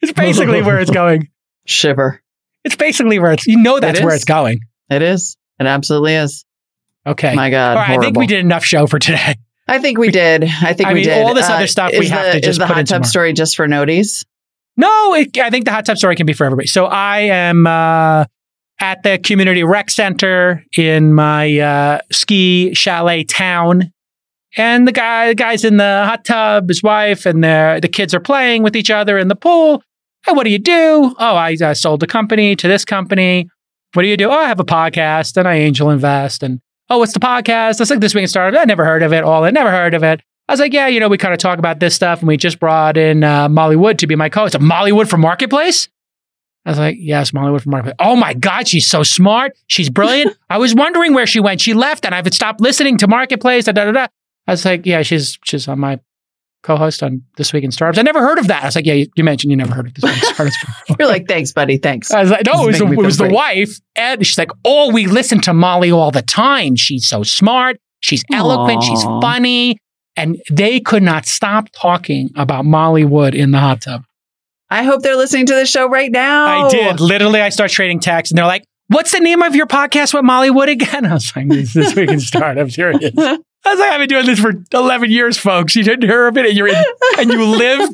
It's 0.00 0.12
basically 0.12 0.62
where 0.62 0.80
it's 0.80 0.90
going. 0.90 1.28
Shiver. 1.66 2.22
It's 2.64 2.76
basically 2.76 3.18
where 3.18 3.32
it's. 3.32 3.46
You 3.46 3.58
know 3.58 3.78
that's 3.78 4.00
It 4.00 4.04
where 4.04 4.14
it's 4.14 4.24
going. 4.24 4.60
It 4.88 5.02
is. 5.02 5.36
It 5.60 5.66
absolutely 5.66 6.14
is. 6.14 6.46
Okay. 7.06 7.34
My 7.34 7.50
God. 7.50 7.76
All 7.76 7.82
right. 7.82 7.98
I 7.98 8.00
think 8.00 8.16
we 8.16 8.26
did 8.26 8.40
enough 8.40 8.64
show 8.64 8.86
for 8.86 8.98
today. 8.98 9.36
I 9.66 9.78
think 9.78 9.98
we 9.98 10.10
did. 10.10 10.44
I 10.44 10.72
think 10.74 10.88
I 10.88 10.92
we 10.92 11.00
mean, 11.00 11.04
did. 11.04 11.22
Uh, 11.22 11.26
all 11.26 11.34
this 11.34 11.48
other 11.48 11.66
stuff 11.66 11.92
we 11.98 12.08
have 12.08 12.26
the, 12.26 12.32
to 12.32 12.40
just 12.40 12.48
is 12.50 12.58
the 12.58 12.66
hot 12.66 12.76
tub 12.76 12.86
tomorrow. 12.86 13.04
story 13.04 13.32
just 13.32 13.56
for 13.56 13.66
noties? 13.66 14.24
No, 14.76 15.14
it, 15.14 15.36
I 15.38 15.50
think 15.50 15.64
the 15.64 15.72
hot 15.72 15.86
tub 15.86 15.96
story 15.96 16.16
can 16.16 16.26
be 16.26 16.32
for 16.32 16.44
everybody. 16.44 16.68
So 16.68 16.86
I 16.86 17.20
am 17.20 17.66
uh, 17.66 18.26
at 18.80 19.02
the 19.02 19.18
community 19.18 19.62
rec 19.62 19.90
center 19.90 20.64
in 20.76 21.14
my 21.14 21.58
uh, 21.58 22.00
ski 22.12 22.74
chalet 22.74 23.24
town, 23.24 23.92
and 24.56 24.86
the 24.86 24.92
guy, 24.92 25.28
the 25.28 25.34
guy's 25.34 25.64
in 25.64 25.78
the 25.78 26.04
hot 26.06 26.24
tub, 26.24 26.68
his 26.68 26.82
wife, 26.82 27.24
and 27.24 27.42
the 27.42 27.78
the 27.80 27.88
kids 27.88 28.14
are 28.14 28.20
playing 28.20 28.62
with 28.62 28.76
each 28.76 28.90
other 28.90 29.16
in 29.16 29.28
the 29.28 29.36
pool. 29.36 29.82
Hey, 30.26 30.32
what 30.32 30.44
do 30.44 30.50
you 30.50 30.58
do? 30.58 31.14
Oh, 31.18 31.36
I, 31.36 31.56
I 31.62 31.74
sold 31.74 32.02
a 32.02 32.06
company 32.06 32.56
to 32.56 32.66
this 32.66 32.84
company. 32.84 33.48
What 33.92 34.02
do 34.02 34.08
you 34.08 34.16
do? 34.16 34.30
Oh, 34.30 34.32
I 34.32 34.48
have 34.48 34.58
a 34.58 34.64
podcast 34.64 35.36
and 35.36 35.46
I 35.46 35.56
angel 35.56 35.90
invest. 35.90 36.42
And 36.42 36.60
oh, 36.90 36.98
what's 36.98 37.12
the 37.12 37.20
podcast? 37.20 37.80
It's 37.80 37.90
like 37.90 38.00
this 38.00 38.14
week 38.14 38.22
in 38.22 38.28
startup. 38.28 38.60
I 38.60 38.64
never 38.64 38.84
heard 38.84 39.02
of 39.02 39.12
it. 39.12 39.24
All 39.24 39.44
I 39.44 39.50
never 39.50 39.70
heard 39.70 39.94
of 39.94 40.02
it. 40.02 40.20
I 40.48 40.52
was 40.52 40.60
like, 40.60 40.74
yeah, 40.74 40.88
you 40.88 41.00
know, 41.00 41.08
we 41.08 41.16
kind 41.16 41.32
of 41.32 41.38
talk 41.38 41.58
about 41.58 41.80
this 41.80 41.94
stuff, 41.94 42.18
and 42.20 42.28
we 42.28 42.36
just 42.36 42.60
brought 42.60 42.96
in 42.96 43.24
uh, 43.24 43.48
Molly 43.48 43.76
Wood 43.76 43.98
to 44.00 44.06
be 44.06 44.14
my 44.14 44.28
co-host. 44.28 44.60
Molly 44.60 44.92
Wood 44.92 45.08
from 45.08 45.22
Marketplace. 45.22 45.88
I 46.66 46.70
was 46.70 46.78
like, 46.78 46.96
yes, 46.98 47.32
Molly 47.32 47.50
Wood 47.50 47.62
from 47.62 47.70
Marketplace. 47.70 47.96
Oh 47.98 48.16
my 48.16 48.34
God, 48.34 48.68
she's 48.68 48.86
so 48.86 49.02
smart. 49.02 49.52
She's 49.66 49.88
brilliant. 49.88 50.36
I 50.50 50.58
was 50.58 50.74
wondering 50.74 51.14
where 51.14 51.26
she 51.26 51.40
went. 51.40 51.60
She 51.60 51.72
left, 51.72 52.04
and 52.04 52.14
I've 52.14 52.32
stopped 52.34 52.60
listening 52.60 52.98
to 52.98 53.08
Marketplace. 53.08 53.64
Da, 53.64 53.72
da, 53.72 53.86
da, 53.86 53.92
da. 53.92 54.06
I 54.46 54.52
was 54.52 54.64
like, 54.64 54.84
yeah, 54.84 55.02
she's 55.02 55.38
she's 55.44 55.66
on 55.66 55.78
my 55.78 56.00
co-host 56.64 57.02
on 57.02 57.22
This 57.36 57.52
Week 57.52 57.62
in 57.62 57.70
Startups. 57.70 57.98
I 57.98 58.02
never 58.02 58.20
heard 58.20 58.38
of 58.38 58.48
that. 58.48 58.62
I 58.62 58.66
was 58.66 58.74
like, 58.74 58.86
yeah, 58.86 58.94
you, 58.94 59.06
you 59.14 59.22
mentioned 59.22 59.50
you 59.50 59.56
never 59.56 59.74
heard 59.74 59.86
of 59.86 59.94
This 59.94 60.02
Week 60.02 60.14
in 60.14 60.34
Startups. 60.34 60.56
You're 60.98 61.08
like, 61.08 61.28
thanks, 61.28 61.52
buddy. 61.52 61.76
Thanks. 61.76 62.10
I 62.10 62.22
was 62.22 62.30
like, 62.30 62.46
no, 62.46 62.64
it 62.64 62.66
was, 62.66 62.78
the, 62.78 62.86
it 62.90 62.96
was 62.96 63.18
the 63.18 63.28
wife. 63.28 63.78
And 63.94 64.26
she's 64.26 64.38
like, 64.38 64.50
oh, 64.64 64.90
we 64.90 65.06
listen 65.06 65.40
to 65.42 65.54
Molly 65.54 65.92
all 65.92 66.10
the 66.10 66.22
time. 66.22 66.74
She's 66.74 67.06
so 67.06 67.22
smart. 67.22 67.76
She's 68.00 68.24
eloquent. 68.32 68.82
She's 68.82 69.02
funny. 69.04 69.78
And 70.16 70.40
they 70.50 70.80
could 70.80 71.02
not 71.02 71.26
stop 71.26 71.68
talking 71.72 72.30
about 72.34 72.64
Molly 72.64 73.04
Wood 73.04 73.34
in 73.34 73.50
the 73.50 73.58
hot 73.58 73.82
tub. 73.82 74.04
I 74.70 74.82
hope 74.82 75.02
they're 75.02 75.16
listening 75.16 75.46
to 75.46 75.54
the 75.54 75.66
show 75.66 75.88
right 75.88 76.10
now. 76.10 76.66
I 76.66 76.70
did. 76.70 77.00
Literally, 77.00 77.40
I 77.40 77.50
start 77.50 77.70
trading 77.70 78.00
texts 78.00 78.32
and 78.32 78.38
they're 78.38 78.46
like, 78.46 78.64
what's 78.88 79.12
the 79.12 79.20
name 79.20 79.42
of 79.42 79.54
your 79.54 79.66
podcast 79.66 80.14
with 80.14 80.24
Molly 80.24 80.50
Wood 80.50 80.68
again? 80.68 81.04
I 81.10 81.14
was 81.14 81.34
like, 81.36 81.48
this, 81.48 81.74
this 81.74 81.94
week 81.94 82.10
in 82.10 82.20
startups. 82.20 82.74
Here 82.74 82.90
it 82.90 83.02
is. 83.02 83.38
I 83.66 83.70
was 83.70 83.80
like, 83.80 83.90
I've 83.92 84.00
been 84.00 84.08
doing 84.08 84.26
this 84.26 84.38
for 84.40 84.52
11 84.72 85.10
years, 85.10 85.36
folks. 85.38 85.74
You 85.74 85.82
didn't 85.84 86.08
hear 86.08 86.26
of 86.26 86.36
it 86.36 86.46
and 86.46 86.56
you're 86.56 86.68
in, 86.68 86.84
and 87.18 87.30
you 87.32 87.44
live 87.44 87.88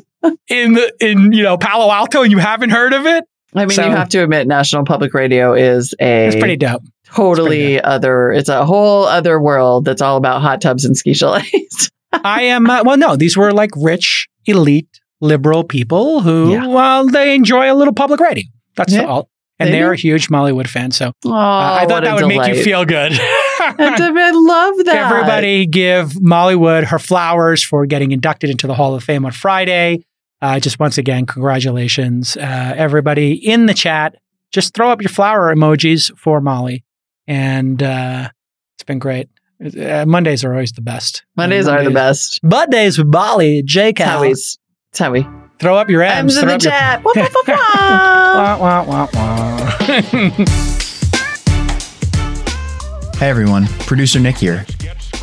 in 0.49 0.73
the, 0.73 0.93
in, 0.99 1.31
you 1.31 1.43
know, 1.43 1.57
Palo 1.57 1.91
Alto 1.91 2.23
and 2.23 2.31
you 2.31 2.39
haven't 2.39 2.71
heard 2.71 2.93
of 2.93 3.05
it. 3.05 3.23
I 3.55 3.65
mean, 3.65 3.75
So- 3.75 3.85
you 3.85 3.91
have 3.91 4.09
to 4.09 4.23
admit, 4.23 4.47
National 4.47 4.83
Public 4.85 5.13
Radio 5.13 5.53
is 5.53 5.93
a 5.99 6.27
It's 6.27 6.35
pretty 6.35 6.57
dope. 6.57 6.83
totally 7.05 7.75
it's 7.75 7.87
other. 7.87 8.31
It's 8.31 8.49
a 8.49 8.65
whole 8.65 9.05
other 9.05 9.39
world 9.41 9.85
that's 9.85 10.01
all 10.01 10.17
about 10.17 10.41
hot 10.41 10.61
tubs 10.61 10.85
and 10.85 10.95
ski 10.97 11.13
chalets. 11.13 11.89
I 12.13 12.43
am, 12.43 12.69
uh, 12.69 12.83
well, 12.83 12.97
no, 12.97 13.15
these 13.15 13.37
were 13.37 13.51
like 13.53 13.71
rich, 13.77 14.27
elite, 14.45 14.99
liberal 15.21 15.63
people 15.63 16.19
who, 16.21 16.51
Yeah. 16.51 16.67
well, 16.67 17.07
they 17.07 17.33
enjoy 17.35 17.71
a 17.71 17.75
little 17.75 17.93
public 17.93 18.19
radio. 18.19 18.43
That's 18.75 18.93
Yeah, 18.93 19.05
all. 19.05 19.29
And 19.59 19.67
they 19.69 19.73
they're 19.73 19.89
do. 19.89 19.93
a 19.93 19.95
huge 19.97 20.27
Mollywood 20.29 20.67
fan. 20.67 20.91
So 20.91 21.13
Oh, 21.25 21.31
uh, 21.31 21.79
I 21.81 21.85
thought 21.87 22.03
that 22.03 22.15
would 22.15 22.27
make 22.27 22.47
you 22.47 22.61
feel 22.63 22.83
good. 22.83 23.11
I 23.99 24.27
I 24.27 24.31
love 24.31 24.85
that. 24.85 25.11
Everybody 25.11 25.65
give 25.65 26.21
Molly 26.21 26.55
Wood 26.55 26.85
her 26.85 26.99
flowers 26.99 27.63
for 27.63 27.85
getting 27.85 28.11
inducted 28.11 28.49
into 28.49 28.67
the 28.67 28.73
Hall 28.73 28.93
of 28.95 29.03
Fame 29.03 29.25
on 29.25 29.31
Friday. 29.31 30.05
Uh, 30.41 30.59
just 30.59 30.79
once 30.79 30.97
again, 30.97 31.25
congratulations. 31.25 32.35
Uh, 32.37 32.73
everybody 32.75 33.33
in 33.33 33.67
the 33.67 33.73
chat, 33.73 34.15
just 34.51 34.73
throw 34.73 34.89
up 34.89 35.01
your 35.01 35.09
flower 35.09 35.53
emojis 35.53 36.15
for 36.17 36.41
Molly. 36.41 36.83
And 37.27 37.81
uh, 37.83 38.29
it's 38.75 38.83
been 38.83 38.99
great. 38.99 39.29
Uh, 39.63 40.05
Mondays 40.07 40.43
are 40.43 40.51
always 40.53 40.71
the 40.71 40.81
best. 40.81 41.23
Mondays 41.37 41.67
are 41.67 41.83
the 41.83 41.91
best. 41.91 42.39
Mondays 42.43 42.97
with 42.97 43.07
Molly, 43.07 43.61
J 43.63 43.89
It's 43.89 43.99
how 44.01 44.05
Cal. 44.05 44.21
we. 44.21 44.29
It's 44.31 44.57
how 44.97 45.11
we. 45.11 45.27
Throw 45.59 45.75
up 45.77 45.91
your 45.91 46.01
M's. 46.01 46.35
M's 46.35 46.41
in 46.41 46.47
the 46.47 46.55
up 46.55 46.63
your- 46.63 46.71
chat. 46.71 47.03
Wah, 47.03 47.13
wah, 47.15 47.27
wah, 47.45 47.47
wah. 48.57 48.57
Wah, 48.57 48.83
wah, 48.83 48.83
wah, 48.83 49.07
wah. 49.13 50.75
Hey 53.21 53.29
everyone, 53.29 53.67
producer 53.81 54.19
Nick 54.19 54.37
here. 54.37 54.65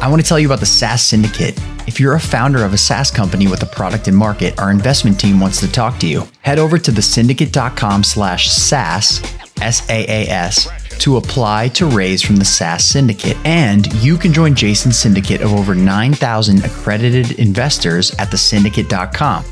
I 0.01 0.09
want 0.09 0.23
to 0.23 0.29
tell 0.29 0.39
you 0.39 0.47
about 0.47 0.61
the 0.61 0.66
SaaS 0.66 1.05
Syndicate. 1.05 1.59
If 1.89 1.99
you're 1.99 2.15
a 2.15 2.20
founder 2.20 2.65
of 2.65 2.73
a 2.73 2.79
SaaS 2.79 3.11
company 3.11 3.49
with 3.49 3.61
a 3.65 3.66
product 3.66 4.07
in 4.07 4.15
market, 4.15 4.57
our 4.61 4.70
investment 4.70 5.19
team 5.19 5.41
wants 5.41 5.59
to 5.59 5.73
talk 5.73 5.99
to 5.99 6.07
you. 6.07 6.29
Head 6.43 6.61
over 6.61 6.79
to 6.79 6.93
thesyndicate.com 6.93 8.05
slash 8.05 8.51
SaaS, 8.53 9.20
S-A-A-S, 9.61 10.69
to 11.01 11.16
apply 11.16 11.70
to 11.70 11.87
raise 11.87 12.23
from 12.23 12.37
the 12.37 12.45
SaaS 12.45 12.85
Syndicate. 12.85 13.37
And 13.45 13.93
you 13.95 14.16
can 14.16 14.33
join 14.33 14.55
Jason's 14.55 14.97
syndicate 14.97 15.41
of 15.41 15.53
over 15.53 15.75
9,000 15.75 16.65
accredited 16.65 17.33
investors 17.41 18.15
at 18.20 18.29
thesyndicate.com. 18.29 19.45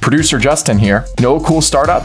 Producer 0.00 0.38
Justin 0.38 0.78
here. 0.78 1.04
A 1.18 1.40
cool 1.40 1.60
startup? 1.60 2.04